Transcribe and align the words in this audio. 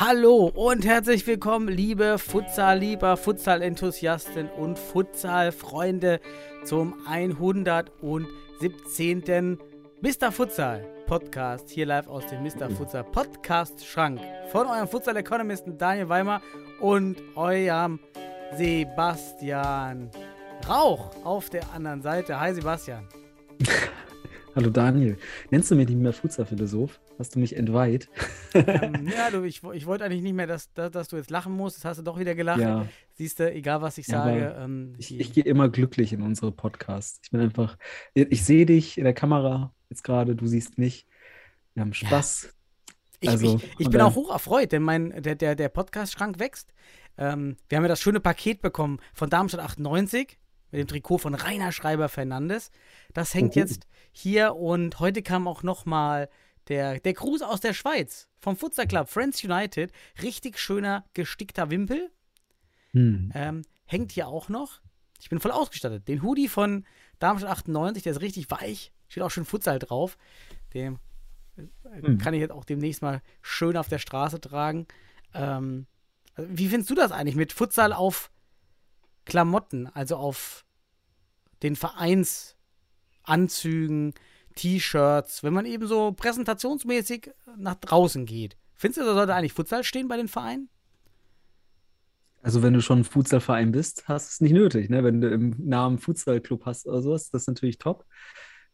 Hallo 0.00 0.52
und 0.54 0.86
herzlich 0.86 1.26
willkommen, 1.26 1.66
liebe 1.66 2.18
Futsal-Lieber, 2.18 3.16
Futsal-Enthusiasten 3.16 4.48
und 4.48 4.78
Futsal-Freunde 4.78 6.20
zum 6.62 6.94
117. 7.08 9.58
Mr. 10.00 10.30
Futsal 10.30 10.86
Podcast 11.08 11.70
hier 11.70 11.86
live 11.86 12.06
aus 12.06 12.28
dem 12.28 12.44
Mr. 12.44 12.70
Futsal 12.70 13.02
Podcast 13.02 13.84
Schrank 13.84 14.20
von 14.52 14.68
eurem 14.68 14.86
Futsal 14.86 15.16
Economisten 15.16 15.76
Daniel 15.76 16.08
Weimer 16.08 16.42
und 16.78 17.16
eurem 17.34 17.98
Sebastian 18.56 20.12
Rauch 20.68 21.10
auf 21.24 21.50
der 21.50 21.68
anderen 21.74 22.02
Seite. 22.02 22.38
Hi 22.38 22.54
Sebastian. 22.54 23.08
Hallo 24.54 24.70
Daniel. 24.70 25.18
Nennst 25.50 25.72
du 25.72 25.74
mich 25.74 25.88
nicht 25.88 25.98
mehr 25.98 26.12
Futsal-Philosoph? 26.12 27.00
Hast 27.18 27.34
du 27.34 27.40
mich 27.40 27.56
entweiht? 27.56 28.08
ähm, 28.54 29.08
ja, 29.14 29.30
du, 29.30 29.42
ich, 29.42 29.62
ich 29.72 29.86
wollte 29.86 30.04
eigentlich 30.04 30.22
nicht 30.22 30.34
mehr, 30.34 30.46
dass, 30.46 30.72
dass, 30.72 30.90
dass 30.92 31.08
du 31.08 31.16
jetzt 31.16 31.30
lachen 31.30 31.52
musst. 31.52 31.78
Das 31.78 31.84
hast 31.84 31.96
du 31.98 32.02
doch 32.02 32.18
wieder 32.18 32.34
gelacht. 32.34 32.60
Ja, 32.60 32.86
Siehst 33.14 33.40
du, 33.40 33.52
egal 33.52 33.82
was 33.82 33.98
ich 33.98 34.06
Ja, 34.06 34.22
sage. 34.24 34.56
ähm, 34.58 34.94
ich, 34.98 35.18
ich 35.18 35.32
gehe 35.32 35.42
immer 35.44 35.68
glücklich 35.68 36.12
in 36.12 36.22
unsere 36.22 36.52
Podcasts. 36.52 37.20
Ich 37.24 37.30
bin 37.30 37.40
einfach, 37.40 37.76
ich, 38.14 38.30
ich 38.30 38.44
sehe 38.44 38.66
dich 38.66 38.98
in 38.98 39.04
der 39.04 39.14
Kamera 39.14 39.74
jetzt 39.90 40.04
gerade, 40.04 40.36
du 40.36 40.46
siehst 40.46 40.78
mich. 40.78 41.06
Wir 41.74 41.80
haben 41.82 41.92
Spaß. 41.94 42.54
Ich, 43.20 43.28
Also, 43.28 43.56
ich, 43.56 43.80
ich 43.80 43.90
bin 43.90 44.00
auch 44.00 44.14
hoch 44.14 44.30
erfreut, 44.30 44.70
denn 44.70 44.82
mein, 44.84 45.20
der, 45.22 45.34
der, 45.34 45.56
der 45.56 45.68
Podcast-Schrank 45.68 46.38
wächst. 46.38 46.72
Ähm, 47.16 47.56
wir 47.68 47.76
haben 47.76 47.84
ja 47.84 47.88
das 47.88 48.00
schöne 48.00 48.20
Paket 48.20 48.60
bekommen 48.62 49.00
von 49.12 49.28
Darmstadt 49.28 49.60
98 49.60 50.38
mit 50.70 50.80
dem 50.80 50.86
Trikot 50.86 51.18
von 51.18 51.34
Rainer 51.34 51.72
Schreiber 51.72 52.08
Fernandes. 52.08 52.70
Das 53.14 53.34
hängt 53.34 53.56
Oh. 53.56 53.58
jetzt 53.58 53.88
hier 54.12 54.54
und 54.54 55.00
heute 55.00 55.22
kam 55.22 55.48
auch 55.48 55.64
noch 55.64 55.84
mal 55.84 56.28
der, 56.68 57.00
der 57.00 57.14
Gruß 57.14 57.42
aus 57.42 57.60
der 57.60 57.74
Schweiz 57.74 58.28
vom 58.38 58.56
Futsal 58.56 58.86
Club 58.86 59.08
Friends 59.08 59.42
United. 59.42 59.92
Richtig 60.22 60.58
schöner 60.58 61.04
gestickter 61.14 61.70
Wimpel. 61.70 62.10
Hm. 62.92 63.32
Ähm, 63.34 63.62
hängt 63.84 64.12
hier 64.12 64.28
auch 64.28 64.48
noch. 64.48 64.80
Ich 65.20 65.28
bin 65.28 65.40
voll 65.40 65.50
ausgestattet. 65.50 66.06
Den 66.08 66.22
Hoodie 66.22 66.48
von 66.48 66.86
Darmstadt 67.18 67.50
98, 67.50 68.04
der 68.04 68.12
ist 68.12 68.20
richtig 68.20 68.50
weich. 68.50 68.92
Steht 69.08 69.22
auch 69.22 69.30
schön 69.30 69.44
Futsal 69.44 69.78
drauf. 69.78 70.16
Den 70.74 70.98
äh, 71.56 72.02
Hm. 72.02 72.18
kann 72.18 72.34
ich 72.34 72.40
jetzt 72.40 72.52
auch 72.52 72.64
demnächst 72.64 73.02
mal 73.02 73.22
schön 73.42 73.76
auf 73.76 73.88
der 73.88 73.98
Straße 73.98 74.40
tragen. 74.40 74.86
Ähm, 75.34 75.86
wie 76.36 76.68
findest 76.68 76.90
du 76.90 76.94
das 76.94 77.10
eigentlich 77.10 77.36
mit 77.36 77.52
Futsal 77.52 77.92
auf 77.92 78.30
Klamotten, 79.24 79.88
also 79.88 80.16
auf 80.16 80.64
den 81.62 81.76
Vereinsanzügen, 81.76 84.14
T-Shirts, 84.58 85.42
wenn 85.42 85.54
man 85.54 85.66
eben 85.66 85.86
so 85.86 86.12
präsentationsmäßig 86.12 87.30
nach 87.56 87.76
draußen 87.76 88.26
geht? 88.26 88.56
Findest 88.74 89.00
du, 89.00 89.04
da 89.06 89.14
sollte 89.14 89.34
eigentlich 89.34 89.52
Futsal 89.52 89.84
stehen 89.84 90.08
bei 90.08 90.16
den 90.16 90.28
Vereinen? 90.28 90.68
Also 92.42 92.62
wenn 92.62 92.72
du 92.72 92.80
schon 92.80 93.00
ein 93.00 93.04
Futsalverein 93.04 93.72
bist, 93.72 94.06
hast 94.08 94.28
du 94.28 94.30
es 94.32 94.40
nicht 94.40 94.52
nötig. 94.52 94.90
Ne? 94.90 95.02
Wenn 95.04 95.20
du 95.20 95.28
im 95.28 95.54
Namen 95.58 95.98
Futsalclub 95.98 96.64
hast 96.66 96.86
oder 96.86 97.02
sowas, 97.02 97.30
das 97.30 97.42
ist 97.42 97.48
natürlich 97.48 97.78
top. 97.78 98.04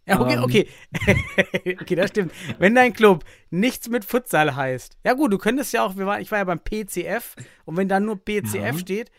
Ja, 0.07 0.21
okay, 0.21 0.35
Ähm. 0.35 0.45
okay. 0.45 0.69
okay, 1.81 1.95
das 1.95 2.11
stimmt. 2.11 2.33
Wenn 2.59 2.75
dein 2.75 2.93
Club 2.93 3.25
nichts 3.51 3.89
mit 3.89 4.05
Futsal 4.05 4.55
heißt. 4.55 4.99
Ja, 5.05 5.15
gut, 5.15 5.33
du 5.33 5.39
könntest 5.39 5.73
ja 5.73 5.83
auch, 5.85 5.97
wir 5.97 6.05
waren, 6.07 6.21
ich 6.21 6.31
war 6.31 6.39
ja 6.39 6.45
beim 6.45 6.61
PCF 6.61 7.37
und 7.65 7.77
wenn 7.79 7.89
da 7.89 8.01
nur 8.01 8.17
PCF 8.23 8.55
Ja. 8.55 8.79
steht, 8.79 9.11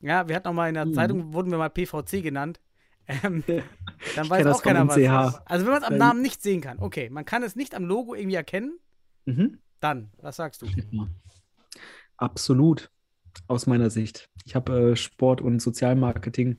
ja, 0.00 0.28
wir 0.28 0.36
hatten 0.36 0.48
auch 0.48 0.52
mal 0.52 0.68
in 0.68 0.74
der 0.74 0.84
Mhm. 0.86 0.94
Zeitung, 0.94 1.32
wurden 1.32 1.50
wir 1.50 1.58
mal 1.58 1.70
PVC 1.70 2.20
genannt. 2.22 2.60
Ähm, 3.08 3.44
dann 4.16 4.28
weiß 4.30 4.46
auch 4.46 4.62
keiner, 4.62 4.86
was 4.88 4.96
ist. 4.96 5.40
Also, 5.46 5.64
wenn 5.66 5.72
man 5.72 5.82
es 5.82 5.88
am 5.88 5.92
Ähm. 5.94 5.98
Namen 5.98 6.22
nicht 6.22 6.42
sehen 6.42 6.60
kann. 6.60 6.78
Okay, 6.78 7.08
man 7.10 7.24
kann 7.24 7.42
es 7.42 7.56
nicht 7.56 7.74
am 7.74 7.84
Logo 7.84 8.14
irgendwie 8.14 8.36
erkennen, 8.36 8.78
Mhm. 9.26 9.58
dann, 9.80 10.10
was 10.18 10.36
sagst 10.36 10.62
du? 10.62 10.66
Absolut, 12.16 12.90
aus 13.48 13.66
meiner 13.66 13.90
Sicht. 13.90 14.28
Ich 14.44 14.54
habe 14.54 14.92
äh, 14.92 14.96
Sport 14.96 15.40
und 15.40 15.60
Sozialmarketing 15.60 16.58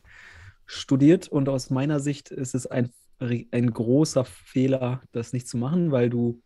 studiert 0.65 1.27
und 1.27 1.49
aus 1.49 1.69
meiner 1.69 1.99
Sicht 1.99 2.29
ist 2.29 2.53
es 2.53 2.67
ein, 2.67 2.91
ein 3.19 3.71
großer 3.73 4.25
Fehler, 4.25 5.01
das 5.11 5.33
nicht 5.33 5.47
zu 5.47 5.57
machen, 5.57 5.91
weil 5.91 6.09
du, 6.09 6.41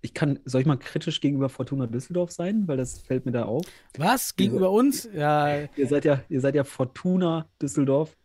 ich 0.00 0.14
kann, 0.14 0.38
soll 0.44 0.60
ich 0.62 0.66
mal 0.66 0.76
kritisch 0.78 1.20
gegenüber 1.20 1.48
Fortuna 1.48 1.86
Düsseldorf 1.86 2.30
sein, 2.30 2.66
weil 2.68 2.76
das 2.76 3.00
fällt 3.00 3.26
mir 3.26 3.32
da 3.32 3.44
auf. 3.44 3.66
Was? 3.98 4.36
Gegenüber 4.36 4.70
uns? 4.70 5.08
Ja, 5.12 5.64
Ihr 5.76 5.88
seid 5.88 6.04
ja, 6.04 6.22
ihr 6.28 6.40
seid 6.40 6.54
ja 6.54 6.64
Fortuna 6.64 7.48
Düsseldorf, 7.60 8.16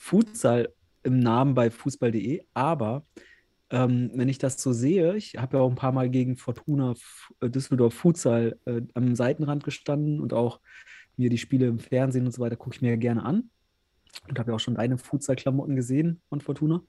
Futsal 0.00 0.72
im 1.02 1.18
Namen 1.18 1.54
bei 1.54 1.70
fußball.de, 1.70 2.42
aber 2.54 3.04
ähm, 3.68 4.10
wenn 4.14 4.30
ich 4.30 4.38
das 4.38 4.60
so 4.60 4.72
sehe, 4.72 5.14
ich 5.14 5.36
habe 5.36 5.58
ja 5.58 5.62
auch 5.62 5.68
ein 5.68 5.76
paar 5.76 5.92
Mal 5.92 6.08
gegen 6.08 6.38
Fortuna 6.38 6.94
äh, 7.40 7.50
Düsseldorf 7.50 7.92
Futsal 7.92 8.58
äh, 8.64 8.80
am 8.94 9.14
Seitenrand 9.14 9.62
gestanden 9.62 10.20
und 10.20 10.32
auch 10.32 10.60
mir 11.18 11.28
die 11.28 11.36
Spiele 11.36 11.66
im 11.66 11.78
Fernsehen 11.78 12.24
und 12.24 12.32
so 12.32 12.40
weiter 12.40 12.56
gucke 12.56 12.76
ich 12.76 12.82
mir 12.82 12.88
ja 12.88 12.96
gerne 12.96 13.24
an 13.24 13.50
und 14.26 14.38
habe 14.38 14.50
ja 14.50 14.56
auch 14.56 14.60
schon 14.60 14.74
deine 14.74 14.96
Futsal-Klamotten 14.96 15.76
gesehen 15.76 16.22
von 16.30 16.40
Fortuna. 16.40 16.82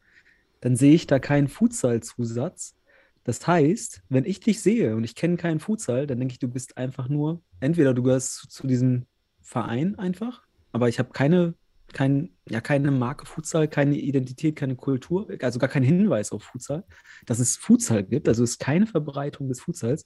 Dann 0.61 0.77
sehe 0.77 0.93
ich 0.93 1.05
da 1.05 1.19
keinen 1.19 1.49
Futsal-Zusatz. 1.49 2.77
Das 3.25 3.45
heißt, 3.45 4.03
wenn 4.07 4.23
ich 4.23 4.39
dich 4.39 4.61
sehe 4.61 4.95
und 4.95 5.03
ich 5.03 5.15
kenne 5.15 5.35
keinen 5.35 5.59
Futsal, 5.59 6.07
dann 6.07 6.17
denke 6.17 6.31
ich, 6.31 6.39
du 6.39 6.47
bist 6.47 6.77
einfach 6.77 7.09
nur, 7.09 7.41
entweder 7.59 7.93
du 7.93 8.03
gehörst 8.03 8.35
zu, 8.35 8.47
zu 8.47 8.67
diesem 8.67 9.05
Verein 9.41 9.99
einfach, 9.99 10.43
aber 10.71 10.87
ich 10.87 10.97
habe 10.97 11.09
keine, 11.11 11.55
kein, 11.93 12.29
ja, 12.49 12.61
keine 12.61 12.91
Marke 12.91 13.25
Futsal, 13.25 13.67
keine 13.67 13.97
Identität, 13.97 14.55
keine 14.55 14.75
Kultur, 14.75 15.27
also 15.41 15.59
gar 15.59 15.69
keinen 15.69 15.85
Hinweis 15.85 16.31
auf 16.31 16.43
Futsal, 16.43 16.83
dass 17.25 17.39
es 17.39 17.57
Futsal 17.57 18.03
gibt. 18.03 18.27
Also 18.27 18.43
es 18.43 18.51
ist 18.51 18.59
keine 18.59 18.87
Verbreitung 18.87 19.47
des 19.47 19.61
Futsals. 19.61 20.05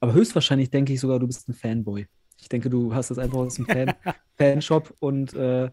Aber 0.00 0.14
höchstwahrscheinlich 0.14 0.70
denke 0.70 0.92
ich 0.92 1.00
sogar, 1.00 1.18
du 1.18 1.26
bist 1.26 1.48
ein 1.48 1.54
Fanboy. 1.54 2.06
Ich 2.40 2.48
denke, 2.48 2.68
du 2.70 2.94
hast 2.94 3.10
das 3.10 3.18
einfach 3.18 3.38
aus 3.38 3.54
dem 3.54 3.66
Fan, 3.66 3.92
Fanshop 4.36 4.94
und 4.98 5.32
äh, 5.34 5.70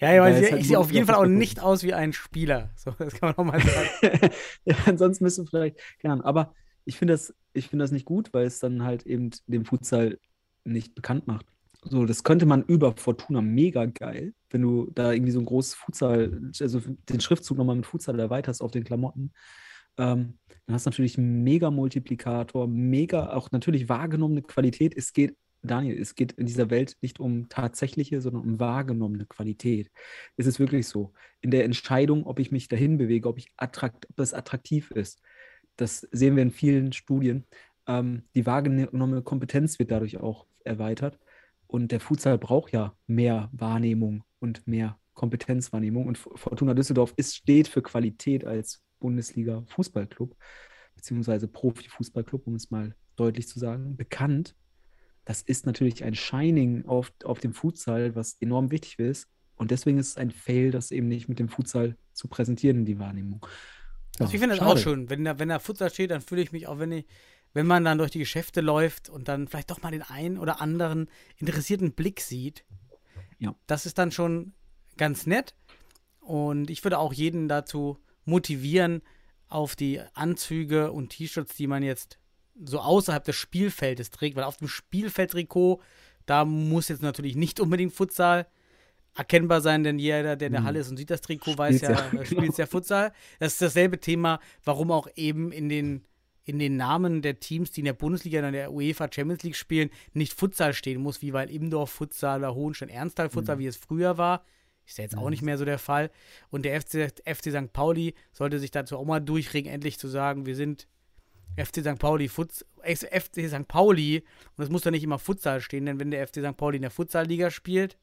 ja, 0.00 0.12
ja, 0.12 0.28
ich, 0.28 0.50
halt 0.50 0.60
ich 0.60 0.68
sehe 0.68 0.78
auf 0.78 0.90
jeden 0.90 1.06
Fall 1.06 1.16
auch 1.16 1.26
nicht 1.26 1.60
aus 1.60 1.82
wie 1.82 1.94
ein 1.94 2.12
Spieler. 2.12 2.70
So, 2.76 2.90
das 2.98 3.14
kann 3.14 3.30
man 3.30 3.36
auch 3.36 3.44
mal 3.44 3.60
sagen. 3.60 4.30
ja, 4.64 4.76
ansonsten 4.86 5.24
müsst 5.24 5.38
du 5.38 5.44
vielleicht, 5.46 5.78
keine 6.00 6.14
Ahnung, 6.14 6.24
aber 6.24 6.54
ich 6.84 6.98
finde 6.98 7.14
das, 7.14 7.34
ich 7.52 7.68
finde 7.68 7.82
das 7.84 7.92
nicht 7.92 8.04
gut, 8.04 8.32
weil 8.32 8.46
es 8.46 8.60
dann 8.60 8.82
halt 8.82 9.06
eben 9.06 9.30
den 9.46 9.64
Futsal 9.64 10.18
nicht 10.64 10.94
bekannt 10.94 11.26
macht. 11.26 11.46
So, 11.82 12.04
das 12.04 12.24
könnte 12.24 12.46
man 12.46 12.64
über 12.64 12.96
Fortuna 12.96 13.40
mega 13.40 13.86
geil, 13.86 14.34
wenn 14.50 14.62
du 14.62 14.90
da 14.94 15.12
irgendwie 15.12 15.32
so 15.32 15.38
ein 15.38 15.46
großes 15.46 15.74
Futsal, 15.74 16.50
also 16.60 16.80
den 16.80 17.20
Schriftzug 17.20 17.58
nochmal 17.58 17.76
mit 17.76 17.86
Futsal 17.86 18.18
erweiterst 18.18 18.62
auf 18.62 18.72
den 18.72 18.84
Klamotten. 18.84 19.32
Ähm, 19.98 20.38
dann 20.66 20.74
hast 20.74 20.86
du 20.86 20.90
natürlich 20.90 21.16
einen 21.16 21.42
mega 21.44 21.70
Multiplikator, 21.70 22.66
mega 22.66 23.32
auch 23.32 23.50
natürlich 23.52 23.88
wahrgenommene 23.88 24.42
Qualität. 24.42 24.96
Es 24.96 25.12
geht, 25.12 25.36
Daniel, 25.62 26.00
es 26.00 26.14
geht 26.14 26.32
in 26.32 26.46
dieser 26.46 26.70
Welt 26.70 26.96
nicht 27.00 27.20
um 27.20 27.48
tatsächliche, 27.48 28.20
sondern 28.20 28.42
um 28.42 28.60
wahrgenommene 28.60 29.26
Qualität. 29.26 29.90
Es 30.36 30.46
ist 30.46 30.58
wirklich 30.58 30.88
so. 30.88 31.12
In 31.40 31.50
der 31.50 31.64
Entscheidung, 31.64 32.26
ob 32.26 32.38
ich 32.40 32.50
mich 32.50 32.68
dahin 32.68 32.98
bewege, 32.98 33.28
ob 33.28 33.38
ich 33.38 33.52
attrakt, 33.56 34.08
ob 34.10 34.16
das 34.16 34.34
attraktiv 34.34 34.90
ist. 34.90 35.22
Das 35.76 36.00
sehen 36.10 36.36
wir 36.36 36.42
in 36.42 36.50
vielen 36.50 36.92
Studien. 36.92 37.46
Ähm, 37.86 38.24
die 38.34 38.46
wahrgenommene 38.46 39.22
Kompetenz 39.22 39.78
wird 39.78 39.90
dadurch 39.90 40.18
auch 40.18 40.46
erweitert. 40.64 41.18
Und 41.66 41.92
der 41.92 42.00
Futsal 42.00 42.38
braucht 42.38 42.72
ja 42.72 42.94
mehr 43.06 43.50
Wahrnehmung 43.52 44.24
und 44.38 44.66
mehr 44.66 44.98
Kompetenzwahrnehmung. 45.14 46.06
Und 46.06 46.18
Fortuna 46.18 46.74
Düsseldorf 46.74 47.12
ist, 47.16 47.34
steht 47.36 47.68
für 47.68 47.82
Qualität 47.82 48.44
als 48.44 48.82
Bundesliga-Fußballclub, 49.00 50.36
beziehungsweise 50.94 51.48
Profi-Fußballclub, 51.48 52.46
um 52.46 52.54
es 52.54 52.70
mal 52.70 52.94
deutlich 53.16 53.48
zu 53.48 53.58
sagen, 53.58 53.96
bekannt. 53.96 54.54
Das 55.24 55.42
ist 55.42 55.66
natürlich 55.66 56.04
ein 56.04 56.14
Shining 56.14 56.86
auf, 56.86 57.12
auf 57.24 57.40
dem 57.40 57.52
Futsal, 57.52 58.14
was 58.14 58.36
enorm 58.40 58.70
wichtig 58.70 58.98
ist. 58.98 59.28
Und 59.56 59.70
deswegen 59.70 59.98
ist 59.98 60.08
es 60.10 60.16
ein 60.16 60.30
Fail, 60.30 60.70
das 60.70 60.90
eben 60.90 61.08
nicht 61.08 61.28
mit 61.28 61.38
dem 61.38 61.48
Futsal 61.48 61.96
zu 62.12 62.28
präsentieren, 62.28 62.84
die 62.84 62.98
Wahrnehmung. 62.98 63.44
Also 64.18 64.32
ich 64.32 64.40
Ja, 64.40 64.40
finde 64.40 64.56
das 64.56 64.64
auch 64.64 64.78
schön. 64.78 65.10
Wenn 65.10 65.24
da, 65.24 65.38
wenn 65.38 65.48
da 65.48 65.58
Futsal 65.58 65.90
steht, 65.90 66.10
dann 66.10 66.20
fühle 66.20 66.42
ich 66.42 66.52
mich 66.52 66.66
auch, 66.66 66.78
wenn 66.78 66.92
ich, 66.92 67.06
wenn 67.56 67.66
man 67.66 67.84
dann 67.84 67.96
durch 67.96 68.10
die 68.10 68.18
Geschäfte 68.18 68.60
läuft 68.60 69.08
und 69.08 69.28
dann 69.28 69.48
vielleicht 69.48 69.70
doch 69.70 69.80
mal 69.80 69.90
den 69.90 70.02
einen 70.02 70.36
oder 70.36 70.60
anderen 70.60 71.08
interessierten 71.38 71.92
Blick 71.92 72.20
sieht. 72.20 72.66
Ja. 73.38 73.54
Das 73.66 73.86
ist 73.86 73.96
dann 73.96 74.12
schon 74.12 74.52
ganz 74.98 75.24
nett. 75.24 75.54
Und 76.20 76.68
ich 76.68 76.84
würde 76.84 76.98
auch 76.98 77.14
jeden 77.14 77.48
dazu 77.48 77.98
motivieren, 78.26 79.00
auf 79.48 79.74
die 79.74 80.02
Anzüge 80.12 80.92
und 80.92 81.10
T-Shirts, 81.10 81.56
die 81.56 81.66
man 81.66 81.82
jetzt 81.82 82.18
so 82.62 82.78
außerhalb 82.78 83.24
des 83.24 83.36
Spielfeldes 83.36 84.10
trägt, 84.10 84.36
weil 84.36 84.44
auf 84.44 84.58
dem 84.58 84.68
Spielfeldtrikot, 84.68 85.80
da 86.26 86.44
muss 86.44 86.88
jetzt 86.88 87.02
natürlich 87.02 87.36
nicht 87.36 87.58
unbedingt 87.58 87.94
Futsal 87.94 88.46
erkennbar 89.14 89.62
sein, 89.62 89.82
denn 89.82 89.98
jeder, 89.98 90.36
der 90.36 90.48
in 90.48 90.52
der 90.52 90.60
Hm. 90.60 90.66
Halle 90.66 90.80
ist 90.80 90.90
und 90.90 90.98
sieht 90.98 91.08
das 91.08 91.22
Trikot, 91.22 91.56
weiß 91.56 91.76
Spielt's 91.76 92.00
ja, 92.00 92.10
ja, 92.12 92.20
äh, 92.20 92.26
spielt 92.26 92.58
ja 92.58 92.66
Futsal. 92.66 93.12
Das 93.38 93.54
ist 93.54 93.62
dasselbe 93.62 93.98
Thema, 93.98 94.40
warum 94.62 94.90
auch 94.90 95.08
eben 95.14 95.52
in 95.52 95.70
den, 95.70 96.04
in 96.46 96.58
den 96.58 96.76
Namen 96.76 97.22
der 97.22 97.40
Teams, 97.40 97.72
die 97.72 97.80
in 97.80 97.86
der 97.86 97.92
Bundesliga 97.92 98.38
und 98.38 98.46
in 98.46 98.52
der 98.52 98.72
UEFA 98.72 99.08
Champions 99.12 99.42
League 99.42 99.56
spielen, 99.56 99.90
nicht 100.14 100.32
Futsal 100.32 100.72
stehen 100.72 101.02
muss, 101.02 101.20
wie 101.20 101.32
weil 101.32 101.50
Imdorf 101.50 101.90
Futsal 101.90 102.38
oder 102.38 102.54
Hohenstein 102.54 102.88
Ernsthal 102.88 103.28
Futsal, 103.28 103.58
wie 103.58 103.66
es 103.66 103.76
früher 103.76 104.16
war. 104.16 104.44
Ist 104.86 104.98
ja 104.98 105.02
jetzt 105.04 105.18
auch 105.18 105.28
nicht 105.30 105.42
mehr 105.42 105.58
so 105.58 105.64
der 105.64 105.80
Fall. 105.80 106.10
Und 106.48 106.64
der 106.64 106.80
FC, 106.80 107.12
FC 107.26 107.50
St. 107.50 107.72
Pauli 107.72 108.14
sollte 108.32 108.60
sich 108.60 108.70
dazu 108.70 108.96
auch 108.96 109.04
mal 109.04 109.18
durchregen, 109.18 109.68
endlich 109.70 109.98
zu 109.98 110.06
sagen, 110.06 110.46
wir 110.46 110.54
sind 110.54 110.86
FC 111.56 111.80
St. 111.80 111.98
Pauli, 111.98 112.28
Futs 112.28 112.64
FC 112.84 113.48
St. 113.48 113.66
Pauli. 113.66 114.22
Und 114.56 114.62
es 114.62 114.70
muss 114.70 114.82
doch 114.82 114.92
nicht 114.92 115.02
immer 115.02 115.18
Futsal 115.18 115.60
stehen, 115.60 115.86
denn 115.86 115.98
wenn 115.98 116.12
der 116.12 116.24
FC 116.28 116.36
St. 116.36 116.56
Pauli 116.56 116.76
in 116.76 116.82
der 116.82 116.92
Futsalliga 116.92 117.50
spielt, 117.50 117.98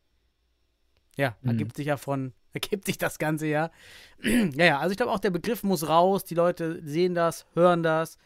ja, 1.16 1.38
Mhm. 1.42 1.50
ergibt 1.52 1.78
sich 1.78 1.86
ja 1.88 1.96
von, 1.96 2.34
ergibt 2.54 2.86
sich 2.86 2.98
das 2.98 3.18
Ganze 3.20 3.48
ja. 3.48 3.72
ja, 4.24 4.66
ja, 4.66 4.80
also 4.80 4.92
ich 4.92 4.98
glaube 4.98 5.14
auch, 5.14 5.20
der 5.20 5.30
Begriff 5.32 5.64
muss 5.64 5.88
raus, 5.88 6.26
die 6.26 6.36
Leute 6.36 6.82
sehen 6.84 7.16
das, 7.16 7.46
hören 7.54 7.82
das 7.84 8.18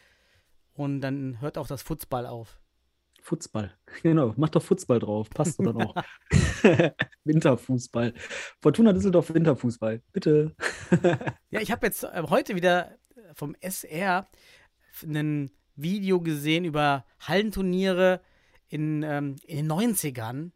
und 0.78 1.02
dann 1.02 1.42
hört 1.42 1.58
auch 1.58 1.68
das 1.68 1.82
Futsball 1.82 2.26
auf. 2.26 2.60
Fußball. 3.22 3.74
Genau, 4.04 4.34
mach 4.38 4.50
doch 4.50 4.62
Fußball 4.62 5.00
drauf. 5.00 5.30
Passt 5.30 5.60
doch 5.60 5.66
dann 5.66 5.82
auch. 5.82 5.96
Winterfußball. 7.24 8.14
Fortuna 8.62 8.94
Düsseldorf 8.94 9.34
Winterfußball. 9.34 10.02
Bitte. 10.14 10.56
Ja, 11.50 11.60
ich 11.60 11.72
habe 11.72 11.88
jetzt 11.88 12.04
äh, 12.04 12.24
heute 12.30 12.56
wieder 12.56 12.98
vom 13.34 13.56
SR 13.60 14.28
ein 15.04 15.52
Video 15.76 16.22
gesehen 16.22 16.66
über 16.66 17.06
Hallenturniere 17.20 18.22
in, 18.68 19.04
ähm, 19.04 19.36
in 19.46 19.58
den 19.58 19.72
90ern 19.72 20.52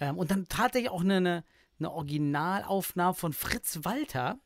ähm, 0.00 0.18
und 0.18 0.30
dann 0.30 0.46
tatsächlich 0.48 0.90
auch 0.90 1.02
eine, 1.02 1.16
eine, 1.16 1.44
eine 1.78 1.90
Originalaufnahme 1.92 3.14
von 3.14 3.32
Fritz 3.32 3.80
Walter 3.82 4.38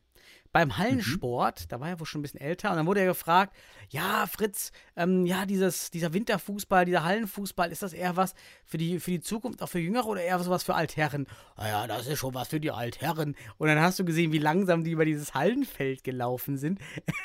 beim 0.54 0.78
Hallensport, 0.78 1.72
da 1.72 1.80
war 1.80 1.88
er 1.88 1.98
wohl 1.98 2.06
schon 2.06 2.20
ein 2.20 2.22
bisschen 2.22 2.40
älter, 2.40 2.70
und 2.70 2.76
dann 2.76 2.86
wurde 2.86 3.00
er 3.00 3.06
gefragt, 3.06 3.54
ja, 3.90 4.24
Fritz, 4.28 4.70
ähm, 4.96 5.26
ja, 5.26 5.46
dieses, 5.46 5.90
dieser 5.90 6.12
Winterfußball, 6.14 6.84
dieser 6.84 7.02
Hallenfußball, 7.02 7.72
ist 7.72 7.82
das 7.82 7.92
eher 7.92 8.16
was 8.16 8.34
für 8.64 8.78
die, 8.78 9.00
für 9.00 9.10
die 9.10 9.20
Zukunft, 9.20 9.62
auch 9.62 9.68
für 9.68 9.80
Jüngere 9.80 10.06
oder 10.06 10.22
eher 10.22 10.38
sowas 10.38 10.62
für 10.62 10.76
Altherren? 10.76 11.26
Naja, 11.56 11.88
das 11.88 12.06
ist 12.06 12.20
schon 12.20 12.34
was 12.34 12.48
für 12.48 12.60
die 12.60 12.70
Altherren. 12.70 13.34
Und 13.58 13.66
dann 13.66 13.80
hast 13.80 13.98
du 13.98 14.04
gesehen, 14.04 14.30
wie 14.30 14.38
langsam 14.38 14.84
die 14.84 14.92
über 14.92 15.04
dieses 15.04 15.34
Hallenfeld 15.34 16.04
gelaufen 16.04 16.56
sind. 16.56 16.78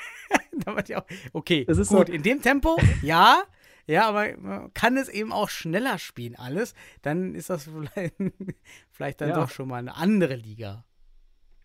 da 0.66 0.75
war 0.75 0.84
ich 0.84 0.96
auch, 0.96 1.06
okay, 1.32 1.66
Das 1.66 1.78
ist 1.78 1.90
gut, 1.90 2.08
so- 2.08 2.14
in 2.14 2.24
dem 2.24 2.42
Tempo, 2.42 2.78
ja, 3.04 3.44
ja, 3.86 4.08
aber 4.08 4.36
man 4.38 4.74
kann 4.74 4.98
es 4.98 5.08
eben 5.08 5.32
auch 5.32 5.50
schneller 5.50 6.00
spielen, 6.00 6.36
alles, 6.36 6.74
dann 7.04 7.36
ist 7.36 7.52
das 7.52 7.64
vielleicht, 7.94 8.16
vielleicht 8.92 9.22
dann 9.22 9.30
Ja. 9.30 9.36
doch 9.36 9.52
schon 9.52 9.68
mal 9.68 9.78
eine 9.78 9.96
andere 9.96 10.36
Liga. 10.36 10.84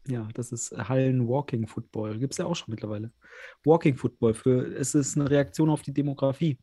Ja, 0.07 0.29
das 0.35 0.53
ist 0.53 0.73
Hallen 0.73 1.29
Walking 1.29 1.67
Football. 1.67 2.19
Gibt 2.19 2.35
es 2.35 2.39
ja 2.39 2.47
auch 2.47 2.57
schon 2.57 2.73
mittlerweile. 2.73 3.11
Walking 3.65 3.97
Football 3.97 4.35
für, 4.35 4.67
es 4.77 4.95
ist 4.95 5.17
eine 5.17 5.31
Reaktion 5.31 5.71
auf 5.71 5.83
die 5.83 5.95
Demografie. 5.95 6.59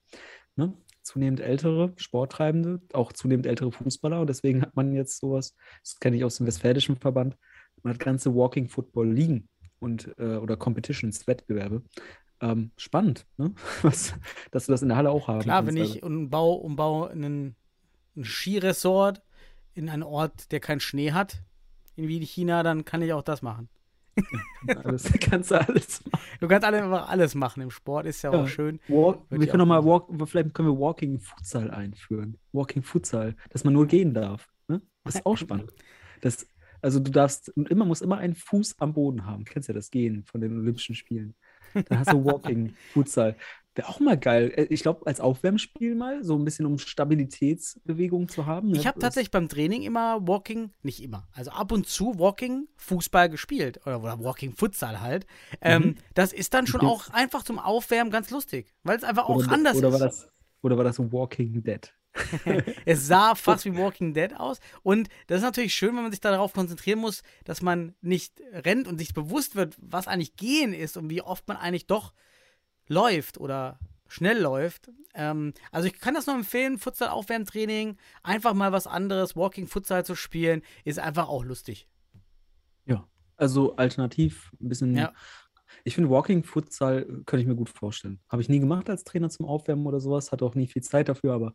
Ne? 0.56 0.74
Zunehmend 1.02 1.40
ältere 1.40 1.94
Sporttreibende, 1.96 2.82
auch 2.94 3.12
zunehmend 3.14 3.48
ältere 3.48 3.72
Fußballer. 3.72 4.22
Und 4.22 4.28
deswegen 4.28 4.62
hat 4.62 4.76
man 4.76 4.94
jetzt 4.94 5.20
sowas, 5.20 5.56
das 5.84 6.00
kenne 6.00 6.18
ich 6.18 6.24
aus 6.24 6.38
dem 6.38 6.46
Westfälischen 6.46 6.98
Verband, 6.98 7.36
man 7.84 7.94
hat 7.94 8.00
ganze 8.00 8.36
Walking 8.36 8.70
Football 8.70 9.12
liegen 9.12 9.50
und 9.80 10.14
äh, 10.20 10.36
oder 10.36 10.56
Competitions, 10.58 11.26
Wettbewerbe. 11.26 11.82
Ähm, 12.42 12.72
spannend, 12.78 13.26
ne? 13.38 13.54
Was, 13.82 14.14
dass 14.52 14.68
du 14.68 14.72
das 14.72 14.82
in 14.82 14.90
der 14.90 14.98
Halle 14.98 15.10
auch 15.10 15.28
haben 15.28 15.42
Klar, 15.42 15.64
kannst. 15.64 15.76
wenn 15.76 15.84
ich 15.84 16.04
umbau, 16.04 16.54
umbau 16.54 17.08
einen, 17.08 17.56
ein 18.16 18.24
Skiresort 18.24 19.24
in 19.74 19.90
einen 19.90 20.04
Ort, 20.04 20.52
der 20.52 20.60
keinen 20.60 20.80
Schnee 20.80 21.12
hat, 21.12 21.44
in 22.02 22.08
wie 22.08 22.20
China, 22.26 22.64
dann 22.64 22.86
kann 22.86 23.02
ich 23.02 23.14
auch 23.14 23.24
das 23.24 23.42
machen. 23.42 23.70
Alles, 24.84 25.12
kannst 25.22 25.52
du 25.52 25.56
alles 25.60 26.04
machen. 26.12 26.24
Du 26.42 26.48
kannst 26.48 26.66
alle, 26.66 26.84
einfach 26.84 27.10
alles 27.10 27.34
machen 27.34 27.62
im 27.62 27.72
Sport, 27.72 28.06
ist 28.06 28.22
ja, 28.22 28.34
Ja. 28.34 28.44
auch 28.44 28.48
schön. 28.48 28.80
Walk, 28.88 29.22
wir 29.30 29.40
können 29.40 29.62
auch 29.62 29.66
noch 29.66 29.66
mal 29.66 29.86
walk, 29.86 30.10
vielleicht 30.30 30.54
können 30.54 30.68
wir 30.68 30.78
Walking 30.80 31.20
Futsal 31.20 31.72
einführen. 31.72 32.38
Walking 32.52 32.84
Futsal, 32.84 33.36
dass 33.50 33.64
man 33.64 33.74
nur 33.74 33.88
gehen 33.88 34.14
darf. 34.14 34.48
Ne? 34.68 34.82
Das 35.06 35.16
ist 35.16 35.26
auch 35.26 35.38
spannend. 35.38 35.72
Das, 36.20 36.46
also 36.82 37.00
du 37.00 37.10
darfst 37.10 37.50
immer 37.50 37.86
muss 37.86 38.02
immer 38.02 38.18
einen 38.18 38.36
Fuß 38.36 38.76
am 38.80 38.94
Boden 38.94 39.26
haben. 39.26 39.46
Kennst 39.46 39.70
ja 39.70 39.74
das 39.74 39.90
Gehen 39.92 40.24
von 40.26 40.42
den 40.42 40.60
Olympischen 40.60 40.96
Spielen. 40.96 41.34
Dann 41.74 42.00
hast 42.00 42.12
du 42.12 42.24
Walking 42.26 42.76
Futsal. 42.94 43.38
Wäre 43.76 43.88
auch 43.88 44.00
mal 44.02 44.18
geil. 44.18 44.52
Äh, 44.56 44.64
Ich 44.70 44.82
glaube, 44.82 45.08
als 45.08 45.20
Aufwärmspiel 45.22 45.96
mal, 45.96 46.24
so 46.24 46.38
ein 46.38 46.44
bisschen 46.44 46.66
um 46.66 46.78
Stabilitätsbewegung 46.78 48.28
zu 48.28 48.46
haben. 48.46 48.72
ne? 48.72 48.78
Ich 48.78 48.88
habe 48.88 49.00
tatsächlich 49.00 49.32
beim 49.32 49.48
Training 49.48 49.82
immer 49.84 50.28
Walking, 50.28 50.72
nicht 50.84 51.02
immer, 51.02 51.28
also 51.34 51.52
ab 51.52 51.72
und 51.72 51.88
zu 51.88 52.20
Walking 52.20 52.68
Fußball 52.78 53.30
gespielt 53.30 53.80
oder, 53.86 54.02
oder 54.02 54.24
Walking 54.24 54.54
Futsal 54.54 55.00
halt. 55.02 55.26
Ähm, 55.62 55.96
das 56.14 56.34
ist 56.34 56.54
dann 56.54 56.68
schon 56.68 56.82
Mhm. 56.82 56.88
Auch 56.88 57.10
einfach 57.10 57.44
zum 57.44 57.60
Aufwärmen 57.60 58.12
ganz 58.12 58.30
lustig, 58.32 58.74
weil 58.84 58.98
es 58.98 59.04
einfach 59.04 59.26
auch 59.26 59.36
oder, 59.38 59.52
anders 59.52 59.78
oder 59.78 59.88
ist. 59.90 59.94
War 59.94 60.00
das, 60.00 60.30
oder 60.64 60.78
war 60.78 60.84
das 60.84 61.00
Walking 61.00 61.64
Dead? 61.64 61.94
Es 62.86 63.08
sah 63.08 63.36
fast 63.36 63.66
wie 63.66 63.76
Walking 63.78 64.14
Dead 64.14 64.34
aus. 64.36 64.60
Und 64.84 65.08
das 65.28 65.38
ist 65.38 65.44
natürlich 65.44 65.74
schön, 65.76 65.96
wenn 65.96 66.04
man 66.04 66.12
sich 66.12 66.20
darauf 66.20 66.54
konzentrieren 66.54 67.00
muss, 67.00 67.24
dass 67.46 67.62
man 67.62 67.96
nicht 68.02 68.42
rennt 68.52 68.88
und 68.88 68.98
sich 68.98 69.14
bewusst 69.14 69.56
wird, 69.56 69.78
was 69.80 70.08
eigentlich 70.08 70.36
gehen 70.36 70.74
ist 70.74 70.98
und 70.98 71.10
wie 71.10 71.22
oft 71.22 71.48
man 71.48 71.58
eigentlich 71.58 71.88
doch 71.88 72.14
läuft 72.92 73.40
oder 73.40 73.80
schnell 74.08 74.40
läuft. 74.40 74.92
Ähm, 75.14 75.54
also 75.72 75.88
ich 75.88 76.00
kann 76.00 76.14
das 76.14 76.28
nur 76.28 76.36
empfehlen, 76.36 76.78
Futsal-Aufwärmtraining, 76.78 77.98
einfach 78.24 78.54
mal 78.54 78.72
was 78.72 78.88
anderes, 78.88 79.36
Walking 79.36 79.68
Futsal 79.68 80.06
zu 80.06 80.16
spielen, 80.16 80.62
ist 80.84 81.00
einfach 81.00 81.30
auch 81.30 81.44
lustig. 81.44 81.88
Ja, 82.86 83.08
also 83.38 83.76
alternativ 83.78 84.52
ein 84.62 84.70
bisschen. 84.70 84.96
Ja. 84.96 85.14
Ich 85.86 85.96
finde, 85.96 86.10
Walking 86.10 86.44
Futsal 86.44 87.04
äh, 87.04 87.06
könnte 87.26 87.40
ich 87.40 87.48
mir 87.48 87.56
gut 87.56 87.70
vorstellen. 87.70 88.20
Habe 88.28 88.42
ich 88.42 88.50
nie 88.50 88.60
gemacht 88.60 88.90
als 88.90 89.06
Trainer 89.06 89.30
zum 89.30 89.46
Aufwärmen 89.46 89.86
oder 89.86 90.02
sowas, 90.02 90.32
hatte 90.32 90.44
auch 90.46 90.56
nie 90.56 90.68
viel 90.68 90.84
Zeit 90.84 91.08
dafür, 91.08 91.34
aber 91.34 91.54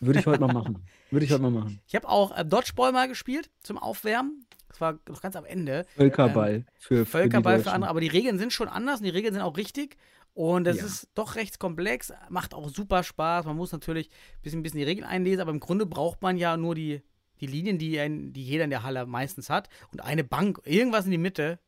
würde 0.00 0.20
ich 0.20 0.26
heute 0.26 0.40
mal 0.40 0.52
machen. 0.52 0.86
Würde 1.10 1.24
ich 1.24 1.32
heute 1.32 1.42
mal 1.42 1.50
machen. 1.50 1.80
Ich 1.86 1.94
habe 1.94 2.08
auch 2.08 2.36
äh, 2.36 2.44
Dodgeball 2.44 2.92
mal 2.92 3.08
gespielt 3.08 3.50
zum 3.62 3.78
Aufwärmen. 3.78 4.44
Das 4.68 4.80
war 4.80 4.98
noch 5.08 5.22
ganz 5.22 5.36
am 5.36 5.46
Ende. 5.46 5.86
Völkerball 5.96 6.66
für, 6.78 6.98
für 6.98 7.06
Völkerball 7.06 7.58
für 7.58 7.64
Deutschen. 7.64 7.74
andere, 7.74 7.90
aber 7.90 8.00
die 8.00 8.08
Regeln 8.08 8.38
sind 8.38 8.52
schon 8.52 8.68
anders 8.68 9.00
und 9.00 9.04
die 9.04 9.10
Regeln 9.10 9.32
sind 9.32 9.42
auch 9.42 9.56
richtig. 9.56 9.96
Und 10.36 10.64
das 10.64 10.76
Ja. 10.76 10.84
ist 10.84 11.08
doch 11.14 11.34
recht 11.34 11.58
komplex, 11.58 12.12
macht 12.28 12.52
auch 12.52 12.68
super 12.68 13.02
Spaß. 13.02 13.46
Man 13.46 13.56
muss 13.56 13.72
natürlich 13.72 14.08
ein 14.10 14.42
bisschen, 14.42 14.60
ein 14.60 14.62
bisschen 14.62 14.78
die 14.80 14.84
Regeln 14.84 15.06
einlesen, 15.06 15.40
aber 15.40 15.50
im 15.50 15.60
Grunde 15.60 15.86
braucht 15.86 16.20
man 16.20 16.36
ja 16.36 16.58
nur 16.58 16.74
die, 16.74 17.00
die 17.40 17.46
Linien, 17.46 17.78
die, 17.78 17.98
ein, 17.98 18.34
die 18.34 18.44
jeder 18.44 18.64
in 18.64 18.70
der 18.70 18.82
Halle 18.82 19.06
meistens 19.06 19.48
hat 19.48 19.70
und 19.92 20.02
eine 20.04 20.24
Bank, 20.24 20.60
irgendwas 20.64 21.06
in 21.06 21.10
die 21.12 21.16
Mitte. 21.18 21.58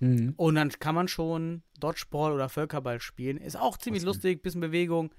Mhm. 0.00 0.32
Und 0.38 0.54
dann 0.54 0.70
kann 0.70 0.94
man 0.94 1.06
schon 1.06 1.62
Dodgeball 1.80 2.32
oder 2.32 2.48
Völkerball 2.48 2.98
spielen. 2.98 3.36
Ist 3.36 3.56
auch 3.58 3.76
ziemlich 3.76 4.04
Awesome. 4.04 4.14
lustig, 4.14 4.42
bisschen 4.42 4.62
Bewegung, 4.62 5.10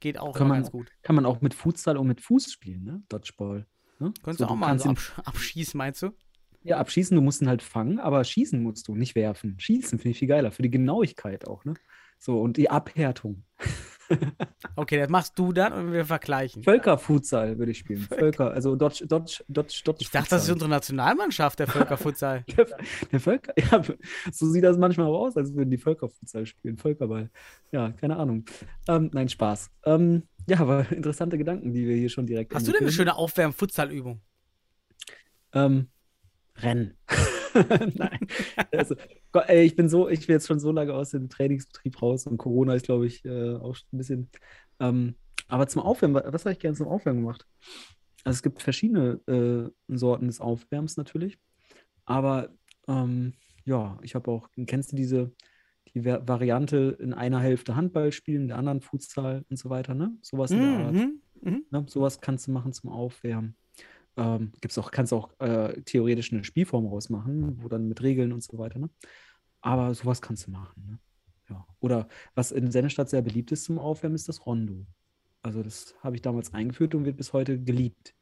geht 0.00 0.18
auch 0.18 0.36
Kann 0.36 0.48
man- 0.48 0.58
ganz 0.58 0.70
gut. 0.70 0.90
Kann 1.00 1.16
man 1.16 1.24
auch 1.24 1.40
mit 1.40 1.54
Futsal 1.54 1.96
und 1.96 2.06
mit 2.06 2.20
Fuß 2.20 2.52
spielen, 2.52 2.84
ne? 2.84 3.02
Dodgeball. 3.08 3.66
Ne? 3.98 4.12
Könntest 4.22 4.40
So, 4.40 4.44
du 4.44 4.50
auch 4.50 4.56
mal 4.56 4.66
kannst 4.66 4.84
so 4.84 4.90
ihn- 4.90 4.92
absch 4.92 5.12
abschießen, 5.24 5.78
meinst 5.78 6.02
du? 6.02 6.10
Ja, 6.64 6.76
abschießen, 6.76 7.14
du 7.16 7.22
musst 7.22 7.40
ihn 7.40 7.48
halt 7.48 7.62
fangen, 7.62 7.98
aber 7.98 8.22
schießen 8.22 8.62
musst 8.62 8.86
du, 8.88 8.94
nicht 8.94 9.14
werfen. 9.14 9.58
Schießen 9.58 9.98
finde 9.98 10.10
ich 10.10 10.18
viel 10.18 10.28
geiler, 10.28 10.52
für 10.52 10.62
die 10.62 10.70
Genauigkeit 10.70 11.48
auch, 11.48 11.64
ne? 11.64 11.74
So, 12.22 12.40
und 12.40 12.56
die 12.56 12.70
Abhärtung. 12.70 13.42
Okay, 14.76 14.98
das 14.98 15.08
machst 15.08 15.38
du 15.38 15.54
dann 15.54 15.72
und 15.72 15.92
wir 15.94 16.04
vergleichen. 16.04 16.62
Völkerfutsal 16.62 17.58
würde 17.58 17.72
ich 17.72 17.78
spielen. 17.78 18.02
Völker, 18.02 18.50
also 18.50 18.76
Dodge, 18.76 19.06
Dodge, 19.06 19.42
Dodge, 19.48 19.80
Dodge. 19.86 19.98
Ich 20.02 20.10
dachte, 20.10 20.28
das 20.28 20.42
ist 20.42 20.48
Futsal. 20.48 20.52
unsere 20.54 20.68
Nationalmannschaft, 20.68 21.58
der 21.58 21.66
Völkerfutsal. 21.66 22.44
Der, 22.56 22.66
der 23.10 23.20
Völker, 23.20 23.54
ja, 23.58 23.82
so 24.30 24.50
sieht 24.50 24.64
das 24.64 24.76
manchmal 24.76 25.06
auch 25.06 25.20
aus, 25.28 25.36
als 25.38 25.54
würden 25.54 25.70
die 25.70 25.78
Völkerfutsal 25.78 26.44
spielen, 26.44 26.76
Völkerball. 26.76 27.30
Ja, 27.70 27.92
keine 27.92 28.16
Ahnung. 28.18 28.44
Ähm, 28.86 29.08
nein, 29.14 29.30
Spaß. 29.30 29.70
Ähm, 29.86 30.24
ja, 30.46 30.60
aber 30.60 30.92
interessante 30.92 31.38
Gedanken, 31.38 31.72
die 31.72 31.86
wir 31.88 31.96
hier 31.96 32.10
schon 32.10 32.26
direkt 32.26 32.54
Hast 32.54 32.68
du 32.68 32.72
denn 32.72 32.82
eine 32.82 32.92
schöne 32.92 33.16
Aufwärm-Futsal-Übung? 33.16 34.20
Ähm, 35.54 35.88
Rennen. 36.56 36.98
Nein. 37.94 38.26
Also, 38.72 38.94
Gott, 39.32 39.44
ey, 39.48 39.64
ich 39.64 39.74
bin 39.76 39.88
so, 39.88 40.08
ich 40.08 40.26
bin 40.26 40.34
jetzt 40.34 40.46
schon 40.46 40.60
so 40.60 40.72
lange 40.72 40.92
aus 40.94 41.10
dem 41.10 41.28
Trainingsbetrieb 41.28 42.00
raus 42.02 42.26
und 42.26 42.36
Corona 42.36 42.74
ist, 42.74 42.84
glaube 42.84 43.06
ich, 43.06 43.24
äh, 43.24 43.54
auch 43.56 43.76
ein 43.92 43.98
bisschen. 43.98 44.30
Ähm, 44.78 45.14
aber 45.48 45.66
zum 45.68 45.82
Aufwärmen, 45.82 46.14
wa- 46.14 46.24
was 46.32 46.44
habe 46.44 46.52
ich 46.52 46.58
gerne 46.58 46.76
zum 46.76 46.88
Aufwärmen 46.88 47.22
gemacht? 47.22 47.46
Also 48.24 48.36
es 48.36 48.42
gibt 48.42 48.62
verschiedene 48.62 49.20
äh, 49.26 49.70
Sorten 49.96 50.26
des 50.26 50.40
Aufwärms 50.40 50.96
natürlich. 50.96 51.38
Aber 52.04 52.50
ähm, 52.88 53.32
ja, 53.64 53.98
ich 54.02 54.14
habe 54.14 54.30
auch, 54.30 54.48
kennst 54.66 54.92
du 54.92 54.96
diese 54.96 55.32
die 55.94 56.04
Va- 56.04 56.26
Variante 56.26 56.96
in 57.00 57.12
einer 57.12 57.40
Hälfte 57.40 57.74
Handball 57.76 58.12
spielen, 58.12 58.42
in 58.42 58.48
der 58.48 58.58
anderen 58.58 58.80
Futsal 58.80 59.44
und 59.50 59.56
so 59.56 59.68
weiter, 59.70 59.94
ne? 59.94 60.16
Sowas 60.22 60.50
in 60.50 60.60
der 60.60 60.86
Art. 60.86 60.94
Mhm. 60.94 61.20
Mhm. 61.42 61.64
Ne? 61.70 61.84
Sowas 61.88 62.20
kannst 62.20 62.46
du 62.46 62.52
machen 62.52 62.72
zum 62.72 62.90
Aufwärmen. 62.90 63.56
Ähm, 64.16 64.52
gibt's 64.60 64.76
auch, 64.78 64.90
kannst 64.90 65.12
auch 65.12 65.30
äh, 65.40 65.80
theoretisch 65.82 66.32
eine 66.32 66.44
Spielform 66.44 66.86
rausmachen, 66.86 67.62
wo 67.62 67.68
dann 67.68 67.88
mit 67.88 68.02
Regeln 68.02 68.32
und 68.32 68.42
so 68.42 68.58
weiter, 68.58 68.78
ne? 68.78 68.90
Aber 69.62 69.94
sowas 69.94 70.20
kannst 70.20 70.46
du 70.46 70.50
machen, 70.50 70.84
ne? 70.86 70.98
Ja. 71.50 71.66
Oder 71.80 72.08
was 72.34 72.52
in 72.52 72.70
Sennestadt 72.70 73.08
sehr 73.08 73.22
beliebt 73.22 73.52
ist 73.52 73.64
zum 73.64 73.78
Aufwärmen, 73.78 74.14
ist 74.14 74.28
das 74.28 74.44
Rondo. 74.46 74.86
Also 75.42 75.62
das 75.62 75.94
habe 76.02 76.16
ich 76.16 76.22
damals 76.22 76.52
eingeführt 76.54 76.94
und 76.94 77.04
wird 77.04 77.16
bis 77.16 77.32
heute 77.32 77.58
geliebt. 77.58 78.14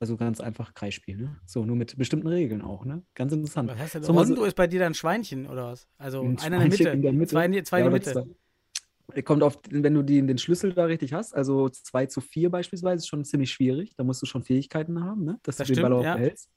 Also 0.00 0.16
ganz 0.16 0.40
einfach 0.40 0.74
Kreisspiel, 0.74 1.16
ne? 1.16 1.40
So, 1.44 1.64
nur 1.64 1.74
mit 1.76 1.96
bestimmten 1.98 2.28
Regeln 2.28 2.62
auch, 2.62 2.84
ne? 2.84 3.02
Ganz 3.14 3.32
interessant. 3.32 3.68
Was 3.70 3.78
heißt 3.78 3.94
denn? 3.96 4.02
So, 4.04 4.12
mal 4.12 4.24
so- 4.26 4.34
Rondo 4.34 4.44
ist 4.46 4.54
bei 4.54 4.66
dir 4.66 4.78
dann 4.80 4.94
Schweinchen 4.94 5.46
oder 5.46 5.66
was? 5.72 5.88
Also 5.98 6.20
Ein 6.22 6.38
einer 6.38 6.56
in 6.62 6.70
der 6.70 6.78
Mitte. 6.78 6.88
in 6.90 7.02
der 7.02 7.12
Mitte. 7.12 7.30
Zwei, 7.30 7.62
zwei 7.62 7.78
Ja, 7.80 7.86
in 7.86 7.92
oder 7.92 7.98
Mitte. 7.98 8.34
Kommt 9.24 9.42
auf, 9.42 9.58
wenn 9.70 9.94
du 9.94 10.02
die, 10.02 10.24
den 10.24 10.38
Schlüssel 10.38 10.74
da 10.74 10.84
richtig 10.84 11.14
hast, 11.14 11.34
also 11.34 11.68
2 11.68 12.06
zu 12.06 12.20
4 12.20 12.50
beispielsweise, 12.50 12.98
ist 12.98 13.08
schon 13.08 13.24
ziemlich 13.24 13.50
schwierig. 13.50 13.94
Da 13.96 14.04
musst 14.04 14.20
du 14.20 14.26
schon 14.26 14.42
Fähigkeiten 14.42 15.02
haben, 15.02 15.24
ne? 15.24 15.38
dass 15.42 15.56
Das 15.56 15.66
du 15.68 15.74
den 15.74 15.82
Ball 15.82 15.92
stimmt, 15.92 16.00
auch 16.00 16.04
ja. 16.04 16.14
behältst. 16.16 16.50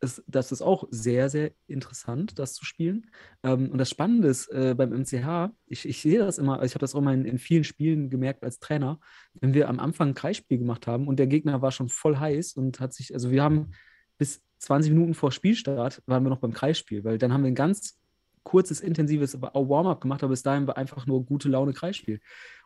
Das, 0.00 0.22
das 0.26 0.50
ist 0.50 0.62
auch 0.62 0.84
sehr, 0.90 1.30
sehr 1.30 1.52
interessant, 1.68 2.38
das 2.38 2.54
zu 2.54 2.64
spielen. 2.64 3.10
Ähm, 3.44 3.70
und 3.70 3.78
das 3.78 3.88
Spannende 3.88 4.28
ist 4.28 4.48
äh, 4.48 4.74
beim 4.76 4.90
MCH, 4.90 5.52
ich, 5.66 5.88
ich 5.88 6.02
sehe 6.02 6.18
das 6.18 6.38
immer, 6.38 6.54
also 6.54 6.66
ich 6.66 6.74
habe 6.74 6.80
das 6.80 6.94
auch 6.94 7.00
mal 7.00 7.14
in, 7.14 7.24
in 7.24 7.38
vielen 7.38 7.64
Spielen 7.64 8.10
gemerkt 8.10 8.42
als 8.42 8.58
Trainer, 8.58 8.98
wenn 9.34 9.54
wir 9.54 9.68
am 9.68 9.78
Anfang 9.78 10.08
ein 10.08 10.14
Kreisspiel 10.14 10.58
gemacht 10.58 10.86
haben 10.86 11.06
und 11.06 11.18
der 11.18 11.28
Gegner 11.28 11.62
war 11.62 11.70
schon 11.70 11.88
voll 11.88 12.16
heiß 12.16 12.54
und 12.54 12.80
hat 12.80 12.92
sich, 12.92 13.14
also 13.14 13.30
wir 13.30 13.42
haben 13.42 13.72
bis 14.18 14.42
20 14.58 14.92
Minuten 14.92 15.14
vor 15.14 15.32
Spielstart 15.32 16.02
waren 16.06 16.24
wir 16.24 16.30
noch 16.30 16.40
beim 16.40 16.52
Kreisspiel, 16.52 17.04
weil 17.04 17.18
dann 17.18 17.32
haben 17.32 17.42
wir 17.42 17.50
ein 17.50 17.54
ganz 17.54 17.98
kurzes, 18.44 18.80
intensives 18.80 19.40
Warm-up 19.40 20.00
gemacht, 20.00 20.22
aber 20.22 20.30
bis 20.30 20.42
dahin 20.42 20.66
war 20.66 20.76
einfach 20.76 21.06
nur 21.06 21.24
gute 21.24 21.48
Laune 21.48 21.72
Kreisspiel. 21.72 22.20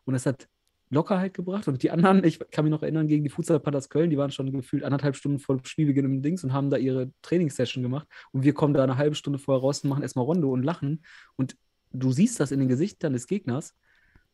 Und 0.05 0.15
das 0.15 0.27
hat 0.27 0.49
Lockerheit 0.89 1.35
gebracht. 1.35 1.67
Und 1.69 1.83
die 1.83 1.91
anderen, 1.91 2.25
ich 2.25 2.39
kann 2.51 2.65
mich 2.65 2.71
noch 2.71 2.83
erinnern, 2.83 3.09
gegen 3.09 3.25
die 3.25 3.31
Futsal 3.31 3.61
Panthers 3.61 3.89
Köln, 3.89 4.11
die 4.11 4.19
waren 4.19 4.31
schon 4.31 4.53
gefühlt 4.53 4.85
anderthalb 4.85 5.17
Stunden 5.17 5.39
vor 5.39 5.59
Spielbeginn 5.65 6.05
im 6.05 6.23
Dings 6.23 6.45
und 6.45 6.53
haben 6.53 6.71
da 6.71 6.77
ihre 6.77 7.11
Trainingssession 7.23 7.83
gemacht. 7.83 8.07
Und 8.33 8.45
wir 8.45 8.55
kommen 8.55 8.75
da 8.75 8.83
eine 8.83 8.97
halbe 8.97 9.17
Stunde 9.17 9.39
vorher 9.39 9.61
raus 9.61 9.83
und 9.83 9.91
machen 9.91 10.03
erstmal 10.03 10.25
Rondo 10.25 10.53
und 10.53 10.63
lachen. 10.63 11.05
Und 11.37 11.57
du 11.93 12.13
siehst 12.13 12.39
das 12.39 12.53
in 12.53 12.61
den 12.61 12.69
Gesichtern 12.69 13.13
des 13.13 13.27
Gegners. 13.27 13.75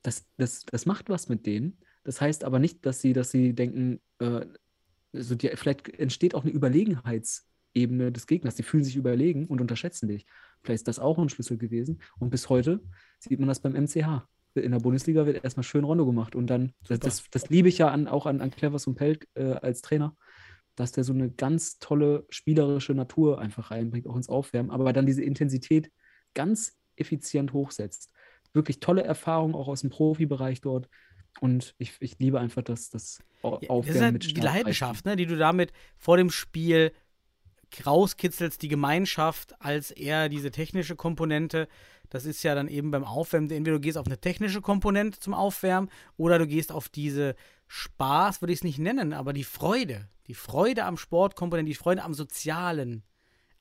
Das, 0.02 0.26
das, 0.37 0.64
das 0.66 0.84
macht 0.84 1.08
was 1.08 1.28
mit 1.28 1.46
denen. 1.46 1.78
Das 2.04 2.20
heißt 2.20 2.44
aber 2.44 2.58
nicht, 2.58 2.84
dass 2.84 3.00
sie, 3.00 3.12
dass 3.12 3.30
sie 3.30 3.54
denken, 3.54 4.00
äh, 4.18 4.46
also 5.14 5.34
die, 5.34 5.49
vielleicht 5.54 5.88
entsteht 5.88 6.34
auch 6.34 6.42
eine 6.42 6.52
Überlegenheitsebene 7.75 8.12
des 8.12 8.26
Gegners. 8.26 8.55
Die 8.55 8.62
fühlen 8.62 8.85
sich 8.85 8.97
überlegen 8.97 9.47
und 9.47 9.61
unterschätzen 9.61 10.09
dich. 10.09 10.26
Vielleicht 10.62 10.81
ist 10.81 10.88
das 10.88 10.99
auch 10.99 11.19
ein 11.19 11.29
Schlüssel 11.29 11.59
gewesen. 11.59 12.00
Und 12.19 12.31
bis 12.31 12.49
heute 12.49 12.81
sieht 13.19 13.38
man 13.38 13.49
das 13.49 13.61
beim 13.61 13.73
MCH. 13.75 14.26
In 14.55 14.73
der 14.73 14.81
Bundesliga 14.81 15.25
wird 15.26 15.43
erstmal 15.43 15.64
schön 15.64 15.85
Rondo 15.85 16.05
gemacht. 16.05 16.35
Und 16.35 16.49
dann, 16.49 16.73
das, 16.87 17.00
das, 17.00 17.25
das 17.31 17.49
liebe 17.49 17.69
ich 17.69 17.79
ja 17.79 17.88
an, 17.88 18.07
auch 18.07 18.26
an, 18.26 18.41
an 18.41 18.50
Clevers 18.50 18.87
und 18.87 18.97
Pelk 18.97 19.26
äh, 19.35 19.52
als 19.52 19.81
Trainer, 19.81 20.14
dass 20.76 20.93
der 20.93 21.05
so 21.05 21.12
eine 21.12 21.31
ganz 21.31 21.79
tolle 21.79 22.26
spielerische 22.29 22.95
Natur 22.95 23.41
einfach 23.41 23.71
reinbringt, 23.71 24.07
auch 24.07 24.17
ins 24.17 24.29
Aufwärmen, 24.29 24.71
aber 24.71 24.93
dann 24.93 25.07
diese 25.07 25.23
Intensität 25.23 25.91
ganz 26.35 26.76
effizient 26.97 27.52
hochsetzt. 27.55 28.12
Wirklich 28.52 28.81
tolle 28.81 29.02
Erfahrung 29.02 29.55
auch 29.55 29.69
aus 29.69 29.81
dem 29.81 29.91
Profibereich 29.91 30.61
dort. 30.61 30.88
Und 31.41 31.75
ich, 31.79 31.95
ich 32.00 32.19
liebe 32.19 32.38
einfach 32.38 32.61
das, 32.62 32.91
das 32.91 33.21
Au- 33.43 33.59
Ja, 33.62 33.71
Aufwärmen 33.71 33.87
das 33.87 33.97
ist 33.97 34.02
halt 34.02 34.12
mit 34.12 34.23
die 34.25 34.29
Startreifen. 34.31 34.57
Leidenschaft, 34.59 35.05
ne, 35.07 35.17
die 35.17 35.25
du 35.26 35.37
damit 35.38 35.73
vor 35.97 36.19
dem 36.19 36.29
Spiel 36.31 36.93
rauskitzelst, 37.87 38.62
die 38.62 38.69
Gemeinschaft 38.69 39.61
als 39.61 39.91
eher 39.91 40.29
diese 40.29 40.50
technische 40.50 40.97
Komponente. 40.97 41.69
Das 42.11 42.25
ist 42.26 42.43
ja 42.43 42.55
dann 42.55 42.69
eben 42.69 42.91
beim 42.91 43.05
Aufwärmen, 43.05 43.50
entweder 43.50 43.76
du 43.76 43.81
gehst 43.81 43.99
auf 43.99 44.07
eine 44.07 44.21
technische 44.21 44.61
Komponente 44.61 45.19
zum 45.19 45.35
Aufwärmen 45.35 45.91
oder 46.17 46.38
du 46.38 46.47
gehst 46.47 46.71
auf 46.71 46.88
diese 46.88 47.35
Spaß, 47.69 48.43
würde 48.43 48.52
ich 48.52 48.59
es 48.59 48.64
nicht 48.64 48.79
nennen, 48.79 49.12
aber 49.12 49.33
die 49.33 49.45
Freude, 49.45 50.09
die 50.26 50.35
Freude 50.35 50.85
am 50.85 50.99
Sportkomponente, 50.99 51.71
die 51.71 51.75
Freude 51.75 52.02
am 52.02 52.12
Sozialen 52.14 53.02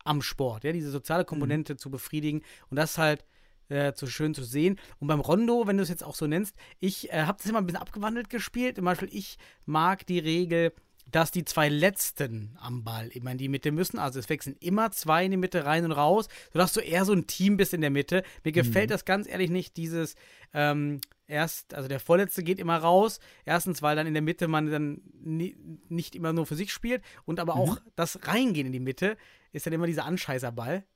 am 0.03 0.21
Sport, 0.21 0.63
ja, 0.63 0.71
diese 0.71 0.91
soziale 0.91 1.25
Komponente 1.25 1.77
zu 1.77 1.89
befriedigen 1.89 2.41
und 2.69 2.77
das 2.77 2.97
halt 2.97 3.23
äh, 3.69 3.93
so 3.95 4.07
schön 4.07 4.33
zu 4.33 4.43
sehen. 4.43 4.79
Und 4.99 5.07
beim 5.07 5.21
Rondo, 5.21 5.65
wenn 5.65 5.77
du 5.77 5.83
es 5.83 5.89
jetzt 5.89 6.03
auch 6.03 6.15
so 6.15 6.27
nennst, 6.27 6.55
ich 6.79 7.11
äh, 7.11 7.23
habe 7.23 7.37
das 7.37 7.49
immer 7.49 7.59
ein 7.59 7.65
bisschen 7.65 7.81
abgewandelt 7.81 8.29
gespielt. 8.29 8.75
Zum 8.75 8.85
Beispiel, 8.85 9.09
ich 9.11 9.37
mag 9.65 10.05
die 10.05 10.19
Regel, 10.19 10.73
dass 11.09 11.31
die 11.31 11.45
zwei 11.45 11.69
Letzten 11.69 12.57
am 12.59 12.83
Ball 12.83 13.07
immer 13.09 13.31
in 13.31 13.37
die 13.37 13.49
Mitte 13.49 13.71
müssen. 13.71 13.99
Also 13.99 14.19
es 14.19 14.29
wechseln 14.29 14.55
immer 14.59 14.91
zwei 14.91 15.25
in 15.25 15.31
die 15.31 15.37
Mitte 15.37 15.65
rein 15.65 15.85
und 15.85 15.91
raus, 15.91 16.27
sodass 16.53 16.73
du 16.73 16.79
eher 16.79 17.05
so 17.05 17.13
ein 17.13 17.27
Team 17.27 17.57
bist 17.57 17.73
in 17.73 17.81
der 17.81 17.89
Mitte. 17.89 18.23
Mir 18.43 18.51
gefällt 18.51 18.91
das 18.91 19.05
ganz 19.05 19.27
ehrlich 19.27 19.49
nicht, 19.49 19.77
dieses 19.77 20.15
ähm, 20.53 21.01
erst, 21.27 21.73
also 21.73 21.87
der 21.87 21.99
Vorletzte 21.99 22.43
geht 22.43 22.59
immer 22.59 22.77
raus. 22.77 23.19
Erstens, 23.45 23.81
weil 23.81 23.95
dann 23.95 24.07
in 24.07 24.13
der 24.13 24.21
Mitte 24.21 24.47
man 24.47 24.69
dann 24.69 25.01
ni 25.21 25.55
nicht 25.89 26.15
immer 26.15 26.33
nur 26.33 26.45
für 26.45 26.55
sich 26.55 26.71
spielt 26.71 27.03
und 27.25 27.39
aber 27.39 27.55
auch 27.55 27.79
das 27.95 28.19
Reingehen 28.27 28.67
in 28.67 28.73
die 28.73 28.79
Mitte 28.79 29.17
ist 29.51 29.65
dann 29.65 29.73
immer 29.73 29.87
dieser 29.87 30.05
Anscheißerball. 30.05 30.83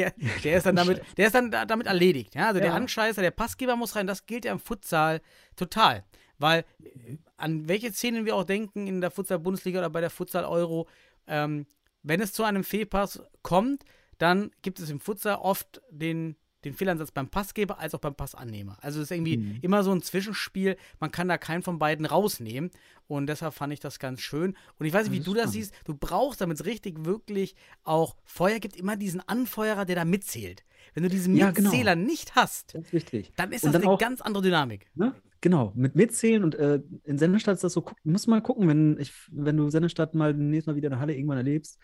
Ja, 0.00 0.10
der 0.44 0.56
ist 0.58 0.64
dann 0.64 0.76
damit, 0.76 1.02
der 1.16 1.26
ist 1.26 1.34
dann 1.34 1.50
da, 1.50 1.64
damit 1.64 1.88
erledigt. 1.88 2.36
Ja? 2.36 2.46
Also 2.46 2.60
der 2.60 2.68
Ja. 2.68 2.76
Anscheißer, 2.76 3.20
der 3.20 3.32
Passgeber 3.32 3.74
muss 3.74 3.96
rein, 3.96 4.06
das 4.06 4.26
gilt 4.26 4.44
ja 4.44 4.52
im 4.52 4.60
Futsal 4.60 5.20
total. 5.56 6.04
Weil 6.38 6.64
äh, 6.82 7.16
an 7.36 7.68
welche 7.68 7.92
Szenen 7.92 8.24
wir 8.24 8.36
auch 8.36 8.44
denken 8.44 8.86
in 8.86 9.00
der 9.00 9.10
Futsal-Bundesliga 9.10 9.78
oder 9.80 9.90
bei 9.90 10.00
der 10.00 10.10
Futsal-Euro, 10.10 10.88
ähm, 11.26 11.66
wenn 12.02 12.20
es 12.20 12.32
zu 12.32 12.44
einem 12.44 12.64
Fehlpass 12.64 13.20
kommt, 13.42 13.84
dann 14.18 14.50
gibt 14.62 14.80
es 14.80 14.90
im 14.90 15.00
Futsal 15.00 15.36
oft 15.36 15.80
den, 15.90 16.36
den 16.64 16.74
Fehlansatz 16.74 17.10
beim 17.12 17.28
Passgeber 17.28 17.78
als 17.78 17.94
auch 17.94 18.00
beim 18.00 18.14
Passannehmer. 18.14 18.78
Also 18.80 18.98
es 19.00 19.04
ist 19.04 19.10
irgendwie 19.16 19.36
Mhm. 19.36 19.58
immer 19.62 19.84
so 19.84 19.92
ein 19.92 20.02
Zwischenspiel, 20.02 20.76
man 21.00 21.10
kann 21.12 21.28
da 21.28 21.38
keinen 21.38 21.62
von 21.62 21.78
beiden 21.78 22.04
rausnehmen 22.06 22.70
und 23.06 23.26
deshalb 23.28 23.54
fand 23.54 23.72
ich 23.72 23.80
das 23.80 23.98
ganz 23.98 24.20
schön. 24.20 24.56
Und 24.78 24.86
ich 24.86 24.92
weiß 24.92 25.04
nicht, 25.08 25.12
wie 25.12 25.18
Das 25.18 25.24
du 25.26 25.32
ist 25.34 25.44
das 25.44 25.52
siehst, 25.52 25.74
du 25.84 25.94
brauchst, 25.94 26.40
damit 26.40 26.58
es 26.60 26.66
richtig 26.66 27.04
wirklich 27.04 27.54
auch 27.84 28.16
Feuer 28.24 28.58
gibt, 28.58 28.76
immer 28.76 28.96
diesen 28.96 29.20
Anfeuerer, 29.28 29.84
der 29.84 29.96
da 29.96 30.04
mitzählt. 30.04 30.64
Wenn 30.94 31.02
du 31.04 31.08
diesen 31.08 31.36
Ja, 31.36 31.50
genau. 31.52 31.70
Mitzähler 31.70 31.94
nicht 31.96 32.34
hast, 32.34 32.74
ist 32.74 33.12
dann 33.36 33.52
ist 33.52 33.64
das 33.64 33.72
dann 33.72 33.82
eine 33.82 33.90
auch- 33.90 33.98
ganz 33.98 34.20
andere 34.20 34.42
Dynamik. 34.42 34.86
Ne? 34.94 35.14
Genau, 35.40 35.72
mit 35.76 35.94
Mitzählen 35.94 36.42
und 36.42 36.54
äh, 36.56 36.80
in 37.04 37.18
Sennestadt 37.18 37.54
ist 37.54 37.64
das 37.64 37.72
so, 37.72 37.82
guck, 37.82 37.96
musst 38.04 38.26
mal 38.26 38.40
gucken, 38.42 38.66
wenn, 38.68 38.98
ich, 38.98 39.12
wenn 39.30 39.56
du 39.56 39.70
Sennestadt 39.70 40.14
mal 40.14 40.34
nächstes 40.34 40.66
Mal 40.66 40.76
wieder 40.76 40.88
in 40.88 40.92
der 40.92 41.00
Halle 41.00 41.14
irgendwann 41.14 41.36
erlebst, 41.38 41.78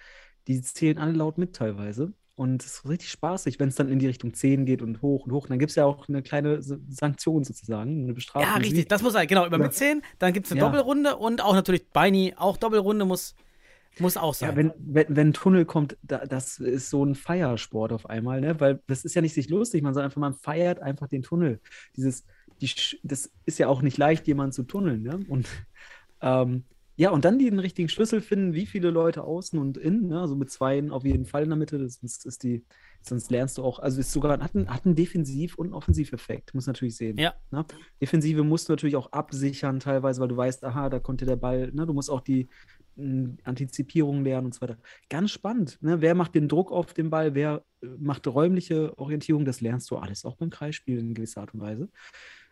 die 0.48 0.60
zählen 0.60 0.98
alle 0.98 1.12
laut 1.12 1.38
mit 1.38 1.54
teilweise. 1.54 2.12
Und 2.36 2.64
es 2.64 2.78
ist 2.78 2.88
richtig 2.88 3.10
spaßig, 3.10 3.60
wenn 3.60 3.68
es 3.68 3.76
dann 3.76 3.88
in 3.88 4.00
die 4.00 4.08
Richtung 4.08 4.34
10 4.34 4.66
geht 4.66 4.82
und 4.82 5.02
hoch 5.02 5.24
und 5.24 5.30
hoch. 5.30 5.44
Und 5.44 5.50
dann 5.50 5.60
gibt 5.60 5.70
es 5.70 5.76
ja 5.76 5.84
auch 5.84 6.08
eine 6.08 6.20
kleine 6.20 6.60
Sanktion 6.60 7.44
sozusagen, 7.44 8.02
eine 8.02 8.12
Bestrafung. 8.12 8.48
Ja, 8.48 8.56
richtig, 8.56 8.88
das 8.88 9.02
muss 9.04 9.12
sein. 9.12 9.28
Genau, 9.28 9.46
über 9.46 9.56
Ja. 9.56 9.62
Mitzählen, 9.62 10.02
dann 10.18 10.32
gibt 10.32 10.46
es 10.46 10.52
eine 10.52 10.60
Ja. 10.60 10.66
Doppelrunde 10.66 11.14
und 11.16 11.40
auch 11.44 11.54
natürlich 11.54 11.88
Beini, 11.90 12.34
auch 12.36 12.56
Doppelrunde 12.56 13.04
muss, 13.04 13.36
muss 14.00 14.16
auch 14.16 14.34
sein. 14.34 14.50
Ja, 14.50 14.56
wenn, 14.56 14.72
wenn, 14.78 15.06
wenn 15.14 15.28
ein 15.28 15.32
Tunnel 15.32 15.64
kommt, 15.64 15.96
da, 16.02 16.26
das 16.26 16.58
ist 16.58 16.90
so 16.90 17.04
ein 17.04 17.14
Feiersport 17.14 17.92
auf 17.92 18.10
einmal, 18.10 18.40
ne? 18.40 18.58
Weil 18.58 18.82
das 18.88 19.04
ist 19.04 19.14
ja 19.14 19.22
nicht 19.22 19.34
sich 19.34 19.48
lustig, 19.48 19.84
man 19.84 19.94
sagt 19.94 20.04
einfach, 20.04 20.20
man 20.20 20.34
feiert 20.34 20.80
einfach 20.80 21.06
den 21.06 21.22
Tunnel. 21.22 21.60
Dieses, 21.96 22.24
die, 22.60 22.70
das 23.02 23.30
ist 23.46 23.58
ja 23.58 23.68
auch 23.68 23.82
nicht 23.82 23.98
leicht, 23.98 24.26
jemanden 24.26 24.52
zu 24.52 24.64
tunneln, 24.64 25.02
ne? 25.02 25.20
Und 25.28 25.48
ähm, 26.20 26.64
ja, 26.96 27.10
und 27.10 27.24
dann 27.24 27.40
den 27.40 27.58
richtigen 27.58 27.88
Schlüssel 27.88 28.20
finden, 28.20 28.54
wie 28.54 28.66
viele 28.66 28.90
Leute 28.90 29.24
außen 29.24 29.58
und 29.58 29.76
innen, 29.76 30.08
ne? 30.08 30.20
Also 30.20 30.36
mit 30.36 30.50
zweien 30.50 30.92
auf 30.92 31.04
jeden 31.04 31.26
Fall 31.26 31.42
in 31.42 31.48
der 31.48 31.58
Mitte, 31.58 31.88
sonst 31.88 32.24
ist 32.24 32.44
die, 32.44 32.64
sonst 33.02 33.32
lernst 33.32 33.58
du 33.58 33.64
auch, 33.64 33.80
also 33.80 33.98
ist 33.98 34.12
sogar, 34.12 34.38
hat 34.38 34.54
einen, 34.54 34.72
hat 34.72 34.86
einen 34.86 34.94
Defensiv- 34.94 35.56
und 35.56 35.66
einen 35.66 35.74
Offensiveffekt, 35.74 36.54
muss 36.54 36.68
natürlich 36.68 36.96
sehen. 36.96 37.18
Ja. 37.18 37.34
Ne? 37.50 37.64
Defensive 38.00 38.44
musst 38.44 38.68
du 38.68 38.72
natürlich 38.72 38.94
auch 38.94 39.10
absichern 39.10 39.80
teilweise, 39.80 40.20
weil 40.20 40.28
du 40.28 40.36
weißt, 40.36 40.62
aha, 40.64 40.88
da 40.88 41.00
konnte 41.00 41.26
der 41.26 41.36
Ball, 41.36 41.72
ne? 41.72 41.84
Du 41.84 41.92
musst 41.92 42.10
auch 42.10 42.20
die 42.20 42.48
mh, 42.96 43.38
Antizipierung 43.42 44.22
lernen 44.22 44.46
und 44.46 44.54
so 44.54 44.60
weiter. 44.60 44.78
Ganz 45.10 45.32
spannend. 45.32 45.78
Ne? 45.82 46.00
Wer 46.00 46.14
macht 46.14 46.34
den 46.34 46.48
Druck 46.48 46.70
auf 46.70 46.94
den 46.94 47.10
Ball? 47.10 47.34
Wer 47.34 47.64
äh, 47.82 47.86
macht 47.98 48.26
räumliche 48.26 48.96
Orientierung? 48.98 49.44
Das 49.44 49.60
lernst 49.60 49.90
du 49.90 49.96
alles 49.96 50.24
auch 50.24 50.36
beim 50.36 50.50
Kreisspiel 50.50 50.98
in 50.98 51.14
gewisser 51.14 51.40
Art 51.40 51.54
und 51.54 51.60
Weise. 51.60 51.88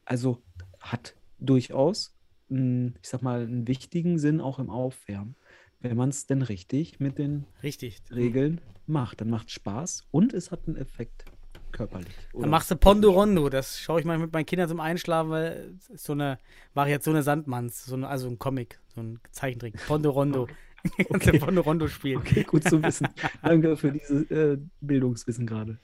Also 0.04 0.42
hat 0.80 1.14
durchaus, 1.38 2.14
ich 2.48 2.92
sag 3.02 3.22
mal, 3.22 3.42
einen 3.42 3.66
wichtigen 3.66 4.18
Sinn 4.18 4.40
auch 4.40 4.58
im 4.58 4.70
Aufwärmen. 4.70 5.36
Wenn 5.80 5.96
man 5.96 6.10
es 6.10 6.26
denn 6.26 6.42
richtig 6.42 7.00
mit 7.00 7.18
den 7.18 7.44
Richtig. 7.62 8.02
Regeln 8.14 8.60
macht, 8.86 9.20
dann 9.20 9.30
macht 9.30 9.48
es 9.48 9.54
Spaß 9.54 10.06
und 10.12 10.32
es 10.32 10.52
hat 10.52 10.60
einen 10.66 10.76
Effekt 10.76 11.24
körperlich. 11.72 12.14
Dann 12.32 12.50
machst 12.50 12.70
du 12.70 12.76
Pondo 12.76 13.10
Rondo. 13.10 13.48
Das 13.48 13.80
schaue 13.80 13.98
ich 13.98 14.06
mal 14.06 14.18
mit 14.18 14.32
meinen 14.32 14.46
Kindern 14.46 14.68
zum 14.68 14.78
Einschlafen, 14.78 15.30
weil 15.30 15.74
es 15.76 15.88
ist 15.88 16.04
so 16.04 16.12
eine 16.12 16.38
Variation 16.74 17.16
des 17.16 17.24
Sandmanns, 17.24 17.84
so 17.84 17.96
eine, 17.96 18.08
also 18.08 18.28
ein 18.28 18.38
Comic, 18.38 18.78
so 18.94 19.00
ein 19.00 19.18
Zeichentrick. 19.32 19.74
Pondo 19.86 20.10
Rondo. 20.10 20.48
Kannst 21.10 21.26
du 21.26 21.38
Pondo 21.38 21.62
Rondo 21.62 21.88
spielen. 21.88 22.18
Okay, 22.18 22.44
gut 22.44 22.64
zu 22.64 22.82
wissen. 22.82 23.08
Danke 23.42 23.76
für 23.76 23.92
dieses 23.92 24.30
äh, 24.30 24.58
Bildungswissen 24.80 25.46
gerade. 25.46 25.78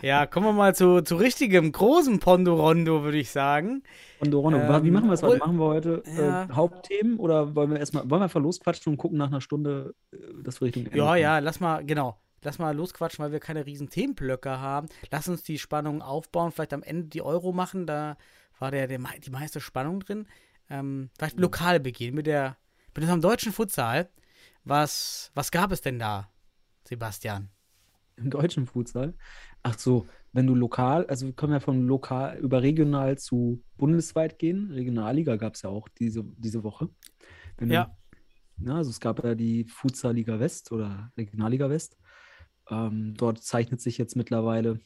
Ja, 0.00 0.26
kommen 0.26 0.46
wir 0.46 0.52
mal 0.52 0.74
zu, 0.76 1.02
zu 1.02 1.16
richtigem, 1.16 1.72
großen 1.72 2.20
Pondo 2.20 2.54
Rondo, 2.54 3.02
würde 3.02 3.18
ich 3.18 3.30
sagen. 3.30 3.82
Und 4.20 4.32
Rondo, 4.32 4.58
Ähm, 4.58 4.84
wie 4.84 4.90
machen 4.92 5.08
wir 5.08 5.14
es 5.14 5.22
heute? 5.22 5.38
Machen 5.38 5.58
wir 5.58 5.66
heute 5.66 6.02
Ja. 6.16 6.44
äh, 6.44 6.48
Hauptthemen 6.52 7.18
oder 7.18 7.56
wollen 7.56 7.70
wir 7.70 7.80
erstmal, 7.80 8.08
wollen 8.08 8.20
wir 8.20 8.24
einfach 8.24 8.40
losquatschen 8.40 8.92
und 8.92 8.96
gucken 8.96 9.18
nach 9.18 9.26
einer 9.26 9.40
Stunde, 9.40 9.94
äh, 10.12 10.16
dass 10.42 10.60
wir 10.60 10.66
Richtung 10.66 10.86
Ende 10.86 10.96
Ja, 10.96 11.16
ja, 11.16 11.38
lass 11.40 11.58
mal, 11.58 11.84
genau. 11.84 12.16
Lass 12.44 12.60
mal 12.60 12.76
losquatschen, 12.76 13.24
weil 13.24 13.32
wir 13.32 13.40
keine 13.40 13.66
riesen 13.66 13.90
Themenblöcke 13.90 14.60
haben. 14.60 14.86
Lass 15.10 15.28
uns 15.28 15.42
die 15.42 15.58
Spannung 15.58 16.00
aufbauen, 16.02 16.52
vielleicht 16.52 16.72
am 16.72 16.84
Ende 16.84 17.08
die 17.08 17.22
Euro 17.22 17.50
machen. 17.52 17.84
Da 17.84 18.16
war 18.60 18.70
der, 18.70 18.86
der 18.86 19.00
die 19.18 19.30
meiste 19.30 19.60
Spannung 19.60 19.98
drin. 19.98 20.28
Ähm, 20.70 21.10
vielleicht 21.18 21.40
lokal 21.40 21.80
beginnen 21.80 22.14
mit 22.14 22.28
der 22.28 22.56
mit 22.94 22.98
unserem 23.02 23.20
deutschen 23.20 23.52
Futsal. 23.52 24.08
Was, 24.64 25.32
was 25.34 25.50
gab 25.50 25.72
es 25.72 25.80
denn 25.80 25.98
da, 25.98 26.30
Sebastian? 26.84 27.48
Im 28.16 28.30
deutschen 28.30 28.66
Futsal. 28.66 29.14
Ach 29.62 29.78
so, 29.78 30.06
wenn 30.32 30.46
du 30.46 30.54
lokal, 30.54 31.06
also 31.06 31.26
wir 31.26 31.32
können 31.34 31.52
ja 31.52 31.60
von 31.60 31.86
lokal 31.86 32.38
über 32.38 32.62
regional 32.62 33.18
zu 33.18 33.62
bundesweit 33.76 34.38
gehen. 34.38 34.70
Regionalliga 34.70 35.36
gab 35.36 35.54
es 35.54 35.62
ja 35.62 35.70
auch 35.70 35.88
diese, 35.88 36.24
diese 36.36 36.62
Woche. 36.62 36.88
Wenn 37.58 37.70
Ja. 37.70 37.84
du 37.84 37.90
Ne? 38.58 38.74
Also 38.74 38.90
es 38.90 39.00
gab 39.00 39.22
ja 39.24 39.34
die 39.34 39.64
Futsal 39.64 40.14
Liga 40.14 40.40
West 40.40 40.72
oder 40.72 41.12
Regionalliga 41.16 41.70
West. 41.70 41.96
Ähm, 42.70 43.14
dort 43.16 43.42
zeichnet 43.42 43.80
sich 43.80 43.98
jetzt 43.98 44.16
mittlerweile 44.16 44.80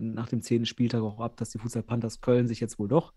nach 0.00 0.28
dem 0.28 0.42
zehnten 0.42 0.66
Spieltag 0.66 1.00
auch 1.02 1.20
ab, 1.20 1.36
dass 1.36 1.50
die 1.50 1.58
Futsal 1.58 1.82
Panthers 1.84 2.20
Köln 2.20 2.48
sich 2.48 2.60
jetzt 2.60 2.78
wohl 2.78 2.88
doch 2.88 3.14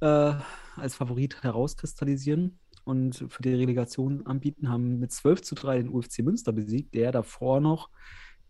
äh, 0.00 0.34
als 0.76 0.94
Favorit 0.94 1.42
herauskristallisieren 1.42 2.60
und 2.84 3.24
für 3.28 3.42
die 3.42 3.54
Relegation 3.54 4.24
anbieten, 4.26 4.68
haben 4.68 4.98
mit 4.98 5.10
12 5.12 5.42
zu 5.42 5.54
3 5.54 5.78
den 5.78 5.88
UFC 5.88 6.20
Münster 6.20 6.52
besiegt, 6.52 6.94
der 6.94 7.12
davor 7.12 7.60
noch 7.60 7.90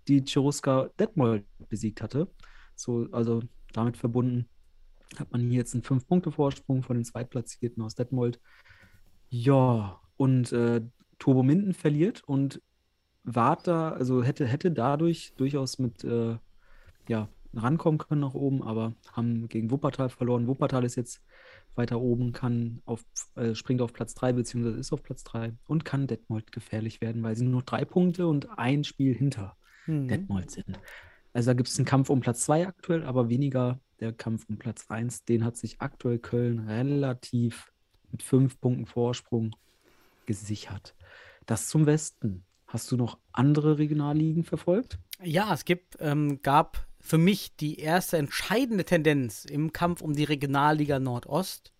die 0.08 0.24
Cheruska 0.24 0.90
Detmold 0.98 1.44
besiegt 1.68 2.02
hatte. 2.02 2.28
So, 2.74 3.08
also 3.12 3.42
damit 3.72 3.96
verbunden 3.96 4.46
hat 5.18 5.30
man 5.30 5.42
hier 5.42 5.58
jetzt 5.58 5.74
einen 5.74 5.82
5-Punkte-Vorsprung 5.82 6.82
von 6.82 6.96
den 6.96 7.04
Zweitplatzierten 7.04 7.82
aus 7.82 7.94
Detmold. 7.94 8.40
Ja, 9.28 10.00
und 10.16 10.52
äh, 10.52 10.82
Turbo 11.18 11.42
Minden 11.42 11.74
verliert 11.74 12.22
und 12.24 12.60
war 13.22 13.56
da, 13.56 13.90
also 13.90 14.22
hätte, 14.22 14.46
hätte 14.46 14.70
dadurch 14.70 15.34
durchaus 15.36 15.78
mit 15.78 16.04
äh, 16.04 16.36
ja, 17.08 17.28
rankommen 17.54 17.98
können 17.98 18.20
nach 18.20 18.34
oben, 18.34 18.62
aber 18.62 18.94
haben 19.12 19.48
gegen 19.48 19.70
Wuppertal 19.70 20.08
verloren. 20.10 20.46
Wuppertal 20.46 20.84
ist 20.84 20.96
jetzt 20.96 21.22
weiter 21.74 22.00
oben, 22.00 22.32
kann 22.32 22.82
auf, 22.84 23.04
äh, 23.36 23.54
springt 23.54 23.80
auf 23.80 23.92
Platz 23.92 24.14
3, 24.14 24.34
beziehungsweise 24.34 24.78
ist 24.78 24.92
auf 24.92 25.02
Platz 25.02 25.24
3 25.24 25.54
und 25.66 25.84
kann 25.84 26.06
Detmold 26.06 26.52
gefährlich 26.52 27.00
werden, 27.00 27.22
weil 27.22 27.36
sie 27.36 27.44
nur 27.44 27.60
noch 27.60 27.62
drei 27.62 27.84
Punkte 27.84 28.26
und 28.26 28.58
ein 28.58 28.84
Spiel 28.84 29.14
hinter 29.14 29.56
Mhm. 29.86 30.08
Detmold 30.08 30.50
sind. 30.50 30.78
Also 31.32 31.50
da 31.50 31.54
gibt 31.54 31.68
es 31.68 31.78
einen 31.78 31.86
Kampf 31.86 32.10
um 32.10 32.20
Platz 32.20 32.44
2 32.44 32.68
aktuell, 32.68 33.04
aber 33.04 33.28
weniger 33.28 33.80
der 34.00 34.12
Kampf 34.12 34.46
um 34.48 34.56
Platz 34.56 34.86
1. 34.88 35.24
Den 35.24 35.44
hat 35.44 35.56
sich 35.56 35.80
aktuell 35.80 36.18
Köln 36.18 36.60
relativ 36.60 37.72
mit 38.10 38.22
fünf 38.22 38.60
Punkten 38.60 38.86
Vorsprung 38.86 39.56
gesichert. 40.26 40.94
Das 41.46 41.68
zum 41.68 41.86
Westen. 41.86 42.44
Hast 42.66 42.90
du 42.90 42.96
noch 42.96 43.18
andere 43.32 43.78
Regionalligen 43.78 44.44
verfolgt? 44.44 44.98
Ja, 45.22 45.52
es 45.52 45.64
gibt, 45.64 45.96
ähm, 46.00 46.40
gab 46.42 46.86
für 47.00 47.18
mich 47.18 47.54
die 47.56 47.78
erste 47.78 48.16
entscheidende 48.16 48.84
Tendenz 48.84 49.44
im 49.44 49.72
Kampf 49.72 50.00
um 50.00 50.14
die 50.14 50.24
Regionalliga 50.24 50.98
Nordost. 50.98 51.72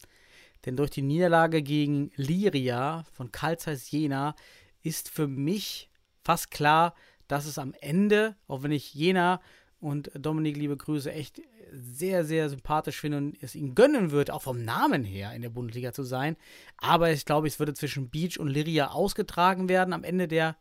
Denn 0.65 0.77
durch 0.77 0.91
die 0.91 1.03
Niederlage 1.03 1.63
gegen 1.63 2.11
Liria 2.17 3.05
von 3.13 3.33
Karl 3.33 3.59
Zeiss 3.59 3.91
Jena 3.91 4.35
ist 4.83 5.09
für 5.09 5.27
mich 5.27 5.91
fast 6.23 6.51
klar, 6.51 6.95
dass 7.29 7.47
es 7.47 7.59
am 7.59 7.75
Ende, 7.81 8.37
auch 8.47 8.63
wenn 8.63 8.73
ich 8.73 8.95
Jena 8.95 9.41
und 9.81 10.11
Dominik, 10.15 10.57
liebe 10.57 10.77
Grüße, 10.77 11.13
echt 11.13 11.43
sehr, 11.73 12.25
sehr 12.25 12.49
sympathisch 12.49 13.01
finde 13.01 13.19
und 13.19 13.43
es 13.43 13.55
ihm 13.55 13.75
gönnen 13.75 14.11
wird, 14.11 14.31
auch 14.31 14.43
vom 14.43 14.65
Namen 14.65 15.05
her 15.05 15.33
in 15.35 15.43
der 15.43 15.51
Bundesliga 15.51 15.93
zu 15.93 16.05
sein. 16.05 16.37
Aber 16.77 17.11
ich 17.11 17.25
glaube, 17.25 17.49
es 17.49 17.59
würde 17.59 17.75
zwischen 17.75 18.11
Beach 18.11 18.39
und 18.39 18.49
Liria 18.49 18.89
ausgetragen 18.93 19.69
werden 19.69 19.93
am 19.93 20.05
Ende 20.05 20.29
der 20.29 20.57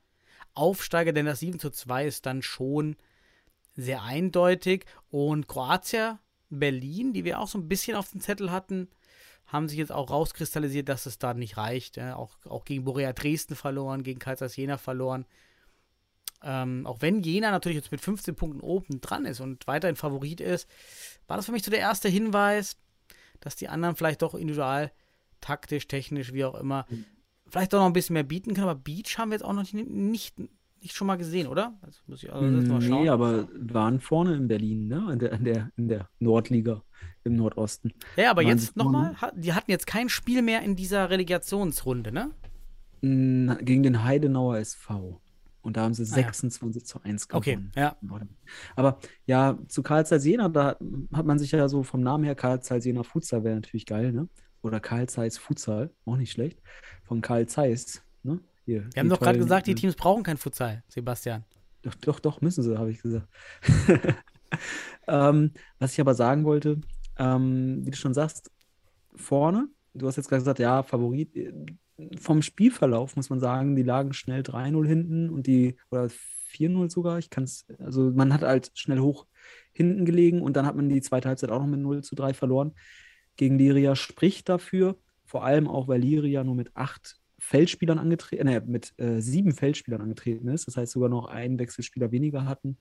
Aufsteiger, 0.55 1.13
denn 1.13 1.25
das 1.25 1.39
7 1.39 1.60
zu 1.60 1.70
2 1.70 2.05
ist 2.05 2.25
dann 2.25 2.41
schon 2.41 2.96
sehr 3.75 4.03
eindeutig. 4.03 4.86
Und 5.10 5.48
Kroatia, 5.48 6.20
Berlin, 6.50 7.13
die 7.13 7.25
wir 7.25 7.39
auch 7.39 7.48
so 7.48 7.58
ein 7.58 7.67
bisschen 7.67 7.96
auf 7.96 8.12
dem 8.12 8.22
Zettel 8.22 8.51
hatten, 8.51 8.89
haben 9.46 9.67
sich 9.67 9.77
jetzt 9.77 9.91
auch 9.91 10.10
rauskristallisiert, 10.10 10.89
dass 10.89 11.05
es 11.05 11.20
da 11.20 11.34
nicht 11.34 11.58
reicht. 11.58 12.00
Auch, 12.00 12.38
auch 12.46 12.65
gegen 12.65 12.86
Borea 12.86 13.13
Dresden 13.13 13.55
verloren, 13.55 14.03
gegen 14.03 14.20
Kaisers 14.20 14.55
Jena 14.55 14.77
verloren. 14.77 15.25
Ähm, 16.43 16.85
auch 16.85 17.01
wenn 17.01 17.21
Jena 17.21 17.51
natürlich 17.51 17.77
jetzt 17.77 17.91
mit 17.91 18.01
15 18.01 18.35
Punkten 18.35 18.59
oben 18.59 19.00
dran 19.01 19.25
ist 19.25 19.39
und 19.39 19.65
weiterhin 19.67 19.95
Favorit 19.95 20.41
ist, 20.41 20.69
war 21.27 21.38
das 21.38 21.45
für 21.45 21.51
mich 21.51 21.63
so 21.63 21.71
der 21.71 21.79
erste 21.79 22.09
Hinweis, 22.09 22.77
dass 23.39 23.55
die 23.55 23.69
anderen 23.69 23.95
vielleicht 23.95 24.21
doch 24.21 24.35
individual, 24.35 24.91
taktisch, 25.41 25.88
technisch, 25.88 26.33
wie 26.33 26.45
auch 26.45 26.55
immer, 26.55 26.85
vielleicht 27.47 27.73
doch 27.73 27.79
noch 27.79 27.85
ein 27.85 27.93
bisschen 27.93 28.13
mehr 28.13 28.23
bieten 28.23 28.53
können. 28.53 28.67
Aber 28.67 28.79
Beach 28.79 29.17
haben 29.17 29.29
wir 29.29 29.35
jetzt 29.35 29.43
auch 29.43 29.53
noch 29.53 29.62
nicht, 29.62 29.73
nicht, 29.73 30.35
nicht 30.81 30.95
schon 30.95 31.07
mal 31.07 31.17
gesehen, 31.17 31.47
oder? 31.47 31.77
Also 31.81 32.00
muss 32.07 32.23
ich 32.23 32.31
also 32.31 32.45
mal 32.45 32.81
schauen. 32.81 33.03
Nee, 33.03 33.09
aber 33.09 33.47
waren 33.53 34.00
vorne 34.00 34.35
in 34.35 34.47
Berlin, 34.47 34.88
ne? 34.88 35.09
In 35.13 35.19
der, 35.19 35.31
in 35.33 35.43
der, 35.45 35.71
in 35.77 35.88
der 35.88 36.09
Nordliga 36.19 36.83
im 37.23 37.35
Nordosten. 37.35 37.93
Ja, 38.17 38.31
aber 38.31 38.43
Waren 38.43 38.58
jetzt 38.58 38.75
nochmal, 38.75 39.15
die 39.36 39.53
hatten 39.53 39.71
jetzt 39.71 39.88
kein 39.88 40.10
Spiel 40.10 40.41
mehr 40.41 40.62
in 40.62 40.75
dieser 40.75 41.10
Relegationsrunde, 41.10 42.12
ne? 42.12 42.32
Mm, 43.01 43.51
Gegen 43.62 43.84
den 43.84 44.03
Heidenauer 44.03 44.58
SV. 44.58 45.21
Und 45.63 45.78
da 45.78 45.84
haben 45.84 45.93
sie 45.95 46.04
Ah, 46.04 46.17
ja. 46.19 46.23
26 46.26 46.86
zu 46.86 47.02
1 47.02 47.28
Okay, 47.32 47.56
gewonnen. 47.56 47.71
ja. 47.76 47.95
Aber 48.76 48.99
ja, 49.26 49.58
zu 49.67 49.82
Karl 49.82 50.06
Zeiss 50.06 50.26
Jena, 50.26 50.49
da 50.49 50.78
hat 51.13 51.26
man 51.26 51.39
sich 51.39 51.52
ja 51.52 51.67
so 51.69 51.84
vom 51.84 52.02
Namen 52.02 52.26
her, 52.26 52.36
Karl 52.36 52.62
Zeiss 52.62 52.86
Jena 52.86 53.04
Futsal 53.04 53.43
wäre 53.43 53.56
natürlich 53.56 53.86
geil, 53.86 54.12
ne? 54.12 54.28
Oder 54.62 54.80
Karl 54.80 55.08
Zeiss 55.10 55.38
Futsal, 55.38 55.89
auch 56.06 56.17
nicht 56.17 56.32
schlecht. 56.32 56.62
Von 57.06 57.21
Karl 57.21 57.47
Zeiss, 57.47 58.04
ne? 58.23 58.39
Hier, 58.65 58.88
Wir 58.93 58.99
haben 58.99 59.10
doch 59.10 59.19
gerade 59.19 59.39
gesagt, 59.39 59.67
die 59.67 59.71
äh, 59.71 59.76
Teams 59.76 59.95
brauchen 59.95 60.23
kein 60.23 60.38
Futsal, 60.38 60.84
Sebastian. 60.89 61.43
Doch, 61.82 61.95
doch, 61.95 62.19
doch, 62.19 62.41
müssen 62.41 62.62
sie, 62.63 62.78
habe 62.78 62.91
ich 62.91 63.02
gesagt. 63.02 63.28
ähm, 65.08 65.52
was 65.80 65.93
ich 65.93 66.02
aber 66.02 66.13
sagen 66.13 66.45
wollte, 66.45 66.80
ähm, 67.17 67.86
wie 67.86 67.91
du 67.91 67.97
schon 67.97 68.13
sagst, 68.13 68.52
vorne, 69.15 69.67
du 69.93 70.08
hast 70.08 70.15
jetzt 70.17 70.30
gerade 70.30 70.41
gesagt, 70.41 70.60
ja, 70.60 70.84
Favorit. 70.84 71.36
Vom 72.19 72.41
Spielverlauf 72.41 73.15
muss 73.15 73.29
man 73.29 73.39
sagen, 73.39 73.75
die 73.75 73.84
lagen 73.84 74.13
schnell 74.13 74.41
3-0 74.41 74.88
hinten 74.88 75.29
und 75.29 75.47
die, 75.47 75.77
oder 75.91 76.10
4-0 76.51 76.89
sogar, 76.89 77.19
ich 77.19 77.29
kann 77.29 77.43
es, 77.43 77.65
also 77.79 78.12
man 78.12 78.34
hat 78.34 78.41
halt 78.41 78.71
schnell 78.73 78.99
hoch 78.99 79.27
hinten 79.71 80.06
gelegen 80.06 80.41
und 80.41 80.56
dann 80.56 80.65
hat 80.65 80.75
man 80.75 80.89
die 80.89 81.01
zweite 81.01 81.27
Halbzeit 81.29 81.51
auch 81.51 81.60
noch 81.60 81.67
mit 81.67 81.79
0 81.79 82.03
zu 82.03 82.15
3 82.15 82.34
verloren. 82.34 82.73
Gegen 83.36 83.58
Liria 83.58 83.95
spricht 83.95 84.49
dafür, 84.49 84.97
vor 85.25 85.43
allem 85.43 85.67
auch, 85.67 85.88
weil 85.88 86.01
Liria 86.01 86.43
nur 86.43 86.56
mit 86.56 86.75
acht 86.75 87.19
Feldspielern 87.39 87.99
angetreten, 87.99 88.47
äh, 88.47 88.62
mit 88.65 88.93
äh, 88.97 89.19
sieben 89.19 89.51
Feldspielern 89.51 90.01
angetreten 90.01 90.47
ist. 90.47 90.67
Das 90.67 90.77
heißt, 90.77 90.93
sogar 90.93 91.10
noch 91.10 91.25
einen 91.25 91.60
Wechselspieler 91.60 92.12
weniger 92.12 92.45
hatten, 92.45 92.77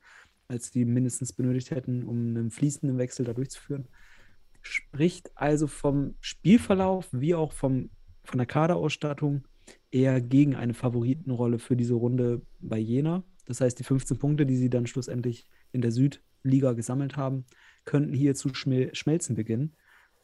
als 0.48 0.70
die 0.70 0.84
mindestens 0.84 1.32
benötigt 1.32 1.70
hätten, 1.70 2.04
um 2.04 2.36
einen 2.36 2.50
fließenden 2.50 2.98
Wechsel 2.98 3.24
da 3.24 3.32
durchzuführen. 3.32 3.88
Spricht 4.60 5.32
also 5.34 5.66
vom 5.66 6.14
Spielverlauf 6.20 7.08
wie 7.10 7.34
auch 7.34 7.52
vom, 7.52 7.90
von 8.32 8.38
der 8.38 8.46
Kaderausstattung 8.46 9.44
eher 9.90 10.20
gegen 10.22 10.56
eine 10.56 10.72
Favoritenrolle 10.72 11.58
für 11.58 11.76
diese 11.76 11.94
Runde 11.94 12.40
bei 12.60 12.78
Jena. 12.78 13.24
Das 13.44 13.60
heißt, 13.60 13.78
die 13.78 13.84
15 13.84 14.18
Punkte, 14.18 14.46
die 14.46 14.56
sie 14.56 14.70
dann 14.70 14.86
schlussendlich 14.86 15.46
in 15.70 15.82
der 15.82 15.92
Südliga 15.92 16.72
gesammelt 16.72 17.18
haben, 17.18 17.44
könnten 17.84 18.14
hier 18.14 18.34
zu 18.34 18.54
schmel 18.54 18.94
schmelzen 18.94 19.36
beginnen. 19.36 19.76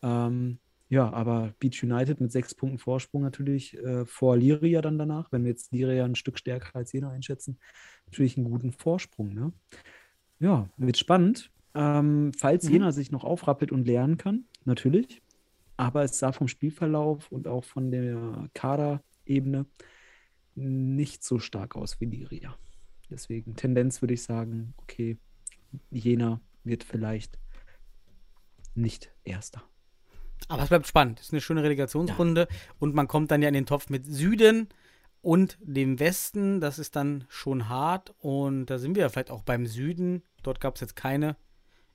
Ähm, 0.02 0.58
ja, 0.88 1.12
aber 1.12 1.52
Beach 1.58 1.82
United 1.82 2.18
mit 2.18 2.32
sechs 2.32 2.54
Punkten 2.54 2.78
Vorsprung 2.78 3.20
natürlich 3.20 3.76
äh, 3.76 4.06
vor 4.06 4.38
Liria 4.38 4.80
dann 4.80 4.96
danach, 4.96 5.30
wenn 5.30 5.44
wir 5.44 5.50
jetzt 5.50 5.70
Liria 5.70 6.06
ein 6.06 6.14
Stück 6.14 6.38
stärker 6.38 6.74
als 6.76 6.92
Jena 6.92 7.10
einschätzen, 7.10 7.58
natürlich 8.06 8.38
einen 8.38 8.50
guten 8.50 8.72
Vorsprung. 8.72 9.34
Ne? 9.34 9.52
Ja, 10.40 10.70
wird 10.78 10.96
spannend. 10.96 11.50
Ähm, 11.74 12.32
falls 12.34 12.64
Mhm. 12.64 12.72
Jena 12.72 12.92
sich 12.92 13.10
noch 13.10 13.24
aufrappelt 13.24 13.70
und 13.70 13.86
lernen 13.86 14.16
kann, 14.16 14.46
natürlich. 14.64 15.20
Aber 15.78 16.02
es 16.02 16.18
sah 16.18 16.32
vom 16.32 16.48
Spielverlauf 16.48 17.30
und 17.32 17.48
auch 17.48 17.64
von 17.64 17.90
der 17.90 18.50
Kaderebene 18.52 19.64
nicht 20.56 21.22
so 21.24 21.38
stark 21.38 21.76
aus 21.76 22.00
wie 22.00 22.06
Liria. 22.06 22.54
Deswegen 23.08 23.56
Tendenz 23.56 24.02
würde 24.02 24.14
ich 24.14 24.24
sagen, 24.24 24.74
okay, 24.78 25.16
Jena 25.90 26.40
wird 26.64 26.84
vielleicht 26.84 27.38
nicht 28.74 29.12
Erster. 29.24 29.62
Aber 30.48 30.62
es 30.62 30.68
bleibt 30.68 30.86
spannend. 30.86 31.20
Es 31.20 31.26
ist 31.26 31.32
eine 31.32 31.40
schöne 31.40 31.62
Relegationsrunde 31.62 32.48
und 32.78 32.94
man 32.94 33.08
kommt 33.08 33.30
dann 33.30 33.40
ja 33.40 33.48
in 33.48 33.54
den 33.54 33.66
Topf 33.66 33.88
mit 33.88 34.06
Süden 34.06 34.68
und 35.20 35.58
dem 35.60 36.00
Westen. 36.00 36.60
Das 36.60 36.78
ist 36.78 36.96
dann 36.96 37.24
schon 37.28 37.68
hart 37.68 38.14
und 38.18 38.66
da 38.66 38.78
sind 38.78 38.96
wir 38.96 39.02
ja 39.02 39.08
vielleicht 39.08 39.30
auch 39.30 39.42
beim 39.42 39.66
Süden. 39.66 40.22
Dort 40.42 40.60
gab 40.60 40.74
es 40.74 40.80
jetzt 40.80 40.96
keine 40.96 41.36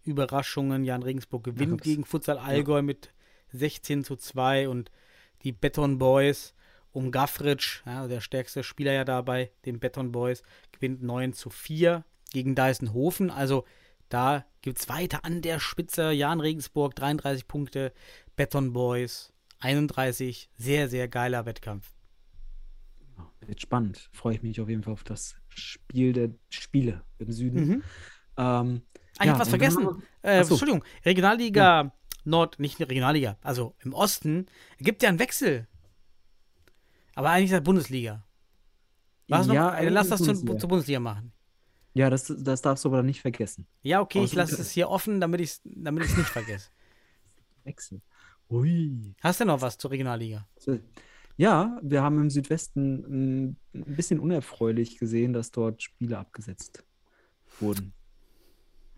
Überraschungen. 0.03 0.83
Jan 0.83 1.03
Regensburg 1.03 1.43
gewinnt 1.43 1.81
gegen 1.81 2.05
Futsal 2.05 2.37
Allgäu 2.37 2.81
mit 2.81 3.12
16 3.53 4.03
zu 4.03 4.15
2 4.15 4.67
und 4.69 4.91
die 5.43 5.51
Beton 5.51 5.97
Boys 5.97 6.53
um 6.91 7.11
Gaffritsch, 7.11 7.81
ja, 7.85 8.07
der 8.07 8.21
stärkste 8.21 8.63
Spieler 8.63 8.93
ja 8.93 9.03
da 9.03 9.21
bei 9.21 9.51
den 9.65 9.79
Beton 9.79 10.11
Boys, 10.11 10.43
gewinnt 10.71 11.01
9 11.01 11.33
zu 11.33 11.49
4 11.49 12.05
gegen 12.31 12.55
Deisenhofen. 12.55 13.31
Also 13.31 13.65
da 14.09 14.45
gibt 14.61 14.79
es 14.79 14.89
weiter 14.89 15.25
an 15.25 15.41
der 15.41 15.59
Spitze. 15.59 16.11
Jan 16.11 16.39
Regensburg 16.39 16.95
33 16.95 17.47
Punkte, 17.47 17.93
Beton 18.35 18.73
Boys 18.73 19.33
31. 19.59 20.49
Sehr, 20.55 20.87
sehr 20.87 21.07
geiler 21.07 21.45
Wettkampf. 21.47 21.91
Ja, 23.17 23.31
wird 23.47 23.61
spannend. 23.61 24.09
Freue 24.11 24.35
ich 24.35 24.43
mich 24.43 24.61
auf 24.61 24.69
jeden 24.69 24.83
Fall 24.83 24.93
auf 24.93 25.03
das 25.03 25.35
Spiel 25.49 26.13
der 26.13 26.29
Spiele 26.49 27.01
im 27.17 27.31
Süden. 27.31 27.67
Mhm. 27.67 27.83
Ähm, 28.37 28.81
Ah, 29.17 29.23
ich 29.23 29.27
ja, 29.27 29.33
hab 29.33 29.41
was 29.41 29.49
vergessen. 29.49 30.03
Äh. 30.23 30.39
Entschuldigung, 30.39 30.83
Regionalliga 31.05 31.93
Nord, 32.25 32.59
nicht 32.59 32.79
Regionalliga, 32.79 33.37
also 33.41 33.75
im 33.79 33.93
Osten, 33.93 34.47
gibt 34.79 35.03
ja 35.03 35.09
einen 35.09 35.19
Wechsel. 35.19 35.67
Aber 37.15 37.29
eigentlich 37.29 37.51
ist 37.51 37.57
das 37.57 37.63
Bundesliga. 37.63 38.23
Was 39.27 39.47
Ja, 39.47 39.81
noch? 39.81 39.91
Lass 39.91 40.09
das 40.09 40.19
zur, 40.19 40.27
Bundesliga. 40.27 40.57
zur 40.59 40.69
Bundesliga 40.69 40.99
machen. 40.99 41.31
Ja, 41.93 42.09
das, 42.09 42.33
das 42.39 42.61
darfst 42.61 42.83
du 42.85 42.89
aber 42.89 43.03
nicht 43.03 43.21
vergessen. 43.21 43.67
Ja, 43.83 44.01
okay, 44.01 44.23
ich 44.23 44.31
Außer- 44.31 44.35
lasse 44.37 44.61
es 44.61 44.71
hier 44.71 44.89
offen, 44.89 45.21
damit 45.21 45.41
ich 45.41 45.51
es 45.51 45.61
damit 45.63 46.03
ich's 46.05 46.17
nicht 46.17 46.29
vergesse. 46.29 46.69
Wechsel. 47.63 48.01
Ui. 48.49 49.15
Hast 49.21 49.39
du 49.39 49.45
noch 49.45 49.61
was 49.61 49.77
zur 49.77 49.91
Regionalliga? 49.91 50.47
Ja, 51.37 51.79
wir 51.81 52.01
haben 52.03 52.19
im 52.19 52.29
Südwesten 52.29 53.45
mm, 53.45 53.55
ein 53.75 53.95
bisschen 53.95 54.19
unerfreulich 54.19 54.97
gesehen, 54.97 55.33
dass 55.33 55.51
dort 55.51 55.81
Spiele 55.81 56.17
abgesetzt 56.17 56.83
wurden. 57.59 57.93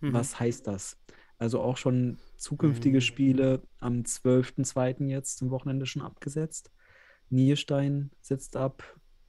Mhm. 0.02 0.14
Was 0.14 0.40
heißt 0.40 0.68
das? 0.68 0.98
Also 1.38 1.60
auch 1.62 1.78
schon 1.78 2.18
zukünftige 2.38 2.98
Mhm. 2.98 3.02
Spiele 3.02 3.62
am 3.80 4.04
12.02. 4.06 5.08
jetzt 5.10 5.38
zum 5.38 5.50
Wochenende 5.50 5.86
schon 5.86 6.02
abgesetzt. 6.02 6.72
Nierstein 7.30 8.12
setzt 8.22 8.56
ab, 8.56 8.84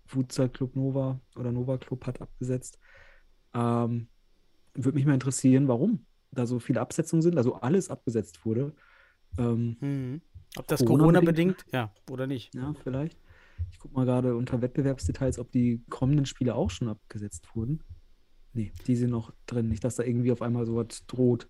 Futsal 0.07 0.49
Club 0.49 0.77
Nova 0.77 1.21
oder 1.35 1.51
Nova 1.51 1.79
Club 1.79 2.07
hat 2.07 2.21
abgesetzt. 2.21 2.79
Ähm, 3.55 4.09
würde 4.75 4.97
mich 4.97 5.07
mal 5.07 5.15
interessieren, 5.15 5.67
warum 5.69 6.05
da 6.31 6.47
so 6.47 6.59
viele 6.59 6.81
Absetzungen 6.81 7.23
sind, 7.23 7.37
also 7.39 7.55
alles 7.55 7.91
abgesetzt 7.91 8.45
wurde. 8.45 8.75
Ähm, 9.39 9.77
Mhm. 9.81 10.21
Ob 10.59 10.67
das 10.69 10.85
Corona-bedingt? 10.85 11.59
Corona-bedingt, 11.59 11.65
ja, 11.73 11.93
oder 12.11 12.27
nicht. 12.27 12.55
ja, 12.55 12.73
vielleicht. 12.83 13.19
Ich 13.73 13.79
gucke 13.79 13.95
mal 13.95 14.05
gerade 14.05 14.37
unter 14.37 14.61
Wettbewerbsdetails, 14.63 15.39
ob 15.39 15.51
die 15.51 15.83
kommenden 15.91 16.25
Spiele 16.27 16.55
auch 16.55 16.71
schon 16.71 16.89
abgesetzt 16.89 17.49
wurden. 17.55 17.83
Nee, 18.53 18.73
die 18.87 18.97
sind 18.97 19.11
noch 19.11 19.33
drin. 19.47 19.69
Nicht, 19.69 19.85
dass 19.85 19.97
da 19.97 20.03
irgendwie 20.03 20.33
auf 20.33 20.41
einmal 20.43 20.65
sowas 20.67 21.05
droht. 21.07 21.49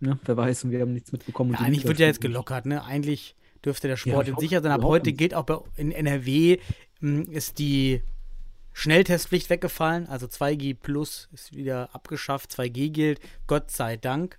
Ne? 0.00 0.18
Wer 0.24 0.36
weiß, 0.36 0.64
und 0.64 0.70
wir 0.70 0.80
haben 0.80 0.92
nichts 0.92 1.12
mitbekommen. 1.12 1.52
Ja, 1.52 1.60
eigentlich 1.60 1.84
wird 1.86 1.98
ja 1.98 2.06
jetzt 2.06 2.20
gelockert, 2.20 2.66
ne? 2.66 2.82
Eigentlich 2.84 3.36
dürfte 3.64 3.86
der 3.88 3.96
Sport 3.96 4.28
hoffe- 4.30 4.40
sicher 4.40 4.62
sein. 4.62 4.72
Ab 4.72 4.82
heute 4.82 5.12
gilt 5.12 5.34
auch 5.34 5.44
bei, 5.44 5.58
in 5.76 5.92
NRW 5.92 6.58
m, 7.02 7.22
ist 7.30 7.58
die 7.58 8.02
Schnelltestpflicht 8.72 9.50
weggefallen. 9.50 10.06
Also 10.06 10.26
2G 10.26 10.74
plus 10.74 11.28
ist 11.32 11.54
wieder 11.54 11.94
abgeschafft. 11.94 12.50
2G 12.52 12.90
gilt, 12.90 13.20
Gott 13.46 13.70
sei 13.70 13.96
Dank. 13.96 14.38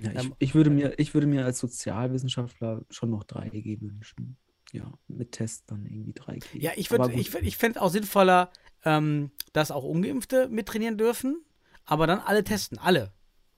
Ja, 0.00 0.10
ich, 0.12 0.18
Ähm, 0.24 0.34
ich, 0.38 0.54
würde 0.54 0.70
mir, 0.70 0.98
ich 0.98 1.14
würde 1.14 1.26
mir 1.26 1.44
als 1.44 1.58
Sozialwissenschaftler 1.60 2.82
schon 2.90 3.10
noch 3.10 3.24
3G 3.24 3.80
wünschen. 3.80 4.36
Ja, 4.72 4.92
mit 5.08 5.32
Test 5.32 5.64
dann 5.70 5.84
irgendwie 5.86 6.12
3G. 6.12 6.44
Ja, 6.58 6.70
ich 6.76 6.88
gut. 6.88 7.10
ich, 7.14 7.28
würd- 7.30 7.42
ich 7.42 7.56
fände 7.56 7.78
es 7.78 7.82
auch 7.82 7.90
sinnvoller, 7.90 8.50
ähm, 8.84 9.30
dass 9.52 9.70
auch 9.70 9.84
Ungeimpfte 9.84 10.48
mittrainieren 10.48 10.96
dürfen, 10.96 11.42
aber 11.84 12.06
dann 12.06 12.20
alle 12.20 12.44
testen, 12.44 12.78
alle. 12.78 13.12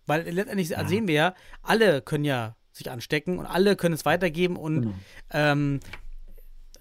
Weil 0.06 0.28
letztendlich 0.28 0.70
Ja. 0.70 0.86
sehen 0.86 1.06
wir 1.08 1.14
ja, 1.14 1.34
alle 1.62 2.02
können 2.02 2.24
ja 2.24 2.56
sich 2.72 2.90
anstecken 2.90 3.38
und 3.38 3.46
alle 3.46 3.76
können 3.76 3.94
es 3.94 4.04
weitergeben 4.04 4.56
und 4.56 4.82
Genau. 4.82 4.94
ähm, 5.30 5.80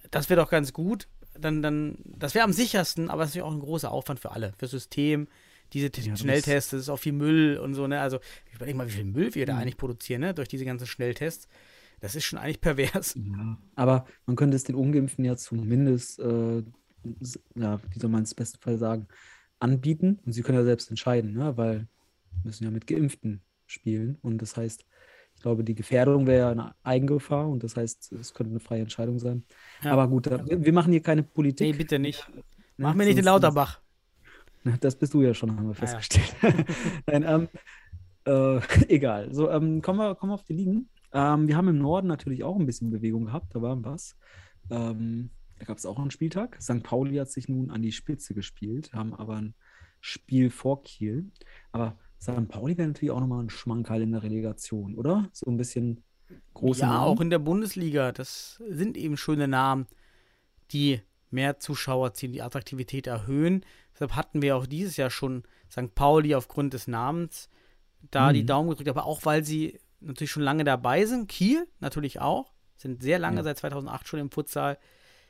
das 0.10 0.30
wäre 0.30 0.42
doch 0.42 0.50
ganz 0.50 0.74
gut. 0.74 1.08
Dann, 1.38 1.62
dann, 1.62 1.98
das 2.06 2.36
wäre 2.36 2.44
am 2.44 2.52
sichersten, 2.54 3.10
aber 3.10 3.24
es 3.24 3.30
ist 3.30 3.36
ja 3.36 3.44
auch 3.46 3.52
ein 3.54 3.60
großer 3.60 3.92
Aufwand 3.92 4.20
für 4.20 4.32
alle, 4.32 4.54
fürs 4.58 4.72
System. 4.72 5.28
Diese 5.74 5.90
Ja, 6.02 6.18
Schnelltests, 6.18 6.72
das 6.72 6.82
ist 6.82 6.90
auch 6.90 6.98
viel 7.00 7.14
Müll 7.14 7.58
und 7.58 7.74
so, 7.76 7.88
ne? 7.88 8.02
Also, 8.02 8.20
ich 8.50 8.56
überlege 8.56 8.78
mal, 8.78 8.88
wie 8.88 8.92
viel 8.92 9.06
Müll 9.06 9.34
wir 9.34 9.46
da 9.46 9.54
Mhm. 9.54 9.60
eigentlich 9.60 9.78
produzieren, 9.78 10.20
ne? 10.22 10.34
Durch 10.34 10.50
diese 10.50 10.66
ganzen 10.66 10.86
Schnelltests. 10.86 11.48
Das 12.02 12.16
ist 12.16 12.26
schon 12.26 12.40
eigentlich 12.40 12.60
pervers. 12.60 13.16
Ja, 13.16 13.58
aber 13.76 14.06
man 14.26 14.36
könnte 14.36 14.58
es 14.58 14.66
den 14.66 14.76
Ungeimpften 14.76 15.24
ja 15.24 15.38
zumindest, 15.38 16.20
äh, 16.20 16.64
ja, 17.56 17.80
wie 17.90 18.00
soll 18.00 18.10
man 18.10 18.24
es 18.24 18.34
im 18.34 18.36
besten 18.36 18.60
Fall 18.60 18.78
sagen, 18.78 19.08
anbieten. 19.60 20.20
Und 20.26 20.34
sie 20.34 20.42
können 20.42 20.58
ja 20.58 20.64
selbst 20.66 20.90
entscheiden, 20.90 21.34
ne? 21.34 21.56
weil 21.56 21.88
müssen 22.44 22.64
ja 22.64 22.72
mit 22.72 22.88
Geimpften 22.88 23.42
spielen. 23.66 24.18
Und 24.22 24.42
das 24.42 24.58
heißt, 24.58 24.86
ich 25.36 25.42
glaube, 25.42 25.64
die 25.64 25.76
Gefährdung 25.76 26.28
wäre 26.28 26.40
ja 26.40 26.52
eine 26.52 26.76
Eigengefahr 26.84 27.48
und 27.50 27.64
das 27.64 27.76
heißt, 27.78 28.12
es 28.14 28.34
könnte 28.34 28.52
eine 28.52 28.60
freie 28.60 28.82
Entscheidung 28.82 29.18
sein. 29.20 29.44
Ja. 29.84 29.92
Aber 29.94 30.08
gut, 30.08 30.30
wir 30.30 30.74
machen 30.74 30.92
hier 30.92 31.02
keine 31.02 31.24
Politik. 31.24 31.72
Nee, 31.72 31.78
bitte 31.78 32.00
nicht. 32.00 32.28
ne? 32.36 32.44
Mach 32.78 32.94
mir 32.94 33.06
nicht 33.06 33.18
den 33.18 33.26
Lauterbach. 33.26 33.82
Das 34.80 34.96
bist 34.96 35.14
du 35.14 35.22
ja 35.24 35.34
schon, 35.34 35.56
haben 35.56 35.68
wir 35.68 35.76
Ah, 35.82 35.86
ja. 35.86 36.00
festgestellt. 36.00 36.36
Nein, 37.08 37.24
ähm, 37.28 37.48
äh, 38.26 38.60
egal. 38.94 39.34
So, 39.34 39.50
ähm, 39.50 39.82
kommen 39.82 39.98
wir, 40.00 40.16
kommen 40.16 40.32
wir 40.32 40.36
auf 40.36 40.44
die 40.44 40.54
Ligen. 40.54 40.90
Ähm, 41.14 41.48
wir 41.48 41.58
haben 41.58 41.68
im 41.68 41.80
Norden 41.80 42.08
natürlich 42.08 42.44
auch 42.44 42.58
ein 42.60 42.66
bisschen 42.68 42.92
Bewegung 42.92 43.26
gehabt, 43.26 43.56
da 43.56 43.62
war 43.62 43.84
was. 43.84 44.16
Ähm, 44.70 45.32
da 45.58 45.66
gab 45.66 45.78
es 45.78 45.86
auch 45.86 45.98
einen 46.00 46.12
Spieltag. 46.12 46.62
St. 46.62 46.84
Pauli 46.84 47.16
hat 47.18 47.30
sich 47.32 47.50
nun 47.50 47.72
an 47.72 47.82
die 47.82 47.92
Spitze 47.92 48.34
gespielt, 48.36 48.94
haben 48.94 49.14
aber 49.16 49.38
ein 49.38 49.56
Spiel 50.00 50.50
vor 50.52 50.84
Kiel. 50.84 51.32
Aber 51.72 51.98
St. 52.22 52.48
Pauli 52.48 52.78
wäre 52.78 52.88
natürlich 52.90 53.12
auch 53.12 53.20
nochmal 53.20 53.44
ein 53.44 53.50
Schmankerl 53.50 54.02
in 54.02 54.12
der 54.12 54.24
Relegation, 54.24 54.96
oder? 54.96 55.30
So 55.34 55.50
ein 55.50 55.58
bisschen 55.58 56.04
große 56.54 56.82
Ja, 56.82 56.88
Namen. 56.90 57.04
auch 57.18 57.22
in 57.22 57.30
der 57.30 57.40
Bundesliga. 57.40 58.12
Das 58.12 58.62
sind 58.70 58.96
eben 58.98 59.18
schöne 59.18 59.48
Namen, 59.48 59.88
die 60.72 61.02
mehr 61.32 61.60
Zuschauer 61.60 62.14
ziehen, 62.14 62.32
die 62.34 62.42
Attraktivität 62.42 63.08
erhöhen. 63.08 63.66
Deshalb 63.94 64.16
hatten 64.16 64.42
wir 64.42 64.56
auch 64.56 64.66
dieses 64.68 64.98
Jahr 64.98 65.10
schon 65.10 65.44
St. 65.72 65.96
Pauli 65.96 66.36
aufgrund 66.36 66.74
des 66.74 66.88
Namens 66.88 67.50
da 68.12 68.34
die 68.34 68.42
Mhm. 68.44 68.48
Daumen 68.48 68.70
gedrückt, 68.70 68.90
aber 68.90 69.06
auch 69.06 69.26
weil 69.26 69.44
sie 69.44 69.80
natürlich 70.00 70.32
schon 70.32 70.44
lange 70.44 70.64
dabei 70.64 71.06
sind. 71.06 71.28
Kiel 71.28 71.68
natürlich 71.80 72.20
auch, 72.20 72.52
sind 72.78 73.02
sehr 73.04 73.20
lange, 73.20 73.38
Ja. 73.38 73.44
seit 73.44 73.58
2008 73.60 74.08
schon 74.08 74.20
im 74.20 74.32
Futsal, 74.32 74.78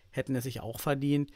hätten 0.09 0.35
es 0.35 0.43
sich 0.45 0.61
auch 0.61 0.79
verdient. 0.79 1.31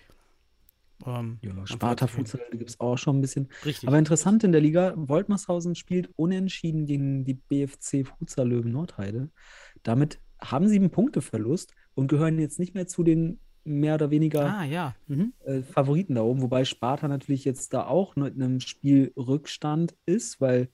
Ähm, 1.05 1.39
Ja, 1.41 1.65
Sparta. 1.65 2.07
Futsal 2.07 2.41
gibt 2.51 2.69
es 2.69 2.79
auch 2.79 2.97
schon 2.97 3.17
ein 3.17 3.21
bisschen. 3.21 3.49
Richtig. 3.65 3.87
Aber 3.87 3.97
interessant 3.97 4.43
in 4.43 4.51
der 4.51 4.61
Liga, 4.61 4.93
Woltmershausen 4.95 5.75
spielt 5.75 6.09
unentschieden 6.15 6.85
gegen 6.85 7.25
die 7.25 7.33
BFC 7.33 8.05
Futsal 8.05 8.49
Löwen 8.49 8.71
Nordheide. 8.71 9.29
Damit 9.83 10.19
haben 10.39 10.67
sie 10.67 10.75
einen 10.75 10.91
Punkteverlust 10.91 11.73
und 11.93 12.07
gehören 12.07 12.39
jetzt 12.39 12.59
nicht 12.59 12.75
mehr 12.75 12.87
zu 12.87 13.03
den 13.03 13.39
mehr 13.63 13.95
oder 13.95 14.11
weniger 14.11 14.45
ah, 14.45 14.63
ja. 14.63 14.95
Mhm. 15.07 15.33
äh, 15.43 15.63
Favoriten 15.63 16.15
da 16.15 16.21
oben, 16.21 16.41
wobei 16.41 16.65
Sparta 16.65 17.07
natürlich 17.07 17.45
jetzt 17.45 17.73
da 17.73 17.87
auch 17.87 18.15
mit 18.15 18.35
einem 18.35 18.59
Spielrückstand 18.59 19.95
ist, 20.05 20.39
weil 20.39 20.69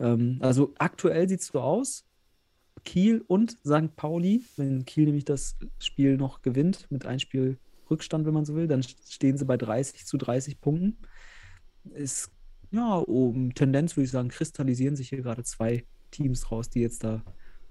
ähm, 0.00 0.38
also 0.40 0.74
aktuell 0.78 1.28
sieht 1.28 1.40
es 1.40 1.46
so 1.46 1.60
aus, 1.60 2.04
Kiel 2.84 3.24
und 3.26 3.52
St. 3.64 3.94
Pauli, 3.96 4.44
wenn 4.56 4.84
Kiel 4.84 5.06
nämlich 5.06 5.24
das 5.24 5.56
Spiel 5.78 6.16
noch 6.16 6.42
gewinnt, 6.42 6.86
mit 6.90 7.06
ein 7.06 7.20
Spiel 7.20 7.58
Rückstand, 7.90 8.26
wenn 8.26 8.34
man 8.34 8.44
so 8.44 8.54
will, 8.54 8.66
dann 8.68 8.82
stehen 8.82 9.36
sie 9.38 9.44
bei 9.44 9.56
30 9.56 10.06
zu 10.06 10.16
30 10.16 10.60
Punkten. 10.60 10.98
Ist, 11.92 12.30
ja, 12.70 12.96
um 12.96 13.54
Tendenz 13.54 13.96
würde 13.96 14.04
ich 14.06 14.10
sagen, 14.10 14.28
kristallisieren 14.28 14.96
sich 14.96 15.10
hier 15.10 15.22
gerade 15.22 15.44
zwei 15.44 15.84
Teams 16.10 16.50
raus, 16.50 16.70
die 16.70 16.80
jetzt 16.80 17.04
da 17.04 17.22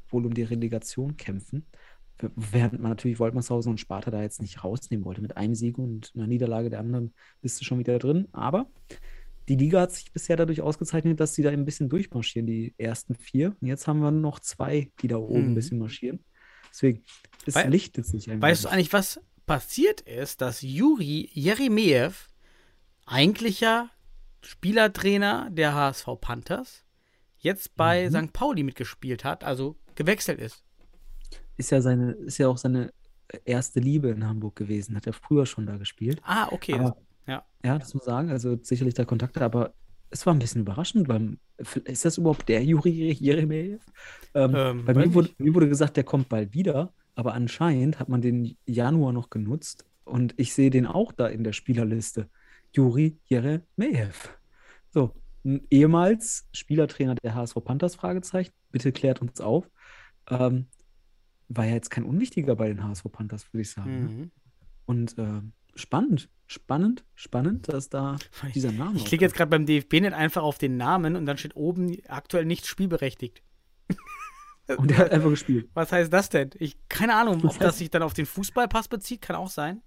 wohl 0.09 0.25
um 0.25 0.33
die 0.33 0.43
Relegation 0.43 1.17
kämpfen. 1.17 1.65
Während 2.35 2.79
man 2.79 2.91
natürlich 2.91 3.19
Woltmershausen 3.19 3.71
und 3.71 3.79
Sparta 3.79 4.11
da 4.11 4.21
jetzt 4.21 4.39
nicht 4.41 4.63
rausnehmen 4.63 5.03
wollte. 5.03 5.21
Mit 5.21 5.35
einem 5.35 5.55
Sieg 5.55 5.77
und 5.77 6.11
einer 6.15 6.27
Niederlage 6.27 6.69
der 6.69 6.79
anderen 6.79 7.13
bist 7.41 7.59
du 7.59 7.65
schon 7.65 7.79
wieder 7.79 7.97
drin. 7.99 8.27
Aber 8.31 8.67
die 9.49 9.55
Liga 9.55 9.81
hat 9.81 9.91
sich 9.91 10.11
bisher 10.13 10.37
dadurch 10.37 10.61
ausgezeichnet, 10.61 11.19
dass 11.19 11.33
sie 11.33 11.41
da 11.41 11.49
ein 11.49 11.65
bisschen 11.65 11.89
durchmarschieren, 11.89 12.45
die 12.45 12.73
ersten 12.77 13.15
vier. 13.15 13.55
Und 13.59 13.67
jetzt 13.67 13.87
haben 13.87 13.99
wir 13.99 14.11
noch 14.11 14.39
zwei, 14.39 14.91
die 15.01 15.07
da 15.09 15.17
oben 15.17 15.39
ein 15.39 15.49
Mhm. 15.49 15.55
bisschen 15.55 15.79
marschieren. 15.79 16.23
Deswegen, 16.69 17.03
es 17.45 17.55
Wei- 17.55 17.67
lichtet 17.67 18.05
sich 18.05 18.29
ein 18.31 18.41
Weißt 18.41 18.63
du 18.65 18.69
eigentlich, 18.69 18.93
was 18.93 19.19
passiert 19.45 20.01
ist, 20.01 20.41
dass 20.41 20.61
Juri 20.61 21.29
Jeremejew, 21.33 22.11
eigentlicher 23.05 23.89
Spielertrainer 24.41 25.49
der 25.51 25.73
HSV 25.73 26.07
Panthers, 26.19 26.85
jetzt 27.37 27.75
bei 27.75 28.09
Mhm. 28.09 28.27
St. 28.27 28.33
Pauli 28.33 28.63
mitgespielt 28.63 29.23
hat, 29.23 29.43
also 29.43 29.75
gewechselt 29.95 30.39
ist? 30.39 30.63
Ist 31.57 31.71
ja 31.71 31.81
seine, 31.81 32.11
ist 32.13 32.37
ja 32.37 32.47
auch 32.47 32.57
seine 32.57 32.93
erste 33.45 33.79
Liebe 33.79 34.09
in 34.09 34.25
Hamburg 34.27 34.55
gewesen. 34.55 34.95
Hat 34.95 35.07
er 35.07 35.13
früher 35.13 35.45
schon 35.45 35.65
da 35.65 35.77
gespielt. 35.77 36.19
Ah, 36.23 36.47
okay. 36.51 36.73
Aber- 36.75 36.97
ja. 37.27 37.45
Ja, 37.63 37.79
das 37.79 37.93
muss 37.93 38.03
ich 38.03 38.05
sagen. 38.05 38.29
Also 38.29 38.57
sicherlich 38.61 38.93
da 38.93 39.05
Kontakte, 39.05 39.41
aber 39.41 39.73
es 40.09 40.25
war 40.25 40.33
ein 40.33 40.39
bisschen 40.39 40.61
überraschend, 40.61 41.07
weil 41.07 41.37
ist 41.85 42.05
das 42.05 42.17
überhaupt 42.17 42.47
der 42.49 42.63
Juri 42.63 43.11
Jeremejew? 43.13 43.79
Ähm, 44.33 44.55
Ähm, 44.55 44.85
bei 44.85 44.93
mir 44.93 45.13
wurde, 45.13 45.29
mir 45.37 45.53
wurde 45.53 45.69
gesagt, 45.69 45.95
der 45.97 46.03
kommt 46.03 46.29
bald 46.29 46.53
wieder, 46.53 46.93
aber 47.15 47.33
anscheinend 47.33 47.99
hat 47.99 48.09
man 48.09 48.21
den 48.21 48.57
Januar 48.65 49.13
noch 49.13 49.29
genutzt 49.29 49.85
und 50.03 50.33
ich 50.37 50.53
sehe 50.53 50.69
den 50.69 50.85
auch 50.85 51.11
da 51.11 51.27
in 51.27 51.43
der 51.43 51.53
Spielerliste. 51.53 52.29
Juri 52.73 53.17
Jeremejew. 53.25 54.13
So, 54.89 55.13
ehemals 55.69 56.47
Spielertrainer 56.53 57.15
der 57.15 57.35
HSV 57.35 57.55
Panthers, 57.63 57.95
Fragezeichen. 57.95 58.51
Bitte 58.71 58.91
klärt 58.91 59.21
uns 59.21 59.39
auf. 59.41 59.69
Ähm, 60.29 60.67
war 61.49 61.65
ja 61.65 61.73
jetzt 61.73 61.91
kein 61.91 62.03
Unwichtiger 62.03 62.55
bei 62.55 62.67
den 62.67 62.83
HSV 62.83 63.05
Panthers, 63.11 63.51
würde 63.53 63.61
ich 63.61 63.69
sagen. 63.69 63.91
ne? 63.91 64.09
Mhm. 64.09 64.31
Und 64.85 65.17
äh, 65.17 65.41
spannend, 65.75 66.29
spannend, 66.47 67.05
spannend, 67.15 67.69
dass 67.69 67.89
da 67.89 68.17
dieser 68.53 68.71
Name 68.71 68.97
Ich 68.97 69.05
klicke 69.05 69.23
jetzt 69.23 69.35
gerade 69.35 69.49
beim 69.49 69.65
DFB 69.65 69.93
nicht 69.93 70.13
einfach 70.13 70.43
auf 70.43 70.57
den 70.57 70.77
Namen 70.77 71.15
und 71.15 71.25
dann 71.25 71.37
steht 71.37 71.55
oben 71.55 71.97
aktuell 72.07 72.45
nicht 72.45 72.65
spielberechtigt. 72.65 73.43
Aufkommt. 74.67 74.79
Und 74.79 74.91
der 74.91 74.97
hat 74.97 75.11
einfach 75.11 75.29
gespielt. 75.29 75.69
Was 75.73 75.91
heißt 75.91 76.11
das 76.11 76.29
denn? 76.29 76.51
Ich 76.59 76.77
keine 76.89 77.15
Ahnung, 77.15 77.43
ob 77.45 77.57
das 77.59 77.77
sich 77.77 77.89
dann 77.89 78.03
auf 78.03 78.13
den 78.13 78.25
Fußballpass 78.25 78.87
bezieht, 78.87 79.21
kann 79.21 79.35
auch 79.35 79.49
sein. 79.49 79.81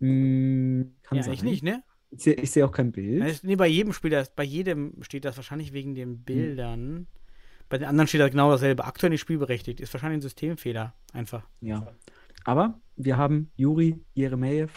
Mm, 0.00 0.82
kann 1.02 1.18
ja, 1.18 1.22
sein. 1.22 1.34
ich 1.34 1.42
nicht, 1.42 1.62
ne? 1.62 1.82
Ich 2.10 2.22
sehe 2.22 2.46
seh 2.46 2.62
auch 2.64 2.72
kein 2.72 2.90
Bild. 2.90 3.22
Also, 3.22 3.46
nee, 3.46 3.56
bei 3.56 3.68
jedem 3.68 3.92
Spieler, 3.92 4.26
bei 4.34 4.42
jedem 4.42 5.02
steht 5.02 5.24
das 5.24 5.36
wahrscheinlich 5.36 5.72
wegen 5.72 5.94
den 5.94 6.22
Bildern. 6.24 7.06
Bei 7.68 7.78
den 7.78 7.86
anderen 7.86 8.08
steht 8.08 8.20
da 8.20 8.28
genau 8.28 8.50
dasselbe. 8.50 8.84
Aktuell 8.84 9.10
nicht 9.10 9.20
spielberechtigt. 9.20 9.80
Ist 9.80 9.94
wahrscheinlich 9.94 10.18
ein 10.18 10.22
Systemfehler. 10.22 10.94
Einfach. 11.12 11.48
Ja. 11.60 11.94
Aber 12.44 12.80
wir 12.96 13.16
haben 13.16 13.52
Juri 13.56 14.00
Jeremejew. 14.14 14.68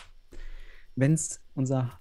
Wenn 0.95 1.13
es 1.13 1.41
unser 1.55 1.99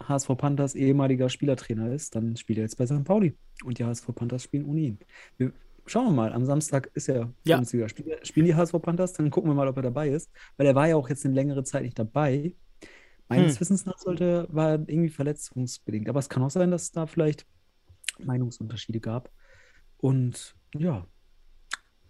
HSV 0.00 0.36
Panthers 0.36 0.74
ehemaliger 0.74 1.28
Spielertrainer 1.28 1.92
ist, 1.92 2.16
dann 2.16 2.36
spielt 2.36 2.58
er 2.58 2.64
jetzt 2.64 2.76
bei 2.76 2.86
St. 2.86 3.04
Pauli. 3.04 3.36
Und 3.62 3.78
die 3.78 3.84
HSV 3.84 4.12
Panthers 4.14 4.42
spielen 4.42 4.64
ohne 4.64 4.80
ihn. 4.80 4.98
Wir, 5.36 5.52
schauen 5.92 6.06
wir 6.06 6.12
mal. 6.12 6.32
Am 6.32 6.44
Samstag 6.44 6.90
ist 6.94 7.08
er 7.08 7.32
Ja. 7.44 7.56
Bundesliga. 7.56 7.88
Spiel, 7.88 8.18
spielen 8.24 8.46
die 8.46 8.54
HSV 8.54 8.72
Panthers, 8.80 9.12
dann 9.12 9.30
gucken 9.30 9.50
wir 9.50 9.54
mal, 9.54 9.68
ob 9.68 9.76
er 9.76 9.82
dabei 9.82 10.08
ist. 10.08 10.30
Weil 10.56 10.66
er 10.66 10.74
war 10.74 10.88
ja 10.88 10.96
auch 10.96 11.08
jetzt 11.08 11.24
eine 11.24 11.34
längere 11.34 11.62
Zeit 11.64 11.82
nicht 11.82 11.98
dabei. 11.98 12.54
Meines 13.28 13.54
Hm. 13.54 13.60
Wissens 13.60 13.86
nach 13.86 13.98
sollte, 13.98 14.48
war 14.50 14.70
er 14.70 14.74
irgendwie 14.80 15.08
verletzungsbedingt. 15.10 16.08
Aber 16.08 16.18
es 16.18 16.28
kann 16.28 16.42
auch 16.42 16.50
sein, 16.50 16.70
dass 16.70 16.82
es 16.82 16.92
da 16.92 17.06
vielleicht 17.06 17.46
Meinungsunterschiede 18.18 19.00
gab. 19.00 19.30
Und 19.98 20.54
ja. 20.74 21.06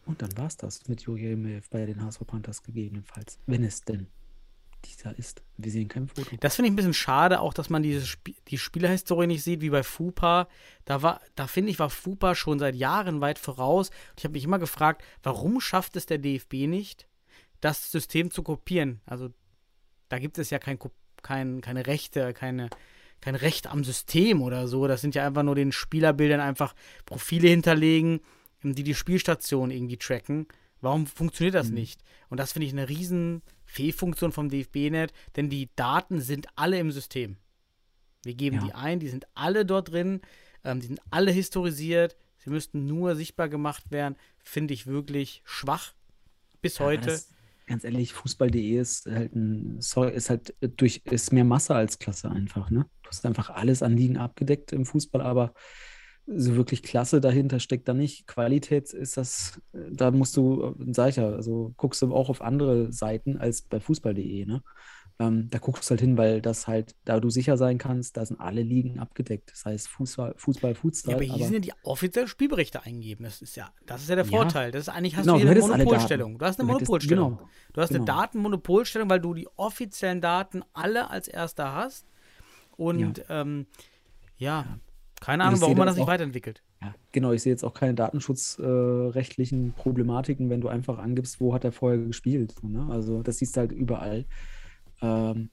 Und 0.06 0.20
dann 0.22 0.36
war 0.36 0.46
es 0.46 0.56
das 0.56 0.88
mit 0.88 1.02
Juri 1.02 1.22
Jeremejew 1.22 1.60
bei 1.70 1.86
den 1.86 2.02
HSV 2.02 2.26
Panthers 2.26 2.62
gegebenenfalls. 2.62 3.38
Wenn 3.46 3.62
es 3.62 3.82
denn 3.82 4.06
dieser 4.82 5.16
ist. 5.18 5.42
Wir 5.56 5.70
sehen 5.70 5.88
kein 5.88 6.08
Foto. 6.08 6.36
Das 6.40 6.56
finde 6.56 6.68
ich 6.68 6.72
ein 6.72 6.76
bisschen 6.76 6.94
schade, 6.94 7.40
auch 7.40 7.54
dass 7.54 7.70
man 7.70 7.82
diese 7.82 8.02
Sp 8.04 8.34
die 8.48 8.58
Spielerhistorie 8.58 9.26
nicht 9.26 9.42
sieht, 9.42 9.60
wie 9.60 9.70
bei 9.70 9.82
FUPA. 9.82 10.48
Da 10.84 11.02
war, 11.02 11.20
da 11.34 11.46
finde 11.46 11.70
ich, 11.70 11.78
war 11.78 11.90
FUPA 11.90 12.34
schon 12.34 12.58
seit 12.58 12.74
Jahren 12.74 13.20
weit 13.20 13.38
voraus. 13.38 13.90
Und 13.90 14.18
ich 14.18 14.24
habe 14.24 14.32
mich 14.32 14.44
immer 14.44 14.58
gefragt, 14.58 15.02
warum 15.22 15.60
schafft 15.60 15.96
es 15.96 16.06
der 16.06 16.18
DFB 16.18 16.66
nicht, 16.66 17.06
das 17.60 17.90
System 17.90 18.30
zu 18.30 18.42
kopieren? 18.42 19.00
Also 19.06 19.30
da 20.08 20.18
gibt 20.18 20.38
es 20.38 20.50
ja 20.50 20.58
kein, 20.58 20.78
kein, 21.22 21.60
keine 21.60 21.86
Rechte, 21.86 22.34
keine, 22.34 22.68
kein 23.20 23.34
Recht 23.34 23.66
am 23.66 23.84
System 23.84 24.42
oder 24.42 24.68
so. 24.68 24.86
Das 24.86 25.00
sind 25.00 25.14
ja 25.14 25.26
einfach 25.26 25.42
nur 25.42 25.54
den 25.54 25.72
Spielerbildern 25.72 26.40
einfach 26.40 26.74
Profile 27.06 27.48
hinterlegen, 27.48 28.20
die 28.62 28.82
die 28.82 28.94
Spielstation 28.94 29.70
irgendwie 29.70 29.96
tracken. 29.96 30.46
Warum 30.82 31.06
funktioniert 31.06 31.54
das 31.54 31.70
nicht? 31.70 32.02
Und 32.28 32.38
das 32.38 32.52
finde 32.52 32.66
ich 32.66 32.72
eine 32.72 32.88
riesen 32.88 33.42
Fehlfunktion 33.72 34.32
vom 34.32 34.48
DFB-Net, 34.50 35.12
denn 35.36 35.48
die 35.48 35.70
Daten 35.76 36.20
sind 36.20 36.46
alle 36.56 36.78
im 36.78 36.92
System. 36.92 37.36
Wir 38.24 38.34
geben 38.34 38.56
Ja. 38.56 38.64
die 38.64 38.74
ein, 38.74 39.00
die 39.00 39.08
sind 39.08 39.26
alle 39.34 39.64
dort 39.66 39.90
drin, 39.90 40.20
ähm, 40.62 40.80
die 40.80 40.86
sind 40.86 41.00
alle 41.10 41.30
historisiert, 41.32 42.16
sie 42.38 42.50
müssten 42.50 42.86
nur 42.86 43.16
sichtbar 43.16 43.48
gemacht 43.48 43.90
werden, 43.90 44.16
finde 44.44 44.74
ich 44.74 44.86
wirklich 44.86 45.42
schwach 45.44 45.94
bis 46.60 46.78
Ja, 46.78 46.84
heute. 46.86 47.06
Das, 47.06 47.30
ganz 47.66 47.84
ehrlich, 47.84 48.12
Fußball.de 48.12 48.78
ist 48.78 49.06
halt 49.06 49.34
ein, 49.34 49.80
sorry, 49.80 50.12
ist 50.14 50.28
halt 50.30 50.54
durch, 50.60 51.00
ist 51.04 51.32
mehr 51.32 51.44
Masse 51.44 51.74
als 51.74 51.98
Klasse 51.98 52.30
einfach, 52.30 52.70
ne? 52.70 52.86
Du 53.02 53.08
hast 53.08 53.24
einfach 53.26 53.50
alles 53.50 53.82
an 53.82 53.96
Ligen 53.96 54.18
abgedeckt 54.18 54.72
im 54.72 54.84
Fußball, 54.86 55.22
aber 55.22 55.54
so 56.26 56.54
wirklich 56.56 56.82
Klasse 56.82 57.20
dahinter 57.20 57.58
steckt 57.60 57.88
da 57.88 57.94
nicht. 57.94 58.26
Qualität 58.26 58.92
ist 58.92 59.16
das, 59.16 59.60
da 59.72 60.10
musst 60.10 60.36
du, 60.36 60.74
sag 60.92 61.10
ich 61.10 61.16
ja, 61.16 61.28
also 61.28 61.74
guckst 61.76 62.00
du 62.02 62.14
auch 62.14 62.28
auf 62.28 62.42
andere 62.42 62.92
Seiten 62.92 63.36
als 63.38 63.62
bei 63.62 63.80
Fußball.de, 63.80 64.46
ne? 64.46 64.62
Ähm, 65.18 65.50
da 65.50 65.58
guckst 65.58 65.88
du 65.88 65.90
halt 65.90 66.00
hin, 66.00 66.16
weil 66.16 66.40
das 66.40 66.66
halt, 66.66 66.94
da 67.04 67.20
du 67.20 67.28
sicher 67.28 67.56
sein 67.58 67.76
kannst, 67.76 68.16
da 68.16 68.24
sind 68.24 68.40
alle 68.40 68.62
Ligen 68.62 68.98
abgedeckt. 68.98 69.52
Das 69.52 69.64
heißt 69.66 69.88
Fußball, 69.88 70.34
Fußball, 70.38 70.74
Futsal, 70.74 71.10
Ja, 71.10 71.16
aber 71.16 71.24
hier 71.24 71.34
aber 71.34 71.44
sind 71.44 71.54
ja 71.54 71.60
die 71.60 71.72
offiziellen 71.84 72.28
Spielberichte 72.28 72.82
eingegeben. 72.82 73.24
Das 73.24 73.42
ist 73.42 73.54
ja, 73.54 73.72
das 73.84 74.02
ist 74.02 74.08
ja 74.08 74.16
der 74.16 74.24
Ja. 74.24 74.30
Vorteil. 74.30 74.70
Das 74.72 74.82
ist 74.82 74.88
eigentlich 74.88 75.14
hast 75.16 75.24
Genau, 75.24 75.34
du 75.38 75.42
hier 75.42 75.50
eine 75.50 75.60
Monopolstellung. 75.60 76.38
Du 76.38 76.46
hast 76.46 76.58
eine 76.58 76.66
Monopolstellung. 76.66 77.36
genau, 77.36 77.48
Du 77.74 77.80
hast 77.80 77.90
eine 77.90 77.98
genau. 78.00 78.12
Datenmonopolstellung, 78.20 79.10
weil 79.10 79.20
du 79.20 79.34
die 79.34 79.48
offiziellen 79.56 80.20
Daten 80.22 80.62
alle 80.72 81.10
als 81.10 81.28
erster 81.28 81.74
hast. 81.74 82.06
Und 82.76 83.22
ähm, 83.28 83.66
ja, 84.38 84.78
keine 85.22 85.44
Ahnung, 85.44 85.60
warum 85.60 85.78
man 85.78 85.86
das 85.86 85.96
nicht 85.96 86.04
auch- 86.04 86.08
weiterentwickelt. 86.08 86.62
Ja, 86.82 86.94
genau, 87.12 87.32
ich 87.32 87.42
sehe 87.42 87.52
jetzt 87.52 87.64
auch 87.64 87.74
keine 87.74 87.94
datenschutzrechtlichen 87.94 89.72
Problematiken, 89.72 90.50
wenn 90.50 90.60
du 90.60 90.68
einfach 90.68 90.98
angibst, 90.98 91.40
wo 91.40 91.54
hat 91.54 91.64
er 91.64 91.72
vorher 91.72 91.98
gespielt. 91.98 92.54
Ne? 92.62 92.86
Also 92.90 93.22
das 93.22 93.38
siehst 93.38 93.56
du 93.56 93.60
halt 93.60 93.72
überall. 93.72 94.24
Ähm, 95.00 95.50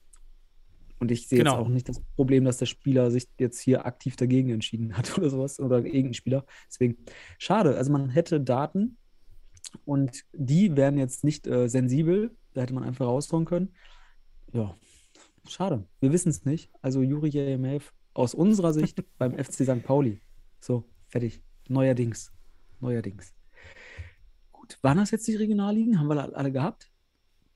und 0.98 1.10
ich 1.10 1.28
sehe 1.28 1.38
Genau. 1.38 1.52
jetzt 1.58 1.60
auch 1.66 1.68
nicht 1.68 1.88
das 1.88 2.00
Problem, 2.16 2.44
dass 2.44 2.58
der 2.58 2.66
Spieler 2.66 3.10
sich 3.10 3.26
jetzt 3.38 3.58
hier 3.60 3.86
aktiv 3.86 4.16
dagegen 4.16 4.50
entschieden 4.50 4.96
hat 4.98 5.16
oder 5.18 5.30
sowas 5.30 5.58
oder 5.60 5.78
irgendein 5.84 6.14
Spieler. 6.14 6.44
Deswegen 6.68 6.98
schade. 7.38 7.76
Also 7.76 7.90
man 7.92 8.10
hätte 8.10 8.40
Daten 8.40 8.96
und 9.84 10.24
die 10.32 10.76
wären 10.76 10.98
jetzt 10.98 11.24
nicht 11.24 11.46
äh, 11.46 11.68
sensibel. 11.68 12.32
Da 12.54 12.62
hätte 12.62 12.74
man 12.74 12.82
einfach 12.84 13.06
raushauen 13.06 13.44
können. 13.44 13.72
Ja, 14.52 14.76
schade. 15.48 15.86
Wir 16.00 16.12
wissen 16.12 16.28
es 16.30 16.44
nicht. 16.44 16.70
Also 16.82 17.00
Juri 17.02 17.28
Jeremejew 17.30 17.82
aus 18.14 18.34
unserer 18.34 18.72
Sicht 18.72 19.02
beim 19.18 19.32
FC 19.38 19.64
St. 19.64 19.82
Pauli. 19.82 20.20
So, 20.60 20.84
fertig. 21.08 21.42
Neuerdings. 21.68 22.32
Neuerdings. 22.80 23.34
Gut, 24.52 24.78
waren 24.82 24.98
das 24.98 25.10
jetzt 25.10 25.26
die 25.28 25.36
Regionalligen? 25.36 25.98
Haben 25.98 26.08
wir 26.08 26.36
alle 26.36 26.50
gehabt? 26.52 26.90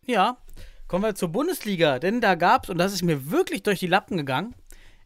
Ja, 0.07 0.39
kommen 0.87 1.05
wir 1.05 1.15
zur 1.15 1.31
Bundesliga, 1.31 1.99
denn 1.99 2.21
da 2.21 2.35
gab 2.35 2.65
es, 2.65 2.71
und 2.71 2.79
das 2.79 2.93
ist 2.93 3.03
mir 3.03 3.31
wirklich 3.31 3.63
durch 3.63 3.81
die 3.81 3.87
Lappen 3.87 4.17
gegangen, 4.17 4.55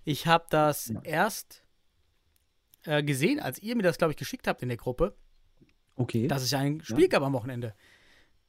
ich 0.04 0.26
habe 0.26 0.46
das 0.50 0.88
Ja. 0.88 1.00
erst 1.02 1.64
äh, 2.84 3.02
gesehen, 3.02 3.40
als 3.40 3.58
ihr 3.61 3.76
mir 3.76 3.82
das, 3.82 3.98
glaube 3.98 4.12
ich, 4.12 4.16
geschickt 4.16 4.46
habt 4.48 4.62
in 4.62 4.68
der 4.68 4.78
Gruppe, 4.78 5.16
Okay. 5.96 6.26
dass 6.28 6.42
es 6.42 6.50
ja 6.52 6.58
ein 6.61 6.80
Spiel 6.82 7.08
gab 7.08 7.22
am 7.22 7.32
Wochenende. 7.32 7.74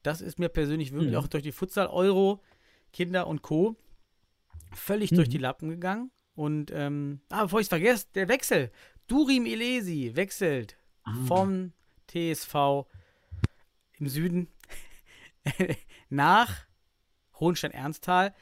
Das 0.03 0.21
ist 0.21 0.39
mir 0.39 0.49
persönlich 0.49 0.91
wirklich 0.93 1.12
Mhm. 1.12 1.17
auch 1.17 1.27
durch 1.27 1.43
die 1.43 1.51
Futsal-Euro, 1.51 2.41
Kinder 2.93 3.27
und 3.27 3.41
Co. 3.41 3.75
völlig 4.73 5.09
durch 5.09 5.27
Mhm. 5.27 5.31
die 5.31 5.38
Lappen 5.39 5.69
gegangen. 5.69 6.12
Und, 6.39 6.71
ähm, 6.73 7.19
ah, 7.28 7.43
bevor 7.43 7.60
ich 7.60 7.65
es 7.65 7.69
vergesse, 7.69 8.08
der 8.15 8.30
Wechsel. 8.30 8.71
Durim 9.08 9.45
Elesi 9.45 10.12
wechselt 10.15 10.78
Ah. 11.04 11.13
vom 11.28 11.73
TSV 12.08 12.86
im 13.97 14.08
Süden 14.08 14.47
nach 16.10 16.65
Hohenstein-Ernsthal. 17.39 18.34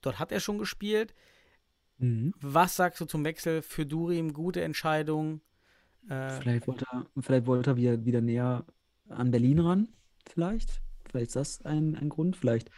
Dort 0.00 0.18
hat 0.18 0.32
er 0.32 0.40
schon 0.40 0.58
gespielt. 0.58 1.14
Mhm. 1.98 2.34
Was 2.40 2.74
sagst 2.74 3.00
du 3.00 3.04
zum 3.04 3.24
Wechsel 3.24 3.62
für 3.62 3.86
Durim? 3.86 4.32
Gute 4.32 4.62
Entscheidung. 4.62 5.40
Äh, 6.08 6.30
Vielleicht 6.40 6.66
wollte 6.66 6.86
er, 6.90 7.06
vielleicht 7.20 7.46
wollte 7.46 7.70
er 7.70 7.76
wieder, 7.76 8.04
wieder 8.04 8.20
näher 8.20 8.64
an 9.08 9.30
Berlin 9.30 9.60
ran. 9.60 9.88
Vielleicht. 10.26 10.80
Vielleicht 11.08 11.28
ist 11.28 11.36
das 11.36 11.62
ein, 11.62 11.94
ein 11.94 12.08
Grund. 12.08 12.36
Vielleicht 12.36 12.70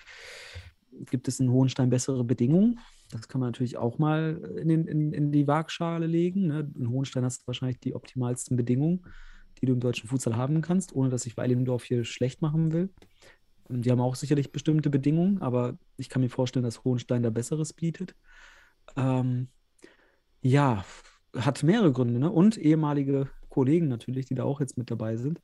gibt 1.10 1.26
es 1.28 1.40
in 1.40 1.50
Hohenstein 1.50 1.88
bessere 1.88 2.24
Bedingungen. 2.24 2.80
Das 3.12 3.28
kann 3.28 3.40
man 3.40 3.48
natürlich 3.48 3.76
auch 3.76 3.98
mal 3.98 4.40
in, 4.56 4.68
den, 4.68 4.86
in, 4.86 5.12
in 5.12 5.32
die 5.32 5.46
Waagschale 5.46 6.06
legen. 6.06 6.46
Ne? 6.46 6.70
In 6.74 6.88
Hohenstein 6.88 7.24
hast 7.24 7.42
du 7.42 7.46
wahrscheinlich 7.46 7.78
die 7.78 7.94
optimalsten 7.94 8.56
Bedingungen, 8.56 9.04
die 9.60 9.66
du 9.66 9.74
im 9.74 9.80
deutschen 9.80 10.08
Futsal 10.08 10.36
haben 10.36 10.62
kannst, 10.62 10.94
ohne 10.94 11.10
dass 11.10 11.26
ich 11.26 11.36
Weilendorf 11.36 11.84
hier 11.84 12.04
schlecht 12.04 12.40
machen 12.40 12.72
will. 12.72 12.90
Die 13.68 13.90
haben 13.90 14.00
auch 14.00 14.16
sicherlich 14.16 14.50
bestimmte 14.50 14.90
Bedingungen, 14.90 15.40
aber 15.40 15.78
ich 15.96 16.08
kann 16.08 16.22
mir 16.22 16.30
vorstellen, 16.30 16.64
dass 16.64 16.84
Hohenstein 16.84 17.22
da 17.22 17.30
Besseres 17.30 17.72
bietet. 17.72 18.14
Ähm, 18.96 19.48
ja, 20.40 20.84
hat 21.36 21.62
mehrere 21.62 21.92
Gründe, 21.92 22.18
ne? 22.18 22.30
Und 22.30 22.58
ehemalige 22.58 23.28
Kollegen 23.48 23.88
natürlich, 23.88 24.26
die 24.26 24.34
da 24.34 24.44
auch 24.44 24.60
jetzt 24.60 24.76
mit 24.76 24.90
dabei 24.90 25.16
sind. 25.16 25.40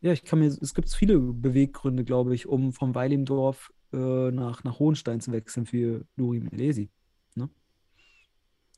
Ja, 0.00 0.12
ich 0.12 0.24
kann 0.24 0.40
mir, 0.40 0.46
es 0.46 0.74
gibt 0.74 0.92
viele 0.92 1.18
Beweggründe, 1.18 2.04
glaube 2.04 2.34
ich, 2.34 2.46
um 2.46 2.72
vom 2.72 2.94
Weilimdorf 2.94 3.72
äh, 3.92 4.30
nach, 4.30 4.62
nach 4.62 4.78
Hohenstein 4.78 5.20
zu 5.20 5.32
wechseln 5.32 5.66
für 5.66 6.04
Lurim 6.16 6.48
Elesi. 6.52 6.90
Ne? 7.36 7.48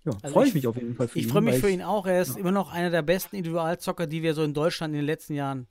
Ja, 0.05 0.13
Also 0.23 0.33
freue 0.35 0.45
ich 0.45 0.49
ich- 0.51 0.55
mich 0.55 0.67
auf 0.67 0.77
jeden 0.77 0.95
Fall 0.95 1.09
für 1.09 1.19
Ich 1.19 1.25
ihn. 1.27 1.31
freue 1.31 1.43
mich 1.43 1.55
weil 1.55 1.61
für 1.61 1.69
ich- 1.69 1.75
ihn 1.75 1.83
auch. 1.83 2.07
Er 2.07 2.21
ist 2.23 2.35
ja. 2.35 2.41
immer 2.41 2.53
noch 2.53 2.71
einer 2.73 2.91
der 2.91 3.03
besten 3.03 3.37
Individualzocker, 3.37 4.07
die 4.07 4.23
wir 4.23 4.35
so 4.35 4.43
in 4.43 4.55
Deutschland 4.55 4.93
in 4.95 4.99
den 5.01 5.07
letzten 5.07 5.35
Jahren 5.35 5.67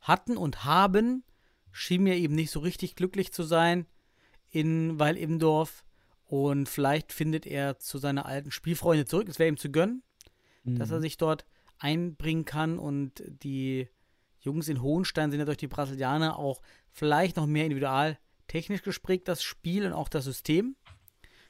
hatten 0.00 0.36
und 0.36 0.64
haben. 0.64 1.24
Schien 1.70 2.02
mir 2.02 2.16
eben 2.16 2.34
nicht 2.34 2.50
so 2.50 2.60
richtig 2.60 2.94
glücklich 2.96 3.32
zu 3.32 3.42
sein 3.42 3.86
in 4.50 4.98
Weil-Ibndorf. 4.98 5.84
Und 6.24 6.68
vielleicht 6.68 7.12
findet 7.12 7.46
er 7.46 7.78
zu 7.78 7.98
seiner 7.98 8.26
alten 8.26 8.50
Spielfreunde 8.50 9.04
zurück. 9.06 9.28
Es 9.28 9.38
wäre 9.38 9.48
ihm 9.48 9.56
zu 9.56 9.70
gönnen, 9.70 10.02
dass 10.64 10.90
er 10.90 10.98
Mhm. 10.98 11.02
sich 11.02 11.16
dort 11.16 11.46
einbringen 11.78 12.44
kann. 12.44 12.78
Und 12.78 13.22
die 13.42 13.88
Jungs 14.40 14.68
in 14.68 14.82
Hohenstein 14.82 15.30
sind 15.30 15.40
ja 15.40 15.46
durch 15.46 15.56
die 15.58 15.68
Brasilianer 15.68 16.38
auch 16.38 16.60
vielleicht 16.92 17.36
noch 17.36 17.46
mehr 17.46 17.64
individual 17.64 18.18
technisch 18.46 18.82
gesprägt, 18.82 19.28
das 19.28 19.42
Spiel 19.42 19.86
und 19.86 19.92
auch 19.92 20.08
das 20.08 20.24
System. 20.24 20.76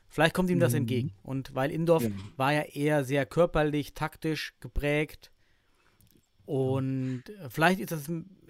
Vielleicht 0.09 0.35
kommt 0.35 0.51
ihm 0.51 0.59
das 0.61 0.73
Mhm. 0.73 0.79
entgegen. 0.79 1.13
Und 1.23 1.55
weil 1.55 1.71
Indorf 1.71 2.05
Ja. 2.05 2.11
war 2.37 2.53
ja 2.53 2.63
eher 2.63 3.05
sehr 3.05 3.27
körperlich, 3.27 3.95
taktisch 3.95 4.55
geprägt. 4.61 5.31
Und 6.47 7.25
vielleicht 7.51 7.79
ist 7.81 7.93
das, 7.93 8.09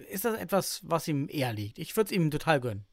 ist 0.09 0.23
das 0.25 0.39
etwas, 0.39 0.81
was 0.85 1.07
ihm 1.07 1.27
eher 1.29 1.51
liegt. 1.51 1.77
Ich 1.79 1.95
würde 1.97 2.05
es 2.09 2.11
ihm 2.13 2.31
total 2.31 2.61
gönnen. 2.61 2.85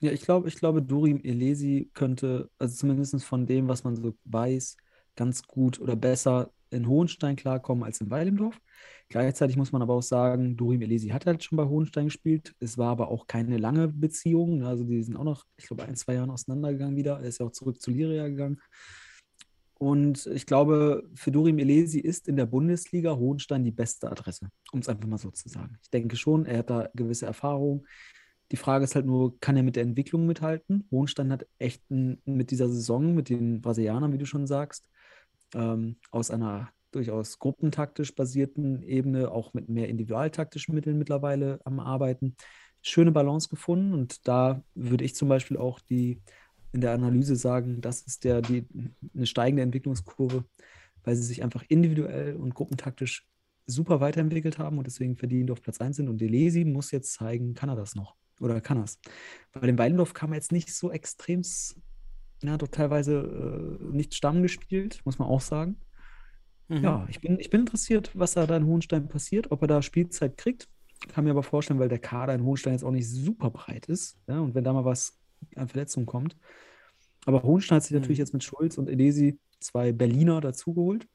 Ja, 0.00 0.10
ich 0.10 0.22
glaube, 0.22 0.48
ich 0.48 0.56
glaube, 0.56 0.82
Durim 0.82 1.20
Elesi 1.22 1.90
könnte, 1.94 2.50
also 2.58 2.74
zumindest 2.74 3.22
von 3.24 3.46
dem, 3.46 3.68
was 3.68 3.84
man 3.84 3.94
so 3.96 4.16
weiß, 4.24 4.76
ganz 5.16 5.42
gut 5.42 5.80
oder 5.80 5.96
besser 5.96 6.50
in 6.74 6.88
Hohenstein 6.88 7.36
klarkommen 7.36 7.84
als 7.84 8.00
in 8.00 8.10
Weilendorf. 8.10 8.60
Gleichzeitig 9.08 9.56
muss 9.56 9.72
man 9.72 9.82
aber 9.82 9.94
auch 9.94 10.02
sagen, 10.02 10.56
Durim 10.56 10.82
Elesi 10.82 11.08
hat 11.08 11.26
halt 11.26 11.44
schon 11.44 11.56
bei 11.56 11.64
Hohenstein 11.64 12.06
gespielt. 12.06 12.54
Es 12.60 12.78
war 12.78 12.90
aber 12.90 13.08
auch 13.08 13.26
keine 13.26 13.58
lange 13.58 13.88
Beziehung. 13.88 14.58
ne? 14.58 14.68
Also 14.68 14.84
die 14.84 15.02
sind 15.02 15.16
auch 15.16 15.24
noch, 15.24 15.44
ich 15.56 15.66
glaube, 15.66 15.84
ein, 15.84 15.96
zwei 15.96 16.14
Jahren 16.14 16.30
auseinandergegangen 16.30 16.96
wieder. 16.96 17.20
Er 17.20 17.28
ist 17.28 17.38
ja 17.38 17.46
auch 17.46 17.52
zurück 17.52 17.80
zu 17.80 17.90
Liria 17.90 18.28
gegangen. 18.28 18.60
Und 19.78 20.26
ich 20.26 20.46
glaube, 20.46 21.08
für 21.14 21.30
Durim 21.30 21.58
Elesi 21.58 21.98
ist 21.98 22.28
in 22.28 22.36
der 22.36 22.46
Bundesliga 22.46 23.16
Hohenstein 23.16 23.64
die 23.64 23.72
beste 23.72 24.10
Adresse, 24.10 24.48
um 24.72 24.80
es 24.80 24.88
einfach 24.88 25.06
mal 25.06 25.18
so 25.18 25.30
zu 25.30 25.48
sagen. 25.48 25.76
Ich 25.82 25.90
denke 25.90 26.16
schon, 26.16 26.46
er 26.46 26.58
hat 26.58 26.70
da 26.70 26.88
gewisse 26.94 27.26
Erfahrung. 27.26 27.86
Die 28.50 28.56
Frage 28.56 28.84
ist 28.84 28.94
halt 28.94 29.06
nur, 29.06 29.38
kann 29.40 29.56
er 29.56 29.62
mit 29.62 29.76
der 29.76 29.82
Entwicklung 29.82 30.26
mithalten? 30.26 30.86
Hohenstein 30.90 31.32
hat 31.32 31.46
echt 31.58 31.82
mit 31.90 32.50
dieser 32.50 32.68
Saison, 32.68 33.14
mit 33.14 33.28
den 33.28 33.60
Brasilianern, 33.60 34.12
wie 34.12 34.18
du 34.18 34.26
schon 34.26 34.46
sagst, 34.46 34.88
ähm, 35.54 35.96
aus 36.10 36.30
einer 36.30 36.70
durchaus 36.92 37.38
gruppentaktisch 37.38 38.14
basierten 38.14 38.82
Ebene 38.82 39.30
auch 39.30 39.52
mit 39.54 39.68
mehr 39.68 39.88
individualtaktischen 39.88 40.74
Mitteln 40.74 40.98
mittlerweile 40.98 41.60
am 41.64 41.80
Arbeiten 41.80 42.36
schöne 42.82 43.12
Balance 43.12 43.48
gefunden. 43.48 43.92
Und 43.94 44.28
da 44.28 44.62
würde 44.74 45.04
ich 45.04 45.14
zum 45.14 45.28
Beispiel 45.28 45.56
auch 45.56 45.80
die 45.80 46.20
in 46.72 46.80
der 46.80 46.92
Analyse 46.92 47.36
sagen, 47.36 47.80
das 47.80 48.02
ist 48.02 48.24
der, 48.24 48.42
die, 48.42 48.66
eine 49.14 49.26
steigende 49.26 49.62
Entwicklungskurve, 49.62 50.44
weil 51.04 51.16
sie 51.16 51.22
sich 51.22 51.42
einfach 51.42 51.64
individuell 51.68 52.36
und 52.36 52.54
gruppentaktisch 52.54 53.26
super 53.66 54.00
weiterentwickelt 54.00 54.58
haben 54.58 54.78
und 54.78 54.86
deswegen 54.86 55.16
verdient 55.16 55.50
auf 55.50 55.62
Platz 55.62 55.80
1 55.80 55.96
sind. 55.96 56.08
Und 56.08 56.20
Delesi 56.20 56.64
muss 56.64 56.90
jetzt 56.90 57.14
zeigen, 57.14 57.54
kann 57.54 57.68
er 57.68 57.76
das 57.76 57.94
noch? 57.94 58.16
Oder 58.40 58.60
kann 58.60 58.78
er 58.78 58.84
es? 58.84 58.98
Bei 59.52 59.66
dem 59.66 59.78
Weidendorf 59.78 60.12
kam 60.12 60.32
er 60.32 60.36
jetzt 60.36 60.52
nicht 60.52 60.74
so 60.74 60.90
extrem, 60.90 61.42
ja, 62.42 62.56
doch 62.56 62.68
teilweise 62.68 63.78
äh, 63.80 63.84
nicht 63.94 64.14
Stamm 64.14 64.42
gespielt, 64.42 65.00
muss 65.04 65.18
man 65.18 65.28
auch 65.28 65.40
sagen. 65.40 65.76
Mhm. 66.68 66.82
Ja, 66.82 67.06
ich 67.08 67.20
bin, 67.20 67.38
ich 67.38 67.50
bin 67.50 67.60
interessiert, 67.60 68.10
was 68.14 68.32
da 68.34 68.44
in 68.44 68.66
Hohenstein 68.66 69.08
passiert, 69.08 69.50
ob 69.50 69.62
er 69.62 69.68
da 69.68 69.82
Spielzeit 69.82 70.36
kriegt. 70.36 70.68
Kann 71.08 71.24
mir 71.24 71.30
aber 71.30 71.42
vorstellen, 71.42 71.78
weil 71.80 71.88
der 71.88 71.98
Kader 71.98 72.34
in 72.34 72.42
Hohenstein 72.44 72.72
jetzt 72.72 72.84
auch 72.84 72.90
nicht 72.90 73.08
super 73.08 73.50
breit 73.50 73.86
ist. 73.86 74.16
Ja, 74.26 74.40
und 74.40 74.54
wenn 74.54 74.64
da 74.64 74.72
mal 74.72 74.84
was 74.84 75.18
an 75.56 75.68
Verletzungen 75.68 76.06
kommt. 76.06 76.36
Aber 77.26 77.42
Hohenstein 77.42 77.76
hat 77.76 77.82
sich 77.82 77.92
Mhm. 77.92 77.98
natürlich 78.00 78.18
jetzt 78.18 78.32
mit 78.32 78.44
Schulz 78.44 78.78
und 78.78 78.88
Edesi 78.88 79.38
zwei 79.60 79.92
Berliner 79.92 80.40
dazugeholt, 80.40 81.06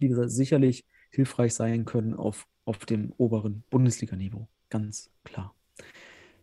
die 0.00 0.08
da 0.08 0.28
sicherlich 0.28 0.84
hilfreich 1.10 1.54
sein 1.54 1.84
können 1.84 2.14
auf, 2.14 2.46
auf 2.64 2.84
dem 2.86 3.12
oberen 3.16 3.62
Bundesliga-Niveau. 3.70 4.48
Ganz 4.70 5.10
klar. 5.24 5.54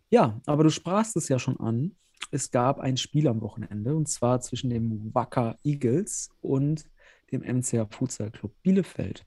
Ja, 0.09 0.41
aber 0.45 0.63
du 0.63 0.69
sprachst 0.69 1.17
es 1.17 1.27
ja 1.27 1.39
schon 1.39 1.59
an. 1.59 1.95
Es 2.31 2.51
gab 2.51 2.79
ein 2.79 2.97
Spiel 2.97 3.27
am 3.27 3.41
Wochenende 3.41 3.95
und 3.95 4.07
zwar 4.07 4.41
zwischen 4.41 4.69
dem 4.69 5.13
Wacker 5.13 5.57
Eagles 5.63 6.29
und 6.41 6.85
dem 7.31 7.41
MCH 7.41 7.87
Futsal 7.93 8.31
Club 8.31 8.53
Bielefeld. 8.61 9.25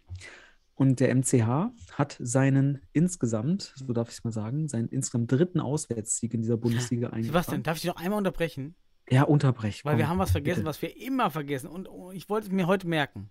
Und 0.75 1.01
der 1.01 1.15
MCH 1.15 1.71
hat 1.93 2.17
seinen 2.21 2.83
insgesamt, 2.93 3.73
so 3.77 3.93
darf 3.93 4.09
ich 4.11 4.17
es 4.19 4.25
mal 4.25 4.33
sagen, 4.33 4.69
seinen 4.69 4.89
insgesamt 4.89 5.33
dritten 5.33 5.59
Auswärtssieg 5.61 6.35
in 6.35 6.43
dieser 6.43 6.59
Bundesliga 6.59 7.07
Sebastian, 7.09 7.35
eingefahren. 7.35 7.63
darf 7.63 7.77
ich 7.77 7.83
dich 7.83 7.91
noch 7.91 7.97
einmal 7.97 8.19
unterbrechen? 8.19 8.75
Ja, 9.09 9.23
unterbrech. 9.23 9.85
Weil 9.85 9.93
komm, 9.93 9.99
wir 9.99 10.09
haben 10.09 10.19
was 10.19 10.33
vergessen, 10.33 10.61
bitte. 10.61 10.69
was 10.69 10.83
wir 10.83 10.97
immer 11.01 11.31
vergessen. 11.31 11.69
Und 11.69 11.89
oh, 11.89 12.11
ich 12.13 12.29
wollte 12.29 12.49
es 12.49 12.53
mir 12.53 12.67
heute 12.67 12.89
merken. 12.89 13.31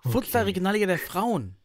Futsal 0.00 0.44
Regionalliga 0.44 0.86
der 0.86 0.98
Frauen. 0.98 1.56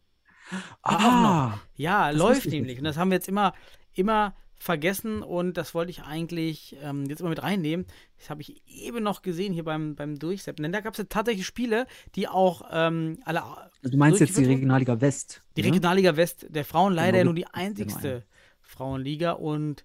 Ah, 0.82 1.58
Ja, 1.74 2.10
läuft 2.10 2.46
nämlich. 2.46 2.78
Und 2.78 2.84
das 2.84 2.96
haben 2.96 3.10
wir 3.10 3.16
jetzt 3.16 3.28
immer, 3.28 3.52
immer 3.92 4.34
vergessen 4.58 5.22
und 5.22 5.56
das 5.56 5.74
wollte 5.74 5.90
ich 5.90 6.02
eigentlich 6.02 6.76
ähm, 6.82 7.06
jetzt 7.06 7.20
immer 7.20 7.30
mit 7.30 7.42
reinnehmen. 7.42 7.86
Das 8.18 8.28
habe 8.28 8.42
ich 8.42 8.62
eben 8.66 9.02
noch 9.02 9.22
gesehen 9.22 9.52
hier 9.52 9.64
beim, 9.64 9.94
beim 9.94 10.18
Durchsetzen. 10.18 10.62
Denn 10.62 10.72
da 10.72 10.80
gab 10.80 10.94
es 10.94 10.98
ja 10.98 11.04
tatsächlich 11.08 11.46
Spiele, 11.46 11.86
die 12.16 12.26
auch 12.28 12.62
ähm, 12.72 13.18
alle. 13.24 13.42
du 13.82 13.96
meinst 13.96 14.20
jetzt 14.20 14.36
die. 14.36 14.44
Regionalliga 14.44 15.00
West. 15.00 15.42
Die 15.56 15.62
ne? 15.62 15.68
Regionalliga 15.68 16.16
West 16.16 16.46
der 16.48 16.64
Frauen 16.64 16.92
leider 16.92 17.12
Genau, 17.12 17.18
ja 17.18 17.24
nur 17.24 17.34
die- 17.34 17.46
einzigste 17.46 18.24
Frauenliga 18.60 19.32
und 19.32 19.84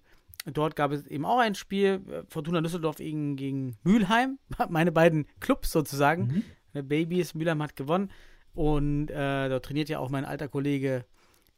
dort 0.52 0.76
gab 0.76 0.92
es 0.92 1.06
eben 1.06 1.24
auch 1.24 1.38
ein 1.38 1.54
Spiel, 1.54 2.02
äh, 2.10 2.22
Fortuna 2.28 2.60
Düsseldorf 2.60 2.96
gegen, 2.96 3.36
gegen 3.36 3.76
Mülheim, 3.84 4.38
meine 4.68 4.92
beiden 4.92 5.26
Clubs 5.40 5.70
sozusagen. 5.70 6.26
Mhm. 6.26 6.44
Der 6.74 6.82
Babys, 6.82 7.34
Mülheim 7.34 7.62
hat 7.62 7.76
gewonnen 7.76 8.10
und 8.52 9.08
äh, 9.10 9.48
dort 9.48 9.64
trainiert 9.64 9.88
ja 9.88 10.00
auch 10.00 10.10
mein 10.10 10.24
alter 10.24 10.48
Kollege 10.48 11.04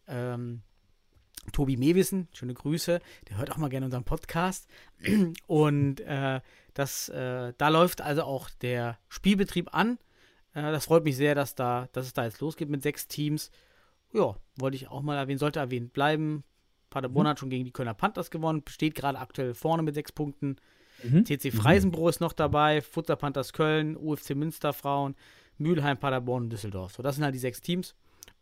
ähm, 0.06 0.60
Tobi 1.52 1.76
Mewissen, 1.76 2.28
schöne 2.32 2.54
Grüße, 2.54 3.00
der 3.28 3.36
hört 3.38 3.50
auch 3.50 3.56
mal 3.56 3.68
gerne 3.68 3.86
unseren 3.86 4.04
Podcast 4.04 4.68
und 5.46 6.00
äh, 6.00 6.40
das, 6.74 7.08
äh, 7.08 7.52
da 7.56 7.68
läuft 7.68 8.00
also 8.00 8.22
auch 8.22 8.50
der 8.50 8.98
Spielbetrieb 9.08 9.74
an. 9.74 9.98
Äh, 10.54 10.72
das 10.72 10.86
freut 10.86 11.04
mich 11.04 11.16
sehr, 11.16 11.34
dass, 11.34 11.54
da, 11.54 11.88
dass 11.92 12.06
es 12.06 12.12
da 12.12 12.24
jetzt 12.24 12.40
losgeht 12.40 12.68
mit 12.68 12.82
sechs 12.82 13.08
Teams. 13.08 13.50
Ja, 14.12 14.36
wollte 14.56 14.76
ich 14.76 14.88
auch 14.88 15.02
mal 15.02 15.16
erwähnen, 15.16 15.38
sollte 15.38 15.60
erwähnt 15.60 15.92
bleiben. 15.92 16.44
Paderborn 16.90 17.28
hat 17.28 17.38
schon 17.38 17.50
gegen 17.50 17.64
die 17.64 17.72
Kölner 17.72 17.94
Panthers 17.94 18.30
gewonnen, 18.30 18.62
steht 18.68 18.94
gerade 18.94 19.18
aktuell 19.18 19.54
vorne 19.54 19.82
mit 19.82 19.94
sechs 19.94 20.12
Punkten. 20.12 20.56
Mhm. 21.02 21.24
TC 21.24 21.52
Freisenbruch 21.52 22.08
ist 22.08 22.20
noch 22.20 22.32
dabei, 22.32 22.80
Futsal 22.80 23.16
Panthers 23.16 23.52
Köln, 23.52 23.96
UFC 23.96 24.34
Münster 24.34 24.72
Frauen, 24.72 25.14
Mülheim, 25.58 25.98
Paderborn 25.98 26.44
und 26.44 26.50
Düsseldorf. 26.50 26.92
So, 26.94 27.02
das 27.02 27.16
sind 27.16 27.24
halt 27.24 27.34
die 27.34 27.40
sechs 27.40 27.60
Teams. 27.60 27.94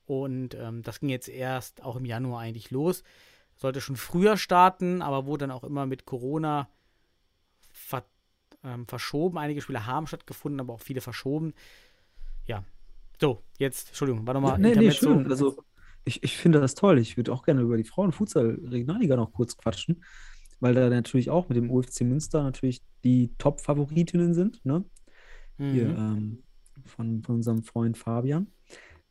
Und 0.07 0.55
ähm, 0.55 0.83
das 0.83 1.01
ging 1.01 1.09
jetzt 1.09 1.29
erst 1.29 1.83
auch 1.83 1.97
im 1.97 2.05
Januar 2.05 2.41
eigentlich 2.41 2.71
los. 2.71 3.03
Sollte 3.57 3.81
schon 3.81 3.97
früher 3.97 4.37
starten, 4.37 5.01
aber 5.01 5.27
wurde 5.27 5.47
dann 5.47 5.51
auch 5.57 5.65
immer 5.65 5.87
mit 5.87 6.05
Corona 6.07 6.69
ver 7.73 8.05
ähm, 8.63 8.87
verschoben. 8.87 9.39
Einige 9.39 9.61
Spiele 9.61 9.87
haben 9.87 10.07
stattgefunden, 10.07 10.61
aber 10.61 10.75
auch 10.75 10.81
viele 10.81 11.01
verschoben. 11.01 11.55
Ja. 12.47 12.65
So, 13.21 13.43
jetzt, 13.59 13.89
Entschuldigung, 13.89 14.27
war 14.27 14.35
nochmal 14.35 14.59
nee, 14.59 14.75
nee, 14.75 14.91
schön. 14.91 15.31
Also, 15.31 15.57
ich, 16.05 16.23
ich 16.23 16.37
finde 16.37 16.61
das 16.61 16.75
toll. 16.75 16.99
Ich 16.99 17.17
würde 17.17 17.33
auch 17.33 17.45
gerne 17.45 17.63
über 17.63 17.77
die 17.77 17.85
Frauenfutsal-Regionalliga 17.85 19.17
noch 19.17 19.33
kurz 19.33 19.57
quatschen, 19.57 20.05
weil 20.61 20.75
da 20.75 20.89
natürlich 20.91 21.31
auch 21.31 21.49
mit 21.49 21.57
dem 21.57 21.71
UFC 21.71 22.03
Münster 22.03 22.43
natürlich 22.43 22.83
die 23.05 23.33
Top-Favoritinnen 23.39 24.35
sind, 24.35 24.65
ne? 24.65 24.85
Hier 25.57 25.89
Mhm. 25.89 25.97
ähm, 25.97 26.43
von, 26.85 27.23
von 27.23 27.37
unserem 27.37 27.63
Freund 27.63 27.97
Fabian, 27.97 28.49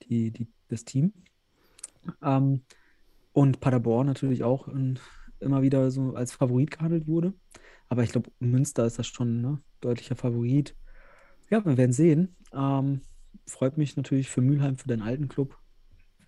die, 0.04 0.32
die, 0.32 0.48
das 0.74 0.86
Team. 0.86 1.14
Ähm, 2.22 2.62
und 3.32 3.60
Paderborn 3.60 4.08
natürlich 4.08 4.44
auch 4.44 4.68
in, 4.68 5.00
immer 5.40 5.62
wieder 5.62 5.92
so 5.92 6.16
als 6.16 6.34
Favorit 6.34 6.72
gehandelt 6.72 7.08
wurde. 7.08 7.34
Aber 7.90 8.04
ich 8.04 8.12
glaube, 8.12 8.32
Münster 8.40 8.86
ist 8.86 9.00
das 9.00 9.08
schon 9.08 9.42
ne? 9.42 9.62
deutlicher 9.82 10.16
Favorit. 10.16 10.76
Ja, 11.50 11.64
wir 11.66 11.78
werden 11.78 11.94
sehen. 11.94 12.36
Ähm, 12.54 13.02
freut 13.46 13.78
mich 13.78 13.98
natürlich 13.98 14.30
für 14.30 14.42
Mülheim, 14.42 14.78
für 14.78 14.88
deinen 14.88 15.02
alten 15.02 15.28
Club, 15.28 15.58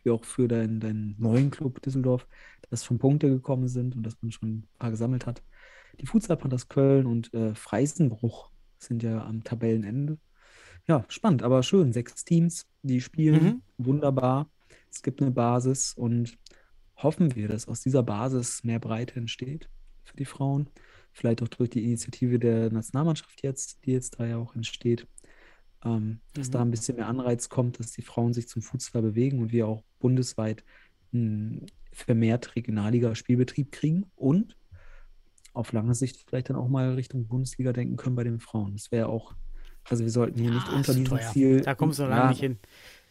wie 0.03 0.12
auch 0.12 0.23
für 0.25 0.47
deinen, 0.47 0.79
deinen 0.79 1.15
neuen 1.17 1.51
Club 1.51 1.81
Düsseldorf, 1.81 2.27
dass 2.69 2.86
schon 2.86 2.99
Punkte 2.99 3.29
gekommen 3.29 3.67
sind 3.67 3.95
und 3.95 4.03
dass 4.03 4.21
man 4.21 4.31
schon 4.31 4.49
ein 4.49 4.67
paar 4.79 4.91
gesammelt 4.91 5.25
hat. 5.25 5.43
Die 5.99 6.08
Futsal 6.08 6.38
Panthers 6.38 6.67
Köln 6.67 7.05
und 7.05 7.34
äh, 7.34 7.55
Freisenbruch 7.55 8.51
sind 8.77 9.03
ja 9.03 9.25
am 9.25 9.43
Tabellenende. 9.43 10.17
Ja, 10.88 11.04
spannend, 11.08 11.43
aber 11.43 11.63
schön. 11.63 11.91
Sechs 11.93 12.24
Teams, 12.26 12.67
die 12.84 13.02
spielen 13.02 13.63
wunderbar. 13.78 14.50
Es 14.91 15.02
gibt 15.02 15.21
eine 15.21 15.32
Basis 15.32 15.93
und 15.93 16.38
hoffen 16.95 17.36
wir, 17.36 17.48
dass 17.48 17.67
aus 17.67 17.82
dieser 17.82 18.04
Basis 18.04 18.63
mehr 18.63 18.80
Breite 18.80 19.15
entsteht 19.19 19.69
für 20.04 20.15
die 20.15 20.26
Frauen. 20.26 20.69
Vielleicht 21.12 21.41
auch 21.41 21.48
durch 21.48 21.69
die 21.69 21.84
Initiative 21.84 22.39
der 22.39 22.71
Nationalmannschaft 22.71 23.41
jetzt, 23.43 23.86
die 23.86 23.91
jetzt 23.93 24.19
da 24.19 24.26
ja 24.26 24.38
auch 24.38 24.56
entsteht, 24.56 25.08
ähm, 25.84 26.19
dass 26.34 26.50
Mhm. 26.50 26.52
da 26.52 26.62
ein 26.62 26.71
bisschen 26.71 26.98
mehr 26.98 27.08
Anreiz 27.08 27.50
kommt, 27.50 27.80
dass 27.80 27.91
die 27.91 28.02
Frauen 28.02 28.34
sich 28.34 28.48
zum 28.48 28.62
Fußball 28.62 29.02
bewegen 29.02 29.39
und 29.39 29.52
wir 29.52 29.67
auch 29.67 29.84
bundesweit 30.00 30.63
einen 31.13 31.65
vermehrt 31.91 32.56
Regionalliga-Spielbetrieb 32.56 33.71
kriegen 33.71 34.12
und 34.15 34.58
auf 35.54 35.71
lange 35.71 35.95
Sicht 35.95 36.26
vielleicht 36.28 36.50
dann 36.50 36.58
auch 36.58 36.67
mal 36.67 36.93
Richtung 36.93 37.28
Bundesliga 37.28 37.71
denken 37.74 37.95
können 37.95 38.15
bei 38.15 38.24
den 38.26 38.39
Frauen. 38.39 38.74
Das 38.74 38.91
wäre 38.91 39.08
auch, 39.08 39.36
also 39.89 40.04
wir 40.04 40.12
sollten 40.12 40.39
hier 40.39 40.52
nicht 40.52 40.67
Ah, 40.69 40.76
unter 40.78 40.93
diesem 40.93 41.06
teuer. 41.06 41.32
Ziel. 41.32 41.62
Da 41.62 41.76
kommst 41.76 42.00
du 42.00 42.04
noch 42.04 42.10
ja, 42.10 42.17
lange 42.17 42.30
nicht 42.30 42.39
hin. 42.41 42.58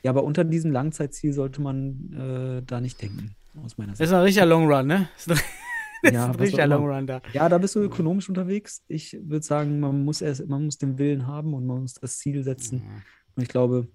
ja, 0.03 0.11
aber 0.11 0.25
unter 0.25 0.45
diesem 0.45 0.71
Langzeitziel 0.73 1.33
sollte 1.33 1.61
man 1.63 2.13
äh, 2.13 2.63
da 2.67 2.81
nicht 2.81 3.01
denken, 3.01 3.35
aus 3.63 3.79
meiner 3.79 3.93
Das 3.93 3.99
Sicht. 3.99 4.09
ist 4.09 4.13
ein 4.15 4.23
richtiger 4.23 4.47
Long 4.47 4.67
Run, 4.73 4.87
ne? 4.87 5.09
Das 5.15 5.27
ist 5.27 5.31
ein, 5.31 5.49
das 6.03 6.13
Ja, 6.13 6.25
ein 6.27 6.35
richtiger. 6.35 6.67
Long 6.67 6.87
Run 6.89 7.07
da. 7.07 7.23
Ja, 7.33 7.49
da 7.49 7.59
bist 7.59 7.75
du 7.77 7.81
ökonomisch 7.81 8.29
unterwegs. 8.29 8.83
Ich 8.89 9.17
würde 9.23 9.45
sagen, 9.45 9.81
man 9.81 10.05
muss 10.05 10.21
erst, 10.21 10.47
man 10.49 10.65
muss 10.65 10.79
den 10.79 10.99
Willen 10.99 11.27
haben 11.27 11.55
und 11.55 11.67
man 11.67 11.81
muss 11.83 11.95
das 11.95 12.19
Ziel 12.19 12.43
setzen. 12.43 12.83
Und 13.37 13.43
ich 13.43 13.49
glaube, 13.49 13.89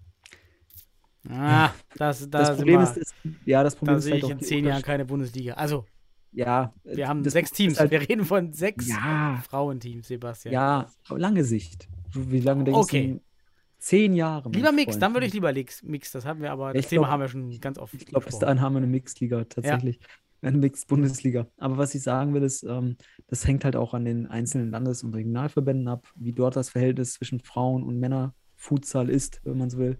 Ah, 1.30 1.72
das, 1.98 2.30
da 2.30 2.40
das 2.40 2.48
sind 2.48 2.58
Problem 2.58 2.80
wir, 2.80 2.84
ist, 2.84 2.98
ist, 2.98 3.14
ja, 3.46 3.62
das 3.62 3.76
Problem 3.76 3.96
da 3.96 3.98
ist 3.98 4.04
sehe 4.06 4.14
vielleicht 4.14 4.26
ich 4.30 4.34
auch 4.36 4.40
in 4.40 4.46
zehn 4.46 4.66
Jahren 4.66 4.82
keine 4.82 5.04
Bundesliga. 5.06 5.54
Also, 5.56 5.86
Ja, 6.32 6.74
wir 6.84 7.08
haben 7.08 7.24
das 7.24 7.34
sechs 7.34 7.52
Teams. 7.52 7.80
halt- 7.80 7.92
wir 7.92 8.02
reden 8.02 8.24
von 8.26 8.54
sechs 8.54 8.88
Ja. 8.88 9.42
Frauenteams, 9.48 10.08
Sebastian. 10.08 10.54
Ja, 10.54 10.88
lange 11.10 11.44
Sicht. 11.44 11.88
Wie 12.14 12.40
lange 12.40 12.64
denkst 12.66 12.80
Okay. 12.80 13.08
du? 13.14 13.22
Zehn 13.80 14.14
Jahre. 14.14 14.50
Lieber 14.52 14.72
Mix, 14.72 14.92
Freund. 14.92 15.02
dann 15.04 15.14
würde 15.14 15.26
ich 15.26 15.34
lieber 15.34 15.54
Mix. 15.54 15.82
Mix, 15.84 16.12
das 16.12 16.26
haben 16.26 16.42
wir 16.42 16.52
aber, 16.52 16.74
das 16.74 16.84
Ich 16.84 16.90
Thema 16.90 17.04
glaub- 17.04 17.12
haben 17.12 17.22
wir 17.22 17.28
schon 17.30 17.60
ganz 17.62 17.78
oft 17.80 17.94
Ich 17.94 18.06
glaube, 18.06 18.26
bis 18.26 18.38
dahin 18.38 18.60
haben 18.62 18.74
wir 18.74 18.78
eine 18.80 18.88
Mixed-Liga 18.88 19.46
tatsächlich. 19.46 20.00
Eine 20.42 20.58
Mixed-Bundesliga. 20.58 21.48
Aber 21.58 21.78
was 21.78 21.96
ich 21.96 22.02
sagen 22.02 22.34
will, 22.34 22.44
ist, 22.44 22.64
ähm, 22.64 22.96
das 23.28 23.46
hängt 23.48 23.66
halt 23.66 23.76
auch 23.76 23.94
an 23.94 24.06
den 24.06 24.28
einzelnen 24.28 24.70
Landes- 24.72 25.04
und 25.04 25.14
Regionalverbänden 25.14 25.88
ab, 25.88 26.08
wie 26.16 26.32
dort 26.34 26.56
das 26.56 26.70
Verhältnis 26.70 27.14
zwischen 27.14 27.40
Frauen- 27.42 27.84
und 27.84 28.00
Männer-Futsal 28.00 29.10
ist, 29.10 29.42
wenn 29.44 29.58
man 29.58 29.70
so 29.70 29.78
will. 29.80 29.98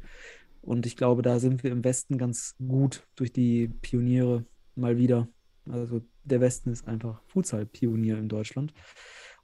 Und 0.62 0.86
ich 0.86 0.96
glaube, 0.98 1.22
da 1.22 1.40
sind 1.40 1.64
wir 1.64 1.72
im 1.72 1.84
Westen 1.84 2.18
ganz 2.18 2.56
gut 2.66 3.06
durch 3.16 3.32
die 3.34 3.68
Pioniere 3.68 4.46
mal 4.76 4.98
wieder. 4.98 5.28
Also 5.70 6.02
der 6.30 6.42
Westen 6.42 6.72
ist 6.72 6.88
einfach 6.88 7.22
Futsal-Pionier 7.28 8.18
in 8.18 8.30
Deutschland. 8.30 8.74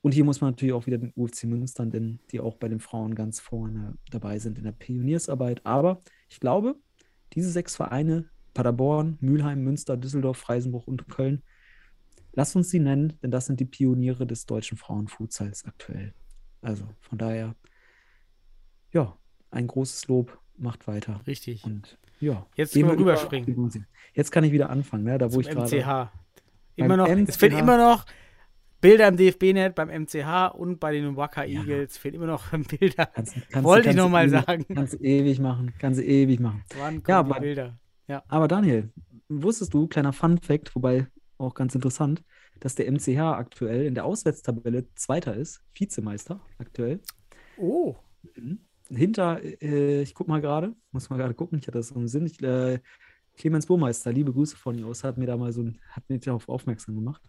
Und 0.01 0.13
hier 0.13 0.23
muss 0.23 0.39
man 0.39 0.51
natürlich 0.51 0.73
auch 0.73 0.85
wieder 0.85 0.99
den 0.99 1.11
UFC 1.15 1.45
Münster 1.45 1.85
nennen, 1.85 2.19
die 2.31 2.39
auch 2.39 2.57
bei 2.57 2.67
den 2.69 2.79
Frauen 2.79 3.15
ganz 3.15 3.39
vorne 3.39 3.97
dabei 4.11 4.37
sind 4.39 4.57
in 4.57 4.63
der 4.63 4.71
Pioniersarbeit. 4.71 5.65
Aber 5.65 5.99
ich 6.29 6.39
glaube, 6.39 6.75
diese 7.33 7.49
sechs 7.49 7.75
Vereine, 7.75 8.29
Paderborn, 8.53 9.17
Mülheim, 9.19 9.63
Münster, 9.63 9.97
Düsseldorf, 9.97 10.37
Freisenbruch 10.37 10.85
und 10.87 11.07
Köln, 11.09 11.41
lass 12.33 12.55
uns 12.55 12.69
sie 12.69 12.79
nennen, 12.79 13.13
denn 13.23 13.31
das 13.31 13.47
sind 13.47 13.59
die 13.59 13.65
Pioniere 13.65 14.27
des 14.27 14.45
deutschen 14.45 14.77
Frauenfutsals 14.77 15.65
aktuell. 15.65 16.13
Also 16.61 16.87
von 17.01 17.17
daher, 17.17 17.55
ja, 18.91 19.17
ein 19.49 19.67
großes 19.67 20.07
Lob 20.07 20.39
macht 20.57 20.87
weiter. 20.87 21.21
Richtig. 21.25 21.63
Und 21.65 21.97
ja. 22.19 22.45
Jetzt 22.55 22.73
können 22.73 22.85
wir 22.85 22.93
über- 22.93 23.01
rüberspringen. 23.01 23.85
Jetzt 24.13 24.31
kann 24.31 24.43
ich 24.43 24.51
wieder 24.51 24.69
anfangen, 24.69 25.03
ne? 25.03 25.17
da 25.17 25.33
wo 25.33 25.39
ich 25.39 25.47
Zum 25.47 25.55
gerade. 25.55 26.11
Immer 26.75 26.97
noch, 26.97 27.07
es 27.07 27.35
fehlen 27.37 27.57
immer 27.57 27.77
noch 27.77 28.05
Bilder 28.81 29.07
im 29.07 29.17
DFB-Net 29.17 29.73
beim 29.75 29.89
MCH 29.89 30.53
und 30.53 30.79
bei 30.79 30.91
den 30.91 31.15
Wacker 31.15 31.45
Ja. 31.45 31.61
Eagles 31.61 31.97
fehlen 31.97 32.15
immer 32.15 32.27
noch 32.27 32.51
Bilder. 32.79 33.05
Kannst, 33.07 33.35
kannst, 33.49 33.63
Wollte 33.63 33.89
ich 33.89 33.95
kannst 33.95 33.97
noch 33.97 34.09
mal 34.09 34.25
ewig- 34.27 34.45
sagen. 34.45 34.65
Kannst 34.73 35.01
ewig 35.01 35.39
machen. 35.39 35.73
Kannst 35.79 36.01
ewig 36.01 36.39
machen. 36.39 36.63
Wann 36.77 37.01
Ja, 37.07 37.19
aber- 37.19 37.39
Bilder? 37.39 37.79
Aber 38.27 38.47
Daniel, 38.47 38.91
wusstest 39.29 39.73
du, 39.73 39.87
kleiner 39.87 40.13
Fun-Fact, 40.13 40.75
wobei 40.75 41.07
auch 41.39 41.55
ganz 41.55 41.73
interessant, 41.73 42.23
dass 42.59 42.75
der 42.75 42.85
MCH 42.91 43.17
aktuell 43.19 43.85
in 43.87 43.95
der 43.95 44.05
Auswärtstabelle 44.05 44.85
Zweiter 44.95 45.35
ist, 45.35 45.61
Vizemeister 45.73 46.39
aktuell. 46.59 46.99
Oh, 47.57 47.95
Mhm. 48.35 48.59
Hinter, 48.89 49.41
äh, 49.43 50.01
ich 50.03 50.13
guck 50.13 50.27
mal 50.27 50.41
gerade, 50.41 50.75
muss 50.91 51.09
mal 51.09 51.17
gerade 51.17 51.33
gucken, 51.33 51.57
ich 51.57 51.65
hatte 51.67 51.79
das 51.79 51.89
im 51.91 52.07
Sinn. 52.07 52.25
Ich, 52.27 52.41
äh, 52.43 52.79
Clemens 53.37 53.65
Burmeister, 53.65 54.11
liebe 54.11 54.31
Grüße 54.33 54.55
von 54.57 54.77
ihr 54.77 54.87
aus, 54.87 55.03
hat 55.03 55.17
mir 55.17 55.25
da 55.25 55.37
mal 55.37 55.51
so 55.51 55.61
ein, 55.61 55.79
hat 55.89 56.07
mich 56.09 56.21
darauf 56.21 56.47
aufmerksam 56.49 56.95
gemacht. 56.95 57.21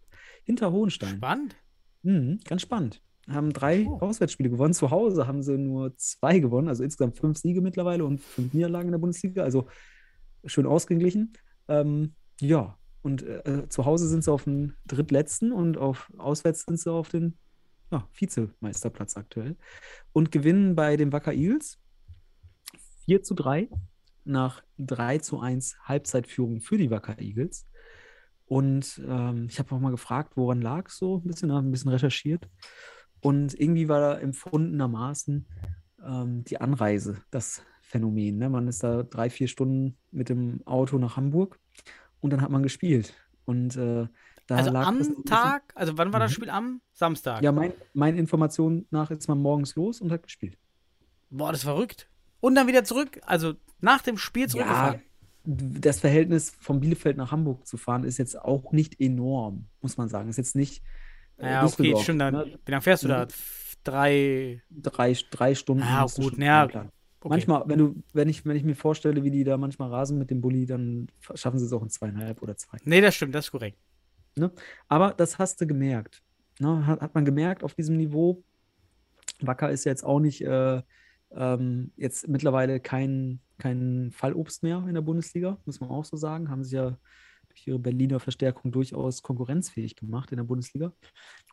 Hinter 0.45 0.73
Hohenstein. 0.73 1.17
spannend. 1.17 1.57
Mhm, 2.03 2.39
ganz 2.45 2.63
spannend. 2.63 3.03
Haben 3.29 3.53
drei 3.53 3.87
Oh. 3.89 3.99
Auswärtsspiele 3.99 4.51
gewonnen. 4.51 4.73
Zu 4.73 4.91
Hause 4.91 5.27
haben 5.27 5.43
sie 5.43 5.59
nur 5.59 5.97
zwei 5.97 6.39
gewonnen, 6.39 6.69
also 6.69 6.85
insgesamt 6.85 7.17
fünf 7.17 7.39
Siege 7.39 7.61
mittlerweile 7.61 8.05
und 8.05 8.21
fünf 8.21 8.55
Niederlagen 8.55 8.89
in 8.89 8.93
der 8.93 8.99
Bundesliga. 8.99 9.43
Also 9.43 9.67
schön 10.45 10.67
ausgeglichen. 10.67 11.33
Ähm, 11.67 12.15
ja, 12.41 12.79
und 13.03 13.23
äh, 13.25 13.69
zu 13.69 13.85
Hause 13.85 14.09
sind 14.09 14.23
sie 14.23 14.31
auf 14.33 14.45
dem 14.45 14.75
drittletzten 14.87 15.53
und 15.53 15.77
auf 15.79 16.13
auswärts 16.19 16.63
sind 16.67 16.79
sie 16.79 16.91
auf 16.93 17.09
den 17.09 17.37
ja, 17.91 18.09
Vizemeisterplatz 18.13 19.17
aktuell. 19.17 19.57
Und 20.13 20.31
gewinnen 20.31 20.77
bei 20.77 20.97
den 20.97 21.13
Wacker 21.13 21.33
Eagles 21.33 21.79
4 23.07 23.23
zu 23.23 23.35
3 23.35 23.69
nach 24.27 24.63
3 24.79 25.19
zu 25.19 25.41
1 25.41 25.77
Halbzeitführung 25.85 26.61
für 26.61 26.79
die 26.79 26.91
Wacker 26.91 27.19
Eagles. 27.21 27.67
Und 28.47 29.01
ähm, 29.07 29.47
ich 29.51 29.59
habe 29.59 29.75
auch 29.75 29.81
mal 29.81 29.91
gefragt, 29.91 30.37
woran 30.37 30.61
lag 30.63 30.89
es 30.89 30.99
so 30.99 31.19
ein 31.19 31.25
bisschen, 31.29 31.53
habe 31.53 31.67
ein 31.67 31.73
bisschen 31.73 31.91
recherchiert. 31.91 32.49
Und 33.21 33.59
irgendwie 33.59 33.89
war 33.89 34.01
da 34.01 34.19
empfundenermaßen 34.19 35.47
ähm, 36.05 36.45
die 36.45 36.61
Anreise 36.61 37.23
das 37.31 37.63
Phänomen. 37.81 38.39
Ne? 38.39 38.49
Man 38.49 38.69
ist 38.69 38.83
da 38.83 39.03
drei, 39.03 39.31
vier 39.31 39.49
Stunden 39.49 39.97
mit 40.11 40.29
dem 40.29 40.61
Auto 40.67 40.99
nach 40.99 41.17
Hamburg 41.17 41.59
und 42.21 42.33
dann 42.33 42.41
hat 42.43 42.51
man 42.51 42.63
gespielt. 42.63 43.15
Und 43.45 43.77
äh, 43.77 44.07
da 44.47 44.57
Also 44.57 44.71
lag 44.71 44.87
am 44.87 45.25
Tag, 45.25 45.73
also 45.75 45.99
wann 45.99 46.13
war 46.13 46.21
das 46.21 46.31
Mhm. 46.33 46.35
Spiel? 46.35 46.51
Am 46.51 46.81
Samstag. 46.93 47.43
Ja, 47.43 47.53
mein, 47.53 47.73
meinen 47.95 48.19
Informationen 48.19 48.87
nach 48.91 49.11
ist 49.11 49.29
man 49.29 49.39
morgens 49.41 49.75
los 49.75 50.01
und 50.01 50.13
hat 50.13 50.23
gespielt. 50.23 50.57
Boah, 51.31 51.51
das 51.51 51.61
ist 51.61 51.65
verrückt. 51.65 52.09
Und 52.41 52.55
dann 52.55 52.69
wieder 52.69 52.85
zurück, 52.85 53.21
also 53.25 53.55
nach 53.81 54.03
dem 54.03 54.19
Spiel 54.19 54.43
Ja, 54.43 54.49
zurückgefahren. 54.49 55.03
das 55.45 56.01
Verhältnis 56.01 56.51
von 56.61 56.81
Bielefeld 56.81 57.17
nach 57.17 57.33
Hamburg 57.33 57.67
zu 57.67 57.77
fahren 57.77 58.05
ist 58.05 58.19
jetzt 58.19 58.39
auch 58.41 58.73
nicht 58.73 59.01
enorm, 59.01 59.67
muss 59.81 59.97
man 59.97 60.09
sagen. 60.09 60.29
Ist 60.29 60.39
jetzt 60.39 60.57
nicht 60.57 60.83
äh, 61.39 61.51
Ja, 61.51 61.65
okay, 61.65 61.95
stimmt. 62.03 62.21
Dann, 62.21 62.35
ne? 62.35 62.59
Wie 62.65 62.71
lange 62.71 62.83
fährst 62.83 63.05
du 63.05 63.09
da? 63.09 63.25
Mhm. 63.25 63.29
Drei. 63.85 64.63
drei, 64.71 65.17
drei 65.31 65.55
Stunden. 65.55 65.85
Ah, 65.85 66.07
gut, 66.07 66.35
schon 66.35 66.43
ja, 66.43 66.63
einplanen. 66.65 66.91
Okay. 67.21 67.29
Manchmal, 67.29 67.63
wenn 67.67 67.79
du, 67.79 68.03
wenn 68.13 68.29
ich, 68.29 68.45
wenn 68.45 68.57
ich 68.57 68.65
mir 68.65 68.75
vorstelle, 68.77 69.23
wie 69.25 69.31
die 69.31 69.45
da 69.45 69.57
manchmal 69.57 69.91
rasen 69.91 70.19
mit 70.19 70.31
dem 70.31 70.41
Bulli, 70.41 70.67
dann 70.67 71.09
schaffen 71.35 71.59
sie 71.59 71.65
es 71.67 71.73
auch 71.73 71.83
in 71.83 71.91
zweieinhalb 71.91 72.43
oder 72.43 72.57
zwei. 72.57 72.79
Nee, 72.85 73.01
das 73.01 73.15
stimmt, 73.15 73.35
das 73.35 73.47
ist 73.47 73.51
korrekt. 73.53 73.79
Aber 74.89 75.15
das 75.15 75.39
hast 75.39 75.61
du 75.61 75.67
gemerkt. 75.67 76.23
Ne? 76.59 76.87
Hat, 76.87 77.01
hat 77.01 77.15
man 77.15 77.25
gemerkt 77.25 77.65
auf 77.65 77.75
diesem 77.75 77.97
Niveau. 77.97 78.43
Wacker 79.41 79.71
ist 79.71 79.85
jetzt 79.85 80.05
auch 80.05 80.21
nicht 80.21 80.43
äh, 80.43 80.83
ähm, 81.33 81.91
jetzt 81.97 82.29
mittlerweile 82.29 82.81
kein, 82.81 83.41
kein 83.59 84.11
Fallobst 84.13 84.63
mehr 84.63 84.85
in 84.89 84.95
der 84.95 85.03
Bundesliga, 85.03 85.59
muss 85.65 85.81
man 85.81 85.91
auch 85.91 86.05
so 86.05 86.17
sagen. 86.17 86.51
Haben 86.51 86.65
sich 86.65 86.75
ja 86.75 86.99
durch 87.49 87.67
ihre 87.67 87.79
Berliner 87.79 88.21
Verstärkung 88.21 88.71
durchaus 88.71 89.23
konkurrenzfähig 89.23 89.97
gemacht 89.97 90.31
in 90.31 90.37
der 90.37 90.45
Bundesliga 90.45 90.93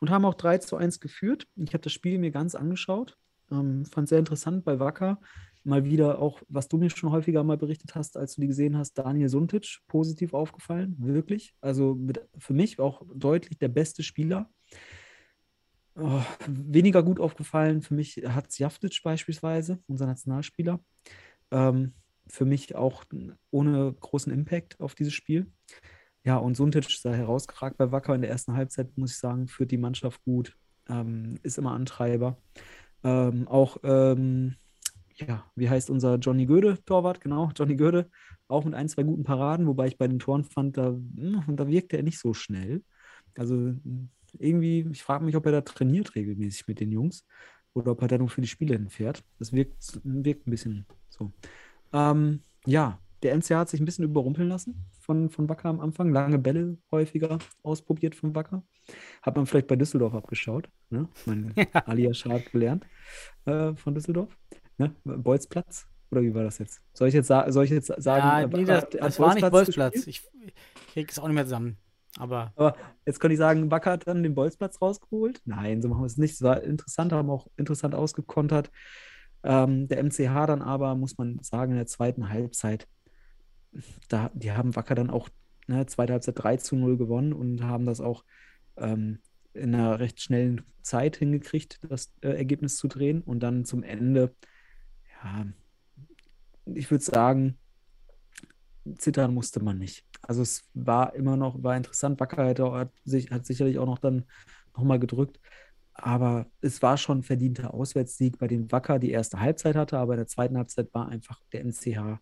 und 0.00 0.10
haben 0.10 0.24
auch 0.24 0.34
3 0.34 0.58
zu 0.58 0.76
1 0.76 1.00
geführt. 1.00 1.46
Ich 1.56 1.72
habe 1.72 1.82
das 1.82 1.92
Spiel 1.92 2.18
mir 2.18 2.30
ganz 2.30 2.54
angeschaut. 2.54 3.16
Ähm, 3.50 3.84
fand 3.86 4.08
sehr 4.08 4.18
interessant 4.18 4.64
bei 4.64 4.78
Wacker. 4.78 5.20
Mal 5.64 5.84
wieder 5.84 6.18
auch, 6.18 6.42
was 6.48 6.68
du 6.68 6.76
mir 6.76 6.90
schon 6.90 7.10
häufiger 7.10 7.42
mal 7.42 7.56
berichtet 7.56 7.94
hast, 7.94 8.18
als 8.18 8.34
du 8.34 8.42
die 8.42 8.48
gesehen 8.48 8.76
hast, 8.76 8.98
Daniel 8.98 9.30
Suntic, 9.30 9.78
positiv 9.88 10.34
aufgefallen, 10.34 10.96
wirklich. 10.98 11.54
Also 11.62 11.94
mit, 11.94 12.20
für 12.36 12.52
mich 12.52 12.78
auch 12.78 13.02
deutlich 13.14 13.58
der 13.58 13.68
beste 13.68 14.02
Spieler. 14.02 14.50
Oh, 15.96 16.20
weniger 16.46 17.02
gut 17.02 17.20
aufgefallen 17.20 17.80
für 17.80 17.94
mich 17.94 18.16
hat 18.26 18.58
Jaftic 18.58 19.00
beispielsweise, 19.02 19.78
unser 19.86 20.06
Nationalspieler. 20.06 20.80
Ähm, 21.54 21.94
für 22.26 22.44
mich 22.44 22.74
auch 22.74 23.04
ohne 23.50 23.92
großen 23.92 24.32
Impact 24.32 24.80
auf 24.80 24.94
dieses 24.94 25.12
Spiel. 25.12 25.46
Ja, 26.24 26.38
und 26.38 26.56
Suntic 26.56 26.90
sah 26.90 27.12
herausgeragt 27.12 27.76
bei 27.76 27.92
Wacker 27.92 28.14
in 28.14 28.22
der 28.22 28.30
ersten 28.30 28.54
Halbzeit, 28.54 28.96
muss 28.96 29.12
ich 29.12 29.18
sagen, 29.18 29.46
führt 29.46 29.70
die 29.70 29.78
Mannschaft 29.78 30.22
gut, 30.24 30.56
ähm, 30.88 31.38
ist 31.42 31.58
immer 31.58 31.72
Antreiber. 31.72 32.38
Ähm, 33.04 33.46
auch, 33.46 33.76
ähm, 33.84 34.56
ja, 35.14 35.44
wie 35.54 35.68
heißt 35.68 35.90
unser 35.90 36.16
Johnny 36.16 36.46
Göde, 36.46 36.82
Torwart, 36.86 37.20
genau, 37.20 37.50
Johnny 37.56 37.76
Göde, 37.76 38.10
auch 38.48 38.64
mit 38.64 38.74
ein, 38.74 38.88
zwei 38.88 39.02
guten 39.04 39.22
Paraden, 39.22 39.66
wobei 39.66 39.86
ich 39.86 39.98
bei 39.98 40.08
den 40.08 40.18
Toren 40.18 40.44
fand, 40.44 40.76
da, 40.76 40.86
hm, 40.88 41.44
da 41.56 41.68
wirkte 41.68 41.98
er 41.98 42.02
nicht 42.02 42.18
so 42.18 42.34
schnell. 42.34 42.82
Also 43.36 43.74
irgendwie, 44.38 44.88
ich 44.90 45.02
frage 45.02 45.24
mich, 45.24 45.36
ob 45.36 45.46
er 45.46 45.52
da 45.52 45.60
trainiert 45.60 46.14
regelmäßig 46.14 46.66
mit 46.66 46.80
den 46.80 46.90
Jungs 46.90 47.24
oder 47.74 47.92
ob 47.92 48.02
er 48.02 48.08
da 48.08 48.18
nur 48.18 48.28
für 48.28 48.40
die 48.40 48.48
Spiele 48.48 48.74
hinfährt. 48.74 49.24
Das 49.38 49.52
wirkt, 49.52 50.00
wirkt 50.04 50.46
ein 50.46 50.50
bisschen 50.50 50.86
so. 51.08 51.32
Ähm, 51.92 52.40
ja, 52.66 52.98
der 53.22 53.36
MCH 53.36 53.50
hat 53.52 53.68
sich 53.68 53.80
ein 53.80 53.84
bisschen 53.84 54.04
überrumpeln 54.04 54.48
lassen 54.48 54.86
von, 55.00 55.30
von 55.30 55.48
Wacker 55.48 55.68
am 55.68 55.80
Anfang. 55.80 56.12
Lange 56.12 56.38
Bälle 56.38 56.78
häufiger 56.90 57.38
ausprobiert 57.62 58.14
von 58.14 58.34
Wacker. 58.34 58.62
Hat 59.22 59.36
man 59.36 59.46
vielleicht 59.46 59.66
bei 59.66 59.76
Düsseldorf 59.76 60.14
abgeschaut. 60.14 60.68
Ne? 60.90 61.08
Mein 61.26 61.54
Alias 61.72 62.18
Schad 62.18 62.50
gelernt 62.52 62.86
äh, 63.46 63.74
von 63.74 63.94
Düsseldorf. 63.94 64.36
Ne? 64.78 64.94
Bolzplatz. 65.04 65.86
Oder 66.10 66.22
wie 66.22 66.34
war 66.34 66.44
das 66.44 66.58
jetzt? 66.58 66.80
Soll 66.92 67.08
ich 67.08 67.14
jetzt, 67.14 67.26
sa 67.26 67.50
soll 67.50 67.64
ich 67.64 67.70
jetzt 67.70 67.86
sagen, 67.86 68.24
Ja, 68.24 68.46
nee, 68.46 68.64
das, 68.64 68.88
das 68.90 69.18
war 69.18 69.34
nicht 69.34 69.50
Bolzplatz? 69.50 70.06
Ich, 70.06 70.22
ich 70.44 70.54
krieg 70.92 71.10
es 71.10 71.18
auch 71.18 71.26
nicht 71.26 71.34
mehr 71.34 71.44
zusammen. 71.44 71.76
Aber 72.18 72.52
Aber 72.56 72.76
jetzt 73.06 73.18
kann 73.18 73.30
ich 73.30 73.38
sagen, 73.38 73.70
Wacker 73.70 73.92
hat 73.92 74.06
dann 74.06 74.22
den 74.22 74.34
Bolzplatz 74.34 74.80
rausgeholt. 74.80 75.40
Nein, 75.44 75.82
so 75.82 75.88
machen 75.88 76.02
wir 76.02 76.06
es 76.06 76.16
nicht. 76.16 76.34
Es 76.34 76.42
war 76.42 76.62
interessant, 76.62 77.12
haben 77.12 77.30
auch 77.30 77.48
interessant 77.56 77.94
ausgekontert. 77.94 78.70
Ähm, 79.42 79.88
der 79.88 80.02
MCH 80.02 80.46
dann 80.46 80.62
aber, 80.62 80.94
muss 80.94 81.18
man 81.18 81.38
sagen, 81.42 81.72
in 81.72 81.78
der 81.78 81.86
zweiten 81.86 82.28
Halbzeit, 82.28 82.88
da, 84.08 84.30
die 84.34 84.52
haben 84.52 84.76
Wacker 84.76 84.94
dann 84.94 85.10
auch, 85.10 85.28
ne, 85.66 85.84
zweite 85.86 86.12
Halbzeit 86.12 86.38
3 86.38 86.56
zu 86.58 86.76
0 86.76 86.96
gewonnen 86.96 87.32
und 87.32 87.64
haben 87.64 87.84
das 87.84 88.00
auch 88.00 88.24
ähm, 88.76 89.18
in 89.52 89.74
einer 89.74 89.98
recht 89.98 90.20
schnellen 90.20 90.62
Zeit 90.82 91.16
hingekriegt, 91.16 91.80
das 91.88 92.12
äh, 92.20 92.28
Ergebnis 92.28 92.76
zu 92.76 92.88
drehen. 92.88 93.22
Und 93.22 93.40
dann 93.40 93.64
zum 93.64 93.82
Ende, 93.82 94.34
ja, 95.22 95.46
ich 96.66 96.90
würde 96.90 97.04
sagen, 97.04 97.58
zittern 98.96 99.34
musste 99.34 99.62
man 99.62 99.78
nicht. 99.78 100.04
Also 100.26 100.42
es 100.42 100.68
war 100.74 101.14
immer 101.14 101.36
noch, 101.36 101.62
war 101.62 101.76
interessant. 101.76 102.20
Wacker 102.20 102.46
hat, 102.46 102.90
sich, 103.04 103.30
hat 103.30 103.46
sicherlich 103.46 103.78
auch 103.78 103.86
noch 103.86 103.98
dann 103.98 104.24
nochmal 104.76 104.98
gedrückt. 104.98 105.40
Aber 105.94 106.46
es 106.60 106.82
war 106.82 106.96
schon 106.96 107.18
ein 107.18 107.22
verdienter 107.22 107.72
Auswärtssieg, 107.72 108.38
bei 108.38 108.48
dem 108.48 108.70
Wacker 108.72 108.98
die 108.98 109.12
erste 109.12 109.38
Halbzeit 109.38 109.76
hatte, 109.76 109.98
aber 109.98 110.14
in 110.14 110.18
der 110.18 110.26
zweiten 110.26 110.56
Halbzeit 110.56 110.92
war 110.92 111.08
einfach 111.08 111.40
der 111.52 111.64
MCH 111.64 112.18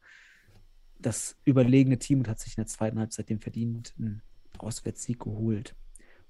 das 0.99 1.37
überlegene 1.45 1.99
Team 1.99 2.21
und 2.21 2.29
hat 2.29 2.39
sich 2.39 2.57
in 2.57 2.63
der 2.63 2.69
zweiten 2.69 2.99
Halbzeit 2.99 3.29
den 3.29 3.41
verdienten 3.41 4.23
Auswärtssieg 4.59 5.21
geholt. 5.21 5.75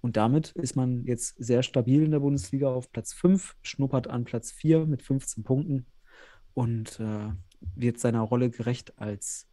Und 0.01 0.17
damit 0.17 0.51
ist 0.53 0.77
man 0.77 1.05
jetzt 1.05 1.37
sehr 1.37 1.63
stabil 1.63 2.03
in 2.03 2.11
der 2.11 2.21
Bundesliga 2.21 2.69
auf 2.69 2.91
Platz 2.91 3.13
5, 3.13 3.57
schnuppert 3.63 4.09
an 4.09 4.25
Platz 4.25 4.51
4 4.51 4.87
mit 4.87 5.03
15 5.03 5.45
Punkten 5.45 5.87
und 6.55 6.99
äh, 6.99 7.31
wird 7.77 7.99
seiner 7.99 8.23
Rolle 8.23 8.51
gerecht 8.51 8.99
als, 8.99 9.49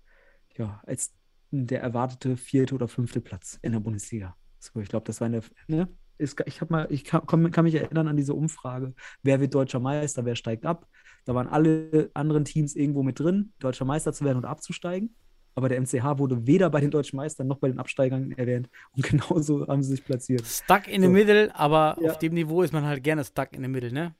ja, 0.58 0.82
als 0.86 1.14
der 1.52 1.82
erwartete 1.82 2.38
vierte 2.38 2.76
oder 2.76 2.88
fünfte 2.88 3.22
Platz 3.22 3.58
in 3.62 3.72
der 3.72 3.80
Bundesliga. 3.80 4.36
So, 4.60 4.80
ich 4.80 4.90
glaube, 4.90 5.06
das 5.06 5.22
war 5.22 5.26
eine, 5.28 5.42
ne? 5.68 5.88
Ist, 6.18 6.42
ich 6.46 6.60
habe 6.60 6.74
mal, 6.74 6.88
ich 6.90 7.06
kann, 7.06 7.26
kann 7.52 7.64
mich 7.64 7.76
erinnern 7.76 8.10
an 8.10 8.18
diese 8.18 8.34
Umfrage, 8.34 8.94
wer 9.24 9.40
wird 9.40 9.56
deutscher 9.56 9.80
Meister, 9.80 10.26
wer 10.26 10.36
steigt 10.36 10.66
ab. 10.66 10.86
Da 11.24 11.34
waren 11.34 11.48
alle 11.48 12.12
anderen 12.14 12.44
Teams 12.44 12.76
irgendwo 12.76 13.04
mit 13.04 13.20
drin, 13.22 13.54
deutscher 13.60 13.86
Meister 13.86 14.12
zu 14.12 14.26
werden 14.26 14.38
und 14.40 14.46
abzusteigen. 14.46 15.16
Aber 15.56 15.70
der 15.70 15.80
MCH 15.82 16.20
wurde 16.20 16.46
weder 16.46 16.70
bei 16.70 16.82
den 16.82 16.92
deutschen 16.92 17.16
Meistern 17.18 17.48
noch 17.48 17.58
bei 17.60 17.70
den 17.70 17.80
Absteigern 17.80 18.32
erwähnt. 18.34 18.70
Und 18.92 19.04
genauso 19.10 19.66
haben 19.68 19.82
sie 19.82 19.92
sich 19.92 20.04
platziert. 20.04 20.46
stuck 20.46 20.88
in 20.90 21.02
the 21.02 21.08
So. 21.08 21.14
middle, 21.14 21.56
aber 21.56 21.98
Ja. 22.02 22.12
auf 22.12 22.20
dem 22.20 22.34
Niveau 22.34 22.64
ist 22.64 22.74
man 22.74 22.84
halt 22.84 23.02
gerne 23.04 23.24
stuck 23.24 23.54
in 23.54 23.62
the 23.64 23.70
middle, 23.70 23.92
ne? 23.94 24.14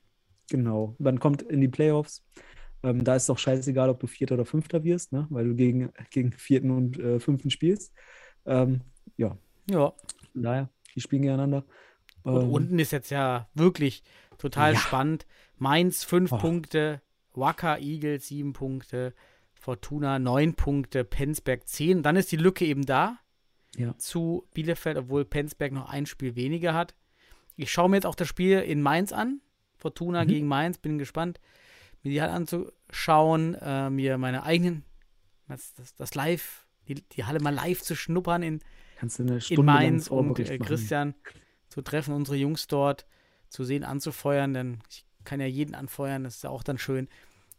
Genau. 0.50 0.96
Man 1.00 1.20
kommt 1.20 1.42
in 1.44 1.60
die 1.62 1.68
Playoffs. 1.68 2.24
Ähm, 2.84 3.04
da 3.04 3.16
ist 3.16 3.28
doch 3.28 3.38
scheißegal, 3.38 3.90
ob 3.90 4.00
du 4.00 4.08
Vierter 4.08 4.36
oder 4.36 4.46
Fünfter 4.46 4.84
wirst, 4.84 5.12
ne? 5.12 5.28
weil 5.30 5.46
du 5.48 5.56
gegen, 5.56 5.92
gegen 6.12 6.32
Vierten 6.32 6.72
und 6.72 6.98
äh, 7.00 7.20
Fünften 7.20 7.52
spielst. 7.52 7.94
Ähm, 8.46 8.82
ja, 9.18 9.38
Ja. 9.70 9.94
von 10.34 10.44
daher, 10.44 10.70
die 10.96 11.02
spielen 11.02 11.22
gegeneinander. 11.24 11.66
Und 12.24 12.44
Ähm, 12.44 12.50
unten 12.52 12.80
ist 12.80 12.92
jetzt 12.92 13.10
ja 13.12 13.50
wirklich 13.54 14.04
total 14.38 14.74
Ja. 14.74 14.80
spannend. 14.80 15.26
Mainz 15.58 16.04
fünf 16.04 16.32
Oh. 16.32 16.38
Punkte, 16.38 17.02
Wacker 17.34 17.80
Eagles 17.80 18.28
sieben 18.28 18.54
Punkte, 18.54 19.14
Fortuna 19.54 20.20
9 20.20 20.54
Punkte, 20.56 21.04
Penzberg 21.04 21.68
10. 21.68 22.02
Dann 22.02 22.16
ist 22.16 22.32
die 22.32 22.38
Lücke 22.38 22.66
eben 22.66 22.86
da 22.86 23.20
Ja. 23.76 23.98
zu 23.98 24.48
Bielefeld, 24.54 24.98
obwohl 24.98 25.26
Penzberg 25.26 25.74
noch 25.74 25.90
ein 25.90 26.06
Spiel 26.06 26.36
weniger 26.36 26.74
hat. 26.74 26.96
Ich 27.58 27.72
schaue 27.72 27.90
mir 27.90 27.98
jetzt 27.98 28.06
auch 28.06 28.16
das 28.16 28.30
Spiel 28.30 28.60
in 28.60 28.82
Mainz 28.82 29.12
an. 29.12 29.42
Fortuna 29.76 30.24
Mhm. 30.24 30.28
gegen 30.30 30.48
Mainz, 30.48 30.78
bin 30.78 30.98
gespannt, 30.98 31.40
mir 32.04 32.12
die 32.12 32.22
halt 32.22 32.32
anzuschauen, 32.32 33.56
äh, 33.56 33.90
mir 33.90 34.18
meine 34.18 34.44
eigenen, 34.44 34.84
das, 35.48 35.74
das, 35.76 35.96
das 35.96 36.16
Live, 36.16 36.66
die, 36.88 36.96
die 36.96 37.26
Halle 37.26 37.40
mal 37.40 37.54
live 37.54 37.82
zu 37.82 37.96
schnuppern 37.96 38.44
in, 38.44 38.60
Kannst 38.98 39.20
du 39.20 39.24
eine 39.24 39.40
in 39.50 39.66
Mainz 39.66 40.08
und 40.08 40.38
äh. 40.40 40.58
Christian 40.60 41.16
zu 41.70 41.82
treffen, 41.82 42.14
unsere 42.14 42.38
Jungs 42.38 42.68
dort 42.68 43.06
zu 43.50 43.64
sehen, 43.64 43.84
anzufeuern, 43.84 44.54
denn 44.54 44.80
ich 44.90 45.06
kann 45.24 45.40
ja 45.40 45.46
jeden 45.48 45.76
anfeuern, 45.76 46.24
das 46.24 46.36
ist 46.38 46.44
ja 46.44 46.50
auch 46.50 46.64
dann 46.64 46.78
schön. 46.78 47.08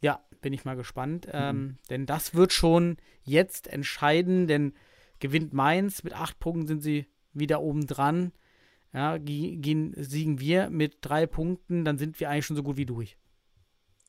Ja, 0.00 0.24
bin 0.40 0.52
ich 0.52 0.64
mal 0.64 0.76
gespannt, 0.76 1.26
Mhm. 1.26 1.32
ähm, 1.34 1.78
denn 1.90 2.06
das 2.06 2.34
wird 2.34 2.52
schon 2.52 2.96
jetzt 3.22 3.68
entscheiden, 3.68 4.46
denn 4.46 4.72
gewinnt 5.18 5.52
Mainz, 5.52 6.02
mit 6.02 6.14
acht 6.14 6.38
Punkten 6.38 6.66
sind 6.66 6.80
sie 6.82 7.06
wieder 7.32 7.60
oben 7.60 7.86
dran. 7.86 8.32
Ja, 8.92 9.18
ge- 9.18 9.56
gehen, 9.56 9.94
siegen 9.96 10.40
wir 10.40 10.68
mit 10.70 10.98
drei 11.02 11.26
Punkten, 11.26 11.84
dann 11.84 11.98
sind 11.98 12.18
wir 12.18 12.28
eigentlich 12.30 12.46
schon 12.46 12.56
so 12.56 12.62
gut 12.62 12.76
wie 12.76 12.86
durch. 12.86 13.16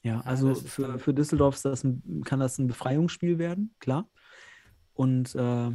Ja, 0.03 0.21
also 0.21 0.55
für, 0.55 0.97
für 0.97 1.13
Düsseldorf 1.13 1.55
ist 1.55 1.65
das 1.65 1.83
ein, 1.83 2.23
kann 2.25 2.39
das 2.39 2.57
ein 2.57 2.67
Befreiungsspiel 2.67 3.37
werden, 3.37 3.75
klar. 3.79 4.09
Und 4.93 5.35
äh, 5.35 5.71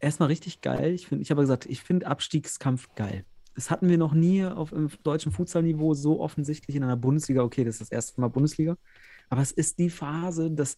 erstmal 0.00 0.28
richtig 0.28 0.60
geil. 0.60 0.92
Ich, 0.92 1.06
find, 1.06 1.22
ich 1.22 1.30
habe 1.30 1.42
gesagt, 1.42 1.66
ich 1.66 1.82
finde 1.82 2.06
Abstiegskampf 2.06 2.88
geil. 2.94 3.24
Das 3.54 3.70
hatten 3.70 3.88
wir 3.88 3.98
noch 3.98 4.14
nie 4.14 4.44
auf 4.44 4.72
im 4.72 4.90
deutschen 5.02 5.30
Futsalniveau 5.30 5.94
so 5.94 6.20
offensichtlich 6.20 6.74
in 6.74 6.82
einer 6.82 6.96
Bundesliga. 6.96 7.42
Okay, 7.42 7.64
das 7.64 7.76
ist 7.76 7.82
das 7.82 7.92
erste 7.92 8.20
Mal 8.20 8.28
Bundesliga. 8.28 8.76
Aber 9.28 9.42
es 9.42 9.52
ist 9.52 9.78
die 9.78 9.90
Phase, 9.90 10.50
das, 10.50 10.76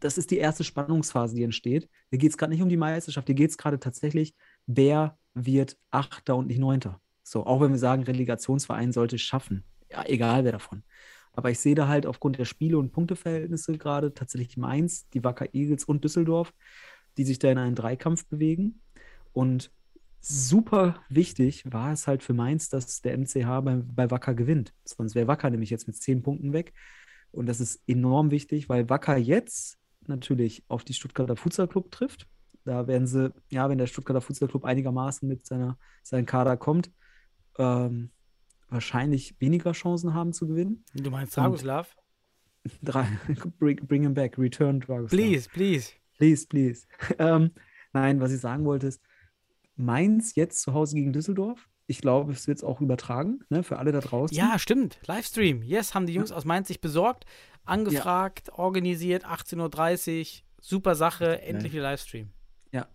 das 0.00 0.16
ist 0.16 0.30
die 0.30 0.38
erste 0.38 0.64
Spannungsphase, 0.64 1.34
die 1.34 1.42
entsteht. 1.42 1.88
Hier 2.10 2.18
geht 2.18 2.30
es 2.30 2.38
gerade 2.38 2.52
nicht 2.52 2.62
um 2.62 2.68
die 2.68 2.76
Meisterschaft, 2.76 3.26
hier 3.26 3.34
geht 3.34 3.50
es 3.50 3.58
gerade 3.58 3.78
tatsächlich, 3.78 4.34
wer 4.66 5.18
wird 5.34 5.76
Achter 5.90 6.36
und 6.36 6.46
nicht 6.46 6.60
Neunter. 6.60 7.00
So, 7.22 7.44
auch 7.44 7.60
wenn 7.60 7.72
wir 7.72 7.78
sagen, 7.78 8.02
Relegationsverein 8.02 8.92
sollte 8.92 9.16
es 9.16 9.22
schaffen. 9.22 9.64
Ja, 9.90 10.04
egal 10.06 10.44
wer 10.44 10.52
davon. 10.52 10.82
Aber 11.34 11.50
ich 11.50 11.58
sehe 11.58 11.74
da 11.74 11.88
halt 11.88 12.06
aufgrund 12.06 12.38
der 12.38 12.44
Spiele- 12.44 12.78
und 12.78 12.92
Punkteverhältnisse 12.92 13.76
gerade 13.76 14.14
tatsächlich 14.14 14.56
Mainz, 14.56 15.08
die 15.10 15.24
Wacker 15.24 15.52
Eagles 15.52 15.84
und 15.84 16.04
Düsseldorf, 16.04 16.54
die 17.16 17.24
sich 17.24 17.38
da 17.38 17.50
in 17.50 17.58
einen 17.58 17.74
Dreikampf 17.74 18.26
bewegen. 18.26 18.80
Und 19.32 19.72
super 20.20 21.02
wichtig 21.08 21.64
war 21.70 21.92
es 21.92 22.06
halt 22.06 22.22
für 22.22 22.32
Mainz, 22.32 22.68
dass 22.68 23.02
der 23.02 23.18
MCH 23.18 23.62
bei, 23.62 23.82
bei 23.84 24.10
Wacker 24.10 24.34
gewinnt. 24.34 24.72
Sonst 24.84 25.14
wäre 25.14 25.26
Wacker 25.26 25.50
nämlich 25.50 25.70
jetzt 25.70 25.86
mit 25.86 25.96
zehn 25.96 26.22
Punkten 26.22 26.52
weg. 26.52 26.72
Und 27.32 27.46
das 27.46 27.60
ist 27.60 27.82
enorm 27.86 28.30
wichtig, 28.30 28.68
weil 28.68 28.88
Wacker 28.88 29.16
jetzt 29.16 29.78
natürlich 30.06 30.64
auf 30.68 30.84
die 30.84 30.94
Stuttgarter 30.94 31.36
Futsal 31.36 31.68
Club 31.68 31.90
trifft. 31.90 32.28
Da 32.64 32.86
werden 32.86 33.06
sie, 33.06 33.32
ja, 33.50 33.68
wenn 33.68 33.78
der 33.78 33.86
Stuttgarter 33.86 34.20
Futsal 34.20 34.48
Club 34.48 34.64
einigermaßen 34.64 35.28
mit 35.28 35.44
seiner, 35.44 35.76
seinem 36.02 36.26
Kader 36.26 36.56
kommt, 36.56 36.90
ähm, 37.58 38.10
wahrscheinlich 38.74 39.40
weniger 39.40 39.72
Chancen 39.72 40.12
haben 40.12 40.32
zu 40.34 40.46
gewinnen. 40.46 40.84
Du 40.92 41.10
meinst 41.10 41.36
Dragoslav? 41.36 41.96
Drei, 42.82 43.06
bring, 43.58 43.76
bring 43.86 44.02
him 44.02 44.14
back, 44.14 44.36
return 44.36 44.80
Dragoslav. 44.80 45.10
Please, 45.10 45.48
please. 45.48 45.92
Please, 46.18 46.46
please. 46.46 46.86
ähm, 47.18 47.52
nein, 47.92 48.20
was 48.20 48.32
ich 48.32 48.40
sagen 48.40 48.64
wollte 48.64 48.88
ist, 48.88 49.00
Mainz 49.76 50.34
jetzt 50.34 50.60
zu 50.60 50.74
Hause 50.74 50.96
gegen 50.96 51.12
Düsseldorf. 51.12 51.68
Ich 51.86 52.00
glaube, 52.00 52.32
es 52.32 52.46
wird 52.46 52.58
es 52.58 52.64
auch 52.64 52.80
übertragen, 52.80 53.40
ne, 53.50 53.62
für 53.62 53.78
alle 53.78 53.92
da 53.92 54.00
draußen. 54.00 54.34
Ja, 54.34 54.58
stimmt. 54.58 54.98
Livestream. 55.06 55.62
Yes, 55.62 55.94
haben 55.94 56.06
die 56.06 56.14
Jungs 56.14 56.32
aus 56.32 56.46
Mainz 56.46 56.68
sich 56.68 56.80
besorgt, 56.80 57.26
angefragt, 57.64 58.50
organisiert, 58.52 59.26
18.30 59.26 60.20
Uhr. 60.20 60.44
Super 60.60 60.94
Sache, 60.94 61.42
endlich 61.42 61.72
wieder 61.72 61.82
Livestream. 61.82 62.32
Ja, 62.72 62.88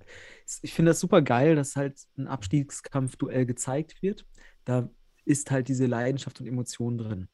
ich 0.63 0.73
finde 0.73 0.91
das 0.91 0.99
super 0.99 1.21
geil, 1.21 1.55
dass 1.55 1.75
halt 1.75 1.99
ein 2.17 2.27
Abstiegskampfduell 2.27 3.45
gezeigt 3.45 4.01
wird. 4.01 4.25
Da 4.65 4.89
ist 5.30 5.51
halt 5.51 5.67
diese 5.67 5.86
Leidenschaft 5.86 6.41
und 6.41 6.47
Emotion 6.47 6.97
drin. 6.97 7.27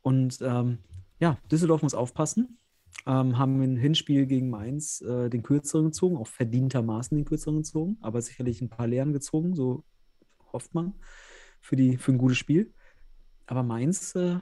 Und 0.00 0.38
ähm, 0.40 0.78
ja, 1.20 1.38
Düsseldorf 1.50 1.82
muss 1.82 1.94
aufpassen. 1.94 2.58
Ähm, 3.06 3.38
haben 3.38 3.60
ein 3.60 3.76
Hinspiel 3.76 4.26
gegen 4.26 4.50
Mainz 4.50 5.00
äh, 5.02 5.28
den 5.28 5.42
kürzeren 5.42 5.86
gezogen, 5.86 6.16
auch 6.16 6.26
verdientermaßen 6.26 7.16
den 7.16 7.24
kürzeren 7.24 7.58
gezogen, 7.58 7.96
aber 8.00 8.20
sicherlich 8.20 8.60
ein 8.60 8.68
paar 8.68 8.86
Lehren 8.86 9.12
gezogen, 9.12 9.54
so 9.54 9.84
hofft 10.52 10.74
man, 10.74 10.94
für, 11.60 11.76
die, 11.76 11.96
für 11.96 12.12
ein 12.12 12.18
gutes 12.18 12.38
Spiel. 12.38 12.72
Aber 13.46 13.62
Mainz 13.62 14.14
äh, 14.14 14.38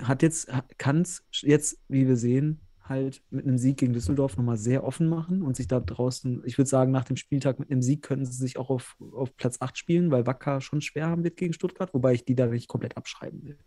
hat 0.00 0.22
jetzt, 0.22 0.48
kann 0.76 1.02
es 1.02 1.24
jetzt, 1.32 1.80
wie 1.88 2.06
wir 2.06 2.16
sehen, 2.16 2.60
halt 2.88 3.22
mit 3.30 3.46
einem 3.46 3.58
Sieg 3.58 3.78
gegen 3.78 3.92
Düsseldorf 3.92 4.36
nochmal 4.36 4.56
sehr 4.56 4.84
offen 4.84 5.08
machen 5.08 5.42
und 5.42 5.56
sich 5.56 5.68
da 5.68 5.80
draußen, 5.80 6.42
ich 6.44 6.58
würde 6.58 6.68
sagen, 6.68 6.92
nach 6.92 7.04
dem 7.04 7.16
Spieltag 7.16 7.58
mit 7.58 7.70
einem 7.70 7.82
Sieg 7.82 8.02
könnten 8.02 8.26
sie 8.26 8.36
sich 8.36 8.58
auch 8.58 8.70
auf, 8.70 8.96
auf 9.12 9.36
Platz 9.36 9.58
8 9.60 9.76
spielen, 9.76 10.10
weil 10.10 10.26
Wacker 10.26 10.60
schon 10.60 10.80
schwer 10.80 11.06
haben 11.06 11.24
wird 11.24 11.36
gegen 11.36 11.52
Stuttgart, 11.52 11.92
wobei 11.94 12.14
ich 12.14 12.24
die 12.24 12.34
da 12.34 12.46
nicht 12.46 12.68
komplett 12.68 12.96
abschreiben 12.96 13.44
will. 13.44 13.58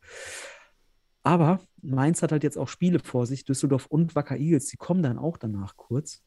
Aber 1.23 1.61
Mainz 1.81 2.21
hat 2.21 2.31
halt 2.31 2.43
jetzt 2.43 2.57
auch 2.57 2.67
Spiele 2.67 2.99
vor 2.99 3.25
sich, 3.25 3.45
Düsseldorf 3.45 3.85
und 3.87 4.15
Wacker 4.15 4.37
Eagles, 4.37 4.67
die 4.67 4.77
kommen 4.77 5.03
dann 5.03 5.17
auch 5.17 5.37
danach 5.37 5.77
kurz. 5.77 6.23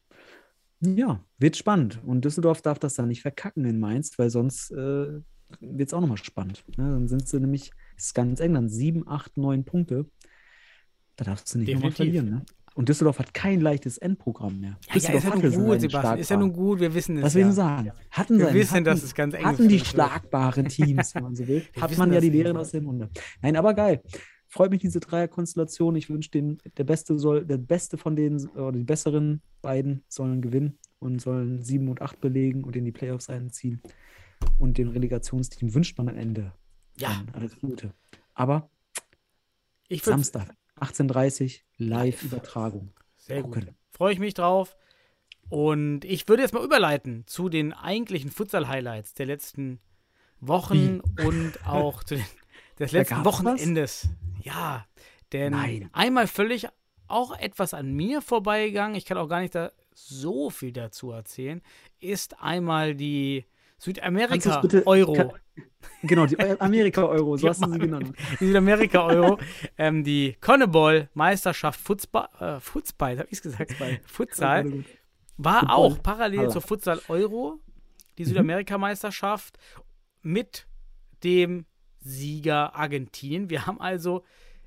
Ja, 0.81 1.23
wird 1.37 1.57
spannend. 1.57 2.01
Und 2.05 2.25
Düsseldorf 2.25 2.61
darf 2.61 2.79
das 2.79 2.95
dann 2.95 3.07
nicht 3.07 3.21
verkacken 3.21 3.65
in 3.65 3.79
Mainz, 3.79 4.17
weil 4.17 4.29
sonst 4.29 4.71
äh, 4.71 5.21
wird 5.59 5.87
es 5.87 5.93
auch 5.93 6.01
nochmal 6.01 6.17
spannend. 6.17 6.63
Ne? 6.77 6.89
Dann 6.89 7.07
sind 7.07 7.27
sie 7.27 7.39
nämlich, 7.39 7.71
ist 7.97 8.13
ganz 8.13 8.39
eng, 8.39 8.53
dann 8.53 8.69
7, 8.69 9.07
8, 9.07 9.37
9 9.37 9.65
Punkte. 9.65 10.05
Da 11.15 11.25
darfst 11.25 11.53
du 11.53 11.59
nicht 11.59 11.73
nochmal 11.73 11.91
verlieren. 11.91 12.29
Ne? 12.29 12.45
Und 12.75 12.89
Düsseldorf 12.89 13.19
hat 13.19 13.33
kein 13.33 13.61
leichtes 13.61 13.97
Endprogramm 13.97 14.59
mehr. 14.59 14.77
Ja, 14.89 14.97
ja, 14.97 15.13
ist 15.13 15.23
ja 15.23 15.29
nun 15.29 15.65
gut, 15.65 15.79
Sebastian. 15.79 16.19
Ist 16.19 16.29
ja 16.29 16.37
nun 16.37 16.51
gut, 16.51 16.79
wir 16.81 16.93
wissen 16.93 17.17
es. 17.17 17.23
Was 17.23 17.35
will 17.35 17.45
ja. 17.45 17.51
sagen? 17.53 17.91
Hatten 18.11 18.37
Wir 18.37 18.49
sie, 18.49 18.53
wissen, 18.53 18.73
hatten, 18.73 18.83
dass 18.83 19.01
es 19.01 19.15
ganz 19.15 19.33
eng 19.33 19.45
hatten 19.45 19.69
die 19.69 19.79
schlagbaren 19.79 20.67
Teams, 20.67 21.15
wenn 21.15 21.23
man 21.23 21.35
so 21.35 21.47
will. 21.47 21.63
Wir 21.73 21.81
Hat 21.81 21.97
man 21.97 22.11
ja 22.11 22.19
die. 22.19 22.29
Lehren 22.29 22.57
aus 22.57 22.71
dem 22.71 22.83
Munde. 22.83 23.09
Nein, 23.41 23.55
aber 23.55 23.73
geil. 23.73 24.01
Freut 24.49 24.71
mich 24.71 24.81
diese 24.81 24.99
Dreierkonstellation. 24.99 25.95
Ich 25.95 26.09
wünsche 26.09 26.31
den, 26.31 26.57
der 26.77 26.83
Beste 26.83 27.17
soll, 27.17 27.45
der 27.45 27.57
Beste 27.57 27.97
von 27.97 28.17
denen, 28.17 28.45
oder 28.49 28.73
die 28.73 28.83
besseren 28.83 29.41
beiden 29.61 30.03
sollen 30.09 30.41
gewinnen 30.41 30.77
und 30.99 31.21
sollen 31.21 31.61
7 31.61 31.87
und 31.87 32.01
8 32.01 32.19
belegen 32.19 32.65
und 32.65 32.75
in 32.75 32.83
die 32.83 32.91
Playoffs 32.91 33.29
einziehen. 33.29 33.81
Und 34.59 34.77
dem 34.77 34.89
Relegationsteam 34.89 35.73
wünscht 35.73 35.97
man 35.97 36.09
am 36.09 36.17
Ende 36.17 36.51
Ja, 36.97 37.23
alles 37.31 37.57
Gute. 37.57 37.93
Aber 38.33 38.69
ich 39.87 40.03
Samstag, 40.03 40.53
18.30 40.79 41.61
Live-Übertragung. 41.77 42.93
Sehr 43.17 43.41
gut. 43.43 43.53
gucken. 43.55 43.75
Freue 43.91 44.13
ich 44.13 44.19
mich 44.19 44.33
drauf. 44.33 44.75
Und 45.49 46.05
ich 46.05 46.27
würde 46.27 46.41
jetzt 46.43 46.53
mal 46.53 46.63
überleiten 46.63 47.23
zu 47.27 47.49
den 47.49 47.71
eigentlichen 47.73 48.31
Futsal-Highlights 48.31 49.13
der 49.13 49.27
letzten 49.27 49.79
Wochen 50.39 51.01
und 51.23 51.65
auch 51.67 52.03
zu 52.03 52.15
den, 52.15 52.25
des 52.79 52.91
letzten 52.91 53.23
gab's 53.23 53.25
was? 53.25 53.33
Wochenendes. 53.43 54.09
Ja, 54.41 54.85
denn 55.31 55.51
Nein. 55.51 55.89
einmal 55.93 56.27
völlig 56.27 56.67
auch 57.07 57.37
etwas 57.37 57.73
an 57.73 57.93
mir 57.93 58.21
vorbeigegangen, 58.21 58.95
ich 58.95 59.05
kann 59.05 59.17
auch 59.17 59.27
gar 59.27 59.41
nicht 59.41 59.53
da 59.55 59.71
so 59.93 60.49
viel 60.49 60.71
dazu 60.71 61.11
erzählen, 61.11 61.61
ist 61.99 62.41
einmal 62.41 62.95
die 62.95 63.45
Du's 63.77 63.85
bitte- 63.85 64.01
Südamerika-Euro. 64.01 65.13
kann- 65.13 65.31
Genau, 66.03 66.25
die 66.25 66.37
Eu- 66.39 66.55
Amerika-Euro, 66.59 67.37
so 67.37 67.49
hast 67.49 67.63
du 67.65 67.71
sie 67.71 67.79
genannt. 67.79 68.13
Die 68.39 68.47
Südamerika-Euro, 68.47 69.39
ähm, 69.77 70.03
die 70.03 70.35
Conneball-Meisterschaft 70.41 71.79
Futsball, 71.79 72.27
äh, 72.39 72.59
Futsball, 72.59 73.17
habe 73.19 73.27
ich 73.31 73.41
gesagt? 73.41 73.73
Futsal. 74.05 74.83
War 75.37 75.59
Football. 75.61 75.75
auch 75.75 76.03
parallel 76.03 76.39
Halla. 76.41 76.49
zur 76.49 76.61
Futsal 76.61 77.01
Euro, 77.07 77.59
die 78.17 78.23
Mhm. 78.23 78.27
Südamerika-Meisterschaft, 78.27 79.57
mit 80.21 80.67
dem 81.23 81.65
Sieger 81.99 82.75
Argentinien. 82.75 83.49
Wir 83.49 83.65
haben 83.65 83.79
also 83.81 84.23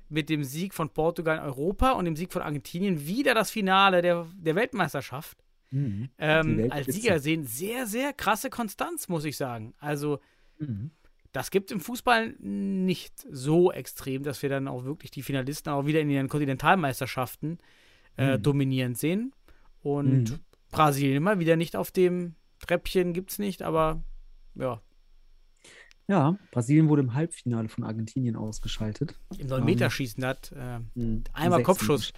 mit 0.09 0.29
dem 0.29 0.43
Sieg 0.43 0.73
von 0.73 0.89
Portugal 0.89 1.37
in 1.37 1.43
Europa 1.43 1.91
und 1.91 2.05
dem 2.05 2.15
Sieg 2.15 2.33
von 2.33 2.41
Argentinien 2.41 3.05
wieder 3.07 3.33
das 3.33 3.49
Finale 3.51 4.01
der, 4.01 4.25
der 4.35 4.55
Weltmeisterschaft 4.55 5.37
Mhm. 5.71 6.09
Ähm, 6.17 6.67
als 6.71 6.87
Sieger 6.87 7.19
sehen. 7.19 7.43
Sehr, 7.45 7.85
sehr 7.85 8.13
krasse 8.13 8.49
Konstanz, 8.49 9.07
muss 9.07 9.25
ich 9.25 9.37
sagen. 9.37 9.73
Also, 9.79 10.19
Mhm. 10.57 10.91
das 11.31 11.51
gibt 11.51 11.71
im 11.71 11.79
Fußball 11.79 12.35
nicht 12.39 13.25
so 13.31 13.71
extrem, 13.71 14.23
dass 14.23 14.41
wir 14.41 14.49
dann 14.49 14.67
auch 14.67 14.83
wirklich 14.83 15.11
die 15.11 15.21
Finalisten 15.21 15.71
auch 15.71 15.85
wieder 15.85 15.99
in 16.01 16.09
den 16.09 16.27
Kontinentalmeisterschaften 16.29 17.59
äh, 18.17 18.37
Mhm. 18.37 18.41
dominierend 18.43 18.97
sehen. 18.97 19.33
Und 19.81 20.31
Mhm. 20.31 20.39
Brasilien 20.71 21.23
mal 21.23 21.39
wieder 21.39 21.55
nicht 21.55 21.75
auf 21.75 21.91
dem 21.91 22.35
Treppchen, 22.59 23.13
gibt 23.13 23.31
es 23.31 23.39
nicht, 23.39 23.61
aber 23.61 24.03
ja, 24.55 24.81
Ja, 26.07 26.39
Brasilien 26.51 26.89
wurde 26.89 27.03
im 27.03 27.13
Halbfinale 27.13 27.69
von 27.69 27.83
Argentinien 27.83 28.35
ausgeschaltet. 28.35 29.13
im 29.37 29.47
9-Meter-Schießen 29.47 30.25
hat 30.25 30.51
äh, 30.55 30.79
Mhm. 30.95 31.23
Einmal 31.33 31.61
Kopfschuss. 31.61 32.11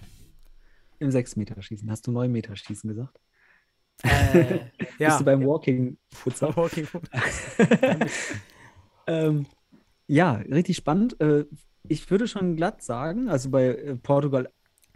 Im 0.98 1.10
6-Meter-Schießen. 1.10 1.90
Hast 1.90 2.06
du 2.06 2.10
9-Meter-Schießen 2.12 2.88
gesagt? 2.88 3.20
Äh, 4.02 4.60
Bist 4.78 4.90
ja. 4.98 5.18
du 5.18 5.24
beim 5.24 5.44
Walking-Futsal? 5.46 6.56
Walking- 6.56 6.88
ähm, 9.06 9.46
ja, 10.06 10.34
richtig 10.34 10.76
spannend. 10.76 11.20
Äh, 11.20 11.46
ich 11.88 12.10
würde 12.10 12.28
schon 12.28 12.56
glatt 12.56 12.82
sagen, 12.82 13.28
also 13.28 13.50
bei 13.50 13.68
äh, 13.68 13.96
Portugal 13.96 14.48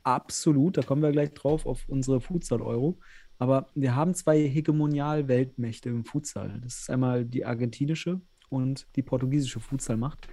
absolut, 0.02 0.76
da 0.76 0.82
kommen 0.82 1.02
wir 1.02 1.10
gleich 1.10 1.32
drauf 1.34 1.66
auf 1.66 1.88
unsere 1.88 2.20
Futsal-Euro. 2.20 2.98
Aber 3.38 3.68
wir 3.74 3.94
haben 3.94 4.14
zwei 4.14 4.40
Hegemonial-Weltmächte 4.48 5.88
im 5.90 6.04
Futsal. 6.04 6.60
Das 6.62 6.80
ist 6.80 6.90
einmal 6.90 7.24
die 7.24 7.44
argentinische 7.44 8.20
und 8.48 8.86
die 8.96 9.02
portugiesische 9.02 9.60
Futsalmacht, 9.60 10.28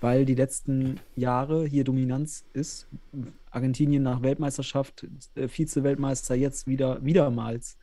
weil 0.00 0.24
die 0.24 0.34
letzten 0.34 1.00
Jahre 1.16 1.66
hier 1.66 1.84
Dominanz 1.84 2.44
ist. 2.52 2.88
Argentinien 3.50 4.02
nach 4.02 4.22
Weltmeisterschaft, 4.22 5.06
äh, 5.34 5.48
Vize-Weltmeister, 5.48 6.34
jetzt 6.34 6.66
wieder 6.66 7.04
wiedermals 7.04 7.76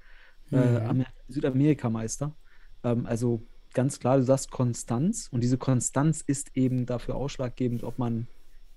Mhm. 0.59 0.89
Amer- 0.89 1.05
Südamerikameister. 1.27 2.35
Ähm, 2.83 3.05
also 3.05 3.41
ganz 3.73 3.99
klar, 3.99 4.17
du 4.17 4.23
sagst 4.23 4.51
Konstanz 4.51 5.27
und 5.31 5.41
diese 5.41 5.57
Konstanz 5.57 6.21
ist 6.21 6.55
eben 6.55 6.85
dafür 6.85 7.15
ausschlaggebend, 7.15 7.83
ob 7.83 7.97
man 7.99 8.27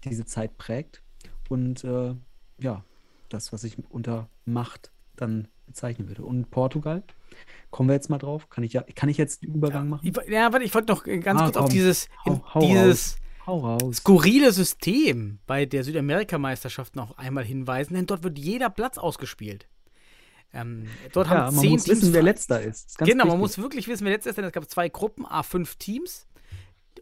diese 0.04 0.24
Zeit 0.24 0.56
prägt. 0.58 1.02
Und 1.48 1.84
äh, 1.84 2.14
ja, 2.58 2.84
das, 3.28 3.52
was 3.52 3.64
ich 3.64 3.76
unter 3.90 4.28
Macht 4.44 4.90
dann 5.16 5.48
bezeichnen 5.66 6.08
würde. 6.08 6.22
Und 6.24 6.50
Portugal, 6.50 7.02
kommen 7.70 7.88
wir 7.88 7.94
jetzt 7.94 8.08
mal 8.10 8.18
drauf. 8.18 8.48
Kann 8.48 8.62
ich 8.64 8.72
ja, 8.72 8.82
kann 8.94 9.08
ich 9.08 9.16
jetzt 9.16 9.42
den 9.42 9.54
Übergang 9.54 9.88
machen? 9.88 10.12
Ja, 10.28 10.52
warte, 10.52 10.64
ich 10.64 10.74
wollte 10.74 10.92
noch 10.92 11.06
äh, 11.06 11.18
ganz 11.18 11.40
Ah, 11.40 11.44
kurz 11.44 11.56
auf 11.56 11.64
komm. 11.64 11.72
dieses, 11.72 12.08
in, 12.24 12.32
Hau- 12.34 12.54
hau 12.54 12.60
dieses 12.60 13.16
skurrile 13.92 14.52
System 14.52 15.38
bei 15.46 15.66
der 15.66 15.84
Südamerikameisterschaft 15.84 16.96
noch 16.96 17.16
einmal 17.18 17.44
hinweisen, 17.44 17.94
denn 17.94 18.06
dort 18.06 18.22
wird 18.24 18.38
jeder 18.38 18.70
Platz 18.70 18.98
ausgespielt. 18.98 19.68
Ähm, 20.52 20.86
dort 21.12 21.28
Ja, 21.28 21.46
haben 21.46 21.54
man 21.54 21.62
zehn 21.62 21.72
muss 21.72 21.84
Teams 21.84 22.00
wissen, 22.00 22.14
wer 22.14 22.22
letzter 22.22 22.62
ist. 22.62 22.98
Genau, 22.98 23.24
man 23.24 23.26
wichtig. 23.26 23.40
muss 23.40 23.58
wirklich 23.58 23.88
wissen, 23.88 24.04
wer 24.04 24.12
letzter 24.12 24.30
ist, 24.30 24.36
denn 24.36 24.44
es 24.44 24.52
gab 24.52 24.68
zwei 24.70 24.88
Gruppen, 24.88 25.26
A5 25.26 25.78
Teams. 25.78 26.26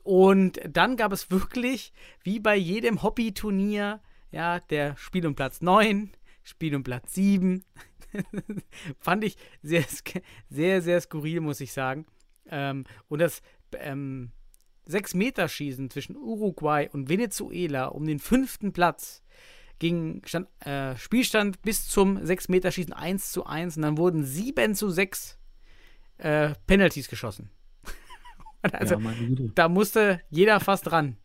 Und 0.03 0.61
dann 0.68 0.97
gab 0.97 1.12
es 1.12 1.30
wirklich, 1.30 1.92
wie 2.22 2.40
bei 2.40 2.57
jedem 2.57 3.03
Hobbyturnier, 3.03 4.01
ja, 4.32 4.61
der 4.61 4.97
Spiel 4.97 5.26
um 5.26 5.34
Platz 5.34 5.61
9, 5.61 6.11
Spiel 6.42 6.74
um 6.74 6.82
Platz 6.82 7.14
7. 7.14 7.64
Fand 8.99 9.24
ich 9.24 9.36
sehr, 9.62 9.84
sehr, 10.51 10.82
sehr 10.82 11.01
skurril, 11.01 11.40
muss 11.40 11.61
ich 11.61 11.72
sagen. 11.72 12.07
Ähm, 12.47 12.84
und 13.09 13.20
das 13.20 13.40
ähm, 13.78 14.30
6-Meter-Schießen 14.88 15.90
zwischen 15.90 16.16
Uruguay 16.16 16.88
und 16.92 17.09
Venezuela 17.09 17.86
um 17.86 18.07
den 18.07 18.18
fünften 18.18 18.72
Platz 18.72 19.22
ging 19.78 20.22
stand, 20.24 20.48
äh, 20.60 20.96
Spielstand 20.96 21.62
bis 21.62 21.88
zum 21.88 22.18
6-Meter-Schießen 22.18 22.92
1 22.92 23.32
zu 23.32 23.46
1 23.46 23.76
und 23.76 23.82
dann 23.82 23.98
wurden 23.98 24.24
7 24.24 24.74
zu 24.74 24.90
6 24.90 25.38
äh, 26.18 26.54
Penalties 26.66 27.08
geschossen. 27.08 27.50
Also 28.72 28.94
ja, 28.94 29.10
da 29.54 29.68
musste 29.68 30.22
jeder 30.30 30.58
fast 30.58 30.90
ran. 30.90 31.18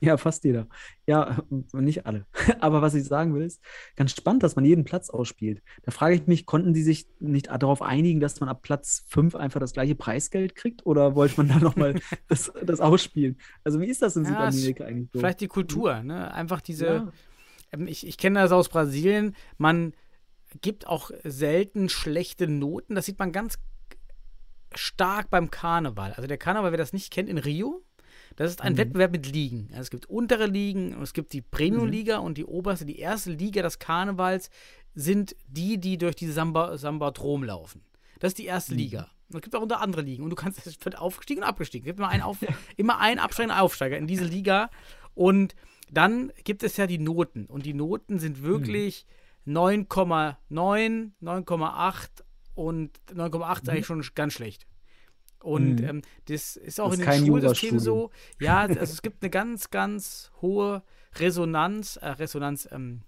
Ja, 0.00 0.16
fast 0.16 0.44
jeder. 0.44 0.68
Ja, 1.06 1.42
nicht 1.72 2.06
alle. 2.06 2.26
Aber 2.60 2.82
was 2.82 2.94
ich 2.94 3.04
sagen 3.04 3.34
will, 3.34 3.42
ist 3.42 3.60
ganz 3.96 4.12
spannend, 4.12 4.42
dass 4.42 4.54
man 4.54 4.64
jeden 4.64 4.84
Platz 4.84 5.10
ausspielt. 5.10 5.62
Da 5.82 5.90
frage 5.90 6.14
ich 6.14 6.26
mich, 6.26 6.46
konnten 6.46 6.72
die 6.72 6.82
sich 6.82 7.08
nicht 7.18 7.48
darauf 7.48 7.82
einigen, 7.82 8.20
dass 8.20 8.38
man 8.40 8.48
ab 8.48 8.62
Platz 8.62 9.04
5 9.08 9.34
einfach 9.34 9.58
das 9.58 9.72
gleiche 9.72 9.96
Preisgeld 9.96 10.54
kriegt? 10.54 10.86
Oder 10.86 11.16
wollte 11.16 11.34
man 11.38 11.48
da 11.48 11.58
nochmal 11.58 12.00
das, 12.28 12.52
das 12.62 12.80
ausspielen? 12.80 13.38
Also, 13.64 13.80
wie 13.80 13.86
ist 13.86 14.02
das 14.02 14.14
in 14.16 14.24
Ja, 14.24 14.52
Südamerika 14.52 14.84
eigentlich 14.84 15.10
so? 15.12 15.18
Vielleicht 15.18 15.40
die 15.40 15.48
Kultur, 15.48 16.02
ne? 16.02 16.32
Einfach 16.32 16.60
diese. 16.60 16.86
Ja. 16.86 17.12
Ähm, 17.72 17.86
Ich, 17.86 18.06
ich 18.06 18.18
kenne 18.18 18.40
das 18.40 18.52
aus 18.52 18.68
Brasilien. 18.68 19.34
Man 19.56 19.92
gibt 20.60 20.86
auch 20.86 21.10
selten 21.24 21.88
schlechte 21.88 22.48
Noten. 22.48 22.94
Das 22.94 23.06
sieht 23.06 23.18
man 23.18 23.32
ganz 23.32 23.58
stark 24.74 25.30
beim 25.30 25.50
Karneval. 25.50 26.12
Also 26.12 26.26
der 26.26 26.38
Karneval, 26.38 26.72
wer 26.72 26.78
das 26.78 26.92
nicht 26.92 27.10
kennt, 27.12 27.28
in 27.28 27.38
Rio, 27.38 27.82
das 28.36 28.50
ist 28.50 28.60
ein 28.62 28.74
Mhm. 28.74 28.78
Wettbewerb 28.78 29.12
mit 29.12 29.30
Ligen. 29.32 29.68
Also 29.70 29.82
es 29.82 29.90
gibt 29.90 30.06
untere 30.06 30.46
Ligen 30.46 31.00
es 31.02 31.12
gibt 31.12 31.32
die 31.32 31.40
Premium-Liga 31.42 32.18
und 32.18 32.38
die 32.38 32.44
oberste, 32.44 32.84
die 32.84 32.98
erste 32.98 33.32
Liga 33.32 33.62
des 33.62 33.78
Karnevals 33.78 34.50
sind 34.94 35.34
die, 35.46 35.78
die 35.78 35.98
durch 35.98 36.16
diese 36.16 36.32
Samba, 36.32 36.76
Samba-Trom 36.76 37.44
laufen. 37.44 37.82
Das 38.18 38.30
ist 38.30 38.38
die 38.38 38.46
erste 38.46 38.74
Liga. 38.74 39.10
Und 39.28 39.36
es 39.36 39.42
gibt 39.42 39.54
auch 39.54 39.62
unter 39.62 39.80
andere 39.80 40.02
Ligen. 40.02 40.24
Und 40.24 40.30
du 40.30 40.36
kannst, 40.36 40.66
es 40.66 40.82
wird 40.84 40.98
aufgestiegen 40.98 41.42
und 41.42 41.48
abgestiegen. 41.48 41.84
Es 41.84 41.90
gibt 41.90 41.98
immer 41.98 42.08
einen, 42.08 42.22
Auf, 42.22 42.38
immer 42.76 42.98
einen 42.98 43.20
absteigenden 43.20 43.58
Aufsteiger 43.58 43.96
in 43.98 44.06
diese 44.06 44.24
Liga. 44.24 44.70
Und 45.14 45.54
dann 45.90 46.32
gibt 46.44 46.62
es 46.62 46.76
ja 46.76 46.86
die 46.86 46.98
Noten. 46.98 47.46
Und 47.46 47.66
die 47.66 47.74
Noten 47.74 48.18
sind 48.18 48.42
wirklich 48.42 49.06
9,9, 49.46 51.12
9,8 51.22 52.08
und 52.54 52.98
9,8 53.14 53.62
ist 53.62 53.68
eigentlich 53.68 53.86
schon 53.86 54.04
ganz 54.14 54.32
schlecht. 54.32 54.66
Und 55.40 55.76
Mhm. 55.80 55.88
ähm, 55.88 56.02
das 56.26 56.56
ist 56.56 56.80
auch 56.80 56.90
Das 56.90 56.98
in 56.98 57.06
den 57.06 57.26
Schulsystemen 57.26 57.78
so. 57.80 58.10
Ja, 58.40 58.58
also 58.66 58.80
es 58.80 59.02
gibt 59.02 59.22
eine 59.22 59.30
ganz, 59.30 59.70
ganz 59.70 60.30
hohe 60.42 60.82
Resonanz, 61.16 61.96
äh, 61.96 62.08
Resonanz, 62.08 62.68
ähm, 62.72 63.02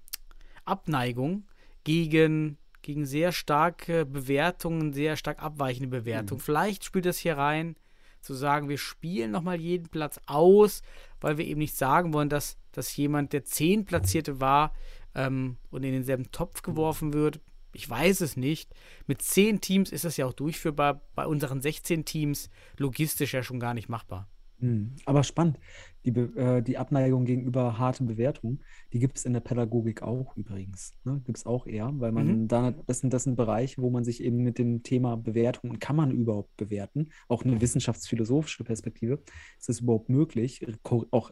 Abneigung 0.64 1.46
gegen, 1.84 2.58
gegen 2.82 3.04
sehr 3.04 3.32
starke 3.32 4.06
Bewertungen, 4.06 4.92
sehr 4.92 5.16
stark 5.16 5.42
abweichende 5.42 5.88
Bewertungen. 5.88 6.40
Vielleicht 6.40 6.84
spielt 6.84 7.06
das 7.06 7.18
hier 7.18 7.36
rein, 7.36 7.76
zu 8.20 8.34
sagen, 8.34 8.68
wir 8.68 8.78
spielen 8.78 9.30
nochmal 9.30 9.58
jeden 9.58 9.88
Platz 9.88 10.20
aus, 10.26 10.82
weil 11.20 11.38
wir 11.38 11.46
eben 11.46 11.60
nicht 11.60 11.76
sagen 11.76 12.12
wollen, 12.12 12.28
dass, 12.28 12.56
dass 12.72 12.96
jemand, 12.96 13.32
der 13.32 13.44
zehn 13.44 13.84
Platzierte 13.84 14.40
war 14.40 14.72
ähm, 15.14 15.56
und 15.70 15.82
in 15.84 15.92
denselben 15.92 16.30
Topf 16.30 16.62
geworfen 16.62 17.12
wird. 17.12 17.40
Ich 17.72 17.88
weiß 17.88 18.20
es 18.20 18.36
nicht. 18.36 18.74
Mit 19.06 19.22
zehn 19.22 19.60
Teams 19.60 19.92
ist 19.92 20.04
das 20.04 20.16
ja 20.16 20.26
auch 20.26 20.32
durchführbar. 20.32 21.02
Bei 21.14 21.26
unseren 21.26 21.60
16 21.60 22.04
Teams 22.04 22.50
logistisch 22.76 23.34
ja 23.34 23.42
schon 23.42 23.60
gar 23.60 23.74
nicht 23.74 23.88
machbar. 23.88 24.28
Hm, 24.58 24.96
Aber 25.06 25.24
spannend. 25.24 25.58
Die, 26.06 26.10
äh, 26.10 26.62
die 26.62 26.78
Abneigung 26.78 27.24
gegenüber 27.26 27.78
harten 27.78 28.06
Bewertungen, 28.06 28.62
die 28.92 28.98
gibt 29.00 29.18
es 29.18 29.24
in 29.26 29.34
der 29.34 29.40
Pädagogik 29.40 30.02
auch 30.02 30.36
übrigens. 30.36 30.94
Ne? 31.04 31.20
Gibt 31.24 31.38
es 31.38 31.46
auch 31.46 31.66
eher, 31.66 31.92
weil 31.96 32.12
man 32.12 32.42
Mhm. 32.42 32.48
da, 32.48 32.70
das 32.86 33.00
sind, 33.00 33.12
das 33.12 33.24
sind 33.24 33.36
Bereiche, 33.36 33.82
wo 33.82 33.90
man 33.90 34.04
sich 34.04 34.22
eben 34.22 34.38
mit 34.38 34.58
dem 34.58 34.82
Thema 34.82 35.16
Bewertung 35.16 35.70
und 35.70 35.80
kann 35.80 35.96
man 35.96 36.10
überhaupt 36.10 36.56
bewerten, 36.56 37.10
auch 37.28 37.44
eine 37.44 37.60
wissenschaftsphilosophische 37.60 38.64
Perspektive, 38.64 39.22
ist 39.58 39.68
es 39.68 39.80
überhaupt 39.80 40.08
möglich, 40.08 40.64
auch 41.10 41.30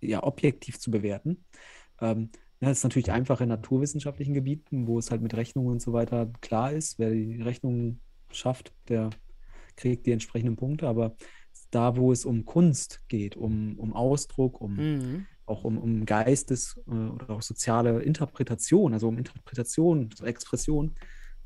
ja, 0.00 0.22
objektiv 0.22 0.78
zu 0.78 0.90
bewerten. 0.90 1.44
Ähm, 2.00 2.30
das 2.60 2.78
ist 2.78 2.84
natürlich 2.84 3.10
einfach 3.12 3.40
in 3.40 3.48
naturwissenschaftlichen 3.48 4.34
Gebieten, 4.34 4.86
wo 4.86 4.98
es 4.98 5.10
halt 5.10 5.22
mit 5.22 5.34
Rechnungen 5.34 5.70
und 5.72 5.82
so 5.82 5.92
weiter 5.92 6.30
klar 6.40 6.72
ist, 6.72 6.98
wer 6.98 7.10
die 7.10 7.40
Rechnungen 7.40 8.02
schafft, 8.30 8.74
der 8.88 9.10
kriegt 9.76 10.06
die 10.06 10.12
entsprechenden 10.12 10.56
Punkte, 10.56 10.86
aber 10.88 11.16
da, 11.70 11.96
wo 11.96 12.12
es 12.12 12.24
um 12.24 12.44
Kunst 12.44 13.00
geht, 13.08 13.36
um, 13.36 13.78
um 13.78 13.92
Ausdruck, 13.92 14.60
um 14.60 14.74
Mhm. 14.76 15.26
auch 15.46 15.64
um, 15.64 15.78
um 15.78 16.04
Geistes- 16.06 16.80
äh, 16.86 16.90
oder 16.90 17.30
auch 17.30 17.42
soziale 17.42 18.02
Interpretation, 18.02 18.92
also 18.92 19.08
um 19.08 19.18
Interpretation, 19.18 20.10
so 20.16 20.24
Expression, 20.24 20.94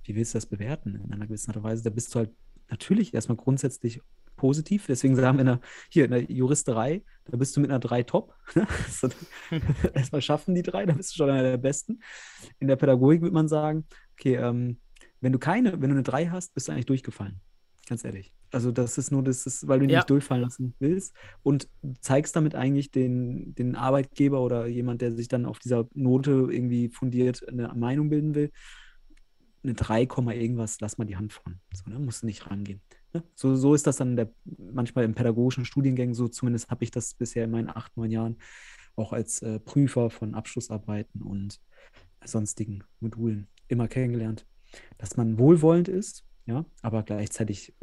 wie 0.05 0.15
willst 0.15 0.35
du 0.35 0.37
das 0.37 0.47
bewerten 0.47 0.97
in 0.97 1.13
einer 1.13 1.27
gewissen 1.27 1.51
Art 1.51 1.57
und 1.57 1.63
Weise? 1.65 1.83
Da 1.83 1.91
bist 1.91 2.15
du 2.15 2.19
halt 2.21 2.31
natürlich 2.69 3.15
erstmal 3.15 3.37
grundsätzlich 3.37 4.01
positiv. 4.37 4.87
Deswegen 4.87 5.15
sagen 5.17 5.37
wir 5.39 5.41
in 5.43 5.47
der, 5.47 5.61
hier 5.91 6.05
in 6.07 6.11
der 6.11 6.23
Juristerei, 6.31 7.03
da 7.25 7.37
bist 7.37 7.57
du 7.57 7.61
mit 7.61 7.71
einer 7.71 7.79
3 7.79 8.03
top. 8.03 8.35
Erstmal 9.95 10.21
schaffen 10.23 10.55
die 10.55 10.63
drei, 10.63 10.85
dann 10.87 10.97
bist 10.97 11.13
du 11.13 11.17
schon 11.17 11.31
einer 11.31 11.43
der 11.43 11.57
Besten. 11.57 12.01
In 12.59 12.69
der 12.69 12.77
Pädagogik 12.77 13.23
würde 13.23 13.35
man 13.35 13.49
sagen, 13.49 13.87
okay, 14.19 14.37
ähm, 14.37 14.79
wenn 15.21 15.33
du 15.33 15.39
keine, 15.39 15.73
wenn 15.81 15.89
du 15.91 15.95
eine 15.97 16.03
3 16.03 16.27
hast, 16.27 16.53
bist 16.55 16.69
du 16.69 16.73
eigentlich 16.73 16.87
durchgefallen. 16.87 17.41
Ganz 17.87 18.05
ehrlich. 18.05 18.33
Also 18.55 18.71
das 18.71 18.99
ist 18.99 19.11
nur, 19.11 19.23
das 19.23 19.47
ist, 19.47 19.67
weil 19.67 19.81
du 19.81 19.85
ihn 19.85 19.91
Ja. 19.91 19.99
nicht 19.99 20.11
durchfallen 20.11 20.43
lassen 20.43 20.75
willst 20.79 21.15
und 21.43 21.69
zeigst 22.01 22.37
damit 22.37 22.55
eigentlich 22.55 22.91
den, 22.91 23.55
den 23.55 23.75
Arbeitgeber 23.75 24.41
oder 24.41 24.67
jemand, 24.67 25.03
der 25.03 25.13
sich 25.13 25.29
dann 25.29 25.45
auf 25.45 25.59
dieser 25.59 25.89
Note 25.95 26.49
irgendwie 26.51 26.89
fundiert 26.89 27.47
eine 27.49 27.73
Meinung 27.75 28.09
bilden 28.09 28.35
will, 28.35 28.51
eine 29.63 29.75
3, 29.75 30.07
Komma 30.07 30.33
irgendwas, 30.33 30.81
lass 30.81 30.99
mal 30.99 31.05
die 31.05 31.17
Hand 31.17 31.33
von. 31.33 31.61
So, 31.73 31.91
ne? 31.91 31.99
Musst 31.99 32.23
du 32.23 32.27
nicht 32.27 32.51
rangehen. 32.51 32.81
Ne? 33.13 33.25
So, 33.35 33.57
so 33.57 33.75
ist 33.75 33.87
das 33.87 33.97
dann 33.97 34.15
der, 34.17 34.33
manchmal 34.73 35.05
in 35.05 35.15
pädagogischen 35.15 35.65
Studiengängen, 35.65 36.15
so 36.15 36.29
zumindest 36.29 36.71
habe 36.71 36.85
ich 36.85 36.91
das 36.91 37.15
bisher 37.15 37.45
in 37.45 37.51
meinen 37.51 37.69
acht, 37.69 37.97
neun 37.97 38.11
Jahren 38.11 38.37
auch 38.97 39.13
als 39.13 39.43
äh, 39.43 39.59
Prüfer 39.59 40.11
von 40.11 40.35
Abschlussarbeiten 40.35 41.23
und 41.23 41.61
sonstigen 42.25 42.85
Modulen 43.01 43.49
immer 43.69 43.89
kennengelernt, 43.89 44.47
dass 44.99 45.17
man 45.17 45.39
wohlwollend 45.39 45.89
ist, 45.89 46.25
ja, 46.47 46.65
aber 46.83 47.03
gleichzeitig 47.03 47.75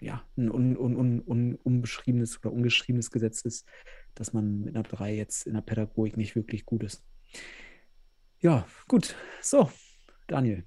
ja, 0.00 0.22
ein 0.36 0.50
un, 0.50 0.76
un, 0.76 0.96
un, 0.96 1.20
un, 1.24 1.54
unbeschriebenes 1.62 2.38
oder 2.40 2.52
ungeschriebenes 2.52 3.10
Gesetz 3.10 3.42
ist, 3.42 3.66
dass 4.14 4.32
man 4.32 4.60
mit 4.60 4.74
einer 4.74 4.82
3 4.84 5.14
jetzt 5.14 5.46
in 5.46 5.54
der 5.54 5.60
Pädagogik 5.62 6.16
nicht 6.16 6.36
wirklich 6.36 6.64
gut 6.64 6.82
ist. 6.82 7.04
Ja, 8.40 8.66
gut. 8.88 9.14
So, 9.40 9.70
Daniel. 10.26 10.64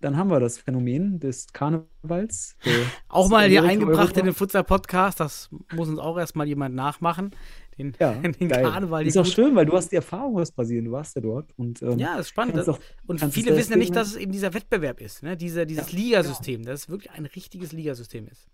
Dann 0.00 0.16
haben 0.16 0.30
wir 0.30 0.40
das 0.40 0.58
Phänomen 0.58 1.20
des 1.20 1.46
Karnevals. 1.52 2.56
Auch 3.08 3.28
mal 3.28 3.48
hier 3.48 3.62
eingebracht 3.62 4.16
in 4.16 4.24
den 4.24 4.34
Futsal-Podcast. 4.34 5.20
Das 5.20 5.48
muss 5.76 5.88
uns 5.88 6.00
auch 6.00 6.18
erstmal 6.18 6.48
jemand 6.48 6.74
nachmachen. 6.74 7.30
Den, 7.78 7.92
Ja, 8.00 8.12
den 8.14 8.48
geil. 8.48 8.64
Karneval. 8.64 9.06
Ist 9.06 9.16
auch 9.16 9.24
schön, 9.24 9.54
weil 9.54 9.64
du 9.64 9.74
hast 9.74 9.92
die 9.92 9.96
Erfahrung 9.96 10.38
aus 10.40 10.50
Brasilien, 10.50 10.86
du 10.86 10.90
warst 10.92 11.14
ja 11.14 11.22
dort. 11.22 11.52
Und, 11.56 11.82
ähm, 11.82 12.00
Ja, 12.00 12.16
ist 12.18 12.30
spannend. 12.30 12.56
Das, 12.56 12.68
auch- 12.68 12.80
und 13.06 13.20
viele 13.32 13.56
wissen 13.56 13.72
ja 13.72 13.78
nicht, 13.78 13.94
dass 13.94 14.08
es 14.08 14.16
eben 14.16 14.32
dieser 14.32 14.52
Wettbewerb 14.54 15.00
ist. 15.00 15.22
Ne? 15.22 15.36
Diese, 15.36 15.66
dieses 15.66 15.92
Ja. 15.92 15.98
Ligasystem. 15.98 16.64
Dass 16.64 16.80
es 16.80 16.88
wirklich 16.88 17.12
ein 17.12 17.26
richtiges 17.26 17.70
Ligasystem 17.70 18.26
ist. 18.26 18.48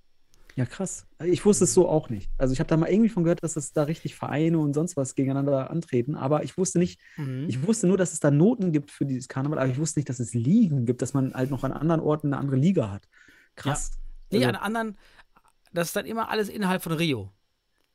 Ja, 0.58 0.66
krass. 0.66 1.06
Ich 1.22 1.44
wusste 1.44 1.62
es 1.64 1.72
so 1.74 1.88
auch 1.88 2.08
nicht. 2.10 2.28
Also 2.36 2.52
ich 2.52 2.58
habe 2.58 2.66
da 2.66 2.76
mal 2.76 2.88
irgendwie 2.90 3.08
von 3.10 3.22
gehört, 3.22 3.44
dass 3.44 3.54
es 3.54 3.72
da 3.72 3.84
richtig 3.84 4.16
Vereine 4.16 4.58
und 4.58 4.74
sonst 4.74 4.96
was 4.96 5.14
gegeneinander 5.14 5.70
antreten, 5.70 6.16
aber 6.16 6.42
ich 6.42 6.58
wusste 6.58 6.80
nicht, 6.80 7.00
Mhm. 7.16 7.46
ich 7.48 7.64
wusste 7.64 7.86
nur, 7.86 7.96
dass 7.96 8.12
es 8.12 8.18
da 8.18 8.32
Noten 8.32 8.72
gibt 8.72 8.90
für 8.90 9.06
dieses 9.06 9.28
Karneval, 9.28 9.60
aber 9.60 9.68
ich 9.70 9.78
wusste 9.78 10.00
nicht, 10.00 10.08
dass 10.08 10.18
es 10.18 10.34
Ligen 10.34 10.84
gibt, 10.84 11.00
dass 11.00 11.14
man 11.14 11.32
halt 11.32 11.50
noch 11.50 11.62
an 11.62 11.72
anderen 11.72 12.00
Orten 12.00 12.26
eine 12.32 12.38
andere 12.38 12.56
Liga 12.56 12.90
hat. 12.90 13.06
Krass. 13.54 13.92
Nee, 14.32 14.38
Also- 14.44 14.48
an 14.48 14.56
anderen, 14.56 14.98
das 15.72 15.88
ist 15.88 15.96
dann 15.96 16.06
immer 16.06 16.28
alles 16.28 16.48
innerhalb 16.48 16.82
von 16.82 16.92
Rio. 16.92 17.30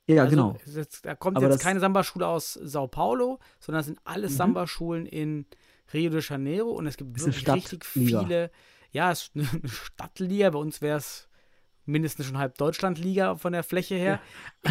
ja, 0.07 0.23
Also, 0.23 0.35
genau. 0.35 0.57
ist- 0.65 1.05
Da 1.05 1.15
kommt 1.15 1.35
Aber 1.35 1.47
jetzt 1.47 1.55
das- 1.55 1.61
keine 1.63 1.81
Samba-Schule 1.81 2.25
aus 2.25 2.53
Sao 2.53 2.87
Paulo, 2.87 3.39
sondern 3.59 3.81
es 3.81 3.87
sind 3.87 3.99
alles 4.05 4.31
Mhm. 4.31 4.37
Samba-Schulen 4.37 5.05
in 5.05 5.45
Rio 5.93 6.09
de 6.11 6.21
Janeiro 6.21 6.69
und 6.71 6.87
es 6.87 6.95
gibt 6.95 7.19
wirklich 7.19 7.45
richtig 7.45 7.83
viele. 7.83 8.51
Ja, 8.91 9.11
es 9.11 9.23
ist 9.23 9.31
eine 9.35 9.67
Stadtliga. 9.67 10.49
Bei 10.51 10.59
uns 10.59 10.81
wäre 10.81 10.97
es 10.99 11.27
mindestens 11.85 12.25
schon 12.25 12.37
halb 12.37 12.57
Deutschland-Liga 12.57 13.35
von 13.35 13.53
der 13.53 13.63
Fläche 13.63 13.95
her. 13.95 14.19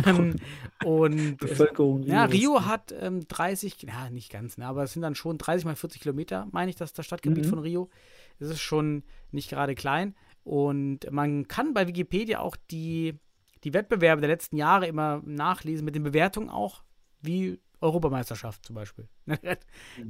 Ähm, 0.07 0.37
und 0.85 1.19
es, 1.19 1.37
Bevölkerung. 1.51 2.03
ja. 2.05 2.25
Rio 2.25 2.65
hat 2.65 2.95
ähm, 2.99 3.27
30, 3.29 3.77
ja, 3.83 4.09
nicht 4.11 4.31
ganz, 4.31 4.57
ne, 4.59 4.67
aber 4.67 4.85
es 4.85 4.93
sind 4.95 5.03
dann 5.03 5.15
schon 5.15 5.39
30 5.39 5.65
mal 5.65 5.77
40 5.77 6.01
Kilometer, 6.01 6.49
meine 6.53 6.71
ich, 6.71 6.77
das 6.77 6.93
das 6.93 7.05
Stadtgebiet 7.07 7.45
Mhm. 7.47 7.51
von 7.51 7.59
Rio. 7.59 7.91
Es 8.39 8.49
ist 8.49 8.61
schon 8.61 9.03
nicht 9.31 9.51
gerade 9.51 9.75
klein. 9.75 10.15
Und 10.45 11.11
man 11.11 11.47
kann 11.47 11.75
bei 11.75 11.87
Wikipedia 11.87 12.41
auch 12.41 12.57
die, 12.71 13.19
die 13.63 13.73
Wettbewerbe 13.75 14.21
der 14.21 14.31
letzten 14.31 14.57
Jahre 14.57 14.87
immer 14.87 15.23
nachlesen, 15.25 15.85
mit 15.85 15.95
den 15.95 16.03
Bewertungen 16.03 16.49
auch, 16.51 16.83
wie 17.21 17.61
Europameisterschaft 17.83 18.65
zum 18.65 18.75
Beispiel. 18.75 19.09
kann 19.27 19.39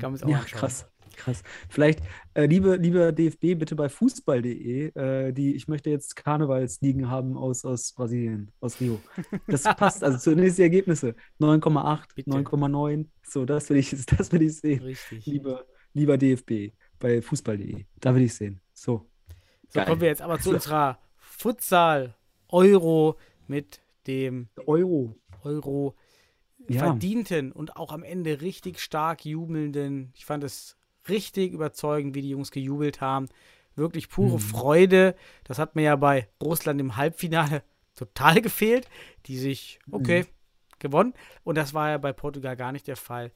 man 0.01 0.15
es 0.15 0.23
auch 0.23 0.29
Ja, 0.29 0.39
anschauen. 0.41 0.61
krass. 0.61 0.87
Krass. 1.17 1.43
Vielleicht, 1.69 2.01
äh, 2.35 2.47
liebe, 2.47 2.77
lieber 2.77 3.13
DFB, 3.13 3.55
bitte 3.59 3.77
bei 3.77 3.89
fußball.de, 3.91 4.93
äh, 4.95 5.33
die, 5.33 5.55
ich 5.55 5.69
möchte 5.69 5.91
jetzt 5.91 6.17
Karnevalsligen 6.17 7.11
haben 7.11 7.37
aus, 7.37 7.65
aus 7.67 7.93
Brasilien, 7.93 8.51
aus 8.61 8.81
Rio. 8.81 8.99
Das 9.47 9.63
passt, 9.77 10.03
also 10.03 10.17
zunächst 10.19 10.57
die 10.59 10.63
Ergebnisse. 10.63 11.15
9,8, 11.39 12.15
Bitte. 12.15 12.31
9,9. 12.31 13.07
So, 13.25 13.45
das 13.45 13.69
will 13.69 13.77
ich, 13.77 13.91
das 14.07 14.33
will 14.33 14.41
ich 14.43 14.59
sehen. 14.59 14.83
Richtig. 14.83 15.27
Lieber, 15.27 15.67
lieber 15.93 16.17
DFB 16.17 16.73
bei 16.99 17.21
fußball.de. 17.21 17.85
Da 18.01 18.15
will 18.15 18.23
ich 18.23 18.35
sehen. 18.35 18.61
So. 18.73 19.07
So 19.69 19.81
Geil. 19.81 19.87
kommen 19.87 20.01
wir 20.01 20.09
jetzt 20.09 20.23
aber 20.23 20.39
zu 20.39 20.51
unserer 20.51 20.99
Futsal-Euro 21.19 23.19
mit 23.49 23.81
dem 24.07 24.49
Euro. 24.67 25.17
Euro 25.45 25.95
Ja. 26.69 26.81
verdienten 26.81 27.53
und 27.53 27.77
auch 27.77 27.93
am 27.93 28.03
Ende 28.03 28.41
richtig 28.41 28.81
stark 28.81 29.25
jubelnden. 29.25 30.13
Ich 30.15 30.25
fand 30.25 30.45
es 30.45 30.77
richtig 31.09 31.53
überzeugend, 31.53 32.15
wie 32.15 32.23
die 32.23 32.31
Jungs 32.31 32.51
gejubelt 32.51 33.01
haben. 33.01 33.29
Wirklich 33.75 34.09
pure 34.09 34.37
Mhm. 34.37 34.39
Freude. 34.39 35.15
Das 35.45 35.59
hat 35.59 35.77
mir 35.77 35.83
ja 35.83 35.97
bei 35.97 36.29
Russland 36.43 36.81
im 36.81 36.97
Halbfinale 36.97 37.63
total 37.95 38.41
gefehlt. 38.41 38.89
Die 39.27 39.39
sich, 39.39 39.81
okay, 39.91 40.27
gewonnen. 40.79 41.15
Und 41.45 41.57
das 41.57 41.75
war 41.75 41.91
ja 41.91 41.99
bei 41.99 42.13
Portugal 42.13 42.57
gar 42.57 42.73
nicht 42.73 42.87
der 42.87 42.97
Fall. 42.97 43.33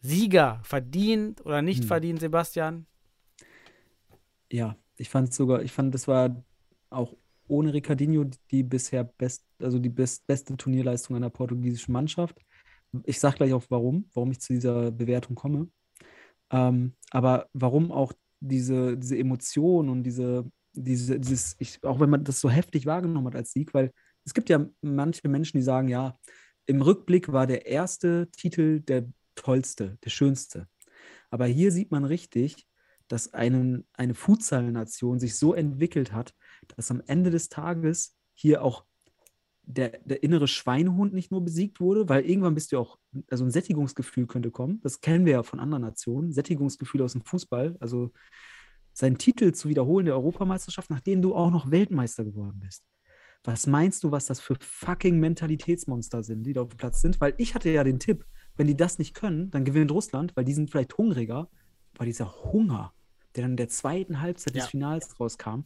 Sieger, 0.00 0.60
verdient 0.64 1.44
oder 1.44 1.62
nicht 1.62 1.84
Mhm. 1.84 1.88
verdient, 1.88 2.20
Sebastian? 2.20 2.86
Ja, 4.52 4.76
ich 4.96 5.08
fand 5.08 5.32
sogar, 5.32 5.62
ich 5.62 5.72
fand, 5.72 5.94
das 5.94 6.08
war 6.08 6.44
auch 6.90 7.14
ohne 7.48 7.72
Ricardinho 7.72 8.24
die 8.50 8.62
bisher 8.62 9.04
best, 9.04 9.44
also 9.58 9.78
die 9.78 9.88
best, 9.88 10.26
beste 10.26 10.56
Turnierleistung 10.56 11.16
einer 11.16 11.30
portugiesischen 11.30 11.92
Mannschaft. 11.92 12.38
Ich 13.04 13.20
sage 13.20 13.36
gleich 13.36 13.52
auch 13.52 13.64
warum, 13.68 14.08
warum 14.14 14.30
ich 14.30 14.40
zu 14.40 14.52
dieser 14.52 14.90
Bewertung 14.90 15.36
komme. 15.36 15.68
Ähm, 16.50 16.94
aber 17.10 17.48
warum 17.52 17.92
auch 17.92 18.12
diese, 18.40 18.96
diese 18.96 19.18
Emotion 19.18 19.88
und 19.88 20.02
diese, 20.02 20.50
diese, 20.72 21.20
dieses, 21.20 21.56
ich, 21.58 21.82
auch 21.84 22.00
wenn 22.00 22.10
man 22.10 22.24
das 22.24 22.40
so 22.40 22.50
heftig 22.50 22.86
wahrgenommen 22.86 23.28
hat 23.28 23.36
als 23.36 23.52
Sieg, 23.52 23.74
weil 23.74 23.92
es 24.24 24.34
gibt 24.34 24.48
ja 24.48 24.66
manche 24.82 25.28
Menschen, 25.28 25.58
die 25.58 25.62
sagen, 25.62 25.88
ja, 25.88 26.16
im 26.66 26.82
Rückblick 26.82 27.32
war 27.32 27.46
der 27.46 27.66
erste 27.66 28.28
Titel 28.32 28.80
der 28.80 29.06
tollste, 29.34 29.98
der 30.04 30.10
schönste. 30.10 30.68
Aber 31.30 31.46
hier 31.46 31.72
sieht 31.72 31.90
man 31.90 32.04
richtig, 32.04 32.66
dass 33.08 33.32
einen, 33.34 33.86
eine 33.94 34.14
Futsal-Nation 34.14 35.18
sich 35.18 35.36
so 35.36 35.54
entwickelt 35.54 36.12
hat, 36.12 36.34
dass 36.76 36.90
am 36.90 37.02
Ende 37.06 37.30
des 37.30 37.48
Tages 37.48 38.16
hier 38.34 38.62
auch 38.62 38.84
der, 39.72 39.98
der 40.04 40.22
innere 40.22 40.48
Schweinehund 40.48 41.12
nicht 41.12 41.30
nur 41.30 41.44
besiegt 41.44 41.80
wurde, 41.80 42.08
weil 42.08 42.24
irgendwann 42.24 42.54
bist 42.54 42.72
du 42.72 42.78
auch, 42.78 42.98
also 43.30 43.44
ein 43.44 43.50
Sättigungsgefühl 43.50 44.26
könnte 44.26 44.50
kommen. 44.50 44.80
Das 44.82 45.00
kennen 45.00 45.24
wir 45.26 45.32
ja 45.34 45.42
von 45.42 45.60
anderen 45.60 45.82
Nationen. 45.82 46.32
Sättigungsgefühl 46.32 47.02
aus 47.02 47.12
dem 47.12 47.22
Fußball. 47.22 47.76
Also 47.80 48.12
seinen 48.92 49.18
Titel 49.18 49.52
zu 49.52 49.68
wiederholen 49.68 50.06
der 50.06 50.14
Europameisterschaft, 50.14 50.90
nachdem 50.90 51.22
du 51.22 51.34
auch 51.34 51.50
noch 51.50 51.70
Weltmeister 51.70 52.24
geworden 52.24 52.60
bist. 52.60 52.84
Was 53.44 53.66
meinst 53.66 54.04
du, 54.04 54.10
was 54.10 54.26
das 54.26 54.40
für 54.40 54.56
fucking 54.60 55.18
Mentalitätsmonster 55.18 56.22
sind, 56.22 56.42
die 56.42 56.52
da 56.52 56.62
auf 56.62 56.68
dem 56.68 56.76
Platz 56.76 57.00
sind? 57.00 57.20
Weil 57.20 57.34
ich 57.38 57.54
hatte 57.54 57.70
ja 57.70 57.84
den 57.84 57.98
Tipp, 57.98 58.26
wenn 58.56 58.66
die 58.66 58.76
das 58.76 58.98
nicht 58.98 59.14
können, 59.14 59.50
dann 59.50 59.64
gewinnt 59.64 59.90
Russland, 59.92 60.36
weil 60.36 60.44
die 60.44 60.52
sind 60.52 60.70
vielleicht 60.70 60.98
hungriger. 60.98 61.48
Aber 61.96 62.04
dieser 62.04 62.30
Hunger, 62.52 62.92
der 63.34 63.42
dann 63.42 63.52
in 63.52 63.56
der 63.56 63.68
zweiten 63.68 64.20
Halbzeit 64.20 64.54
Ja. 64.54 64.62
des 64.62 64.70
Finals 64.70 65.18
rauskam, 65.18 65.60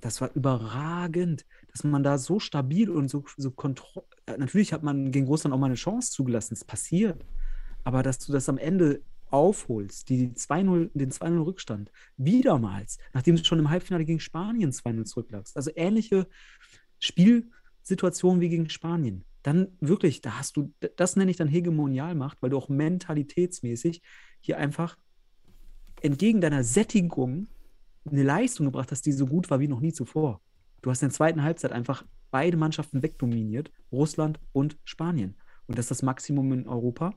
das 0.00 0.20
war 0.20 0.30
überragend, 0.34 1.44
dass 1.72 1.84
man 1.84 2.02
da 2.02 2.18
so 2.18 2.38
stabil 2.38 2.90
und 2.90 3.08
so, 3.08 3.24
so 3.36 3.50
kontroll. 3.50 4.04
äh, 4.26 4.36
Natürlich 4.36 4.72
hat 4.72 4.82
man 4.82 5.10
gegen 5.10 5.26
Russland 5.26 5.54
auch 5.54 5.58
mal 5.58 5.66
eine 5.66 5.74
Chance 5.74 6.12
zugelassen, 6.12 6.54
es 6.54 6.64
passiert. 6.64 7.24
Aber 7.84 8.02
dass 8.02 8.18
du 8.18 8.32
das 8.32 8.48
am 8.48 8.58
Ende 8.58 9.00
aufholst, 9.30 10.08
die 10.08 10.28
2-0, 10.28 10.90
den 10.94 11.10
2-0 11.10 11.44
Rückstand, 11.44 11.90
wiedermals, 12.16 12.98
nachdem 13.12 13.36
du 13.36 13.44
schon 13.44 13.58
im 13.58 13.70
Halbfinale 13.70 14.04
gegen 14.04 14.20
Spanien 14.20 14.72
2-0 14.72 15.04
zurücklagst. 15.04 15.56
Also 15.56 15.70
ähnliche 15.74 16.26
Spielsituationen 16.98 18.40
wie 18.40 18.48
gegen 18.48 18.68
Spanien. 18.70 19.24
Dann 19.42 19.68
wirklich, 19.80 20.20
da 20.20 20.38
hast 20.38 20.56
du, 20.56 20.72
das 20.96 21.16
nenne 21.16 21.30
ich 21.30 21.36
dann 21.36 21.48
Hegemonialmacht, 21.48 22.40
weil 22.40 22.50
du 22.50 22.56
auch 22.56 22.68
mentalitätsmäßig 22.68 24.02
hier 24.40 24.58
einfach 24.58 24.96
entgegen 26.02 26.40
deiner 26.40 26.64
Sättigung 26.64 27.48
eine 28.12 28.22
Leistung 28.22 28.66
gebracht 28.66 28.90
hast, 28.90 29.06
die 29.06 29.12
so 29.12 29.26
gut 29.26 29.50
war 29.50 29.60
wie 29.60 29.68
noch 29.68 29.80
nie 29.80 29.92
zuvor. 29.92 30.40
Du 30.82 30.90
hast 30.90 31.02
in 31.02 31.08
der 31.08 31.14
zweiten 31.14 31.42
Halbzeit 31.42 31.72
einfach 31.72 32.04
beide 32.30 32.56
Mannschaften 32.56 33.02
wegdominiert, 33.02 33.70
Russland 33.90 34.38
und 34.52 34.78
Spanien. 34.84 35.36
Und 35.66 35.78
das 35.78 35.86
ist 35.86 35.90
das 35.90 36.02
Maximum 36.02 36.52
in 36.52 36.68
Europa. 36.68 37.14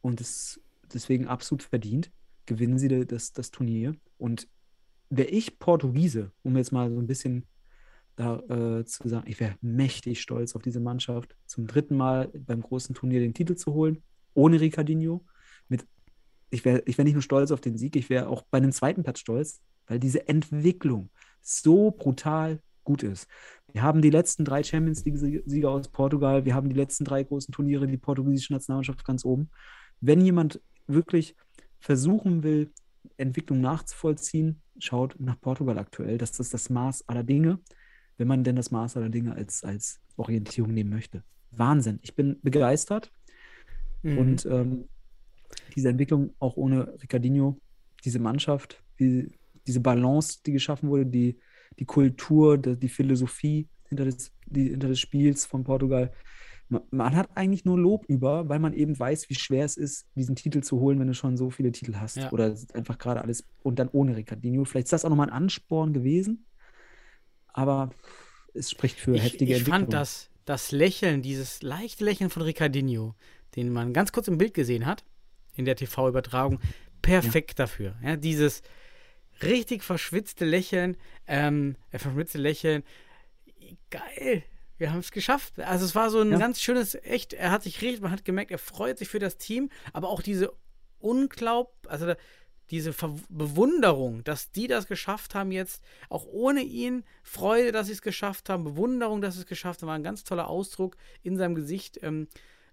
Und 0.00 0.20
das, 0.20 0.60
deswegen 0.92 1.26
absolut 1.26 1.62
verdient, 1.62 2.10
gewinnen 2.46 2.78
sie 2.78 3.06
das, 3.06 3.32
das 3.32 3.50
Turnier. 3.50 3.96
Und 4.18 4.48
wäre 5.10 5.28
ich 5.28 5.58
Portugiese, 5.58 6.32
um 6.42 6.56
jetzt 6.56 6.72
mal 6.72 6.90
so 6.90 6.98
ein 6.98 7.06
bisschen 7.06 7.46
da 8.16 8.38
äh, 8.48 8.84
zu 8.84 9.08
sagen, 9.08 9.28
ich 9.28 9.40
wäre 9.40 9.56
mächtig 9.60 10.20
stolz 10.20 10.54
auf 10.54 10.62
diese 10.62 10.80
Mannschaft, 10.80 11.36
zum 11.46 11.66
dritten 11.66 11.96
Mal 11.96 12.28
beim 12.28 12.60
großen 12.60 12.94
Turnier 12.94 13.20
den 13.20 13.34
Titel 13.34 13.56
zu 13.56 13.74
holen, 13.74 14.02
ohne 14.34 14.60
Ricardinho. 14.60 15.24
Mit, 15.68 15.86
ich 16.50 16.64
wäre 16.64 16.82
ich 16.86 16.96
wär 16.96 17.04
nicht 17.04 17.14
nur 17.14 17.22
stolz 17.22 17.50
auf 17.50 17.60
den 17.60 17.76
Sieg, 17.76 17.96
ich 17.96 18.10
wäre 18.10 18.28
auch 18.28 18.42
bei 18.42 18.58
einem 18.58 18.72
zweiten 18.72 19.02
Platz 19.02 19.18
stolz, 19.18 19.60
weil 19.86 19.98
diese 19.98 20.28
Entwicklung 20.28 21.10
so 21.40 21.90
brutal 21.90 22.60
gut 22.84 23.02
ist. 23.02 23.26
Wir 23.72 23.82
haben 23.82 24.02
die 24.02 24.10
letzten 24.10 24.44
drei 24.44 24.62
Champions 24.62 25.04
League-Sieger 25.04 25.70
aus 25.70 25.88
Portugal, 25.88 26.44
wir 26.44 26.54
haben 26.54 26.68
die 26.68 26.76
letzten 26.76 27.04
drei 27.04 27.24
großen 27.24 27.52
Turniere, 27.52 27.86
die 27.86 27.96
portugiesische 27.96 28.52
Nationalmannschaft 28.52 29.04
ganz 29.04 29.24
oben. 29.24 29.50
Wenn 30.00 30.20
jemand 30.20 30.60
wirklich 30.86 31.34
versuchen 31.80 32.42
will, 32.42 32.70
Entwicklung 33.16 33.60
nachzuvollziehen, 33.60 34.60
schaut 34.78 35.16
nach 35.18 35.40
Portugal 35.40 35.78
aktuell. 35.78 36.18
Das 36.18 36.38
ist 36.38 36.54
das 36.54 36.70
Maß 36.70 37.08
aller 37.08 37.24
Dinge, 37.24 37.58
wenn 38.16 38.28
man 38.28 38.44
denn 38.44 38.56
das 38.56 38.70
Maß 38.70 38.96
aller 38.96 39.08
Dinge 39.08 39.34
als, 39.34 39.64
als 39.64 40.00
Orientierung 40.16 40.72
nehmen 40.72 40.90
möchte. 40.90 41.22
Wahnsinn. 41.50 41.98
Ich 42.02 42.14
bin 42.14 42.38
begeistert. 42.42 43.12
Mhm. 44.02 44.18
Und 44.18 44.46
ähm, 44.46 44.88
diese 45.74 45.88
Entwicklung 45.88 46.34
auch 46.38 46.56
ohne 46.56 46.94
Ricardinho, 47.02 47.58
diese 48.04 48.18
Mannschaft, 48.18 48.82
die, 48.98 49.32
diese 49.66 49.80
Balance, 49.80 50.40
die 50.44 50.52
geschaffen 50.52 50.88
wurde, 50.88 51.06
die, 51.06 51.38
die 51.78 51.84
Kultur, 51.84 52.58
die, 52.58 52.88
Philosophie 52.88 53.68
hinter 53.88 54.04
des, 54.04 54.32
die, 54.46 54.70
hinter 54.70 54.88
des 54.88 55.00
Spiels 55.00 55.46
von 55.46 55.64
Portugal. 55.64 56.12
Man, 56.68 56.82
man 56.90 57.16
hat 57.16 57.36
eigentlich 57.36 57.64
nur 57.64 57.78
Lob 57.78 58.04
über, 58.08 58.48
weil 58.48 58.58
man 58.58 58.72
eben 58.72 58.98
weiß, 58.98 59.28
wie 59.28 59.34
schwer 59.34 59.64
es 59.64 59.76
ist, 59.76 60.06
diesen 60.14 60.36
Titel 60.36 60.62
zu 60.62 60.80
holen, 60.80 60.98
wenn 60.98 61.08
du 61.08 61.14
schon 61.14 61.36
so 61.36 61.50
viele 61.50 61.72
Titel 61.72 61.96
hast. 61.96 62.16
Ja. 62.16 62.32
Oder 62.32 62.56
einfach 62.72 62.98
gerade 62.98 63.22
alles 63.22 63.44
und 63.62 63.78
dann 63.78 63.88
ohne 63.88 64.16
Ricardinho. 64.16 64.64
Vielleicht 64.64 64.86
ist 64.86 64.92
das 64.92 65.04
auch 65.04 65.10
nochmal 65.10 65.28
ein 65.28 65.34
Ansporn 65.34 65.92
gewesen, 65.92 66.46
aber 67.48 67.90
es 68.54 68.70
spricht 68.70 68.98
für 68.98 69.14
ich, 69.14 69.22
heftige 69.22 69.52
ich 69.52 69.58
Entwicklung. 69.58 69.80
fand 69.82 69.92
das, 69.92 70.30
das 70.44 70.72
Lächeln, 70.72 71.22
dieses 71.22 71.62
leichte 71.62 72.04
Lächeln 72.04 72.30
von 72.30 72.42
Ricardinho, 72.42 73.14
den 73.56 73.72
man 73.72 73.92
ganz 73.92 74.12
kurz 74.12 74.28
im 74.28 74.38
Bild 74.38 74.54
gesehen 74.54 74.86
hat, 74.86 75.04
in 75.54 75.64
der 75.64 75.76
TV-Übertragung, 75.76 76.60
perfekt 77.02 77.58
dafür. 77.58 77.94
Ja, 78.02 78.16
dieses 78.16 78.62
richtig 79.42 79.82
verschwitzte 79.82 80.44
Lächeln, 80.44 80.96
ähm, 81.26 81.76
äh, 81.90 81.98
verschwitzte 81.98 82.38
Lächeln, 82.38 82.82
geil, 83.90 84.42
wir 84.78 84.90
haben 84.92 84.98
es 85.00 85.12
geschafft. 85.12 85.58
Also 85.60 85.84
es 85.84 85.94
war 85.94 86.10
so 86.10 86.20
ein 86.20 86.32
Ja. 86.32 86.38
ganz 86.38 86.60
schönes, 86.60 86.94
echt, 86.96 87.32
er 87.32 87.50
hat 87.50 87.62
sich 87.62 87.80
richtig, 87.82 88.00
man 88.02 88.10
hat 88.10 88.24
gemerkt, 88.24 88.50
er 88.50 88.58
freut 88.58 88.98
sich 88.98 89.08
für 89.08 89.18
das 89.18 89.36
Team, 89.38 89.70
aber 89.92 90.08
auch 90.08 90.22
diese 90.22 90.52
Unglaub, 90.98 91.74
also 91.88 92.14
diese 92.70 92.92
Ver 92.94 93.14
Bewunderung, 93.28 94.24
dass 94.24 94.50
die 94.50 94.66
das 94.66 94.86
geschafft 94.86 95.34
haben 95.34 95.52
jetzt, 95.52 95.82
auch 96.08 96.24
ohne 96.26 96.62
ihn, 96.62 97.04
Freude, 97.22 97.72
dass 97.72 97.86
sie 97.88 97.92
es 97.92 98.00
geschafft 98.02 98.48
haben, 98.48 98.64
Bewunderung, 98.64 99.20
dass 99.20 99.34
sie 99.34 99.40
es 99.40 99.46
geschafft 99.46 99.82
haben, 99.82 99.88
war 99.88 99.94
ein 99.96 100.02
ganz 100.02 100.24
toller 100.24 100.48
Ausdruck 100.48 100.96
in 101.22 101.36
seinem 101.36 101.54
Gesicht, 101.54 101.98
ähm, 102.02 102.26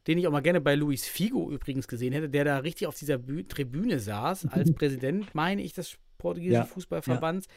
den 0.07 0.17
ich 0.17 0.25
auch 0.27 0.31
mal 0.31 0.39
gerne 0.41 0.61
bei 0.61 0.75
Luis 0.75 1.05
Figo 1.05 1.51
übrigens 1.51 1.87
gesehen 1.89 2.13
hätte, 2.13 2.29
der 2.29 2.45
da 2.45 2.57
richtig 2.59 2.87
auf 2.87 2.95
dieser 2.97 3.17
Bü 3.17 3.43
Tribüne 3.43 3.99
saß, 3.99 4.47
als 4.47 4.73
Präsident, 4.73 5.35
meine 5.35 5.61
ich, 5.61 5.73
des 5.73 5.97
portugiesischen 6.21 6.63
Ja, 6.63 6.73
Fußballverbands. 6.73 7.47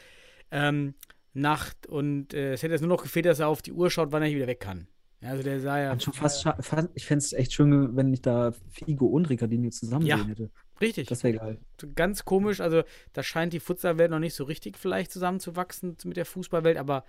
Ähm, 0.51 0.95
Nacht 1.33 1.87
und 1.87 2.33
äh, 2.33 2.53
es 2.53 2.63
hätte 2.63 2.73
jetzt 2.73 2.81
nur 2.81 2.89
noch 2.89 3.03
gefehlt, 3.03 3.25
dass 3.25 3.39
er 3.39 3.49
auf 3.49 3.61
die 3.61 3.73
Uhr 3.73 3.89
schaut, 3.91 4.11
wann 4.13 4.23
er 4.23 4.29
wieder 4.29 4.47
weg 4.47 4.61
kann. 4.61 4.87
Ja, 5.21 5.29
also 5.31 5.43
der 5.43 5.59
sah 5.59 5.79
ja 5.79 5.99
schon 5.99 6.13
fast 6.13 6.43
fand, 6.61 6.89
ich 6.93 7.05
fände 7.05 7.23
es 7.25 7.33
echt 7.33 7.51
schön, 7.53 7.95
wenn 7.97 8.13
ich 8.13 8.21
da 8.21 8.53
Figo 8.71 9.07
und 9.07 9.29
Ricardinho 9.29 9.69
zusammen 9.69 10.05
Ja. 10.05 10.17
sehen 10.17 10.27
hätte. 10.27 10.49
richtig. 10.79 11.07
Das 11.09 11.23
wäre 11.23 11.37
geil. 11.37 11.57
ganz 11.95 12.23
komisch. 12.25 12.61
Also, 12.61 12.83
da 13.11 13.21
scheint 13.23 13.51
die 13.53 13.59
Futsalwelt 13.59 14.11
noch 14.11 14.19
nicht 14.19 14.33
so 14.33 14.45
richtig 14.45 14.77
vielleicht 14.77 15.11
zusammenzuwachsen 15.11 15.97
mit 16.05 16.15
der 16.15 16.25
Fußballwelt, 16.25 16.77
aber 16.77 17.03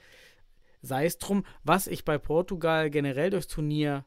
sei 0.83 1.05
es 1.07 1.19
drum, 1.19 1.45
was 1.63 1.87
ich 1.87 2.05
bei 2.05 2.19
Portugal 2.19 2.91
generell 2.91 3.31
durchs 3.31 3.47
Turnier 3.49 4.05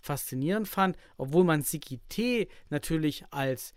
faszinierend 0.00 0.68
fand, 0.68 0.96
obwohl 1.16 1.42
man 1.44 1.62
Sikite 1.62 2.46
natürlich 2.70 3.24
als 3.30 3.74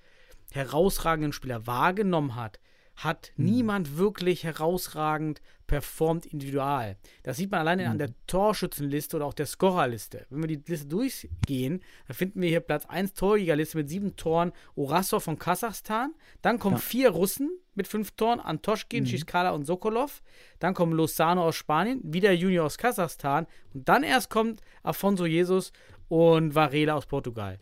herausragenden 0.51 1.33
Spieler 1.33 1.65
wahrgenommen 1.65 2.35
hat, 2.35 2.59
hat 3.03 3.31
niemand 3.37 3.97
wirklich 3.97 4.43
herausragend 4.43 5.41
performt 5.67 6.25
individual. 6.25 6.97
Das 7.23 7.37
sieht 7.37 7.49
man 7.49 7.61
alleine 7.61 7.89
an 7.89 7.97
der 7.97 8.09
Torschützenliste 8.27 9.15
oder 9.15 9.25
auch 9.25 9.33
der 9.33 9.45
Scorerliste. 9.45 10.25
Wenn 10.29 10.41
wir 10.43 10.47
die 10.57 10.61
Liste 10.69 10.87
durchgehen, 10.87 11.81
dann 12.07 12.15
finden 12.15 12.41
wir 12.41 12.49
hier 12.49 12.59
Platz 12.59 12.85
1 12.85 13.13
Torjägerliste 13.13 13.77
mit 13.77 13.89
sieben 13.89 14.17
Toren 14.17 14.51
Orasov 14.75 15.23
von 15.23 15.39
Kasachstan. 15.39 16.13
Dann 16.41 16.59
kommen 16.59 16.75
Ja. 16.75 16.81
vier 16.81 17.09
Russen 17.11 17.49
mit 17.73 17.87
fünf 17.87 18.11
Toren, 18.11 18.41
Antoschkin, 18.41 19.05
Schiskala 19.05 19.51
und 19.51 19.65
Sokolov. 19.65 20.21
Dann 20.59 20.73
kommen 20.73 20.91
Lozano 20.91 21.43
aus 21.47 21.55
Spanien, 21.55 22.01
wieder 22.03 22.33
Junior 22.33 22.65
aus 22.65 22.77
Kasachstan. 22.77 23.47
Und 23.73 23.87
dann 23.87 24.03
erst 24.03 24.29
kommt 24.29 24.61
Afonso 24.83 25.25
Jesus 25.25 25.71
und 26.09 26.53
Varela 26.53 26.95
aus 26.95 27.05
Portugal. 27.05 27.57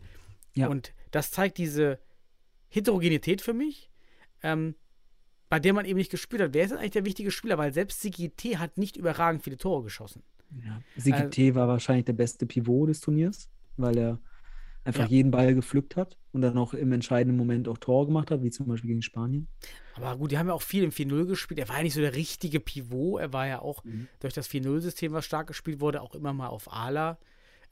Ja. 0.54 0.66
Und 0.66 0.92
das 1.12 1.30
zeigt 1.30 1.58
diese 1.58 2.00
Heterogenität 2.68 3.40
für 3.40 3.52
mich, 3.54 3.88
ähm, 4.42 4.74
bei 5.50 5.58
der 5.60 5.74
man 5.74 5.84
eben 5.84 5.98
nicht 5.98 6.10
gespielt 6.10 6.40
hat. 6.40 6.54
Wer 6.54 6.64
ist 6.64 6.70
denn 6.70 6.78
eigentlich 6.78 6.92
der 6.92 7.04
wichtige 7.04 7.30
Spieler? 7.30 7.58
Weil 7.58 7.74
selbst 7.74 8.00
Sigi 8.00 8.30
T 8.30 8.56
hat 8.56 8.78
nicht 8.78 8.96
überragend 8.96 9.42
viele 9.42 9.58
Tore 9.58 9.82
geschossen. 9.82 10.22
Ja. 10.64 10.80
Sikite 10.96 11.54
war 11.54 11.68
wahrscheinlich 11.68 12.06
der 12.06 12.12
beste 12.14 12.46
Pivot 12.46 12.88
des 12.88 13.00
Turniers, 13.00 13.48
weil 13.76 13.98
er 13.98 14.18
einfach 14.84 15.02
Ja. 15.04 15.08
jeden 15.08 15.30
Ball 15.30 15.54
gepflückt 15.54 15.96
hat 15.96 16.16
und 16.32 16.40
dann 16.40 16.56
auch 16.56 16.72
im 16.72 16.90
entscheidenden 16.92 17.36
Moment 17.36 17.68
auch 17.68 17.78
Tore 17.78 18.06
gemacht 18.06 18.30
hat, 18.30 18.42
wie 18.42 18.50
zum 18.50 18.66
Beispiel 18.66 18.88
gegen 18.88 19.02
Spanien. 19.02 19.46
Aber 19.94 20.16
gut, 20.16 20.30
die 20.30 20.38
haben 20.38 20.46
ja 20.46 20.54
auch 20.54 20.62
viel 20.62 20.82
im 20.84 20.90
4-0 20.92 21.26
gespielt. 21.26 21.58
Er 21.60 21.68
war 21.68 21.76
ja 21.78 21.82
nicht 21.82 21.94
so 21.94 22.00
der 22.00 22.14
richtige 22.14 22.60
Pivot. 22.60 23.20
Er 23.20 23.32
war 23.32 23.46
ja 23.46 23.60
auch 23.60 23.84
Mhm. 23.84 24.08
durch 24.20 24.32
das 24.34 24.48
4-0-System, 24.48 25.12
was 25.12 25.24
stark 25.26 25.48
gespielt 25.48 25.80
wurde, 25.80 26.00
auch 26.00 26.14
immer 26.14 26.32
mal 26.32 26.48
auf 26.48 26.72
Ala. 26.72 27.18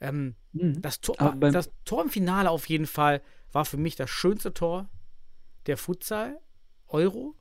Ähm, 0.01 0.35
Mhm. 0.53 0.81
das, 0.81 1.01
Tor, 1.01 1.15
das 1.39 1.69
Tor 1.85 2.03
im 2.03 2.09
Finale 2.09 2.49
auf 2.51 2.67
jeden 2.69 2.85
Fall 2.87 3.21
war 3.51 3.65
für 3.65 3.77
mich 3.77 3.95
das 3.95 4.09
schönste 4.09 4.53
Tor 4.53 4.89
der 5.65 5.77
Futsal 5.77 6.39
Euro, 6.87 7.35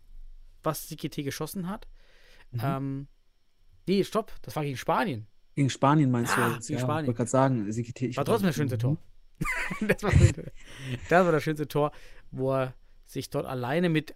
was 0.68 0.88
Sikite 0.88 1.22
geschossen 1.22 1.68
hat. 1.68 1.88
Mhm. 2.52 2.60
Ähm, 2.62 3.08
nee, 3.86 4.04
stopp, 4.04 4.32
das 4.42 4.54
war 4.56 4.62
gegen 4.64 4.76
Spanien. 4.76 5.26
Gegen 5.54 5.70
Spanien 5.70 6.10
meinst 6.10 6.36
Ah, 6.38 6.48
du 6.50 6.54
jetzt? 6.54 6.68
gegen 6.68 6.78
ja, 6.78 6.84
Spanien. 6.84 7.04
Ich 7.04 7.08
wollte 7.08 7.16
gerade 7.16 7.30
sagen, 7.30 7.72
Sikite. 7.72 8.06
ich 8.06 8.16
War 8.16 8.24
trotzdem 8.24 8.46
das 8.46 8.56
schönste 8.56 8.76
Mhm. 8.76 8.80
Tor. 8.80 8.96
das, 9.80 10.02
war, 10.02 10.12
das 11.08 11.24
war 11.24 11.32
das 11.32 11.42
schönste 11.42 11.68
Tor, 11.68 11.92
wo 12.30 12.52
er 12.52 12.74
sich 13.06 13.30
dort 13.30 13.46
alleine 13.46 13.88
mit 13.88 14.14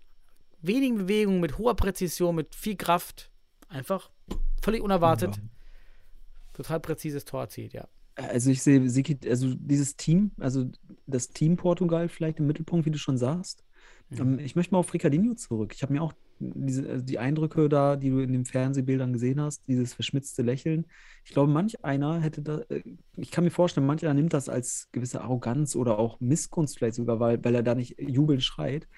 wenigen 0.61 0.97
Bewegungen, 0.99 1.41
mit 1.41 1.59
hoher 1.59 1.75
Präzision, 1.75 2.35
mit 2.37 2.55
viel 2.55 2.77
Kraft, 2.77 3.31
einfach 3.69 4.11
völlig 4.63 4.83
unerwartet, 4.83 5.41
total 6.53 6.81
präzises 6.81 7.25
Tor 7.25 7.43
erzielt, 7.43 7.73
ja. 7.73 7.89
Also 8.15 8.51
ich 8.51 8.63
sehe 8.63 8.81
also 9.29 9.55
dieses 9.55 9.97
Team, 9.97 10.33
also 10.39 10.71
das 11.07 11.31
Team 11.31 11.57
Portugal 11.57 12.09
vielleicht 12.09 12.39
im 12.39 12.47
Mittelpunkt, 12.47 12.85
wie 12.87 12.91
du 12.91 12.99
schon 12.99 13.17
sagst. 13.17 13.65
Mhm. 14.11 14.19
Ähm, 14.19 14.39
ich 14.39 14.55
möchte 14.55 14.75
mal 14.75 14.79
auf 14.79 14.93
Ricardinho 14.93 15.35
zurück. 15.35 15.73
Ich 15.75 15.83
habe 15.83 15.93
mir 15.95 16.03
auch 16.03 16.13
diese, 16.55 16.89
also 16.89 17.05
die 17.05 17.19
Eindrücke 17.19 17.69
da, 17.69 17.97
die 17.97 18.11
du 18.11 18.19
in 18.21 18.33
den 18.33 18.45
Fernsehbildern 18.45 19.13
gesehen 19.13 19.41
hast, 19.41 19.67
dieses 19.69 19.95
verschmitzte 19.95 20.43
Lächeln. 20.43 20.87
Ich 21.25 21.33
glaube, 21.33 21.51
manch 21.53 21.85
einer 21.85 22.21
hätte 22.21 22.43
da, 22.43 22.61
äh, 22.69 22.83
ich 23.17 23.31
kann 23.31 23.45
mir 23.45 23.51
vorstellen, 23.51 23.87
manch 23.87 24.05
einer 24.05 24.15
nimmt 24.15 24.33
das 24.33 24.49
als 24.49 24.89
gewisse 24.93 25.21
Arroganz 25.23 25.77
oder 25.77 25.99
auch 25.99 26.21
Missgunst 26.21 26.79
vielleicht 26.79 26.97
sogar, 26.97 27.21
weil, 27.21 27.43
weil 27.45 27.55
er 27.55 27.63
da 27.63 27.75
nicht 27.75 27.97
jubelnd 27.99 28.43
schreit. 28.43 28.89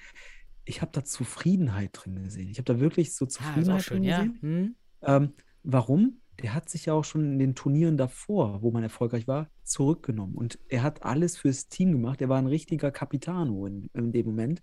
Ich 0.64 0.80
habe 0.80 0.92
da 0.92 1.04
Zufriedenheit 1.04 1.90
drin 1.92 2.22
gesehen. 2.22 2.48
Ich 2.48 2.58
habe 2.58 2.72
da 2.72 2.80
wirklich 2.80 3.14
so 3.14 3.26
Ah, 3.26 3.28
Zufriedenheit 3.28 3.82
schön, 3.82 3.98
drin 3.98 4.04
ja. 4.04 4.16
gesehen. 4.18 4.38
Hm? 4.40 4.74
Ähm, 5.02 5.32
warum? 5.62 6.20
Der 6.42 6.54
hat 6.54 6.68
sich 6.68 6.86
ja 6.86 6.94
auch 6.94 7.04
schon 7.04 7.24
in 7.32 7.38
den 7.38 7.54
Turnieren 7.54 7.96
davor, 7.96 8.62
wo 8.62 8.70
man 8.70 8.82
erfolgreich 8.82 9.28
war, 9.28 9.48
zurückgenommen. 9.62 10.34
Und 10.34 10.58
er 10.68 10.82
hat 10.82 11.04
alles 11.04 11.36
fürs 11.36 11.68
Team 11.68 11.92
gemacht. 11.92 12.20
Er 12.20 12.28
war 12.28 12.38
ein 12.38 12.46
richtiger 12.46 12.90
Capitano 12.90 13.66
in, 13.66 13.88
in 13.94 14.12
dem 14.12 14.26
Moment. 14.26 14.62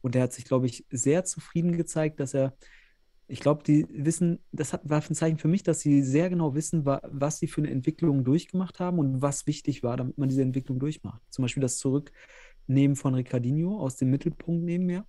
Und 0.00 0.16
er 0.16 0.22
hat 0.22 0.32
sich, 0.32 0.44
glaube 0.44 0.66
ich, 0.66 0.86
sehr 0.90 1.24
zufrieden 1.24 1.76
gezeigt, 1.76 2.20
dass 2.20 2.34
er, 2.34 2.56
ich 3.28 3.40
glaube, 3.40 3.62
die 3.62 3.86
wissen, 3.90 4.40
das 4.50 4.72
hat, 4.72 4.88
war 4.88 5.02
ein 5.02 5.14
Zeichen 5.14 5.38
für 5.38 5.48
mich, 5.48 5.62
dass 5.62 5.80
sie 5.80 6.02
sehr 6.02 6.30
genau 6.30 6.54
wissen, 6.54 6.84
wa, 6.84 7.00
was 7.04 7.38
sie 7.38 7.46
für 7.46 7.60
eine 7.60 7.70
Entwicklung 7.70 8.24
durchgemacht 8.24 8.80
haben 8.80 8.98
und 8.98 9.22
was 9.22 9.46
wichtig 9.46 9.82
war, 9.82 9.96
damit 9.96 10.18
man 10.18 10.28
diese 10.28 10.42
Entwicklung 10.42 10.78
durchmacht. 10.78 11.22
Zum 11.30 11.42
Beispiel 11.42 11.60
das 11.60 11.78
Zurücknehmen 11.78 12.96
von 12.96 13.14
Ricardinho 13.14 13.78
aus 13.78 13.96
dem 13.96 14.10
Mittelpunkt 14.10 14.64
neben 14.64 14.86
mir 14.86 15.04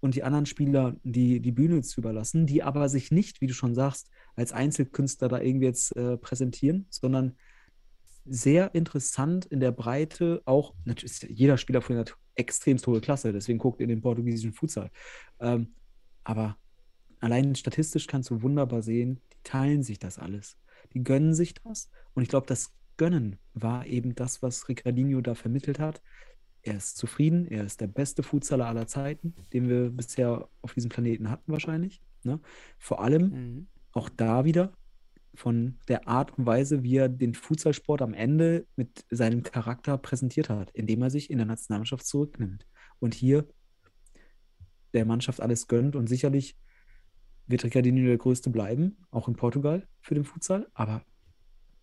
und 0.00 0.14
die 0.14 0.22
anderen 0.22 0.46
Spieler 0.46 0.96
die, 1.02 1.40
die 1.40 1.52
Bühne 1.52 1.82
zu 1.82 2.00
überlassen, 2.00 2.46
die 2.46 2.62
aber 2.62 2.88
sich 2.88 3.10
nicht, 3.10 3.40
wie 3.40 3.46
du 3.46 3.54
schon 3.54 3.74
sagst, 3.74 4.10
als 4.36 4.52
Einzelkünstler 4.52 5.28
da 5.28 5.40
irgendwie 5.40 5.66
jetzt 5.66 5.96
äh, 5.96 6.16
präsentieren, 6.16 6.86
sondern 6.90 7.36
sehr 8.26 8.74
interessant 8.74 9.46
in 9.46 9.60
der 9.60 9.72
Breite, 9.72 10.42
auch 10.44 10.74
natürlich 10.84 11.22
jeder 11.22 11.56
Spieler 11.58 11.80
von 11.80 11.96
einer 11.96 12.04
extremst 12.34 12.86
hohe 12.86 13.00
Klasse, 13.00 13.32
deswegen 13.32 13.58
guckt 13.58 13.80
ihr 13.80 13.86
den 13.86 14.02
portugiesischen 14.02 14.52
Futsal. 14.52 14.90
Ähm, 15.40 15.74
aber 16.24 16.56
allein 17.20 17.54
statistisch 17.54 18.06
kannst 18.06 18.30
du 18.30 18.42
wunderbar 18.42 18.82
sehen, 18.82 19.20
die 19.32 19.38
teilen 19.42 19.82
sich 19.82 19.98
das 19.98 20.18
alles. 20.18 20.56
Die 20.92 21.02
gönnen 21.02 21.34
sich 21.34 21.54
das. 21.54 21.88
Und 22.14 22.22
ich 22.22 22.28
glaube, 22.28 22.46
das 22.46 22.72
Gönnen 22.96 23.38
war 23.54 23.86
eben 23.86 24.14
das, 24.14 24.42
was 24.42 24.68
Ricardinho 24.68 25.20
da 25.20 25.34
vermittelt 25.34 25.78
hat. 25.78 26.02
Er 26.62 26.76
ist 26.76 26.96
zufrieden, 26.96 27.46
er 27.46 27.64
ist 27.64 27.80
der 27.80 27.86
beste 27.86 28.22
Futsaler 28.22 28.66
aller 28.66 28.86
Zeiten, 28.86 29.34
den 29.52 29.68
wir 29.68 29.90
bisher 29.90 30.48
auf 30.62 30.74
diesem 30.74 30.90
Planeten 30.90 31.30
hatten, 31.30 31.52
wahrscheinlich. 31.52 32.02
Ne? 32.24 32.40
Vor 32.78 33.00
allem 33.00 33.28
Mhm. 33.30 33.66
Auch 33.96 34.08
da 34.08 34.44
wieder 34.44 34.72
von 35.34 35.78
der 35.88 36.08
Art 36.08 36.36
und 36.38 36.46
Weise, 36.46 36.82
wie 36.82 36.96
er 36.96 37.08
den 37.08 37.34
Futsalsport 37.34 38.02
am 38.02 38.14
Ende 38.14 38.66
mit 38.76 39.04
seinem 39.10 39.42
Charakter 39.42 39.98
präsentiert 39.98 40.48
hat, 40.48 40.70
indem 40.70 41.02
er 41.02 41.10
sich 41.10 41.30
in 41.30 41.38
der 41.38 41.46
Nationalmannschaft 41.46 42.06
zurücknimmt 42.06 42.66
und 42.98 43.14
hier 43.14 43.46
der 44.94 45.04
Mannschaft 45.04 45.40
alles 45.40 45.66
gönnt 45.66 45.94
und 45.94 46.08
sicherlich 46.08 46.56
wird 47.46 47.64
Ricardinho 47.64 48.06
der 48.06 48.16
Größte 48.16 48.50
bleiben, 48.50 48.96
auch 49.10 49.28
in 49.28 49.36
Portugal 49.36 49.86
für 50.00 50.14
den 50.14 50.24
Futsal, 50.24 50.66
aber 50.74 51.04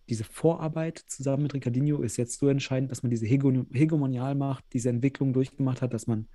diese 0.08 0.24
Vorarbeit 0.24 0.98
zusammen 0.98 1.44
mit 1.44 1.54
Ricardinho 1.54 2.02
ist 2.02 2.16
jetzt 2.16 2.38
so 2.38 2.48
entscheidend, 2.48 2.90
dass 2.90 3.02
man 3.02 3.10
diese 3.10 3.26
Hego 3.26 3.50
Hegemonialmacht, 3.72 4.64
diese 4.72 4.90
Entwicklung 4.90 5.32
durchgemacht 5.32 5.80
hat, 5.80 5.94
dass 5.94 6.06
man 6.06 6.28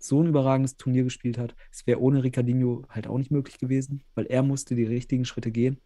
so 0.00 0.22
ein 0.22 0.28
überragendes 0.28 0.76
Turnier 0.76 1.04
gespielt 1.04 1.38
hat. 1.38 1.54
Es 1.70 1.86
wäre 1.86 2.00
ohne 2.00 2.24
Ricardinho 2.24 2.84
halt 2.88 3.06
auch 3.06 3.18
nicht 3.18 3.30
möglich 3.30 3.58
gewesen, 3.58 4.02
weil 4.14 4.26
er 4.26 4.42
musste 4.42 4.74
die 4.74 4.84
richtigen 4.84 5.24
Schritte 5.24 5.50
gehen. 5.50 5.80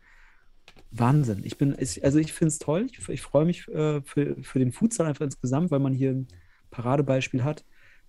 Wahnsinn. 0.91 1.43
Ich 1.45 1.59
bin, 1.59 1.75
also 1.75 2.19
ich 2.19 2.33
finde 2.33 2.49
es 2.49 2.59
toll. 2.59 2.87
Ich, 2.91 3.09
ich 3.09 3.21
freue 3.21 3.45
mich 3.45 3.69
äh, 3.69 4.01
für, 4.03 4.37
für 4.43 4.59
den 4.59 4.73
Futsal 4.73 5.07
einfach 5.07 5.25
insgesamt, 5.25 5.71
weil 5.71 5.81
man 5.81 5.93
hier 5.93 6.13
ein 6.13 6.29
Paradebeispiel 6.71 7.45
hat, 7.45 7.65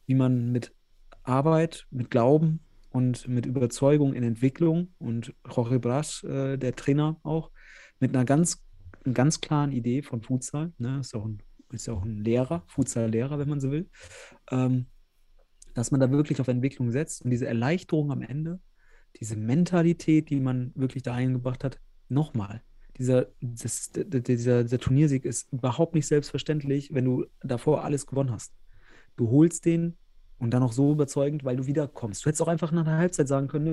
wie 0.05 0.15
man 0.15 0.51
mit 0.51 0.73
Arbeit, 1.23 1.87
mit 1.89 2.11
Glauben 2.11 2.59
und 2.91 3.27
mit 3.27 3.45
Überzeugung 3.45 4.13
in 4.13 4.23
Entwicklung 4.23 4.93
und 4.99 5.33
Jorge 5.49 5.79
Bras, 5.79 6.23
äh, 6.23 6.57
der 6.57 6.75
Trainer 6.75 7.19
auch, 7.23 7.51
mit 7.99 8.15
einer 8.15 8.25
ganz, 8.25 8.63
ganz 9.11 9.41
klaren 9.41 9.71
Idee 9.71 10.01
von 10.01 10.21
Futsal, 10.21 10.73
ne, 10.77 10.99
ist 10.99 11.15
auch 11.15 11.25
ein, 11.25 11.39
ist 11.71 11.89
auch 11.89 12.03
ein 12.03 12.23
Lehrer, 12.23 12.63
Futsal-Lehrer, 12.67 13.39
wenn 13.39 13.49
man 13.49 13.59
so 13.59 13.71
will, 13.71 13.89
ähm, 14.51 14.87
dass 15.75 15.91
man 15.91 15.99
da 15.99 16.09
wirklich 16.09 16.41
auf 16.41 16.47
Entwicklung 16.47 16.89
setzt 16.89 17.21
und 17.21 17.29
diese 17.29 17.45
Erleichterung 17.45 18.11
am 18.11 18.23
Ende, 18.23 18.59
diese 19.19 19.35
Mentalität, 19.35 20.29
die 20.29 20.39
man 20.39 20.71
wirklich 20.73 21.03
da 21.03 21.13
eingebracht 21.13 21.63
hat, 21.63 21.79
nochmal. 22.09 22.63
Dieser, 22.97 23.27
das, 23.41 23.91
dieser, 23.91 24.63
dieser 24.63 24.79
Turniersieg 24.79 25.25
ist 25.25 25.51
überhaupt 25.51 25.93
nicht 25.93 26.07
selbstverständlich, 26.07 26.93
wenn 26.93 27.05
du 27.05 27.25
davor 27.41 27.83
alles 27.83 28.07
gewonnen 28.07 28.31
hast. 28.31 28.53
Du 29.17 29.29
holst 29.29 29.65
den 29.65 29.97
und 30.37 30.53
dann 30.53 30.63
auch 30.63 30.71
so 30.71 30.93
überzeugend, 30.93 31.43
weil 31.43 31.57
du 31.57 31.67
wiederkommst. 31.67 32.23
Du 32.23 32.27
hättest 32.27 32.41
auch 32.41 32.47
einfach 32.47 32.71
nach 32.71 32.85
der 32.85 32.97
Halbzeit 32.97 33.27
sagen 33.27 33.47
können, 33.47 33.65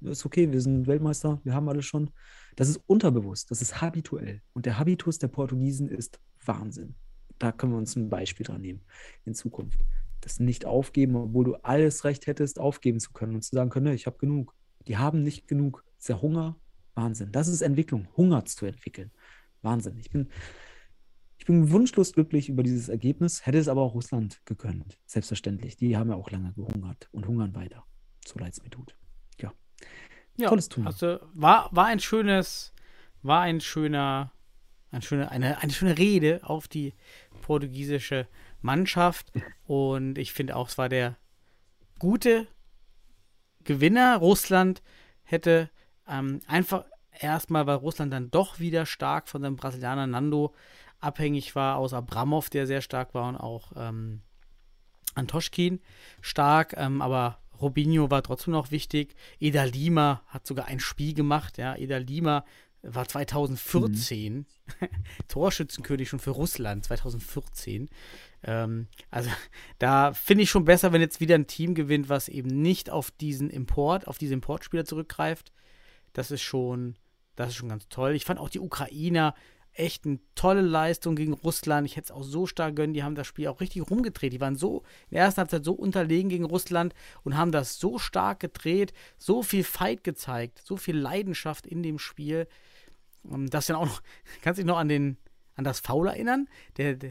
nö, 0.00 0.10
ist 0.10 0.24
okay, 0.24 0.50
wir 0.50 0.60
sind 0.60 0.86
Weltmeister, 0.86 1.40
wir 1.42 1.54
haben 1.54 1.68
alles 1.68 1.86
schon. 1.86 2.10
Das 2.54 2.68
ist 2.68 2.80
unterbewusst, 2.86 3.50
das 3.50 3.62
ist 3.62 3.80
habituell. 3.80 4.42
Und 4.52 4.66
der 4.66 4.78
Habitus 4.78 5.18
der 5.18 5.28
Portugiesen 5.28 5.88
ist 5.88 6.20
Wahnsinn. 6.44 6.94
Da 7.38 7.50
können 7.50 7.72
wir 7.72 7.78
uns 7.78 7.96
ein 7.96 8.10
Beispiel 8.10 8.46
dran 8.46 8.60
nehmen 8.60 8.82
in 9.24 9.34
Zukunft. 9.34 9.80
Das 10.24 10.40
Nicht-Aufgeben, 10.40 11.16
obwohl 11.16 11.44
du 11.44 11.54
alles 11.56 12.04
Recht 12.04 12.26
hättest, 12.26 12.58
aufgeben 12.58 13.00
zu 13.00 13.12
können 13.12 13.34
und 13.34 13.42
zu 13.42 13.54
sagen 13.54 13.70
können, 13.70 13.86
"Nee, 13.86 13.94
ich 13.94 14.06
habe 14.06 14.18
genug. 14.18 14.54
Die 14.86 14.96
haben 14.96 15.22
nicht 15.22 15.46
genug. 15.48 15.84
Das 15.96 16.00
ist 16.04 16.08
der 16.08 16.22
Hunger, 16.22 16.56
Wahnsinn. 16.94 17.32
Das 17.32 17.48
ist 17.48 17.62
Entwicklung, 17.62 18.08
Hunger 18.16 18.44
zu 18.44 18.66
entwickeln. 18.66 19.10
Wahnsinn. 19.62 19.96
Ich 19.98 20.10
bin, 20.10 20.28
ich 21.38 21.46
bin 21.46 21.70
wunschlos 21.70 22.12
glücklich 22.12 22.48
über 22.48 22.62
dieses 22.62 22.88
Ergebnis, 22.88 23.46
hätte 23.46 23.58
es 23.58 23.68
aber 23.68 23.82
auch 23.82 23.94
Russland 23.94 24.40
gegönnt. 24.44 24.98
Selbstverständlich. 25.06 25.76
Die 25.76 25.96
haben 25.96 26.10
ja 26.10 26.16
auch 26.16 26.30
lange 26.30 26.52
gehungert 26.52 27.08
und 27.12 27.26
hungern 27.26 27.54
weiter. 27.54 27.84
So 28.26 28.38
leid 28.38 28.52
es 28.52 28.62
mir 28.62 28.70
tut. 28.70 28.96
Ja. 29.40 29.52
Ja, 30.36 30.48
Tolles 30.48 30.68
Turnier. 30.68 30.88
Also 30.88 31.18
war, 31.34 31.68
war 31.72 31.86
ein 31.86 32.00
schönes, 32.00 32.72
war 33.22 33.40
ein 33.40 33.60
schöner, 33.60 34.32
ein 34.90 35.02
schöne, 35.02 35.30
eine, 35.30 35.58
eine 35.62 35.72
schöne 35.72 35.98
Rede 35.98 36.40
auf 36.42 36.68
die 36.68 36.94
portugiesische 37.42 38.28
Mannschaft. 38.62 39.32
Und 39.64 40.18
ich 40.18 40.32
finde 40.32 40.56
auch, 40.56 40.68
es 40.68 40.78
war 40.78 40.88
der 40.88 41.16
gute 41.98 42.46
Gewinner. 43.64 44.16
Russland 44.16 44.82
hätte 45.22 45.70
ähm, 46.08 46.40
einfach 46.46 46.84
erstmal, 47.18 47.66
weil 47.66 47.76
Russland 47.76 48.12
dann 48.12 48.30
doch 48.30 48.58
wieder 48.58 48.86
stark 48.86 49.28
von 49.28 49.42
dem 49.42 49.56
Brasilianer 49.56 50.06
Nando 50.06 50.54
abhängig 51.00 51.54
war, 51.54 51.76
aus 51.76 51.92
Abramov, 51.92 52.48
der 52.48 52.66
sehr 52.66 52.80
stark 52.80 53.14
war, 53.14 53.28
und 53.28 53.36
auch 53.36 53.72
ähm, 53.76 54.22
Antoschkin 55.14 55.80
stark, 56.20 56.74
ähm, 56.76 57.02
aber 57.02 57.38
Robinho 57.60 58.10
war 58.10 58.22
trotzdem 58.22 58.52
noch 58.52 58.70
wichtig. 58.70 59.14
Eda 59.38 59.64
Lima 59.64 60.22
hat 60.26 60.46
sogar 60.46 60.66
ein 60.66 60.80
Spiel 60.80 61.14
gemacht, 61.14 61.58
ja. 61.58 61.76
Eda 61.76 61.98
Lima 61.98 62.44
war 62.82 63.06
2014 63.06 64.46
Torschützenkönig 65.28 66.08
schon 66.08 66.18
für 66.18 66.30
Russland, 66.30 66.84
2014. 66.84 67.88
Ähm, 68.44 68.88
also 69.10 69.30
da 69.78 70.12
finde 70.12 70.44
ich 70.44 70.50
schon 70.50 70.64
besser, 70.64 70.92
wenn 70.92 71.00
jetzt 71.00 71.20
wieder 71.20 71.34
ein 71.34 71.46
Team 71.46 71.74
gewinnt, 71.74 72.08
was 72.08 72.28
eben 72.28 72.48
nicht 72.48 72.90
auf 72.90 73.10
diesen 73.10 73.50
Import, 73.50 74.06
auf 74.06 74.18
diese 74.18 74.34
Importspieler 74.34 74.84
zurückgreift. 74.84 75.52
Das 76.12 76.30
ist 76.30 76.42
schon, 76.42 76.96
das 77.36 77.50
ist 77.50 77.56
schon 77.56 77.68
ganz 77.68 77.88
toll. 77.88 78.14
Ich 78.14 78.24
fand 78.24 78.38
auch 78.38 78.50
die 78.50 78.60
Ukrainer 78.60 79.34
echt 79.74 80.04
eine 80.04 80.18
tolle 80.34 80.60
Leistung 80.60 81.16
gegen 81.16 81.32
Russland. 81.32 81.86
Ich 81.86 81.96
hätte 81.96 82.06
es 82.06 82.10
auch 82.10 82.22
so 82.22 82.46
stark 82.46 82.76
gönnen. 82.76 82.94
Die 82.94 83.02
haben 83.02 83.14
das 83.14 83.26
Spiel 83.26 83.48
auch 83.48 83.60
richtig 83.60 83.90
rumgedreht. 83.90 84.32
Die 84.32 84.40
waren 84.40 84.56
so 84.56 84.80
in 85.08 85.14
der 85.14 85.22
ersten 85.22 85.40
Halbzeit 85.40 85.64
so 85.64 85.72
unterlegen 85.72 86.28
gegen 86.28 86.44
Russland 86.44 86.94
und 87.24 87.36
haben 87.36 87.52
das 87.52 87.78
so 87.78 87.98
stark 87.98 88.40
gedreht, 88.40 88.92
so 89.18 89.42
viel 89.42 89.64
Fight 89.64 90.04
gezeigt, 90.04 90.60
so 90.64 90.76
viel 90.76 90.96
Leidenschaft 90.96 91.66
in 91.66 91.82
dem 91.82 91.98
Spiel. 91.98 92.46
Und 93.22 93.54
das 93.54 93.66
dann 93.66 93.76
auch 93.76 93.86
noch, 93.86 94.02
kannst 94.42 94.58
du 94.58 94.62
dich 94.62 94.68
noch 94.68 94.78
an 94.78 94.88
den 94.88 95.16
an 95.62 95.64
das 95.64 95.80
Foul 95.80 96.08
erinnern? 96.08 96.48
Der, 96.76 96.94
der, 96.96 97.10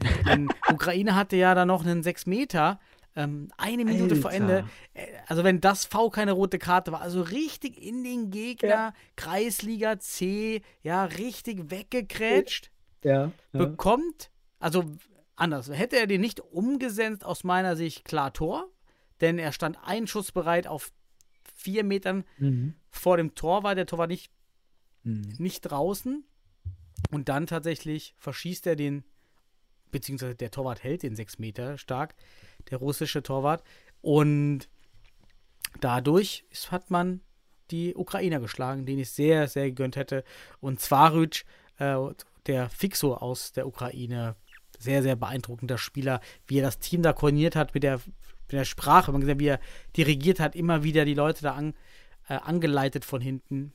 Ukraine 0.72 1.14
hatte 1.14 1.36
ja 1.36 1.54
da 1.54 1.64
noch 1.64 1.84
einen 1.84 2.02
6 2.02 2.26
Meter, 2.26 2.78
ähm, 3.16 3.48
eine 3.56 3.84
Minute 3.84 4.16
vor 4.16 4.30
Alter. 4.30 4.42
Ende. 4.58 4.64
Äh, 4.94 5.06
Also 5.26 5.44
wenn 5.44 5.60
das 5.60 5.84
V 5.84 6.10
keine 6.10 6.32
rote 6.32 6.58
Karte 6.58 6.92
war, 6.92 7.00
also 7.00 7.22
richtig 7.22 7.82
in 7.82 8.04
den 8.04 8.30
Gegner, 8.30 8.94
Kreisliga 9.16 9.98
C, 9.98 10.62
ja, 10.82 11.04
richtig 11.04 11.70
weggekrätscht 11.70 12.70
Ja. 13.04 13.32
ja. 13.52 13.58
bekommt, 13.58 14.30
also 14.58 14.84
anders, 15.36 15.68
hätte 15.70 15.96
er 15.96 16.06
den 16.06 16.20
nicht 16.20 16.40
umgesetzt, 16.40 17.24
aus 17.24 17.44
meiner 17.44 17.76
Sicht 17.76 18.04
klar 18.04 18.32
Tor, 18.32 18.68
denn 19.20 19.38
er 19.38 19.52
stand 19.52 19.78
einschussbereit 19.82 20.66
auf 20.66 20.92
vier 21.54 21.84
Metern 21.84 22.24
Mhm. 22.38 22.74
vor 22.90 23.16
dem 23.16 23.34
Tor, 23.34 23.62
war 23.62 23.74
der 23.74 23.86
Tor 23.86 23.98
war 23.98 24.06
nicht, 24.06 24.30
Mhm. 25.04 25.34
nicht 25.38 25.62
draußen 25.62 26.24
und 27.10 27.28
dann 27.28 27.46
tatsächlich 27.46 28.14
verschießt 28.18 28.66
er 28.66 28.76
den, 28.76 29.04
beziehungsweise 29.90 30.34
der 30.34 30.50
Torwart 30.50 30.82
hält 30.82 31.02
den 31.02 31.16
sechs 31.16 31.38
Meter 31.38 31.78
stark, 31.78 32.14
der 32.70 32.78
russische 32.78 33.22
Torwart 33.22 33.62
und 34.00 34.68
dadurch 35.80 36.44
hat 36.70 36.90
man 36.90 37.20
die 37.70 37.94
Ukrainer 37.94 38.40
geschlagen, 38.40 38.86
den 38.86 38.98
ich 38.98 39.10
sehr, 39.10 39.48
sehr 39.48 39.70
gegönnt 39.70 39.96
hätte. 39.96 40.24
Und 40.60 40.80
Zwarüc, 40.80 41.44
äh, 41.78 41.96
der 42.46 42.68
Fixo 42.68 43.14
aus 43.14 43.52
der 43.52 43.66
Ukraine, 43.66 44.36
sehr, 44.78 45.02
sehr 45.02 45.16
beeindruckender 45.16 45.78
Spieler, 45.78 46.20
wie 46.46 46.58
er 46.58 46.64
das 46.64 46.78
Team 46.78 47.02
da 47.02 47.12
koordiniert 47.12 47.56
hat 47.56 47.72
mit 47.74 47.82
der, 47.82 47.96
mit 47.96 48.52
der 48.52 48.64
Sprache. 48.64 49.12
Man 49.12 49.20
gesehen, 49.20 49.40
wie 49.40 49.48
er 49.48 49.60
dirigiert 49.96 50.40
hat, 50.40 50.54
immer 50.54 50.82
wieder 50.82 51.04
die 51.04 51.14
Leute 51.14 51.42
da 51.42 51.54
an, 51.54 51.74
äh, 52.28 52.34
angeleitet 52.34 53.04
von 53.04 53.20
hinten. 53.20 53.72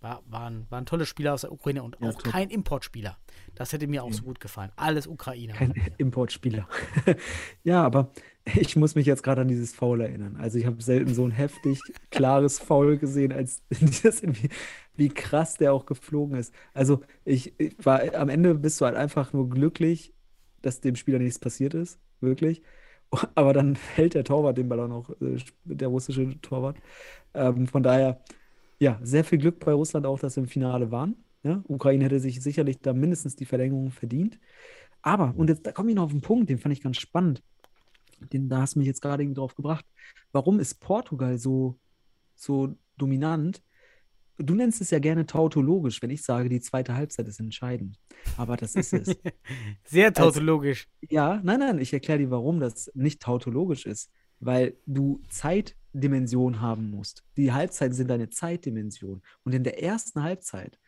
War, 0.00 0.22
waren, 0.26 0.66
waren 0.70 0.86
tolle 0.86 1.06
Spieler 1.06 1.34
aus 1.34 1.40
der 1.40 1.50
Ukraine 1.50 1.82
und 1.82 1.96
Ja, 2.00 2.10
auch 2.10 2.14
top. 2.14 2.32
kein 2.32 2.50
Importspieler. 2.50 3.18
Das 3.56 3.72
hätte 3.72 3.88
mir 3.88 4.04
auch 4.04 4.12
so 4.12 4.22
gut 4.22 4.38
gefallen. 4.38 4.70
Alles 4.76 5.08
Ukrainer. 5.08 5.54
Kein 5.54 5.74
Importspieler. 5.98 6.68
ja, 7.64 7.82
aber 7.82 8.12
ich 8.54 8.76
muss 8.76 8.94
mich 8.94 9.06
jetzt 9.06 9.24
gerade 9.24 9.40
an 9.40 9.48
dieses 9.48 9.74
Foul 9.74 10.00
erinnern. 10.00 10.36
Also 10.36 10.58
ich 10.58 10.66
habe 10.66 10.80
selten 10.80 11.12
so 11.14 11.24
ein 11.24 11.32
heftig 11.32 11.80
klares 12.10 12.60
Foul 12.60 12.96
gesehen, 12.98 13.32
als 13.32 13.62
das 14.02 14.20
irgendwie, 14.22 14.50
wie 14.96 15.08
krass 15.08 15.56
der 15.56 15.72
auch 15.72 15.84
geflogen 15.84 16.36
ist. 16.38 16.54
Also 16.74 17.00
ich, 17.24 17.58
ich 17.58 17.74
war 17.84 18.14
am 18.14 18.28
Ende 18.28 18.54
bist 18.54 18.80
du 18.80 18.84
halt 18.84 18.96
einfach 18.96 19.32
nur 19.32 19.48
glücklich, 19.50 20.14
dass 20.62 20.80
dem 20.80 20.94
Spieler 20.94 21.18
nichts 21.18 21.40
passiert 21.40 21.74
ist, 21.74 21.98
wirklich. 22.20 22.62
Aber 23.34 23.52
dann 23.52 23.76
hält 23.96 24.14
der 24.14 24.24
Torwart 24.24 24.58
den 24.58 24.68
Ball 24.68 24.80
auch 24.80 24.88
noch, 24.88 25.10
äh, 25.20 25.38
der 25.64 25.88
russische 25.88 26.40
Torwart. 26.40 26.76
Ähm, 27.34 27.66
von 27.66 27.82
daher, 27.82 28.22
ja, 28.78 28.98
sehr 29.02 29.24
viel 29.24 29.38
Glück 29.38 29.58
bei 29.60 29.72
Russland 29.72 30.06
auch, 30.06 30.18
dass 30.18 30.34
sie 30.34 30.40
im 30.40 30.48
Finale 30.48 30.90
waren. 30.90 31.16
Ja, 31.42 31.62
Ukraine 31.68 32.04
hätte 32.04 32.20
sich 32.20 32.42
sicherlich 32.42 32.80
da 32.80 32.92
mindestens 32.92 33.36
die 33.36 33.44
Verlängerung 33.44 33.90
verdient. 33.90 34.38
Aber, 35.02 35.34
und 35.36 35.48
jetzt 35.48 35.66
da 35.66 35.72
komme 35.72 35.90
ich 35.90 35.96
noch 35.96 36.04
auf 36.04 36.12
den 36.12 36.20
Punkt, 36.20 36.50
den 36.50 36.58
fand 36.58 36.72
ich 36.72 36.82
ganz 36.82 36.96
spannend. 36.96 37.42
Den, 38.32 38.48
da 38.48 38.62
hast 38.62 38.74
du 38.74 38.80
mich 38.80 38.88
jetzt 38.88 39.00
gerade 39.00 39.22
irgendwie 39.22 39.38
drauf 39.38 39.54
gebracht. 39.54 39.84
Warum 40.32 40.58
ist 40.58 40.80
Portugal 40.80 41.38
so, 41.38 41.78
so 42.34 42.76
dominant? 42.96 43.62
Du 44.38 44.54
nennst 44.54 44.80
es 44.80 44.90
ja 44.90 44.98
gerne 44.98 45.26
tautologisch, 45.26 46.02
wenn 46.02 46.10
ich 46.10 46.22
sage, 46.22 46.48
die 46.48 46.60
zweite 46.60 46.94
Halbzeit 46.94 47.26
ist 47.28 47.40
entscheidend. 47.40 47.98
Aber 48.36 48.56
das 48.56 48.74
ist 48.74 48.92
es. 48.92 49.16
Sehr 49.84 50.12
tautologisch. 50.12 50.88
Ja, 51.08 51.40
nein, 51.42 51.60
nein, 51.60 51.78
ich 51.78 51.92
erkläre 51.92 52.18
dir, 52.18 52.30
warum 52.30 52.60
das 52.60 52.90
nicht 52.94 53.20
tautologisch 53.22 53.86
ist. 53.86 54.10
Weil 54.40 54.76
du 54.86 55.22
Zeitdimension 55.28 56.60
haben 56.60 56.90
musst. 56.90 57.24
Die 57.36 57.52
Halbzeiten 57.52 57.94
sind 57.94 58.08
deine 58.08 58.30
Zeitdimension. 58.30 59.22
Und 59.44 59.54
in 59.54 59.64
der 59.64 59.82
ersten 59.82 60.22
Halbzeit 60.22 60.78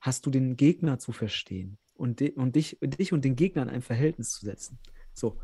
hast 0.00 0.26
du 0.26 0.30
den 0.30 0.56
Gegner 0.56 0.98
zu 0.98 1.12
verstehen 1.12 1.78
und, 1.94 2.22
und 2.36 2.56
dich, 2.56 2.78
dich 2.80 3.12
und 3.12 3.24
den 3.24 3.36
Gegner 3.36 3.62
in 3.62 3.68
ein 3.68 3.82
Verhältnis 3.82 4.30
zu 4.30 4.44
setzen. 4.46 4.78
So, 5.12 5.38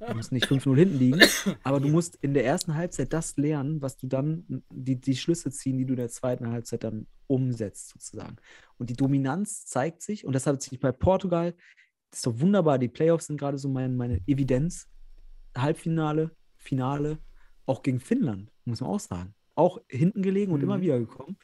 du 0.00 0.14
musst 0.14 0.32
nicht 0.32 0.46
5-0 0.46 0.76
hinten 0.76 0.98
liegen, 0.98 1.20
aber 1.62 1.78
du 1.78 1.88
musst 1.88 2.16
in 2.16 2.34
der 2.34 2.44
ersten 2.44 2.74
Halbzeit 2.74 3.12
das 3.12 3.36
lernen, 3.36 3.80
was 3.80 3.96
du 3.96 4.08
dann, 4.08 4.64
die, 4.70 5.00
die 5.00 5.16
Schlüsse 5.16 5.50
ziehen, 5.50 5.78
die 5.78 5.86
du 5.86 5.92
in 5.92 5.98
der 5.98 6.08
zweiten 6.08 6.48
Halbzeit 6.48 6.84
dann 6.84 7.06
umsetzt, 7.28 7.90
sozusagen. 7.90 8.36
Und 8.78 8.90
die 8.90 8.96
Dominanz 8.96 9.66
zeigt 9.66 10.02
sich, 10.02 10.24
und 10.24 10.32
das 10.32 10.46
hat 10.46 10.60
sich 10.62 10.80
bei 10.80 10.90
Portugal, 10.90 11.54
das 12.10 12.20
ist 12.20 12.26
doch 12.26 12.40
wunderbar, 12.40 12.78
die 12.78 12.88
Playoffs 12.88 13.26
sind 13.26 13.38
gerade 13.38 13.58
so 13.58 13.68
mein, 13.68 13.96
meine 13.96 14.20
Evidenz. 14.26 14.88
Halbfinale, 15.56 16.34
Finale, 16.60 17.18
auch 17.66 17.82
gegen 17.82 18.00
Finnland, 18.00 18.52
muss 18.64 18.80
man 18.80 18.90
auch 18.90 19.00
sagen. 19.00 19.34
Auch 19.54 19.80
hinten 19.88 20.22
gelegen 20.22 20.52
und 20.52 20.58
Mhm. 20.60 20.64
immer 20.64 20.80
wieder 20.80 20.98
gekommen. 20.98 21.36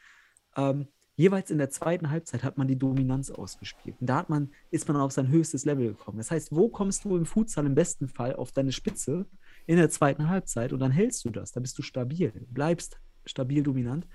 Ähm, 0.56 0.88
jeweils 1.16 1.50
in 1.50 1.58
der 1.58 1.70
zweiten 1.70 2.10
Halbzeit 2.10 2.44
hat 2.44 2.58
man 2.58 2.68
die 2.68 2.78
Dominanz 2.78 3.30
ausgespielt. 3.30 3.96
Und 4.00 4.06
da 4.08 4.16
hat 4.18 4.28
man, 4.30 4.50
ist 4.70 4.86
man 4.88 4.96
auf 4.96 5.12
sein 5.12 5.28
höchstes 5.28 5.64
Level 5.64 5.88
gekommen. 5.88 6.18
Das 6.18 6.30
heißt, 6.30 6.54
wo 6.54 6.68
kommst 6.68 7.04
du 7.04 7.16
im 7.16 7.26
Futsal 7.26 7.66
im 7.66 7.74
besten 7.74 8.08
Fall 8.08 8.36
auf 8.36 8.52
deine 8.52 8.72
Spitze 8.72 9.26
in 9.66 9.76
der 9.76 9.90
zweiten 9.90 10.28
Halbzeit 10.28 10.72
und 10.72 10.80
dann 10.80 10.92
hältst 10.92 11.24
du 11.24 11.30
das, 11.30 11.52
da 11.52 11.60
bist 11.60 11.76
du 11.78 11.82
stabil, 11.82 12.32
bleibst 12.50 13.00
stabil 13.24 13.62
dominant. 13.62 14.06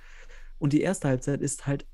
Und 0.59 0.73
die 0.73 0.81
erste 0.81 1.07
Halbzeit 1.09 1.41
ist 1.41 1.65
halt 1.67 1.85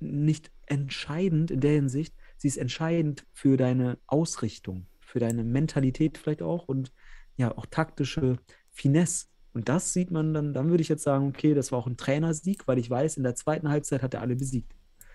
nicht 0.00 0.50
entscheidend 0.66 1.50
in 1.50 1.60
der 1.60 1.72
Hinsicht, 1.72 2.14
sie 2.36 2.48
ist 2.48 2.56
entscheidend 2.56 3.26
für 3.32 3.56
deine 3.56 3.98
Ausrichtung, 4.06 4.86
für 5.00 5.18
deine 5.20 5.42
Mentalität 5.44 6.18
vielleicht 6.18 6.42
auch 6.42 6.68
und 6.68 6.92
ja, 7.36 7.56
auch 7.56 7.66
taktische 7.66 8.38
Finesse. 8.70 9.26
Und 9.52 9.68
das 9.68 9.92
sieht 9.92 10.10
man 10.10 10.34
dann, 10.34 10.52
dann 10.52 10.68
würde 10.68 10.82
ich 10.82 10.88
jetzt 10.88 11.02
sagen, 11.02 11.28
okay, 11.28 11.54
das 11.54 11.72
war 11.72 11.78
auch 11.78 11.86
ein 11.86 11.96
Trainersieg, 11.96 12.66
weil 12.68 12.78
ich 12.78 12.90
weiß, 12.90 13.16
in 13.16 13.22
der 13.22 13.34
zweiten 13.34 13.68
Halbzeit 13.68 14.02
hat 14.02 14.14
er 14.14 14.20
alle 14.20 14.36
besiegt. 14.36 14.72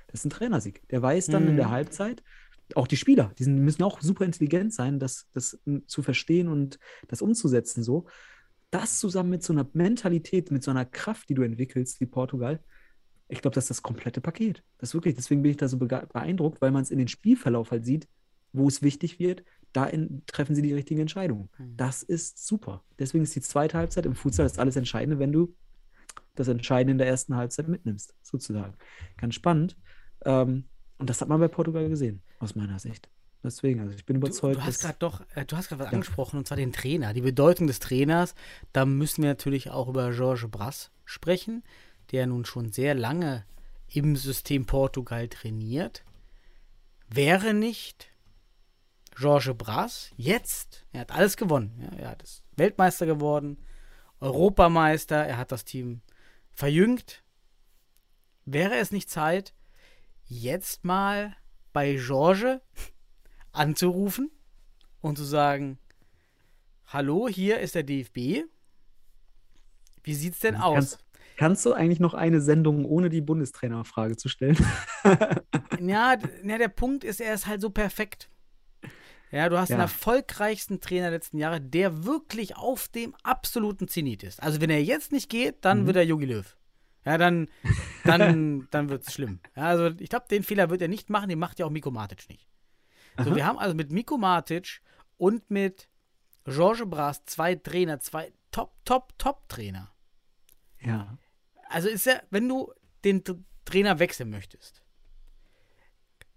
Das 0.08 0.22
ist 0.22 0.26
ein 0.26 0.30
Trainersieg. 0.32 0.82
Der 0.90 1.02
weiß 1.02 1.28
dann 1.28 1.48
in 1.48 1.58
der 1.58 1.68
Mhm. 1.68 1.72
Halbzeit, 1.72 2.24
auch 2.76 2.88
die 2.88 2.98
Spieler, 2.98 3.34
die 3.38 3.46
müssen 3.46 3.84
auch 3.84 4.02
super 4.02 4.26
intelligent 4.26 4.74
sein, 4.74 4.98
das, 5.00 5.28
das 5.34 5.60
zu 5.88 6.02
verstehen 6.02 6.48
und 6.48 6.80
das 7.08 7.22
umzusetzen 7.22 7.84
so. 7.84 8.08
Das 8.72 9.00
zusammen 9.00 9.30
mit 9.30 9.44
so 9.44 9.54
einer 9.54 9.68
Mentalität, 9.74 10.50
mit 10.52 10.64
so 10.64 10.72
einer 10.72 10.86
Kraft, 10.86 11.30
die 11.30 11.34
du 11.34 11.42
entwickelst, 11.44 12.00
wie 12.00 12.06
Portugal, 12.06 12.64
ich 13.28 13.42
glaube, 13.42 13.56
das 13.56 13.66
ist 13.66 13.70
das 13.70 13.82
komplette 13.82 14.22
Paket. 14.22 14.64
Das 14.78 14.90
ist 14.90 14.94
wirklich, 14.94 15.16
deswegen 15.16 15.42
bin 15.42 15.52
ich 15.52 15.58
da 15.58 15.68
so 15.68 15.78
beeindruckt, 15.78 16.62
weil 16.62 16.72
man 16.72 16.84
es 16.84 16.92
in 16.92 16.98
den 16.98 17.08
Spielverlauf 17.08 17.72
halt 17.72 17.86
sieht, 17.86 18.08
wo 18.54 18.68
es 18.68 18.82
wichtig 18.82 19.20
wird, 19.20 19.44
da 19.74 19.86
in, 19.86 20.24
treffen 20.28 20.56
sie 20.56 20.62
die 20.62 20.74
richtigen 20.74 21.02
Entscheidungen. 21.02 21.50
Mhm. 21.58 21.78
Das 21.78 22.04
ist 22.04 22.46
super. 22.46 22.84
Deswegen 23.00 23.24
ist 23.24 23.36
die 23.36 23.42
zweite 23.42 23.78
Halbzeit 23.78 24.06
im 24.06 24.16
Futsal 24.16 24.46
das 24.46 24.60
alles 24.60 24.76
Entscheidende, 24.76 25.20
wenn 25.20 25.32
du 25.32 25.56
das 26.36 26.48
Entscheidende 26.48 26.92
in 26.94 26.98
der 26.98 27.08
ersten 27.08 27.36
Halbzeit 27.36 27.68
mitnimmst, 27.68 28.14
sozusagen. 28.22 28.74
Ganz 29.18 29.36
spannend. 29.36 29.78
Ähm, 30.26 30.66
und 30.98 31.10
das 31.10 31.22
hat 31.22 31.28
man 31.30 31.40
bei 31.40 31.48
Portugal 31.48 31.88
gesehen, 31.90 32.22
aus 32.40 32.56
meiner 32.56 32.80
Sicht. 32.80 33.10
Deswegen, 33.44 33.80
also 33.80 33.96
ich 33.96 34.06
bin 34.06 34.16
Du, 34.20 34.28
überzeugt, 34.28 34.58
du 34.58 34.62
hast 34.62 34.68
dass 34.68 34.82
gerade 34.82 34.98
doch, 35.00 35.22
äh, 35.34 35.46
du 35.46 35.58
hast 35.58 35.70
gerade 35.70 35.80
was 35.80 35.88
Ja. 35.88 35.94
angesprochen, 35.94 36.38
und 36.38 36.48
zwar 36.48 36.58
den 36.58 36.74
Trainer, 36.74 37.14
die 37.14 37.22
Bedeutung 37.22 37.66
des 37.68 37.80
Trainers. 37.80 38.36
Da 38.72 38.86
müssen 38.86 39.24
wir 39.24 39.30
natürlich 39.30 39.72
auch 39.72 39.88
über 39.88 40.12
Georges 40.12 40.50
Brass 40.52 40.92
sprechen, 41.06 41.64
der 42.12 42.28
nun 42.28 42.46
schon 42.46 42.72
sehr 42.72 42.94
lange 42.94 43.46
im 43.88 44.16
System 44.16 44.66
Portugal 44.66 45.28
trainiert. 45.28 46.04
Wäre 47.10 47.54
nicht 47.54 48.11
Georges 49.16 49.56
Brass 49.58 50.12
jetzt, 50.18 50.86
er 50.92 51.02
hat 51.02 51.12
alles 51.12 51.38
gewonnen. 51.38 51.80
Ja, 51.82 51.98
er 51.98 52.10
hat 52.12 52.24
ist 52.24 52.44
Weltmeister 52.56 53.06
geworden, 53.06 53.58
Europameister, 54.20 55.18
er 55.18 55.38
hat 55.38 55.52
das 55.52 55.66
Team 55.66 56.02
verjüngt. 56.52 57.24
Wäre 58.46 58.76
es 58.76 58.92
nicht 58.92 59.10
Zeit, 59.10 59.54
jetzt 60.26 60.84
mal 60.84 61.36
bei 61.74 61.96
Georges 61.96 62.60
anzurufen 63.52 64.32
und 65.02 65.18
zu 65.18 65.24
sagen, 65.24 65.78
hallo, 66.86 67.28
hier 67.28 67.60
ist 67.60 67.76
der 67.76 67.84
DFB. 67.84 68.46
Wie 70.04 70.16
sieht's 70.16 70.40
denn 70.40 70.56
aus? 70.56 70.74
Kannst, 70.74 71.00
kannst 71.38 71.66
du 71.66 71.74
eigentlich 71.74 72.00
noch 72.00 72.14
eine 72.14 72.42
Sendung 72.42 72.86
ohne 72.86 73.10
die 73.10 73.22
Bundestrainerfrage 73.22 74.18
zu 74.18 74.30
stellen? 74.30 74.58
Ja, 75.80 76.16
ja, 76.44 76.58
der 76.58 76.68
Punkt 76.68 77.04
ist, 77.04 77.20
er 77.22 77.34
ist 77.34 77.48
halt 77.48 77.62
so 77.62 77.70
perfekt. 77.72 78.30
Ja, 79.32 79.48
du 79.50 79.58
hast 79.58 79.70
den 79.70 79.78
Ja. 79.78 79.84
erfolgreichsten 79.84 80.82
Trainer 80.82 81.04
der 81.04 81.12
letzten 81.12 81.38
Jahre, 81.38 81.62
der 81.62 82.04
wirklich 82.06 82.58
auf 82.58 82.88
dem 82.90 83.16
absoluten 83.24 83.88
Zenit 83.88 84.24
ist. 84.24 84.42
Also 84.44 84.60
wenn 84.62 84.70
er 84.70 84.84
jetzt 84.84 85.12
nicht 85.12 85.30
geht, 85.30 85.64
dann 85.64 85.84
Mhm. 85.84 85.86
wird 85.88 85.96
er 85.98 86.04
Jogi 86.06 86.26
Löw. 86.26 86.58
Ja, 87.06 87.18
dann, 87.18 87.48
dann, 88.04 88.68
dann 88.72 88.90
wird 88.90 89.08
es 89.08 89.14
schlimm. 89.14 89.40
Ja, 89.56 89.64
also 89.64 89.88
ich 90.00 90.10
glaube, 90.10 90.26
den 90.30 90.44
Fehler 90.44 90.70
wird 90.70 90.82
er 90.82 90.88
nicht 90.88 91.10
machen, 91.10 91.30
den 91.30 91.40
macht 91.40 91.60
ja 91.60 91.66
auch 91.66 91.70
Miko 91.72 91.90
Matic 91.92 92.28
nicht. 92.30 92.48
So, 93.18 93.30
Aha. 93.32 93.36
wir 93.36 93.46
haben 93.46 93.58
also 93.58 93.74
mit 93.76 93.92
Miko 93.92 94.18
Matic 94.18 94.82
und 95.18 95.50
mit 95.50 95.88
Georges 96.46 96.90
Brass 96.90 97.24
zwei 97.26 97.56
Trainer, 97.56 98.00
zwei 98.00 98.32
Top, 98.52 98.74
Top, 98.86 99.18
Top-Trainer. 99.18 99.92
ja. 100.82 101.18
Also 101.70 101.88
ist 101.88 102.06
ja, 102.06 102.22
wenn 102.32 102.50
du 102.50 102.74
den 103.06 103.24
Trainer 103.64 103.98
wechseln 104.00 104.30
möchtest, 104.30 104.81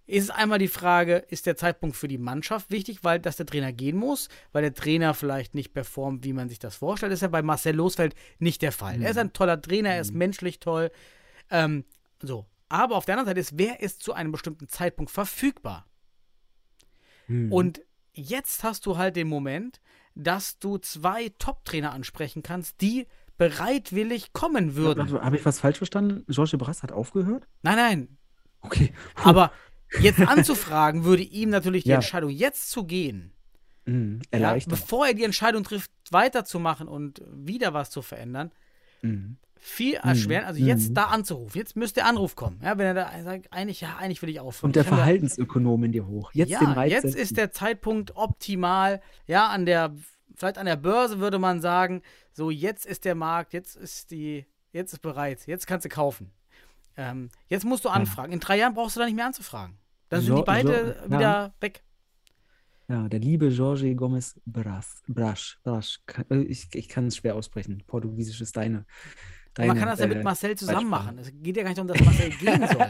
ist 0.06 0.30
einmal 0.30 0.58
die 0.58 0.68
Frage, 0.68 1.16
ist 1.28 1.46
der 1.46 1.56
Zeitpunkt 1.56 1.96
für 1.96 2.08
die 2.08 2.18
Mannschaft 2.18 2.70
wichtig, 2.70 3.02
weil 3.02 3.18
dass 3.20 3.36
der 3.36 3.46
Trainer 3.46 3.72
gehen 3.72 3.96
muss, 3.96 4.28
weil 4.52 4.62
der 4.62 4.74
Trainer 4.74 5.14
vielleicht 5.14 5.54
nicht 5.54 5.72
performt, 5.72 6.24
wie 6.24 6.32
man 6.32 6.48
sich 6.48 6.58
das 6.58 6.76
vorstellt. 6.76 7.12
Das 7.12 7.18
ist 7.18 7.22
ja 7.22 7.28
bei 7.28 7.42
Marcel 7.42 7.74
Losfeld 7.74 8.14
nicht 8.38 8.60
der 8.62 8.72
Fall. 8.72 9.00
Er 9.02 9.10
ist 9.10 9.18
ein 9.18 9.32
toller 9.32 9.60
Trainer, 9.60 9.90
er 9.90 10.00
ist 10.00 10.12
menschlich 10.12 10.60
toll. 10.60 10.90
Ähm, 11.50 11.84
so. 12.20 12.46
Aber 12.68 12.96
auf 12.96 13.04
der 13.04 13.14
anderen 13.14 13.28
Seite 13.28 13.40
ist, 13.40 13.58
wer 13.58 13.80
ist 13.80 14.02
zu 14.02 14.12
einem 14.12 14.32
bestimmten 14.32 14.68
Zeitpunkt 14.68 15.10
verfügbar? 15.10 15.86
Hm. 17.26 17.52
Und 17.52 17.80
jetzt 18.12 18.62
hast 18.64 18.84
du 18.86 18.98
halt 18.98 19.16
den 19.16 19.28
Moment, 19.28 19.80
dass 20.14 20.58
du 20.58 20.78
zwei 20.78 21.30
Top-Trainer 21.38 21.92
ansprechen 21.92 22.42
kannst, 22.42 22.80
die 22.80 23.06
bereitwillig 23.36 24.32
kommen 24.32 24.76
würden. 24.76 25.12
Habe 25.12 25.36
ich 25.36 25.44
was 25.44 25.60
falsch 25.60 25.78
verstanden? 25.78 26.24
Georges 26.28 26.58
Brass 26.58 26.82
hat 26.82 26.92
aufgehört? 26.92 27.48
Nein, 27.62 27.76
nein. 27.76 28.18
Okay. 28.60 28.92
Aber 29.16 29.50
jetzt 30.00 30.20
anzufragen, 30.20 31.04
würde 31.04 31.22
ihm 31.22 31.50
natürlich 31.50 31.84
die 31.84 31.90
Ja. 31.90 31.96
Entscheidung, 31.96 32.30
jetzt 32.30 32.70
zu 32.70 32.84
gehen, 32.84 33.32
Hm, 33.86 34.22
ja, 34.34 34.56
bevor 34.66 35.06
er 35.06 35.14
die 35.14 35.24
Entscheidung 35.24 35.62
trifft, 35.62 35.90
weiterzumachen 36.10 36.88
und 36.88 37.20
wieder 37.30 37.74
was 37.74 37.90
zu 37.90 38.00
verändern, 38.00 38.50
Hm. 39.00 39.36
viel 39.56 39.94
erschweren. 39.94 40.44
Also 40.46 40.62
jetzt 40.64 40.90
Mhm. 40.90 40.94
da 40.94 41.04
anzurufen. 41.04 41.56
Jetzt 41.58 41.76
müsste 41.76 42.00
der 42.00 42.06
Anruf 42.06 42.34
kommen. 42.34 42.60
Ja, 42.62 42.78
wenn 42.78 42.86
er 42.86 42.94
da 42.94 43.10
sagt, 43.22 43.52
eigentlich, 43.52 43.80
ja, 43.82 43.96
eigentlich 43.98 44.22
will 44.22 44.30
ich 44.30 44.40
aufhören. 44.40 44.70
Und 44.70 44.76
der 44.76 44.84
Verhaltensökonom 44.84 45.84
in 45.84 45.92
dir 45.92 46.06
hoch. 46.06 46.30
Jetzt 46.32 46.48
ja, 46.50 46.60
den 46.60 46.70
Reiz 46.72 46.92
jetzt 46.92 47.02
setzen. 47.02 47.18
ist 47.18 47.36
der 47.36 47.52
Zeitpunkt 47.52 48.16
optimal. 48.16 49.02
Ja, 49.26 49.48
an 49.48 49.66
der, 49.66 49.94
vielleicht 50.34 50.56
an 50.58 50.64
der 50.66 50.76
Börse 50.76 51.18
würde 51.20 51.38
man 51.38 51.60
sagen, 51.60 52.00
so 52.32 52.50
jetzt 52.50 52.86
ist 52.86 53.04
der 53.04 53.14
Markt, 53.14 53.52
jetzt 53.52 53.76
ist 53.76 54.10
die, 54.10 54.46
jetzt 54.72 54.92
ist 54.94 55.00
bereit, 55.00 55.46
jetzt 55.46 55.66
kannst 55.66 55.84
du 55.84 55.88
kaufen. 55.90 56.30
Ähm, 56.96 57.28
jetzt 57.48 57.64
musst 57.64 57.84
du 57.84 57.88
anfragen. 57.90 58.32
In 58.32 58.40
drei 58.40 58.56
Jahren 58.58 58.72
brauchst 58.74 58.96
du 58.96 59.00
da 59.00 59.06
nicht 59.06 59.16
mehr 59.16 59.26
anzufragen. 59.26 59.76
Dann 60.08 60.20
sind 60.20 60.30
Jo- 60.30 60.36
die 60.36 60.42
beide 60.44 60.68
jo- 60.72 60.86
ja. 61.12 61.18
wieder 61.18 61.54
weg. 61.60 61.82
Ja, 62.88 63.08
der 63.08 63.18
liebe 63.20 63.48
Jorge 63.48 63.94
Gomes 63.94 64.38
Bras, 64.44 65.02
Brasch, 65.08 65.58
Brasch. 65.62 66.00
Äh, 66.30 66.42
Ich, 66.42 66.68
ich 66.74 66.88
kann 66.88 67.06
es 67.06 67.16
schwer 67.16 67.34
aussprechen. 67.34 67.82
Portugiesisch 67.86 68.40
ist 68.42 68.56
deine. 68.56 68.78
Und 68.78 68.86
man 69.58 69.68
deine, 69.68 69.80
kann 69.80 69.88
das 69.88 70.00
ja 70.00 70.06
mit 70.06 70.18
äh, 70.18 70.22
Marcel 70.22 70.56
zusammen 70.56 70.88
machen. 70.90 71.18
Es 71.18 71.32
geht 71.32 71.56
ja 71.56 71.62
gar 71.62 71.70
nicht 71.70 71.78
darum, 71.78 71.88
dass 71.88 72.00
Marcel 72.04 72.30
gehen 72.38 72.66
soll. 72.68 72.88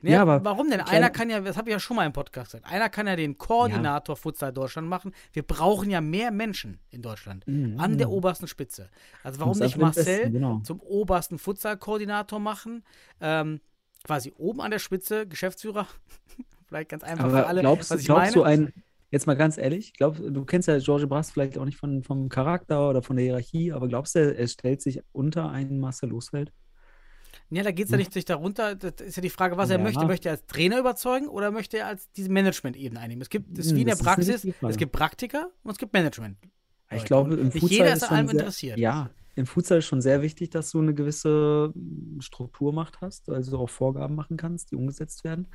Nee, 0.00 0.12
Ja, 0.12 0.22
aber- 0.22 0.42
warum 0.44 0.70
denn? 0.70 0.80
Einer 0.80 1.10
kann 1.10 1.28
ja, 1.28 1.40
das 1.40 1.56
habe 1.58 1.68
ich 1.68 1.72
ja 1.74 1.78
schon 1.80 1.96
mal 1.96 2.06
im 2.06 2.12
Podcast 2.12 2.52
gesagt, 2.52 2.66
einer 2.72 2.88
kann 2.88 3.06
ja 3.06 3.16
den 3.16 3.36
Koordinator 3.36 4.16
Futsal 4.16 4.52
Deutschland 4.52 4.88
machen. 4.88 5.12
Wir 5.32 5.42
brauchen 5.42 5.90
ja 5.90 6.00
mehr 6.00 6.30
Menschen 6.30 6.80
in 6.90 7.02
Deutschland 7.02 7.46
Mhm, 7.46 7.78
an 7.78 7.98
der 7.98 8.08
obersten 8.10 8.48
Spitze. 8.48 8.88
Also 9.22 9.40
warum 9.40 9.58
nicht 9.58 9.76
Marcel 9.76 10.04
Besten, 10.04 10.32
genau. 10.32 10.60
zum 10.60 10.80
obersten 10.80 11.38
Futsal-Koordinator 11.38 12.40
machen? 12.40 12.82
Ähm, 13.20 13.60
quasi 14.06 14.32
oben 14.38 14.60
an 14.60 14.70
der 14.70 14.78
Spitze, 14.78 15.26
Geschäftsführer. 15.26 15.86
Vielleicht 16.68 16.88
ganz 16.90 17.02
einfach 17.04 17.24
für 17.24 17.30
Aber 17.36 17.46
alle, 17.46 17.60
glaubst, 17.60 17.90
was 17.90 18.00
ich 18.00 18.06
glaubst 18.06 18.34
meine. 18.36 18.36
du 18.36 18.42
ein, 18.64 18.72
jetzt 19.10 19.26
mal 19.26 19.34
ganz 19.36 19.58
ehrlich, 19.58 19.92
glaub, 19.94 20.16
du 20.16 20.44
kennst 20.44 20.68
ja 20.68 20.76
Jorge 20.76 21.06
Brass 21.06 21.30
vielleicht 21.30 21.58
auch 21.58 21.64
nicht 21.64 21.78
von, 21.78 22.02
vom 22.02 22.28
Charakter 22.28 22.88
oder 22.90 23.02
von 23.02 23.16
der 23.16 23.24
Hierarchie, 23.24 23.72
aber 23.72 23.86
glaubst 23.88 24.14
du, 24.16 24.34
er 24.36 24.48
stellt 24.48 24.82
sich 24.82 25.00
unter 25.12 25.50
einen 25.50 25.78
Marcel 25.78 26.08
Losfeld? 26.08 26.52
Ja, 27.50 27.62
da 27.62 27.70
geht 27.70 27.86
es 27.86 27.92
ja 27.92 27.98
nicht 27.98 28.12
sich 28.12 28.24
darunter. 28.24 28.74
Das 28.74 28.94
ist 29.00 29.16
ja 29.16 29.22
die 29.22 29.30
Frage, 29.30 29.56
was 29.56 29.70
er 29.70 29.78
Ja. 29.78 29.84
möchte. 29.84 30.04
Möchte 30.06 30.28
er 30.28 30.32
als 30.32 30.46
Trainer 30.46 30.80
überzeugen 30.80 31.28
oder 31.28 31.50
möchte 31.52 31.78
er 31.78 31.86
als 31.86 32.10
diese 32.12 32.28
Management-Ebene 32.30 32.98
einnehmen? 32.98 33.22
Es 33.22 33.28
gibt, 33.30 33.52
es 33.56 33.66
ist 33.66 33.70
Hm, 33.70 33.76
wie 33.76 33.80
in 33.82 33.86
der 33.86 33.94
ist 33.94 34.00
eine 34.00 34.16
Praxis, 34.16 34.44
es 34.62 34.76
gibt 34.76 34.92
Praktiker 34.92 35.50
und 35.62 35.70
es 35.70 35.78
gibt 35.78 35.92
Management. 35.92 36.38
Ich 36.92 37.04
glaube, 37.04 37.34
im 37.34 37.52
Futsal 37.52 37.68
jeder 37.70 37.92
ist 37.92 37.96
ist 37.98 38.10
an 38.10 38.16
allem 38.16 38.28
sehr, 38.28 38.40
interessiert. 38.40 38.78
Ja, 38.78 39.10
im 39.36 39.46
Futsal 39.46 39.78
ist 39.78 39.84
schon 39.84 40.00
sehr 40.00 40.22
wichtig, 40.22 40.50
dass 40.50 40.70
du 40.70 40.80
eine 40.80 40.94
gewisse 40.94 41.70
mm, 41.74 42.20
Strukturmacht 42.20 43.00
hast, 43.00 43.28
also 43.28 43.58
auch 43.58 43.70
Vorgaben 43.70 44.14
machen 44.14 44.36
kannst, 44.36 44.70
die 44.70 44.76
umgesetzt 44.76 45.24
werden. 45.24 45.46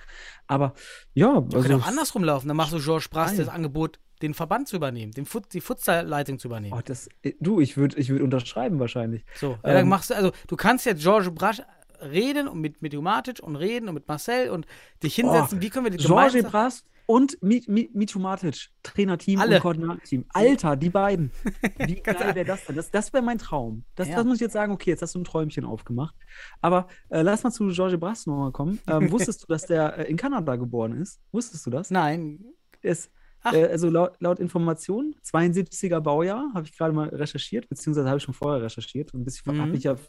Aber 0.47 0.73
ja, 1.13 1.41
Das 1.49 1.65
also, 1.65 1.77
auch 1.77 1.87
andersrum 1.87 2.23
laufen. 2.23 2.47
Dann 2.47 2.57
machst 2.57 2.73
du 2.73 2.79
Georges 2.79 3.09
Brass 3.09 3.35
das 3.35 3.49
Angebot, 3.49 3.99
den 4.21 4.35
Verband 4.35 4.67
zu 4.67 4.75
übernehmen, 4.75 5.11
den 5.11 5.25
Fut 5.25 5.51
die 5.51 5.61
Futsal-Leitung 5.61 6.37
zu 6.37 6.47
übernehmen. 6.47 6.75
oh, 6.77 6.81
das, 6.85 7.09
äh, 7.23 7.33
du, 7.39 7.59
ich 7.59 7.75
würde 7.75 7.97
ich 7.97 8.09
würd 8.09 8.21
unterschreiben 8.21 8.79
wahrscheinlich. 8.79 9.25
So, 9.35 9.51
ja, 9.51 9.57
dann 9.63 9.77
Ähm, 9.77 9.89
machst 9.89 10.11
du, 10.11 10.15
also 10.15 10.31
du 10.47 10.55
kannst 10.55 10.85
jetzt 10.85 11.01
Georges 11.01 11.33
Brass 11.33 11.63
reden 12.01 12.47
und 12.47 12.61
mit, 12.61 12.81
mit 12.81 12.93
Jumatic 12.93 13.41
und 13.41 13.55
reden 13.55 13.87
und 13.87 13.95
mit 13.95 14.07
Marcel 14.07 14.49
und 14.51 14.67
dich 15.01 15.15
hinsetzen. 15.15 15.61
Wie 15.61 15.69
können 15.69 15.85
wir 15.85 15.91
die 15.91 16.03
gemeinsam... 16.03 16.43
Brass 16.43 16.83
und 17.11 17.37
Mi- 17.41 17.63
Mi- 17.67 17.89
Mitu 17.93 18.19
Matic, 18.19 18.69
Trainerteam 18.83 19.39
Alle. 19.39 19.55
und 19.55 19.61
Koordinateam. 19.61 20.25
Alter, 20.29 20.75
die 20.75 20.89
beiden. 20.89 21.31
Wie 21.77 21.95
geil 21.95 22.35
wäre 22.35 22.45
das 22.45 22.65
denn? 22.65 22.75
Das, 22.75 22.89
das 22.91 23.11
wäre 23.13 23.23
mein 23.23 23.37
Traum. 23.37 23.83
Das, 23.95 24.07
Ja. 24.07 24.15
das 24.15 24.25
muss 24.25 24.35
ich 24.35 24.41
jetzt 24.41 24.53
sagen, 24.53 24.71
okay, 24.71 24.91
jetzt 24.91 25.01
hast 25.01 25.15
du 25.15 25.19
ein 25.19 25.23
Träumchen 25.25 25.65
aufgemacht. 25.65 26.15
Aber 26.61 26.87
äh, 27.09 27.21
lass 27.21 27.43
mal 27.43 27.51
zu 27.51 27.67
Jorge 27.69 27.97
Brass 27.97 28.25
nochmal 28.25 28.51
kommen. 28.51 28.79
Ähm, 28.87 29.11
wusstest 29.11 29.43
du, 29.43 29.47
dass 29.47 29.65
der 29.65 29.97
äh, 29.97 30.09
in 30.09 30.17
Kanada 30.17 30.55
geboren 30.55 30.93
ist? 31.01 31.19
Wusstest 31.31 31.65
du 31.65 31.69
das? 31.69 31.91
Nein, 31.91 32.43
Der 32.83 32.91
ist. 32.91 33.11
Äh, 33.45 33.65
also 33.67 33.89
laut, 33.89 34.15
laut 34.19 34.39
Informationen, 34.39 35.15
72er 35.23 35.99
Baujahr, 35.99 36.51
habe 36.53 36.65
ich 36.65 36.77
gerade 36.77 36.93
mal 36.93 37.09
recherchiert, 37.09 37.67
beziehungsweise 37.69 38.07
habe 38.07 38.17
ich 38.17 38.23
schon 38.23 38.33
vorher 38.33 38.61
recherchiert 38.61 39.13
und 39.13 39.21
ein 39.21 39.25
bisschen, 39.25 39.55
Mhm. 39.55 39.61
habe 39.61 39.71
mich 39.71 39.83
ja 39.83 39.93
ein 39.93 39.99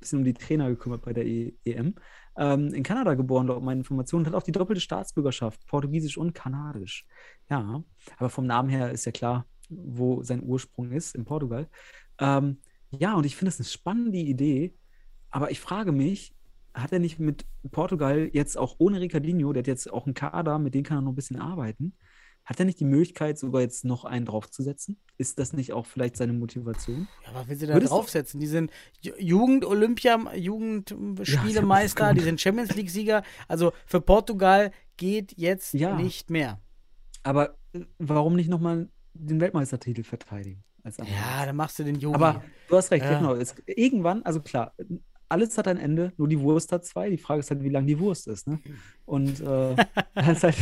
bisschen 0.00 0.18
um 0.20 0.24
die 0.24 0.34
Trainer 0.34 0.68
gekümmert 0.68 1.02
bei 1.02 1.12
der 1.12 1.26
e 1.26 1.54
EM. 1.64 1.94
Ähm, 2.38 2.72
in 2.74 2.82
Kanada 2.82 3.14
geboren, 3.14 3.46
laut 3.46 3.62
meinen 3.62 3.78
Informationen, 3.78 4.26
hat 4.26 4.34
auch 4.34 4.42
die 4.42 4.52
doppelte 4.52 4.80
Staatsbürgerschaft, 4.80 5.66
Portugiesisch 5.66 6.18
und 6.18 6.34
Kanadisch. 6.34 7.06
Ja, 7.50 7.82
aber 8.18 8.28
vom 8.30 8.46
Namen 8.46 8.68
her 8.68 8.90
ist 8.92 9.06
ja 9.06 9.12
klar, 9.12 9.46
wo 9.68 10.22
sein 10.22 10.42
Ursprung 10.44 10.92
ist, 10.92 11.14
in 11.14 11.24
Portugal. 11.24 11.68
Ähm, 12.18 12.58
ja, 12.90 13.14
und 13.14 13.26
ich 13.26 13.36
finde 13.36 13.48
es 13.50 13.58
eine 13.58 13.66
spannende 13.66 14.18
Idee, 14.18 14.74
aber 15.30 15.50
ich 15.50 15.60
frage 15.60 15.92
mich, 15.92 16.34
hat 16.72 16.92
er 16.92 16.98
nicht 16.98 17.18
mit 17.18 17.46
Portugal 17.70 18.28
jetzt 18.32 18.56
auch 18.58 18.76
ohne 18.78 19.00
Ricardinho, 19.00 19.52
der 19.52 19.62
hat 19.62 19.66
jetzt 19.66 19.90
auch 19.90 20.04
einen 20.06 20.14
Kader, 20.14 20.58
mit 20.58 20.74
dem 20.74 20.82
kann 20.84 20.98
er 20.98 21.00
noch 21.02 21.12
ein 21.12 21.16
bisschen 21.16 21.40
arbeiten, 21.40 21.94
hat 22.46 22.58
er 22.60 22.64
nicht 22.64 22.80
die 22.80 22.84
Möglichkeit, 22.84 23.38
sogar 23.38 23.60
jetzt 23.60 23.84
noch 23.84 24.04
einen 24.04 24.24
draufzusetzen? 24.24 24.98
Ist 25.18 25.38
das 25.38 25.52
nicht 25.52 25.72
auch 25.72 25.84
vielleicht 25.84 26.16
seine 26.16 26.32
Motivation? 26.32 27.08
Ja, 27.26 27.34
was 27.34 27.48
will 27.48 27.56
sie 27.56 27.66
da 27.66 27.74
Würdest 27.74 27.92
draufsetzen? 27.92 28.40
Die 28.40 28.46
sind 28.46 28.70
Ju- 29.04 29.18
Jugend-Olympia, 29.18 30.34
Jugendspielemeister, 30.34 32.06
Ja, 32.08 32.12
die 32.14 32.20
sind 32.20 32.40
Champions 32.40 32.74
League-Sieger. 32.74 33.22
Also 33.48 33.72
für 33.86 34.00
Portugal 34.00 34.70
geht 34.96 35.36
jetzt 35.36 35.74
Ja. 35.74 35.96
nicht 35.96 36.30
mehr. 36.30 36.60
Aber 37.22 37.56
äh, 37.72 37.80
warum 37.98 38.36
nicht 38.36 38.48
nochmal 38.48 38.88
den 39.14 39.40
Weltmeistertitel 39.40 40.02
verteidigen? 40.04 40.62
Ja, 40.98 41.44
dann 41.46 41.56
machst 41.56 41.80
du 41.80 41.84
den 41.84 41.96
Yogi. 41.98 42.14
Aber 42.14 42.44
du 42.68 42.76
hast 42.76 42.92
recht, 42.92 43.04
Ja. 43.04 43.18
genau. 43.18 43.34
Es, 43.34 43.56
irgendwann, 43.66 44.22
also 44.22 44.40
klar, 44.40 44.72
alles 45.28 45.58
hat 45.58 45.66
ein 45.68 45.78
Ende, 45.78 46.12
nur 46.16 46.28
die 46.28 46.40
Wurst 46.40 46.70
hat 46.72 46.84
zwei. 46.84 47.10
Die 47.10 47.18
Frage 47.18 47.40
ist 47.40 47.50
halt, 47.50 47.62
wie 47.62 47.68
lang 47.68 47.86
die 47.86 47.98
Wurst 47.98 48.26
ist. 48.28 48.46
Ne? 48.46 48.60
Und 49.04 49.40
äh, 49.40 49.76
das, 50.14 50.28
ist 50.38 50.42
halt, 50.44 50.56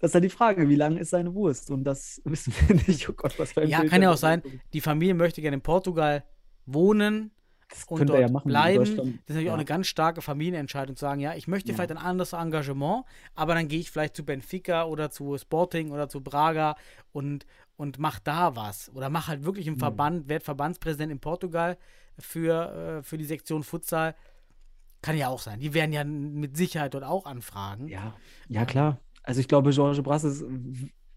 das 0.00 0.10
ist 0.10 0.14
halt 0.14 0.24
die 0.24 0.28
Frage, 0.30 0.68
wie 0.68 0.76
lang 0.76 0.96
ist 0.96 1.10
seine 1.10 1.34
Wurst? 1.34 1.70
Und 1.70 1.84
das 1.84 2.20
wissen 2.24 2.52
wir 2.66 2.76
nicht. 2.76 3.08
Oh 3.08 3.12
Gott, 3.14 3.38
was 3.38 3.52
für 3.52 3.62
ein 3.62 3.68
ja, 3.68 3.80
Bild 3.80 3.90
kann 3.92 4.02
ja 4.02 4.10
auch 4.12 4.16
sein, 4.16 4.42
die 4.72 4.80
Familie 4.80 5.14
möchte 5.14 5.40
gerne 5.40 5.56
in 5.56 5.62
Portugal 5.62 6.22
wohnen, 6.66 7.30
Das 7.70 7.84
und 7.88 8.08
dort 8.08 8.20
ja 8.20 8.28
machen. 8.28 8.48
bleiben. 8.48 8.80
Das 8.84 8.90
ist 8.90 8.98
natürlich 9.28 9.48
auch 9.48 9.52
Ja. 9.52 9.54
eine 9.54 9.64
ganz 9.64 9.86
starke 9.86 10.22
Familienentscheidung, 10.22 10.96
zu 10.96 11.00
sagen, 11.00 11.20
ja, 11.20 11.34
ich 11.34 11.48
möchte 11.48 11.70
Ja. 11.70 11.74
vielleicht 11.74 11.90
ein 11.90 11.96
anderes 11.98 12.32
Engagement, 12.32 13.04
aber 13.34 13.54
dann 13.54 13.68
gehe 13.68 13.80
ich 13.80 13.90
vielleicht 13.90 14.16
zu 14.16 14.24
Benfica 14.24 14.84
oder 14.84 15.10
zu 15.10 15.36
Sporting 15.38 15.90
oder 15.90 16.08
zu 16.08 16.20
Braga 16.22 16.76
und, 17.12 17.46
und 17.76 17.98
mach 17.98 18.18
da 18.20 18.54
was. 18.56 18.90
Oder 18.94 19.08
mach 19.10 19.28
halt 19.28 19.44
wirklich 19.44 19.66
Mhm. 19.66 19.74
im 19.74 19.78
Verband, 19.78 20.28
werd 20.28 20.42
Verbandspräsident 20.42 21.10
in 21.10 21.20
Portugal 21.20 21.76
für, 22.18 22.98
äh, 22.98 23.02
für 23.02 23.18
die 23.18 23.24
Sektion 23.24 23.62
Futsal. 23.62 24.14
Kann 25.02 25.16
ja 25.18 25.28
auch 25.28 25.40
sein. 25.40 25.60
Die 25.60 25.74
werden 25.74 25.92
ja 25.92 26.02
mit 26.04 26.56
Sicherheit 26.56 26.94
dort 26.94 27.04
auch 27.04 27.26
anfragen. 27.26 27.88
Ja, 27.88 28.14
ja 28.48 28.64
klar. 28.64 29.00
Also 29.22 29.40
ich 29.40 29.48
glaube, 29.48 29.70
George 29.70 30.02
Brasses 30.02 30.44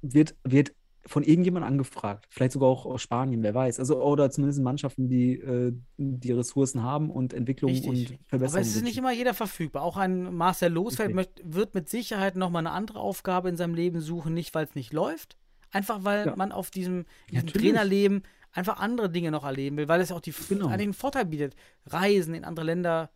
wird, 0.01 0.35
wird 0.43 0.73
von 1.05 1.23
irgendjemandem 1.23 1.71
angefragt. 1.71 2.25
Vielleicht 2.29 2.51
sogar 2.51 2.67
auch 2.67 2.85
aus 2.85 3.01
Spanien, 3.01 3.41
wer 3.43 3.53
weiß. 3.53 3.79
Also, 3.79 4.03
oder 4.03 4.29
zumindest 4.29 4.61
Mannschaften, 4.61 5.07
die 5.07 5.35
äh, 5.35 5.73
die 5.97 6.31
Ressourcen 6.33 6.83
haben 6.83 7.09
und 7.09 7.33
Entwicklung 7.33 7.71
Richtig. 7.71 7.89
und 7.89 8.19
Verbesserung. 8.27 8.59
Aber 8.59 8.61
es 8.61 8.75
ist 8.75 8.83
nicht 8.83 8.97
immer 8.97 9.13
jeder 9.13 9.33
verfügbar. 9.33 9.83
Auch 9.83 9.95
ein 9.95 10.35
Marcel 10.35 10.71
Losfeld 10.71 11.15
möcht, 11.15 11.41
wird 11.45 11.73
mit 11.75 11.87
Sicherheit 11.87 12.35
nochmal 12.35 12.59
eine 12.59 12.71
andere 12.71 12.99
Aufgabe 12.99 13.47
in 13.47 13.55
seinem 13.55 13.73
Leben 13.73 14.01
suchen, 14.01 14.33
nicht 14.33 14.53
weil 14.53 14.65
es 14.65 14.75
nicht 14.75 14.91
läuft, 14.91 15.37
einfach 15.71 16.03
weil 16.03 16.25
Ja. 16.27 16.35
man 16.35 16.51
auf 16.51 16.71
diesem, 16.71 17.05
diesem. 17.31 17.47
Trainerleben 17.47 18.23
einfach 18.57 18.79
andere 18.79 19.09
Dinge 19.09 19.31
noch 19.31 19.45
erleben 19.45 19.77
will, 19.77 19.87
weil 19.87 20.01
es 20.01 20.11
auch 20.11 20.19
die, 20.21 20.33
Genau. 20.49 20.67
einen 20.67 20.93
Vorteil 20.93 21.25
bietet. 21.25 21.55
Reisen 21.85 22.33
in 22.33 22.43
andere 22.43 22.65
Länder, 22.65 23.09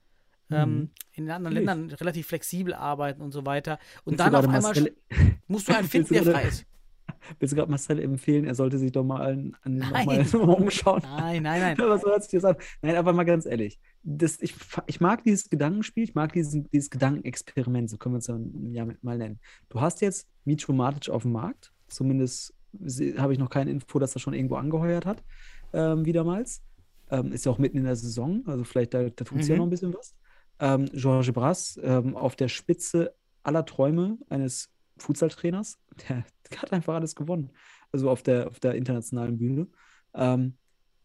ähm, 0.49 0.73
Mhm. 0.75 0.89
in 1.13 1.29
anderen 1.31 1.53
Natürlich. 1.55 1.65
Ländern 1.67 1.89
relativ 1.97 2.27
flexibel 2.27 2.73
arbeiten 2.73 3.21
und 3.21 3.31
so 3.31 3.45
weiter. 3.45 3.79
Und 4.05 4.13
Willst 4.13 4.19
dann 4.19 4.35
auf 4.35 4.45
einmal 4.45 4.61
Marcel- 4.61 4.95
musst 5.47 5.67
du 5.67 5.75
einen 5.75 5.87
finden, 5.89 6.13
der 6.13 6.23
frei 6.23 6.43
ist. 6.47 6.65
Willst 7.39 7.51
du 7.51 7.55
gerade 7.55 7.69
Marcel 7.69 7.99
empfehlen, 7.99 8.45
er 8.45 8.55
sollte 8.55 8.77
sich 8.79 8.91
doch 8.91 9.03
mal, 9.03 9.21
an, 9.21 9.55
an, 9.63 9.77
Nein. 9.77 10.05
mal 10.05 10.19
umschauen? 10.61 11.01
Nein, 11.03 11.43
nein, 11.43 11.61
nein. 11.61 11.77
Was 11.79 12.03
hört 12.03 12.23
sich 12.23 12.31
das 12.39 12.45
an? 12.45 12.55
Nein, 12.81 12.95
aber 12.95 13.13
mal 13.13 13.23
ganz 13.25 13.45
ehrlich. 13.45 13.79
Das, 14.03 14.41
ich, 14.41 14.55
ich 14.87 15.01
mag 15.01 15.23
dieses 15.23 15.49
Gedankenspiel, 15.49 16.03
ich 16.03 16.15
mag 16.15 16.33
diesen, 16.33 16.69
dieses 16.71 16.89
Gedankenexperiment, 16.89 17.89
so 17.89 17.97
können 17.97 18.15
wir 18.15 18.19
es 18.19 18.27
ja 18.27 18.87
mal 19.01 19.17
nennen. 19.17 19.39
Du 19.69 19.81
hast 19.81 20.01
jetzt 20.01 20.27
Mitro 20.45 20.73
Matic 20.73 21.09
auf 21.11 21.21
dem 21.23 21.31
Markt, 21.33 21.71
zumindest 21.87 22.53
habe 23.17 23.33
ich 23.33 23.39
noch 23.39 23.49
keine 23.49 23.71
Info, 23.71 23.99
dass 23.99 24.15
er 24.15 24.19
schon 24.19 24.33
irgendwo 24.33 24.55
angeheuert 24.55 25.05
hat, 25.05 25.23
ähm, 25.73 26.05
wiedermals. 26.05 26.61
Ähm, 27.09 27.31
ist 27.33 27.45
ja 27.45 27.51
auch 27.51 27.57
mitten 27.57 27.77
in 27.77 27.83
der 27.83 27.95
Saison, 27.97 28.43
also 28.47 28.63
vielleicht 28.63 28.93
da, 28.93 29.03
da 29.09 29.25
tut 29.25 29.41
es 29.41 29.47
ja 29.47 29.55
Mhm. 29.55 29.59
noch 29.59 29.65
ein 29.67 29.69
bisschen 29.69 29.93
was. 29.93 30.15
Ähm, 30.59 30.85
Georges 30.93 31.33
Brass 31.33 31.79
ähm, 31.83 32.15
auf 32.15 32.35
der 32.35 32.47
Spitze 32.47 33.13
aller 33.43 33.65
Träume 33.65 34.17
eines 34.29 34.69
Futsal-Trainers, 34.97 35.77
der, 36.07 36.23
der 36.51 36.61
hat 36.61 36.71
einfach 36.71 36.93
alles 36.95 37.15
gewonnen. 37.15 37.51
Also 37.91 38.09
auf 38.09 38.23
der, 38.23 38.47
auf 38.47 38.59
der 38.59 38.75
internationalen 38.75 39.37
Bühne. 39.37 39.67
Ähm, 40.13 40.57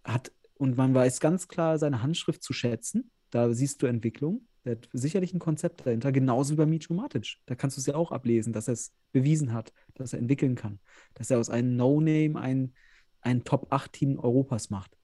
hat, 0.05 0.30
und 0.55 0.76
man 0.76 0.94
weiß 0.94 1.18
ganz 1.20 1.48
klar 1.48 1.78
seine 1.78 2.02
Handschrift 2.02 2.43
zu 2.43 2.52
schätzen. 2.52 3.10
Da 3.30 3.52
siehst 3.52 3.82
du 3.82 3.86
Entwicklung. 3.86 4.47
Der 4.66 4.72
hat 4.72 4.88
sicherlich 4.93 5.32
ein 5.32 5.38
Konzept 5.38 5.86
dahinter, 5.86 6.10
genauso 6.10 6.52
wie 6.52 6.56
bei 6.56 6.66
Micho 6.66 6.93
Matic. 6.93 7.36
Da 7.47 7.55
kannst 7.55 7.76
du 7.76 7.80
es 7.80 7.86
ja 7.86 7.94
auch 7.94 8.10
ablesen, 8.10 8.52
dass 8.52 8.68
er 8.68 8.74
es 8.74 8.93
bewiesen 9.12 9.52
hat, 9.52 9.72
dass 9.94 10.12
er 10.12 10.18
entwickeln 10.18 10.56
kann, 10.56 10.80
dass 11.14 11.30
er 11.30 11.38
aus 11.38 11.51
einem 11.51 11.76
No-Name 11.76 12.38
ein, 12.38 12.74
ein 13.20 13.44
Top-8-Team 13.44 14.18
Europas 14.18 14.68
macht. 14.70 14.98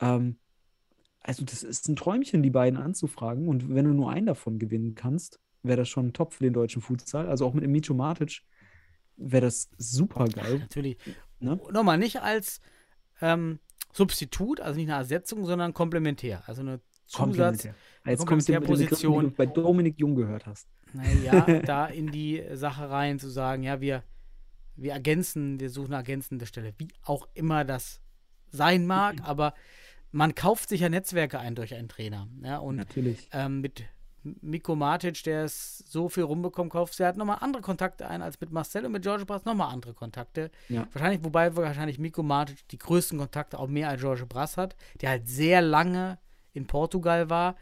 Ähm, 0.00 0.38
also, 1.20 1.44
das 1.44 1.62
ist 1.62 1.88
ein 1.88 1.96
Träumchen, 1.96 2.42
die 2.42 2.50
beiden 2.50 2.78
anzufragen. 2.78 3.48
Und 3.48 3.74
wenn 3.74 3.86
du 3.86 3.92
nur 3.92 4.10
einen 4.10 4.26
davon 4.26 4.58
gewinnen 4.58 4.94
kannst, 4.94 5.40
wäre 5.62 5.78
das 5.78 5.88
schon 5.88 6.12
top 6.12 6.34
für 6.34 6.44
den 6.44 6.52
deutschen 6.52 6.82
Futsal. 6.82 7.28
Also 7.28 7.46
auch 7.46 7.54
mit 7.54 7.64
dem 7.64 7.72
Micho 7.72 7.94
Matic 7.94 8.42
wäre 9.16 9.46
das 9.46 9.70
super 9.78 10.26
geil. 10.26 10.58
Natürlich. 10.60 10.98
Ne? 11.40 11.58
Nochmal, 11.72 11.98
nicht 11.98 12.20
als 12.20 12.60
ähm, 13.20 13.58
Substitut, 13.92 14.60
also 14.60 14.78
nicht 14.78 14.88
eine 14.88 14.98
Ersetzung, 14.98 15.44
sondern 15.44 15.74
komplementär. 15.74 16.42
Also 16.46 16.62
eine 16.62 16.80
Zusatz, 17.08 17.24
Komplementär. 17.24 17.74
Jetzt 18.04 18.30
mit 18.30 18.48
den 18.48 18.60
Begriffen, 18.60 18.96
die 18.96 19.06
du 19.06 19.30
bei 19.30 19.46
Dominik 19.46 19.98
Jung 19.98 20.14
gehört 20.14 20.46
hast. 20.46 20.68
naja, 20.92 21.60
da 21.66 21.86
in 21.86 22.10
die 22.10 22.42
Sache 22.52 22.90
rein 22.90 23.18
zu 23.18 23.28
sagen, 23.28 23.62
ja, 23.62 23.80
wir, 23.80 24.02
wir 24.76 24.92
ergänzen, 24.92 25.58
wir 25.58 25.70
suchen 25.70 25.94
eine 25.94 25.96
ergänzende 25.96 26.46
Stelle, 26.46 26.74
wie 26.76 26.88
auch 27.04 27.26
immer 27.34 27.64
das 27.64 28.00
sein 28.50 28.86
mag, 28.86 29.16
aber 29.24 29.54
man 30.12 30.34
kauft 30.34 30.68
sich 30.68 30.82
ja 30.82 30.88
Netzwerke 30.88 31.38
ein 31.38 31.54
durch 31.54 31.74
einen 31.74 31.88
Trainer. 31.88 32.28
Ja, 32.42 32.58
und 32.58 32.76
Natürlich. 32.76 33.28
ähm, 33.32 33.60
mit 33.62 33.84
Miko 34.22 34.74
Matic, 34.74 35.22
der 35.22 35.44
es 35.44 35.78
so 35.78 36.08
viel 36.08 36.24
rumbekommen, 36.24 36.70
kauft, 36.70 36.98
der 36.98 37.08
hat 37.08 37.16
nochmal 37.16 37.38
andere 37.40 37.62
Kontakte 37.62 38.06
ein 38.06 38.20
als 38.20 38.40
mit 38.40 38.50
Marcel 38.50 38.84
und 38.84 38.92
mit 38.92 39.02
George 39.02 39.24
Brass 39.24 39.44
nochmal 39.44 39.72
andere 39.72 39.94
Kontakte. 39.94 40.50
Ja. 40.68 40.86
Wahrscheinlich, 40.92 41.24
wobei 41.24 41.56
wahrscheinlich 41.56 41.98
Miko 41.98 42.22
Matic 42.22 42.68
die 42.68 42.78
größten 42.78 43.18
Kontakte 43.18 43.58
auch 43.58 43.68
mehr 43.68 43.88
als 43.88 44.00
George 44.00 44.26
Brass 44.26 44.56
hat, 44.56 44.76
der 45.00 45.10
halt 45.10 45.28
sehr 45.28 45.62
lange 45.62 46.18
in 46.52 46.66
Portugal 46.66 47.30
war. 47.30 47.56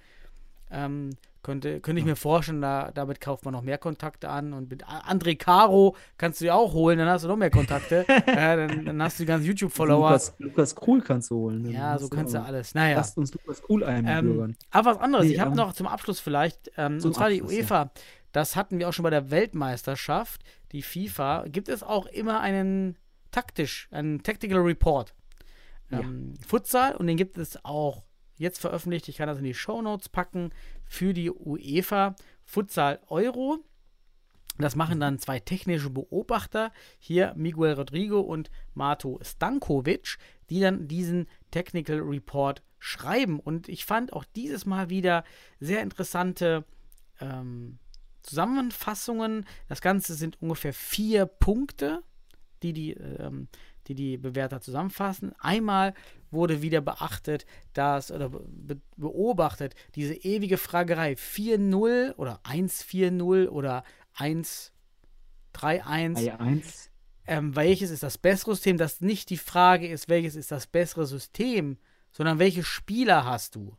Ähm, 0.71 1.11
könnte, 1.43 1.81
könnte 1.81 2.01
ich 2.01 2.05
mir 2.05 2.17
vorstellen, 2.17 2.61
da, 2.61 2.91
damit 2.93 3.21
kauft 3.21 3.45
man 3.45 3.53
noch 3.53 3.63
mehr 3.63 3.79
Kontakte 3.79 4.29
an. 4.29 4.53
Und 4.53 4.69
mit 4.69 4.85
André 4.85 5.37
Caro 5.39 5.95
kannst 6.19 6.41
du 6.41 6.47
ja 6.47 6.55
auch 6.55 6.73
holen, 6.73 6.99
dann 6.99 7.09
hast 7.09 7.23
du 7.25 7.29
noch 7.29 7.37
mehr 7.37 7.51
Kontakte. 7.53 8.05
ja, 8.09 8.57
dann, 8.57 8.85
dann 8.85 9.01
hast 9.01 9.19
du 9.19 9.23
die 9.23 9.29
ganzen 9.29 9.47
YouTube-Follower. 9.47 10.09
Lukas, 10.09 10.35
Lukas 10.39 10.75
Krul 10.75 11.03
kannst 11.03 11.31
du 11.31 11.37
holen. 11.37 11.63
Dann 11.63 11.73
Ja, 11.73 11.99
so 11.99 12.09
kannst 12.09 12.35
du 12.35 12.43
alles. 12.43 12.75
Naja. 12.75 12.97
Lasst 12.97 13.17
uns 13.17 13.33
Lukas 13.33 13.63
Ähm, 13.69 13.83
einbürgern. 13.85 14.57
aber 14.73 14.91
was 14.91 14.99
anderes, 14.99 15.27
Nee, 15.27 15.35
ich 15.35 15.41
habe 15.41 15.51
ähm, 15.53 15.57
noch 15.57 15.73
zum 15.73 15.87
Abschluss 15.87 16.19
vielleicht, 16.19 16.73
ähm, 16.77 16.95
und 16.95 17.15
zwar 17.15 17.31
die 17.31 17.41
Abschluss, 17.43 17.53
ja. 17.53 17.59
UEFA, 17.61 17.91
das 18.33 18.57
hatten 18.57 18.81
wir 18.81 18.89
auch 18.89 18.93
schon 18.93 19.05
bei 19.05 19.11
der 19.11 19.31
Weltmeisterschaft, 19.31 20.43
die 20.73 20.83
FIFA, 20.83 21.45
gibt 21.47 21.69
es 21.69 21.85
auch 21.85 22.07
immer 22.07 22.41
einen 22.41 22.97
taktisch, 23.31 23.87
einen 23.93 24.23
Tactical 24.25 24.59
Report. 24.59 25.15
Ja. 25.91 26.01
Ähm, 26.01 26.35
Futsal 26.45 26.97
und 26.97 27.07
den 27.07 27.17
gibt 27.17 27.39
es 27.39 27.65
auch 27.65 28.03
jetzt 28.37 28.59
veröffentlicht, 28.59 29.09
ich 29.09 29.17
kann 29.17 29.29
das 29.29 29.39
in 29.39 29.45
die 29.45 29.55
Shownotes 29.55 30.09
packen, 30.09 30.51
für 30.85 31.13
die 31.13 31.31
UEFA 31.31 32.17
Futsal 32.45 33.01
Euro. 33.09 33.59
Das 34.59 34.75
machen 34.75 35.01
dann 35.01 35.19
zwei 35.19 35.39
technische 35.39 35.91
Beobachter, 35.91 36.73
hier 36.99 37.35
Miguel 37.37 37.75
Rodrigo 37.75 38.21
und 38.21 38.51
Mato 38.75 39.21
Stankovic, 39.23 40.17
die 40.49 40.61
dann 40.61 40.89
diesen 40.89 41.27
Technical 41.51 41.99
Report 41.99 42.63
schreiben. 42.79 43.39
Und 43.39 43.69
ich 43.69 43.85
fand 43.85 44.13
auch 44.13 44.25
dieses 44.25 44.65
Mal 44.65 44.89
wieder 44.89 45.25
sehr 45.61 45.83
interessante 45.83 46.65
ähm, 47.21 47.79
Zusammenfassungen. 48.23 49.45
Das 49.69 49.81
Ganze 49.81 50.15
sind 50.15 50.41
ungefähr 50.41 50.73
vier 50.73 51.27
Punkte, 51.27 52.03
die 52.63 52.73
die, 52.73 52.93
ähm, 52.93 53.49
die, 53.89 53.95
die 53.95 54.17
Bewerter 54.17 54.61
zusammenfassen. 54.61 55.35
Einmal 55.39 55.95
wurde 56.37 56.63
wieder 56.63 56.81
beachtet, 56.81 57.45
dass, 57.73 58.13
oder 58.13 58.29
be 58.31 58.81
beobachtet, 58.97 59.75
diese 59.97 60.15
ewige 60.15 60.57
Fragerei 60.59 61.15
4-0 61.15 62.15
oder 62.15 62.41
1-4-0 62.45 63.49
oder 63.49 63.83
1-3-1 64.17 64.71
1. 66.39 66.91
ähm, 67.27 67.57
welches 67.57 67.91
ist 67.91 68.03
das 68.03 68.19
bessere 68.19 68.55
System, 68.55 68.77
dass 68.79 69.01
nicht 69.01 69.31
die 69.31 69.37
Frage 69.37 69.89
ist, 69.89 70.09
welches 70.09 70.37
ist 70.37 70.53
das 70.53 70.67
bessere 70.67 71.07
System, 71.07 71.79
sondern 72.13 72.39
welche 72.39 72.63
Spieler 72.63 73.25
hast 73.25 73.55
du 73.57 73.77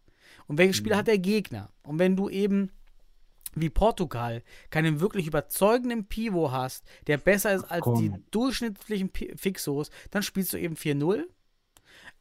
und 0.47 0.57
welche 0.57 0.73
Spieler 0.73 0.97
hat 0.97 1.07
der 1.07 1.19
Gegner. 1.19 1.71
Und 1.84 1.99
wenn 1.99 2.15
du 2.15 2.29
eben 2.29 2.71
wie 3.55 3.69
Portugal 3.69 4.43
keinen 4.69 4.99
wirklich 4.99 5.25
überzeugenden 5.27 6.05
Pivot 6.07 6.51
hast, 6.51 6.85
der 7.07 7.17
besser 7.17 7.53
ist 7.55 7.63
als 7.63 7.81
komm. 7.81 7.99
die 7.99 8.11
durchschnittlichen 8.31 9.09
Pi- 9.09 9.34
Fixos, 9.35 9.89
dann 10.11 10.21
spielst 10.21 10.53
du 10.53 10.57
eben 10.59 10.75
4-0. 10.75 11.23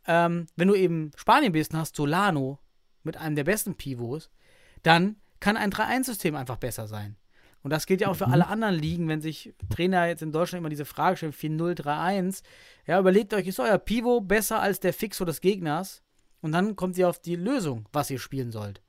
Ähm, 0.06 0.46
wenn 0.56 0.68
du 0.68 0.74
eben 0.74 1.10
Spanien 1.16 1.52
bist 1.52 1.72
und 1.72 1.80
hast 1.80 1.96
Solano 1.96 2.58
mit 3.02 3.16
einem 3.16 3.36
der 3.36 3.44
besten 3.44 3.74
Pivots, 3.74 4.30
dann 4.82 5.16
kann 5.40 5.56
ein 5.56 5.72
3-1-System 5.72 6.34
einfach 6.36 6.56
besser 6.56 6.86
sein. 6.86 7.16
Und 7.62 7.70
das 7.70 7.86
gilt 7.86 8.00
ja 8.00 8.08
auch 8.08 8.16
für 8.16 8.28
alle 8.28 8.46
anderen 8.46 8.76
Ligen, 8.76 9.08
wenn 9.08 9.20
sich 9.20 9.52
Trainer 9.70 10.06
jetzt 10.06 10.22
in 10.22 10.30
Deutschland 10.30 10.60
immer 10.60 10.68
diese 10.68 10.84
Frage 10.84 11.16
stellen, 11.16 11.32
4-0, 11.32 11.82
3-1. 11.82 12.42
Ja, 12.86 13.00
überlegt 13.00 13.34
euch, 13.34 13.48
ist 13.48 13.58
euer 13.58 13.78
Pivot 13.78 14.28
besser 14.28 14.60
als 14.60 14.78
der 14.78 14.92
Fixo 14.92 15.24
des 15.24 15.40
Gegners? 15.40 16.02
Und 16.42 16.52
dann 16.52 16.76
kommt 16.76 16.96
ihr 16.96 17.08
auf 17.08 17.18
die 17.18 17.34
Lösung, 17.34 17.88
was 17.92 18.08
ihr 18.08 18.20
spielen 18.20 18.52
sollt. 18.52 18.82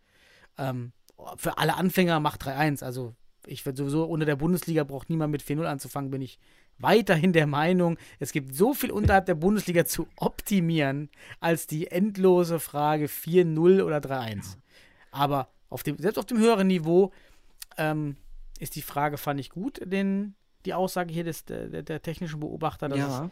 Ähm, 0.59 0.91
für 1.37 1.57
alle 1.57 1.75
Anfänger 1.75 2.19
macht 2.19 2.43
3-1. 2.43 2.83
Also 2.83 3.15
ich 3.47 3.65
würde 3.65 3.77
sowieso 3.77 4.03
unter 4.03 4.27
der 4.27 4.35
Bundesliga 4.35 4.83
braucht 4.83 5.09
niemand 5.09 5.31
mit 5.31 5.41
4-0 5.41 5.63
anzufangen, 5.65 6.11
bin 6.11 6.21
ich 6.21 6.39
weiterhin 6.79 7.33
der 7.33 7.47
Meinung, 7.47 7.97
es 8.19 8.31
gibt 8.31 8.53
so 8.55 8.73
viel 8.73 8.91
unterhalb 8.91 9.25
der 9.25 9.35
Bundesliga 9.35 9.85
zu 9.85 10.07
optimieren, 10.17 11.09
als 11.39 11.67
die 11.67 11.87
endlose 11.87 12.59
Frage 12.59 13.05
4-0 13.07 13.83
oder 13.83 13.97
3-1. 13.97 14.57
Aber 15.11 15.49
auf 15.69 15.83
dem, 15.83 15.97
selbst 15.97 16.17
auf 16.17 16.25
dem 16.25 16.37
höheren 16.37 16.67
Niveau 16.67 17.11
ähm, 17.77 18.15
ist 18.59 18.75
die 18.75 18.81
Frage, 18.81 19.17
fand 19.17 19.39
ich 19.39 19.49
gut, 19.49 19.79
den, 19.83 20.35
die 20.65 20.73
Aussage 20.73 21.13
hier 21.13 21.23
des, 21.23 21.45
der, 21.45 21.83
der 21.83 22.01
technischen 22.01 22.39
Beobachter, 22.39 22.89
dass 22.89 22.99
es 22.99 23.05
Ja. 23.05 23.31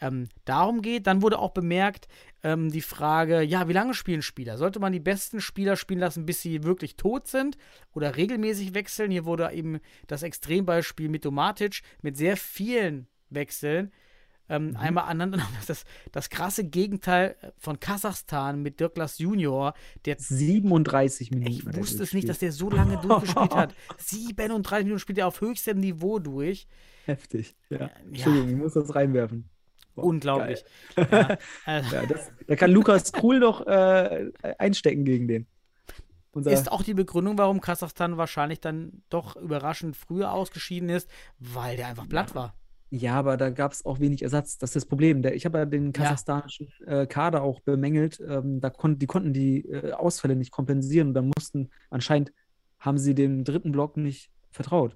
Ähm, 0.00 0.28
darum 0.44 0.82
geht. 0.82 1.06
Dann 1.06 1.22
wurde 1.22 1.38
auch 1.38 1.50
bemerkt, 1.50 2.08
ähm, 2.42 2.70
die 2.70 2.80
Frage, 2.80 3.42
ja, 3.42 3.68
wie 3.68 3.72
lange 3.72 3.94
spielen 3.94 4.22
Spieler? 4.22 4.58
Sollte 4.58 4.80
man 4.80 4.92
die 4.92 5.00
besten 5.00 5.40
Spieler 5.40 5.76
spielen 5.76 6.00
lassen, 6.00 6.26
bis 6.26 6.42
sie 6.42 6.64
wirklich 6.64 6.96
tot 6.96 7.26
sind 7.26 7.56
oder 7.92 8.16
regelmäßig 8.16 8.74
wechseln? 8.74 9.10
Hier 9.10 9.24
wurde 9.24 9.50
eben 9.52 9.80
das 10.06 10.22
Extrembeispiel 10.22 11.08
mit 11.08 11.24
Matic 11.24 11.82
mit 12.02 12.16
sehr 12.16 12.36
vielen 12.36 13.06
Wechseln 13.28 13.92
ähm, 14.50 14.76
einmal 14.76 15.04
aneinander. 15.04 15.46
Das, 15.66 15.84
das 16.12 16.28
krasse 16.28 16.64
Gegenteil 16.64 17.36
von 17.56 17.78
Kasachstan 17.78 18.60
mit 18.60 18.80
Dirklas 18.80 19.18
Junior, 19.18 19.74
der 20.04 20.16
37 20.18 21.30
Minuten. 21.30 21.52
ich 21.52 21.76
wusste 21.76 22.02
es 22.02 22.12
nicht, 22.12 22.28
dass 22.28 22.40
der 22.40 22.52
so 22.52 22.68
lange 22.68 22.96
durchgespielt 23.02 23.54
hat. 23.54 23.74
37 23.98 24.84
Minuten 24.84 24.98
spielt 24.98 25.18
er 25.18 25.28
auf 25.28 25.40
höchstem 25.40 25.78
Niveau 25.78 26.18
durch. 26.18 26.66
Heftig. 27.06 27.54
Ja. 27.70 27.90
Entschuldigung, 28.04 28.50
ich 28.50 28.56
muss 28.56 28.74
das 28.74 28.94
reinwerfen. 28.94 29.48
Unglaublich. 30.02 30.64
Ja, 30.96 31.38
Ja, 31.66 32.06
das, 32.06 32.30
da 32.46 32.56
kann 32.56 32.70
Lukas 32.70 33.12
Krul 33.12 33.38
noch 33.38 33.66
äh, 33.66 34.30
einstecken 34.58 35.04
gegen 35.04 35.28
den. 35.28 35.46
Unser, 36.32 36.52
ist 36.52 36.70
auch 36.70 36.82
die 36.82 36.94
Begründung, 36.94 37.38
warum 37.38 37.60
Kasachstan 37.60 38.16
wahrscheinlich 38.16 38.60
dann 38.60 39.02
doch 39.08 39.34
überraschend 39.36 39.96
früher 39.96 40.32
ausgeschieden 40.32 40.88
ist, 40.88 41.10
weil 41.40 41.76
der 41.76 41.88
einfach 41.88 42.08
platt 42.08 42.34
war. 42.36 42.54
ja, 42.90 43.14
aber 43.14 43.36
da 43.36 43.50
gab 43.50 43.72
es 43.72 43.84
auch 43.84 43.98
wenig 43.98 44.22
Ersatz. 44.22 44.58
Das 44.58 44.70
ist 44.70 44.76
das 44.76 44.86
Problem. 44.86 45.22
Der, 45.22 45.34
ich 45.34 45.44
habe 45.44 45.58
ja 45.58 45.64
den 45.64 45.92
kasachstanischen 45.92 46.68
äh, 46.86 47.06
Kader 47.06 47.42
auch 47.42 47.60
bemängelt. 47.60 48.20
Ähm, 48.20 48.60
da 48.60 48.70
kon 48.70 48.98
die 48.98 49.06
konnten 49.06 49.32
die 49.32 49.64
äh, 49.66 49.92
Ausfälle 49.92 50.36
nicht 50.36 50.52
kompensieren. 50.52 51.08
Und 51.08 51.14
dann 51.14 51.30
mussten, 51.36 51.70
anscheinend 51.90 52.32
haben 52.78 52.98
sie 52.98 53.14
dem 53.14 53.42
dritten 53.44 53.72
Block 53.72 53.96
nicht 53.96 54.30
vertraut. 54.50 54.94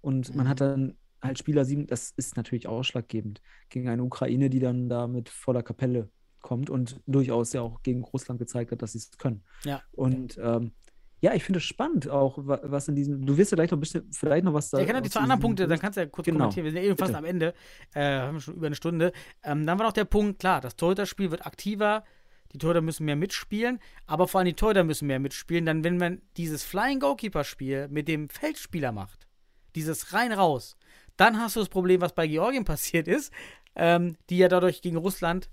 Und 0.00 0.34
man 0.36 0.48
hat 0.48 0.60
dann 0.60 0.96
halt 1.22 1.38
Spieler 1.38 1.64
sieben, 1.64 1.86
das 1.86 2.10
ist 2.16 2.36
natürlich 2.36 2.66
ausschlaggebend 2.68 3.40
gegen 3.68 3.88
eine 3.88 4.02
Ukraine, 4.02 4.50
die 4.50 4.60
dann 4.60 4.88
da 4.88 5.06
mit 5.06 5.28
voller 5.28 5.62
Kapelle 5.62 6.10
kommt 6.40 6.70
und 6.70 7.00
durchaus 7.06 7.52
ja 7.52 7.62
auch 7.62 7.82
gegen 7.82 8.02
Russland 8.04 8.38
gezeigt 8.38 8.70
hat, 8.72 8.82
dass 8.82 8.92
sie 8.92 8.98
es 8.98 9.10
können. 9.18 9.42
Ja. 9.64 9.82
Und 9.92 10.38
ähm, 10.40 10.72
ja, 11.20 11.32
ich 11.34 11.42
finde 11.42 11.58
es 11.58 11.64
spannend 11.64 12.08
auch, 12.08 12.36
wa- 12.38 12.60
was 12.62 12.86
in 12.88 12.94
diesem, 12.94 13.24
du 13.24 13.36
wirst 13.36 13.50
ja 13.50 13.56
gleich 13.56 13.70
noch 13.70 13.78
ein 13.78 13.80
bisschen, 13.80 14.12
vielleicht 14.12 14.44
noch 14.44 14.52
was 14.52 14.70
da. 14.70 14.78
Ja, 14.78 14.84
genau, 14.84 15.00
die 15.00 15.06
aus 15.06 15.12
zwei 15.12 15.20
anderen 15.20 15.40
Punkte, 15.40 15.66
dann 15.66 15.78
kannst 15.78 15.96
du 15.96 16.02
ja 16.02 16.06
kurz 16.06 16.26
Genau, 16.26 16.38
kommentieren. 16.40 16.64
Wir 16.66 16.72
sind 16.72 16.82
ja 16.82 16.88
eh 16.90 16.94
fast 16.94 17.08
bitte. 17.08 17.18
am 17.18 17.24
Ende. 17.24 17.54
Äh, 17.94 18.18
haben 18.20 18.34
wir 18.36 18.40
schon 18.40 18.54
über 18.54 18.66
eine 18.66 18.76
Stunde. 18.76 19.12
Ähm, 19.42 19.66
dann 19.66 19.78
war 19.78 19.86
noch 19.86 19.92
der 19.94 20.04
Punkt, 20.04 20.38
klar, 20.38 20.60
das 20.60 20.76
Torhüter-Spiel 20.76 21.30
wird 21.30 21.46
aktiver. 21.46 22.04
Die 22.52 22.58
Torhüter 22.58 22.80
müssen 22.82 23.06
mehr 23.06 23.16
mitspielen, 23.16 23.80
aber 24.06 24.28
vor 24.28 24.38
allem 24.38 24.46
die 24.46 24.54
Torhüter 24.54 24.84
müssen 24.84 25.06
mehr 25.08 25.18
mitspielen. 25.18 25.66
Dann, 25.66 25.82
wenn 25.82 25.96
man 25.96 26.22
dieses 26.36 26.62
Flying 26.62 27.00
Goalkeeper-Spiel 27.00 27.88
mit 27.88 28.06
dem 28.06 28.28
Feldspieler 28.28 28.92
macht, 28.92 29.26
dieses 29.74 30.12
rein 30.12 30.32
raus, 30.32 30.76
dann 31.16 31.40
hast 31.40 31.56
du 31.56 31.60
das 31.60 31.68
Problem, 31.68 32.00
was 32.00 32.12
bei 32.14 32.26
Georgien 32.26 32.64
passiert 32.66 33.08
ist, 33.08 33.32
ähm, 33.74 34.16
die 34.30 34.38
ja 34.38 34.48
dadurch 34.48 34.82
gegen 34.82 34.96
Russland 34.96 35.48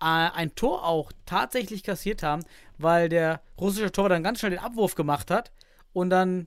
äh, 0.00 0.04
ein 0.04 0.54
Tor 0.54 0.84
auch 0.84 1.12
tatsächlich 1.24 1.82
kassiert 1.82 2.22
haben, 2.22 2.44
weil 2.78 3.08
der 3.08 3.42
russische 3.58 3.92
Torwart 3.92 4.12
dann 4.12 4.22
ganz 4.22 4.40
schnell 4.40 4.50
den 4.50 4.60
Abwurf 4.60 4.94
gemacht 4.94 5.30
hat 5.30 5.52
und 5.92 6.10
dann 6.10 6.46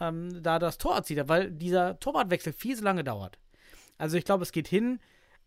ähm, 0.00 0.42
da 0.42 0.58
das 0.58 0.78
Tor 0.78 0.94
erzielt 0.94 1.20
hat, 1.20 1.28
weil 1.28 1.50
dieser 1.50 1.98
Torwartwechsel 2.00 2.52
viel 2.52 2.76
zu 2.76 2.84
lange 2.84 3.04
dauert. 3.04 3.38
Also 3.98 4.16
ich 4.16 4.24
glaube, 4.24 4.42
es 4.42 4.52
geht 4.52 4.68
hin, 4.68 4.98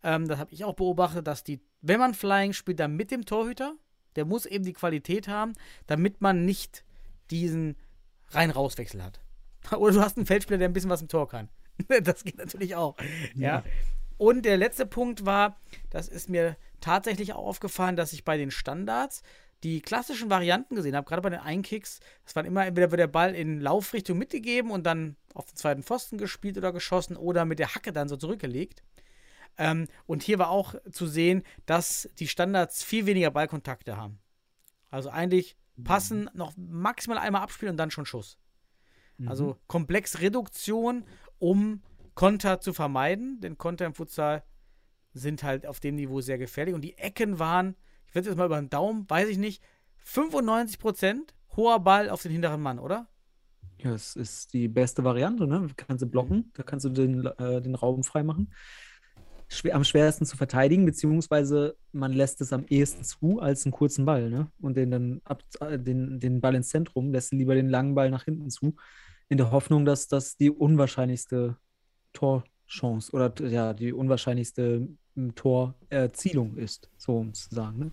ähm, 0.02 0.28
das 0.28 0.38
habe 0.38 0.52
ich 0.52 0.64
auch 0.64 0.74
beobachtet, 0.74 1.26
dass 1.26 1.42
die, 1.42 1.60
wenn 1.80 1.98
man 1.98 2.14
Flying 2.14 2.52
spielt, 2.52 2.78
dann 2.78 2.94
mit 2.94 3.10
dem 3.10 3.24
Torhüter, 3.24 3.74
der 4.16 4.24
muss 4.24 4.46
eben 4.46 4.64
die 4.64 4.72
Qualität 4.72 5.26
haben, 5.26 5.54
damit 5.86 6.20
man 6.20 6.44
nicht 6.44 6.84
diesen 7.30 7.76
Rein-Raus-Wechsel 8.30 9.02
hat. 9.02 9.20
Oder 9.76 9.94
du 9.94 10.00
hast 10.00 10.16
einen 10.16 10.26
Feldspieler, 10.26 10.58
der 10.58 10.68
ein 10.68 10.72
bisschen 10.72 10.90
was 10.90 11.02
im 11.02 11.08
Tor 11.08 11.28
kann. 11.28 11.48
Das 12.02 12.24
geht 12.24 12.38
natürlich 12.38 12.76
auch. 12.76 12.96
Ja. 13.34 13.64
Und 14.16 14.44
der 14.44 14.56
letzte 14.56 14.86
Punkt 14.86 15.26
war, 15.26 15.60
das 15.90 16.08
ist 16.08 16.28
mir 16.28 16.56
tatsächlich 16.80 17.32
auch 17.32 17.46
aufgefallen, 17.46 17.96
dass 17.96 18.12
ich 18.12 18.24
bei 18.24 18.36
den 18.36 18.50
Standards 18.50 19.22
die 19.64 19.80
klassischen 19.80 20.30
Varianten 20.30 20.76
gesehen 20.76 20.94
habe, 20.94 21.08
gerade 21.08 21.22
bei 21.22 21.30
den 21.30 21.40
Einkicks. 21.40 22.00
Es 22.26 22.36
waren 22.36 22.44
immer 22.44 22.66
entweder 22.66 22.90
wird 22.90 23.00
der 23.00 23.06
Ball 23.06 23.34
in 23.34 23.60
Laufrichtung 23.60 24.18
mitgegeben 24.18 24.70
und 24.70 24.84
dann 24.84 25.16
auf 25.32 25.46
den 25.46 25.56
zweiten 25.56 25.82
Pfosten 25.82 26.18
gespielt 26.18 26.58
oder 26.58 26.72
geschossen 26.72 27.16
oder 27.16 27.44
mit 27.44 27.58
der 27.58 27.74
Hacke 27.74 27.92
dann 27.92 28.08
so 28.08 28.16
zurückgelegt. 28.16 28.82
Ähm, 29.56 29.88
und 30.06 30.22
hier 30.22 30.38
war 30.38 30.50
auch 30.50 30.74
zu 30.92 31.06
sehen, 31.06 31.42
dass 31.64 32.10
die 32.18 32.28
Standards 32.28 32.82
viel 32.84 33.06
weniger 33.06 33.30
Ballkontakte 33.30 33.96
haben. 33.96 34.18
Also 34.90 35.08
eigentlich 35.08 35.56
passen, 35.82 36.30
noch 36.34 36.52
maximal 36.56 37.18
einmal 37.18 37.42
abspielen 37.42 37.72
und 37.72 37.76
dann 37.78 37.90
schon 37.90 38.06
Schuss. 38.06 38.38
Also 39.26 39.58
Komplexreduktion, 39.68 41.04
um 41.38 41.82
Konter 42.14 42.60
zu 42.60 42.72
vermeiden, 42.72 43.40
denn 43.40 43.58
Konter 43.58 43.86
im 43.86 43.94
Futsal 43.94 44.44
sind 45.12 45.42
halt 45.42 45.66
auf 45.66 45.80
dem 45.80 45.96
Niveau 45.96 46.20
sehr 46.20 46.38
gefährlich. 46.38 46.74
Und 46.74 46.82
die 46.82 46.96
Ecken 46.98 47.38
waren, 47.38 47.76
ich 48.06 48.14
werde 48.14 48.28
jetzt 48.28 48.36
mal 48.38 48.46
über 48.46 48.60
den 48.60 48.70
Daumen, 48.70 49.08
weiß 49.08 49.28
ich 49.28 49.38
nicht, 49.38 49.62
95% 50.06 51.34
hoher 51.56 51.80
Ball 51.80 52.10
auf 52.10 52.22
den 52.22 52.32
hinteren 52.32 52.60
Mann, 52.60 52.78
oder? 52.78 53.08
Ja, 53.78 53.92
es 53.92 54.16
ist 54.16 54.52
die 54.52 54.68
beste 54.68 55.04
Variante, 55.04 55.46
ne? 55.46 55.68
Kannst 55.76 56.02
du 56.02 56.06
blocken, 56.06 56.36
Mhm. 56.38 56.50
da 56.54 56.62
kannst 56.62 56.84
du 56.84 56.90
den, 56.90 57.26
äh, 57.26 57.60
den 57.60 57.74
Raum 57.74 58.02
freimachen. 58.02 58.52
Schwer, 59.48 59.74
am 59.76 59.84
schwersten 59.84 60.24
zu 60.24 60.36
verteidigen, 60.36 60.86
beziehungsweise 60.86 61.76
man 61.92 62.12
lässt 62.12 62.40
es 62.40 62.52
am 62.52 62.64
ehesten 62.66 63.04
zu 63.04 63.40
als 63.40 63.64
einen 63.66 63.72
kurzen 63.72 64.04
Ball, 64.04 64.30
ne? 64.30 64.50
Und 64.60 64.76
den 64.76 64.90
dann 64.90 65.20
ab, 65.24 65.42
äh, 65.60 65.78
den, 65.78 66.18
den 66.18 66.40
Ball 66.40 66.54
ins 66.54 66.70
Zentrum, 66.70 67.12
lässt 67.12 67.32
lieber 67.32 67.54
den 67.54 67.68
langen 67.68 67.94
Ball 67.94 68.10
nach 68.10 68.24
hinten 68.24 68.48
zu, 68.50 68.74
in 69.28 69.38
der 69.38 69.50
Hoffnung, 69.50 69.84
dass 69.84 70.08
das 70.08 70.36
die 70.36 70.50
unwahrscheinlichste 70.50 71.56
Torchance 72.12 73.12
oder 73.12 73.32
ja, 73.46 73.72
die 73.72 73.92
unwahrscheinlichste 73.92 74.88
Torerzielung 75.34 76.56
ist, 76.56 76.90
so 76.96 77.18
um 77.18 77.34
zu 77.34 77.54
sagen. 77.54 77.78
Ne? 77.78 77.92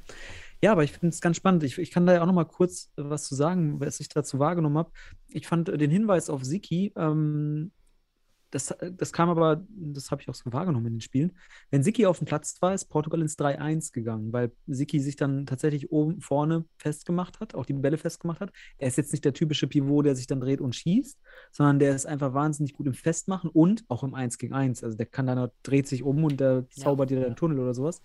Ja, 0.61 0.71
aber 0.71 0.83
ich 0.83 0.91
finde 0.91 1.09
es 1.09 1.21
ganz 1.21 1.37
spannend. 1.37 1.63
Ich, 1.63 1.77
ich 1.77 1.91
kann 1.91 2.05
da 2.05 2.13
ja 2.13 2.21
auch 2.21 2.25
noch 2.25 2.33
mal 2.33 2.45
kurz 2.45 2.91
was 2.95 3.25
zu 3.25 3.35
sagen, 3.35 3.79
was 3.79 3.99
ich 3.99 4.09
dazu 4.09 4.39
wahrgenommen 4.39 4.77
habe. 4.77 4.91
Ich 5.27 5.47
fand 5.47 5.67
den 5.67 5.91
Hinweis 5.91 6.29
auf 6.29 6.43
Siki, 6.43 6.93
ähm, 6.95 7.71
das, 8.51 8.71
äh, 8.71 8.91
das 8.91 9.11
kam 9.13 9.29
aber, 9.29 9.65
das 9.69 10.11
habe 10.11 10.21
ich 10.21 10.29
auch 10.29 10.35
so 10.35 10.51
wahrgenommen 10.53 10.85
in 10.87 10.93
den 10.95 11.01
Spielen. 11.01 11.31
Wenn 11.71 11.83
Siki 11.83 12.05
auf 12.05 12.19
dem 12.19 12.25
Platz 12.27 12.61
war, 12.61 12.73
ist 12.73 12.85
Portugal 12.85 13.21
ins 13.21 13.35
3-1 13.37 13.91
gegangen, 13.91 14.31
weil 14.33 14.51
Siki 14.67 14.99
sich 14.99 15.15
dann 15.15 15.45
tatsächlich 15.45 15.91
oben 15.91 16.21
vorne 16.21 16.65
festgemacht 16.77 17.39
hat, 17.39 17.55
auch 17.55 17.65
die 17.65 17.73
Bälle 17.73 17.97
festgemacht 17.97 18.41
hat. 18.41 18.51
Er 18.77 18.87
ist 18.89 18.97
jetzt 18.97 19.11
nicht 19.13 19.25
der 19.25 19.33
typische 19.33 19.67
Pivot, 19.67 20.05
der 20.05 20.15
sich 20.15 20.27
dann 20.27 20.39
dreht 20.41 20.61
und 20.61 20.75
schießt, 20.75 21.19
sondern 21.51 21.79
der 21.79 21.95
ist 21.95 22.05
einfach 22.05 22.33
wahnsinnig 22.33 22.73
gut 22.73 22.87
im 22.87 22.93
Festmachen 22.93 23.49
und 23.49 23.83
auch 23.87 24.03
im 24.03 24.13
1 24.13 24.37
gegen 24.37 24.53
1. 24.53 24.83
Also 24.83 24.97
der 24.97 25.05
kann 25.07 25.27
dann, 25.27 25.49
dreht 25.63 25.87
sich 25.87 26.03
um 26.03 26.23
und 26.23 26.39
der 26.39 26.65
Ja. 26.75 26.83
zaubert 26.83 27.09
dir 27.09 27.17
dann 27.17 27.25
einen 27.27 27.35
Tunnel 27.35 27.59
oder 27.59 27.73
sowas. 27.73 28.01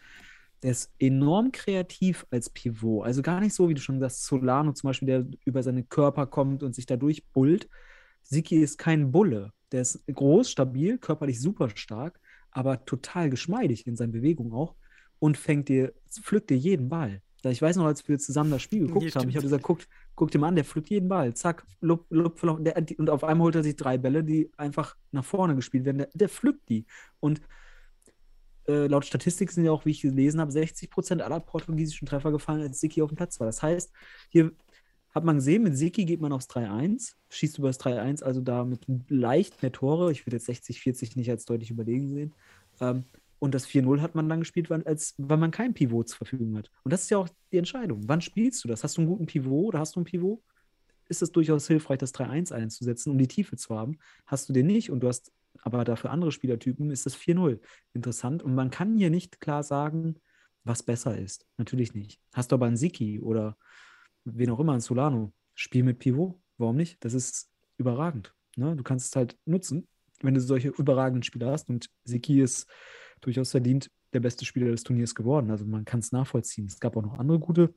Der 0.62 0.70
ist 0.70 0.92
enorm 0.98 1.52
kreativ 1.52 2.26
als 2.30 2.48
Pivot. 2.50 3.04
Also 3.04 3.22
gar 3.22 3.40
nicht 3.40 3.54
so, 3.54 3.68
wie 3.68 3.74
du 3.74 3.80
schon 3.80 4.00
sagst, 4.00 4.24
Solano 4.24 4.72
zum 4.72 4.88
Beispiel, 4.88 5.06
der 5.06 5.26
über 5.44 5.62
seinen 5.62 5.88
Körper 5.88 6.26
kommt 6.26 6.62
und 6.62 6.74
sich 6.74 6.86
da 6.86 6.96
durchbullt. 6.96 7.68
Siki 8.22 8.56
ist 8.56 8.78
kein 8.78 9.12
Bulle. 9.12 9.52
Der 9.72 9.82
ist 9.82 10.00
groß, 10.06 10.50
stabil, 10.50 10.98
körperlich 10.98 11.40
super 11.40 11.68
stark, 11.74 12.20
aber 12.50 12.84
total 12.84 13.30
geschmeidig 13.30 13.86
in 13.86 13.96
seinen 13.96 14.12
Bewegungen 14.12 14.52
auch 14.52 14.74
und 15.18 15.36
fängt 15.36 15.68
dir, 15.68 15.92
pflückt 16.08 16.50
dir 16.50 16.56
jeden 16.56 16.88
Ball. 16.88 17.22
Ich 17.44 17.62
weiß 17.62 17.76
noch, 17.76 17.84
als 17.84 18.06
wir 18.08 18.18
zusammen 18.18 18.50
das 18.50 18.62
Spiel 18.62 18.86
geguckt 18.86 19.14
haben, 19.14 19.28
ich 19.28 19.36
habe 19.36 19.44
gesagt, 19.44 19.62
guckt, 19.62 19.88
guckt 20.16 20.34
dir 20.34 20.38
mal 20.38 20.48
an, 20.48 20.56
der 20.56 20.64
pflückt 20.64 20.90
jeden 20.90 21.08
Ball. 21.08 21.34
Zack, 21.34 21.64
lup, 21.80 22.06
lup, 22.10 22.40
lup, 22.42 22.64
der, 22.64 22.76
und 22.98 23.10
auf 23.10 23.22
einmal 23.22 23.44
holt 23.44 23.54
er 23.54 23.62
sich 23.62 23.76
drei 23.76 23.98
Bälle, 23.98 24.24
die 24.24 24.50
einfach 24.56 24.96
nach 25.12 25.24
vorne 25.24 25.54
gespielt 25.54 25.84
werden. 25.84 25.98
Der, 25.98 26.08
der 26.12 26.28
pflückt 26.28 26.68
die. 26.68 26.86
Und 27.20 27.40
äh, 28.66 28.86
laut 28.86 29.04
Statistik 29.04 29.52
sind 29.52 29.64
ja 29.64 29.70
auch, 29.70 29.84
wie 29.84 29.90
ich 29.90 30.00
gelesen 30.00 30.40
habe, 30.40 30.50
60% 30.50 31.20
aller 31.20 31.40
portugiesischen 31.40 32.06
Treffer 32.06 32.32
gefallen, 32.32 32.62
als 32.62 32.80
Siki 32.80 33.02
auf 33.02 33.10
dem 33.10 33.16
Platz 33.16 33.38
war. 33.38 33.46
Das 33.46 33.62
heißt, 33.62 33.92
hier 34.28 34.52
hat 35.16 35.24
man 35.24 35.36
gesehen, 35.36 35.62
mit 35.62 35.74
Siki 35.74 36.04
geht 36.04 36.20
man 36.20 36.30
aufs 36.30 36.46
3-1, 36.50 37.14
schießt 37.30 37.56
über 37.56 37.68
das 37.68 37.80
3-1, 37.80 38.22
also 38.22 38.42
da 38.42 38.64
mit 38.64 38.80
leicht 39.08 39.62
mehr 39.62 39.72
Tore. 39.72 40.12
Ich 40.12 40.26
würde 40.26 40.36
jetzt 40.36 40.46
60-40 40.46 41.16
nicht 41.16 41.30
als 41.30 41.46
deutlich 41.46 41.70
überlegen 41.70 42.10
sehen. 42.10 42.34
Ähm, 42.82 43.04
und 43.38 43.54
das 43.54 43.66
4-0 43.66 44.02
hat 44.02 44.14
man 44.14 44.28
dann 44.28 44.40
gespielt, 44.40 44.68
weil, 44.68 44.82
als, 44.84 45.14
weil 45.16 45.38
man 45.38 45.52
kein 45.52 45.72
Pivot 45.72 46.10
zur 46.10 46.18
Verfügung 46.18 46.58
hat. 46.58 46.70
Und 46.84 46.92
das 46.92 47.04
ist 47.04 47.10
ja 47.10 47.16
auch 47.16 47.30
die 47.50 47.56
Entscheidung. 47.56 48.02
Wann 48.06 48.20
spielst 48.20 48.62
du 48.62 48.68
das? 48.68 48.84
Hast 48.84 48.98
du 48.98 49.00
einen 49.00 49.08
guten 49.08 49.24
Pivot 49.24 49.68
oder 49.68 49.78
hast 49.78 49.96
du 49.96 50.00
einen 50.00 50.04
Pivot? 50.04 50.42
Ist 51.08 51.22
es 51.22 51.32
durchaus 51.32 51.66
hilfreich, 51.66 51.96
das 51.96 52.12
3-1 52.12 52.52
einzusetzen, 52.52 53.10
um 53.10 53.16
die 53.16 53.28
Tiefe 53.28 53.56
zu 53.56 53.74
haben? 53.74 53.96
Hast 54.26 54.50
du 54.50 54.52
den 54.52 54.66
nicht 54.66 54.90
und 54.90 55.00
du 55.00 55.08
hast 55.08 55.32
aber 55.62 55.84
dafür 55.84 56.10
andere 56.10 56.30
Spielertypen, 56.30 56.90
ist 56.90 57.06
das 57.06 57.16
4-0 57.16 57.58
interessant. 57.94 58.42
Und 58.42 58.54
man 58.54 58.68
kann 58.68 58.98
hier 58.98 59.08
nicht 59.08 59.40
klar 59.40 59.62
sagen, 59.62 60.16
was 60.62 60.82
besser 60.82 61.16
ist. 61.16 61.46
Natürlich 61.56 61.94
nicht. 61.94 62.20
Hast 62.34 62.52
du 62.52 62.56
aber 62.56 62.66
einen 62.66 62.76
Siki 62.76 63.18
oder 63.18 63.56
wen 64.26 64.50
auch 64.50 64.60
immer, 64.60 64.72
einen 64.72 64.80
Solano, 64.80 65.32
spiel 65.54 65.82
mit 65.82 65.98
Pivot. 65.98 66.38
Warum 66.58 66.76
nicht? 66.76 67.02
Das 67.04 67.14
ist 67.14 67.48
überragend. 67.78 68.34
Ne? 68.56 68.76
Du 68.76 68.82
kannst 68.82 69.08
es 69.08 69.16
halt 69.16 69.38
nutzen, 69.44 69.86
wenn 70.20 70.34
du 70.34 70.40
solche 70.40 70.68
überragenden 70.68 71.22
Spieler 71.22 71.50
hast. 71.50 71.68
Und 71.68 71.88
Siki 72.04 72.40
ist 72.40 72.66
durchaus 73.20 73.50
verdient 73.50 73.90
der 74.12 74.20
beste 74.20 74.44
Spieler 74.44 74.70
des 74.70 74.82
Turniers 74.82 75.14
geworden. 75.14 75.50
Also 75.50 75.64
man 75.64 75.84
kann 75.84 76.00
es 76.00 76.12
nachvollziehen. 76.12 76.66
Es 76.66 76.80
gab 76.80 76.96
auch 76.96 77.02
noch 77.02 77.18
andere 77.18 77.38
gute. 77.38 77.74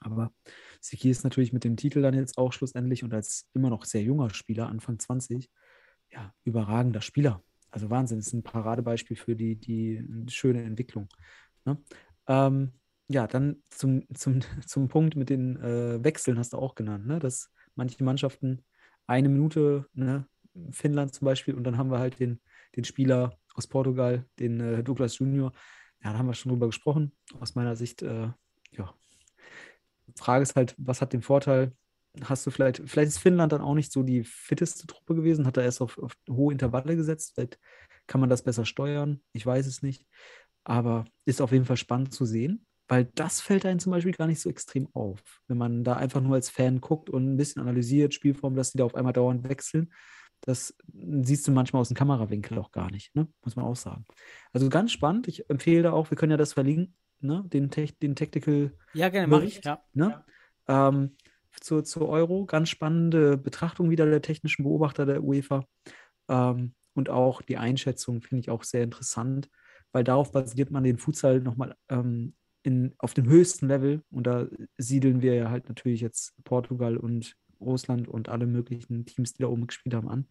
Aber 0.00 0.32
Siki 0.80 1.10
ist 1.10 1.24
natürlich 1.24 1.52
mit 1.52 1.64
dem 1.64 1.76
Titel 1.76 2.02
dann 2.02 2.14
jetzt 2.14 2.36
auch 2.36 2.52
schlussendlich 2.52 3.04
und 3.04 3.14
als 3.14 3.48
immer 3.54 3.70
noch 3.70 3.84
sehr 3.84 4.02
junger 4.02 4.30
Spieler, 4.30 4.68
Anfang 4.68 4.98
20, 4.98 5.50
ja, 6.10 6.32
überragender 6.44 7.00
Spieler. 7.00 7.42
Also 7.70 7.90
Wahnsinn, 7.90 8.18
das 8.18 8.28
ist 8.28 8.34
ein 8.34 8.42
Paradebeispiel 8.42 9.16
für 9.16 9.34
die, 9.34 9.56
die 9.56 10.04
schöne 10.28 10.62
Entwicklung. 10.62 11.08
Ne? 11.64 11.78
Ähm, 12.28 12.72
ja, 13.08 13.26
dann 13.26 13.62
zum, 13.70 14.06
zum, 14.14 14.40
zum 14.66 14.88
Punkt 14.88 15.16
mit 15.16 15.30
den 15.30 15.56
äh, 15.56 16.02
Wechseln 16.02 16.38
hast 16.38 16.52
du 16.52 16.58
auch 16.58 16.74
genannt, 16.74 17.06
ne? 17.06 17.18
dass 17.18 17.50
manche 17.74 18.02
Mannschaften 18.02 18.64
eine 19.06 19.28
Minute, 19.28 19.86
ne? 19.92 20.26
Finnland 20.70 21.12
zum 21.12 21.24
Beispiel, 21.24 21.54
und 21.54 21.64
dann 21.64 21.78
haben 21.78 21.90
wir 21.90 21.98
halt 21.98 22.20
den, 22.20 22.40
den 22.76 22.84
Spieler 22.84 23.36
aus 23.54 23.66
Portugal, 23.66 24.24
den 24.38 24.60
äh, 24.60 24.84
Douglas 24.84 25.18
Junior. 25.18 25.52
Ja, 26.02 26.12
da 26.12 26.18
haben 26.18 26.26
wir 26.26 26.34
schon 26.34 26.50
drüber 26.50 26.66
gesprochen. 26.66 27.12
Aus 27.40 27.56
meiner 27.56 27.74
Sicht, 27.74 28.02
äh, 28.02 28.28
ja. 28.70 28.94
Frage 30.16 30.42
ist 30.42 30.54
halt, 30.54 30.74
was 30.78 31.00
hat 31.00 31.12
den 31.12 31.22
Vorteil? 31.22 31.72
Hast 32.22 32.46
du 32.46 32.52
vielleicht, 32.52 32.82
vielleicht 32.86 33.08
ist 33.08 33.18
Finnland 33.18 33.52
dann 33.52 33.62
auch 33.62 33.74
nicht 33.74 33.90
so 33.90 34.04
die 34.04 34.22
fitteste 34.22 34.86
Truppe 34.86 35.16
gewesen, 35.16 35.46
hat 35.46 35.56
er 35.56 35.64
erst 35.64 35.80
auf, 35.80 35.98
auf 35.98 36.12
hohe 36.30 36.52
Intervalle 36.52 36.94
gesetzt, 36.94 37.32
vielleicht 37.34 37.58
kann 38.06 38.20
man 38.20 38.30
das 38.30 38.42
besser 38.42 38.64
steuern, 38.64 39.20
ich 39.32 39.44
weiß 39.44 39.66
es 39.66 39.82
nicht. 39.82 40.06
Aber 40.62 41.04
ist 41.24 41.40
auf 41.40 41.50
jeden 41.50 41.64
Fall 41.64 41.76
spannend 41.76 42.14
zu 42.14 42.24
sehen, 42.24 42.64
weil 42.88 43.06
das 43.14 43.40
fällt 43.40 43.64
einem 43.64 43.78
zum 43.78 43.92
Beispiel 43.92 44.12
gar 44.12 44.26
nicht 44.26 44.40
so 44.40 44.50
extrem 44.50 44.88
auf. 44.94 45.40
Wenn 45.48 45.58
man 45.58 45.84
da 45.84 45.94
einfach 45.94 46.20
nur 46.20 46.34
als 46.34 46.50
Fan 46.50 46.80
guckt 46.80 47.10
und 47.10 47.32
ein 47.32 47.36
bisschen 47.36 47.62
analysiert, 47.62 48.14
Spielform, 48.14 48.54
dass 48.56 48.72
die 48.72 48.78
da 48.78 48.84
auf 48.84 48.94
einmal 48.94 49.12
dauernd 49.12 49.48
wechseln, 49.48 49.92
das 50.42 50.76
siehst 50.92 51.48
du 51.48 51.52
manchmal 51.52 51.80
aus 51.80 51.88
dem 51.88 51.96
Kamerawinkel 51.96 52.58
auch 52.58 52.70
gar 52.70 52.90
nicht, 52.90 53.14
ne? 53.14 53.26
muss 53.42 53.56
man 53.56 53.64
auch 53.64 53.76
sagen. 53.76 54.04
Also 54.52 54.68
ganz 54.68 54.92
spannend. 54.92 55.26
Ich 55.28 55.48
empfehle 55.48 55.84
da 55.84 55.92
auch, 55.92 56.10
wir 56.10 56.18
können 56.18 56.32
ja 56.32 56.36
das 56.36 56.52
verlinken, 56.52 56.94
ne? 57.20 57.44
den, 57.46 57.70
Te 57.70 57.86
den 58.02 58.14
Tactical 58.14 58.72
Ja, 58.92 59.08
gerne, 59.08 59.28
mache 59.28 59.46
ich. 59.46 59.64
Ja. 59.64 59.82
ne? 59.94 60.22
Ähm, 60.68 61.16
zur, 61.60 61.84
zur 61.84 62.08
Euro. 62.08 62.44
Ganz 62.44 62.68
spannende 62.68 63.38
Betrachtung 63.38 63.88
wieder 63.88 64.04
der 64.04 64.20
technischen 64.20 64.64
Beobachter 64.64 65.06
der 65.06 65.22
UEFA. 65.22 65.66
Ähm, 66.28 66.74
und 66.94 67.08
auch 67.08 67.40
die 67.40 67.56
Einschätzung 67.56 68.20
finde 68.20 68.40
ich 68.40 68.50
auch 68.50 68.64
sehr 68.64 68.82
interessant, 68.82 69.48
weil 69.92 70.04
darauf 70.04 70.30
basiert 70.32 70.70
man 70.70 70.84
den 70.84 70.98
Futsal 70.98 71.40
nochmal 71.40 71.74
ähm, 71.88 72.34
in, 72.64 72.94
auf 72.98 73.14
dem 73.14 73.26
höchsten 73.26 73.68
Level. 73.68 74.02
Und 74.10 74.26
da 74.26 74.46
siedeln 74.76 75.22
wir 75.22 75.34
ja 75.34 75.50
halt 75.50 75.68
natürlich 75.68 76.00
jetzt 76.00 76.34
Portugal 76.42 76.96
und 76.96 77.36
Russland 77.60 78.08
und 78.08 78.28
alle 78.28 78.46
möglichen 78.46 79.06
Teams, 79.06 79.34
die 79.34 79.42
da 79.42 79.48
oben 79.48 79.66
gespielt 79.66 79.94
haben, 79.94 80.08
an, 80.08 80.26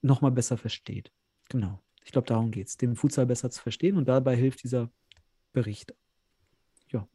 nochmal 0.00 0.32
besser 0.32 0.56
versteht. 0.56 1.12
Genau. 1.48 1.80
Ich 2.04 2.10
glaube, 2.10 2.26
darum 2.26 2.50
geht 2.50 2.66
es, 2.66 2.76
den 2.76 2.96
Futsal 2.96 3.26
besser 3.26 3.50
zu 3.50 3.62
verstehen 3.62 3.96
und 3.96 4.08
dabei 4.08 4.34
hilft 4.34 4.64
dieser 4.64 4.90
Bericht. 5.52 5.94
Ja, 6.90 7.06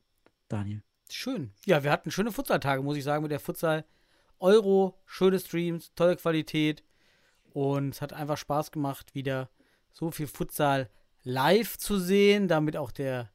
Daniel. 0.47 0.81
Schön. 1.09 1.51
Ja, 1.65 1.83
wir 1.83 1.91
hatten 1.91 2.11
schöne 2.11 2.31
Futsal-Tage, 2.31 2.81
muss 2.83 2.97
ich 2.97 3.03
sagen, 3.03 3.23
mit 3.23 3.31
der 3.31 3.39
Futsal 3.39 3.85
Euro, 4.39 5.01
schöne 5.05 5.39
Streams, 5.39 5.91
tolle 5.95 6.15
Qualität 6.15 6.83
und 7.53 7.95
es 7.95 8.01
hat 8.01 8.13
einfach 8.13 8.37
Spaß 8.37 8.71
gemacht, 8.71 9.15
wieder 9.15 9.49
so 9.91 10.11
viel 10.11 10.27
Futsal 10.27 10.89
live 11.23 11.77
zu 11.77 11.97
sehen, 11.97 12.47
damit 12.47 12.77
auch 12.77 12.91
der 12.91 13.31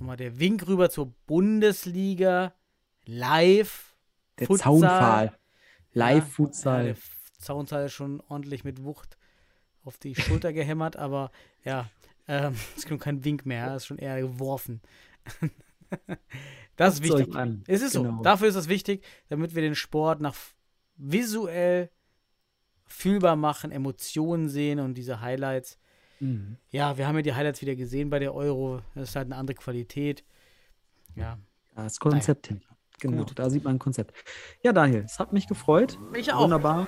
nochmal 0.00 0.16
der 0.16 0.38
Wink 0.40 0.66
rüber 0.66 0.90
zur 0.90 1.12
Bundesliga 1.26 2.54
live. 3.04 3.94
Der 4.38 4.46
Futsal. 4.46 4.64
Zaunpfahl. 4.80 5.24
Ja, 5.26 5.32
Live-Futsal. 5.92 6.82
der 6.84 6.92
F- 6.92 7.30
Zaunpfahl 7.38 7.86
ist 7.86 7.92
schon 7.92 8.20
ordentlich 8.28 8.64
mit 8.64 8.82
Wucht 8.84 9.16
auf 9.84 9.98
die 9.98 10.14
Schulter 10.14 10.52
gehämmert, 10.52 10.96
aber 10.96 11.30
ja, 11.64 11.90
ähm, 12.28 12.54
es 12.76 12.86
gibt 12.86 13.00
kein 13.00 13.24
Wink 13.24 13.44
mehr, 13.46 13.74
ist 13.76 13.86
schon 13.86 13.98
eher 13.98 14.20
geworfen. 14.20 14.80
das 16.76 16.94
ist 17.00 17.10
euch 17.10 17.20
wichtig. 17.20 17.34
an. 17.36 17.64
Es 17.66 17.82
ist 17.82 17.92
Genau. 17.94 18.18
so. 18.18 18.22
Dafür 18.22 18.48
ist 18.48 18.54
es 18.54 18.68
wichtig, 18.68 19.04
damit 19.28 19.54
wir 19.54 19.62
den 19.62 19.74
Sport 19.74 20.20
nach 20.20 20.34
visuell 20.96 21.90
fühlbar 22.86 23.36
machen, 23.36 23.70
Emotionen 23.72 24.48
sehen 24.48 24.80
und 24.80 24.94
diese 24.94 25.20
Highlights. 25.20 25.78
Mhm. 26.20 26.56
Ja, 26.70 26.96
wir 26.96 27.06
haben 27.08 27.16
ja 27.16 27.22
die 27.22 27.34
Highlights 27.34 27.60
wieder 27.62 27.74
gesehen 27.74 28.10
bei 28.10 28.18
der 28.18 28.34
Euro. 28.34 28.80
Das 28.94 29.10
ist 29.10 29.16
halt 29.16 29.26
eine 29.26 29.36
andere 29.36 29.54
Qualität. 29.56 30.22
Ja, 31.16 31.38
Das 31.74 31.98
Konzept 31.98 32.46
hinter. 32.48 32.68
Genau, 33.00 33.24
Gut. 33.24 33.38
da 33.38 33.48
sieht 33.48 33.64
man 33.64 33.76
ein 33.76 33.78
Konzept. 33.78 34.14
Ja, 34.62 34.72
Daniel, 34.72 35.02
es 35.06 35.18
hat 35.18 35.32
mich 35.32 35.46
gefreut. 35.48 35.98
ich 36.14 36.32
auch. 36.32 36.42
Wunderbar. 36.42 36.86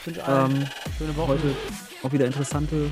Ich 0.00 0.06
wünsche 0.06 0.24
allen 0.24 0.52
Ähm, 0.62 0.66
schöne 0.96 1.16
Woche. 1.16 1.28
heute 1.32 1.54
auch 2.04 2.12
wieder 2.12 2.24
interessante 2.26 2.88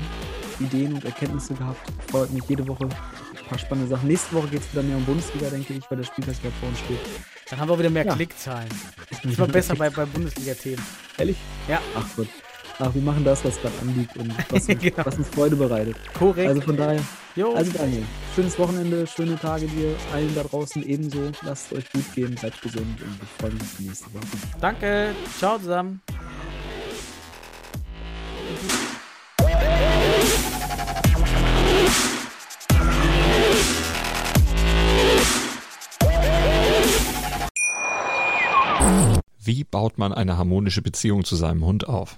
Ideen 0.59 0.93
und 0.93 1.05
Erkenntnisse 1.05 1.53
gehabt. 1.53 1.79
Freut 2.11 2.31
mich 2.31 2.43
jede 2.49 2.67
Woche. 2.67 2.83
Ein 2.85 3.45
paar 3.47 3.57
spannende 3.57 3.87
Sachen. 3.89 4.07
Nächste 4.09 4.35
Woche 4.35 4.49
geht 4.49 4.59
es 4.61 4.71
wieder 4.73 4.83
mehr 4.83 4.97
um 4.97 5.05
Bundesliga, 5.05 5.49
denke 5.49 5.73
ich, 5.73 5.89
weil 5.89 5.97
der 5.99 6.03
Spieltag 6.05 6.35
gerade 6.41 6.53
vor 6.55 6.67
uns 6.69 6.79
steht. 6.79 6.99
Dann 7.49 7.59
haben 7.61 7.69
wir 7.69 7.79
wieder 7.79 7.89
mehr 7.89 8.05
Ja. 8.05 8.13
Klickzahlen. 8.15 8.69
Das 9.23 9.39
war 9.39 9.47
besser 9.47 9.75
bei, 9.75 9.89
bei 9.89 10.05
Bundesliga-Themen. 10.05 10.83
Ehrlich? 11.17 11.37
Ja. 11.67 11.81
Ach 11.95 12.05
Gott. 12.15 12.27
Ach, 12.81 12.93
wir 12.95 13.01
machen 13.01 13.25
das, 13.25 13.43
was 13.43 13.59
gerade 13.59 13.75
anliegt 13.81 14.15
und 14.15 14.33
was 14.51 14.69
uns, 14.69 14.79
Genau. 14.81 15.05
was 15.05 15.17
uns 15.17 15.27
Freude 15.29 15.55
bereitet. 15.57 15.97
Korrekt. 16.17 16.47
Also 16.47 16.61
von 16.61 16.77
daher, 16.77 17.01
jo. 17.35 17.53
also 17.53 17.71
Daniel, 17.73 18.03
schönes 18.33 18.57
Wochenende, 18.57 19.05
schöne 19.05 19.37
Tage 19.37 19.67
dir, 19.67 19.95
allen 20.13 20.33
da 20.33 20.43
draußen 20.43 20.81
ebenso. 20.87 21.31
Lasst 21.41 21.71
es 21.71 21.77
euch 21.79 21.91
gut 21.91 22.13
gehen, 22.15 22.35
bleibt 22.35 22.61
gesund 22.61 23.01
und 23.01 23.19
ich 23.21 23.29
freue 23.37 23.51
mich 23.51 23.61
auf 23.61 23.75
die 23.77 23.83
nächste 23.83 24.13
Woche. 24.13 24.25
Danke. 24.61 25.13
Ciao 25.37 25.57
zusammen. 25.57 26.01
Wie 39.41 39.63
baut 39.63 39.97
man 39.97 40.13
eine 40.13 40.37
harmonische 40.37 40.81
Beziehung 40.81 41.23
zu 41.23 41.35
seinem 41.35 41.65
Hund 41.65 41.87
auf? 41.87 42.17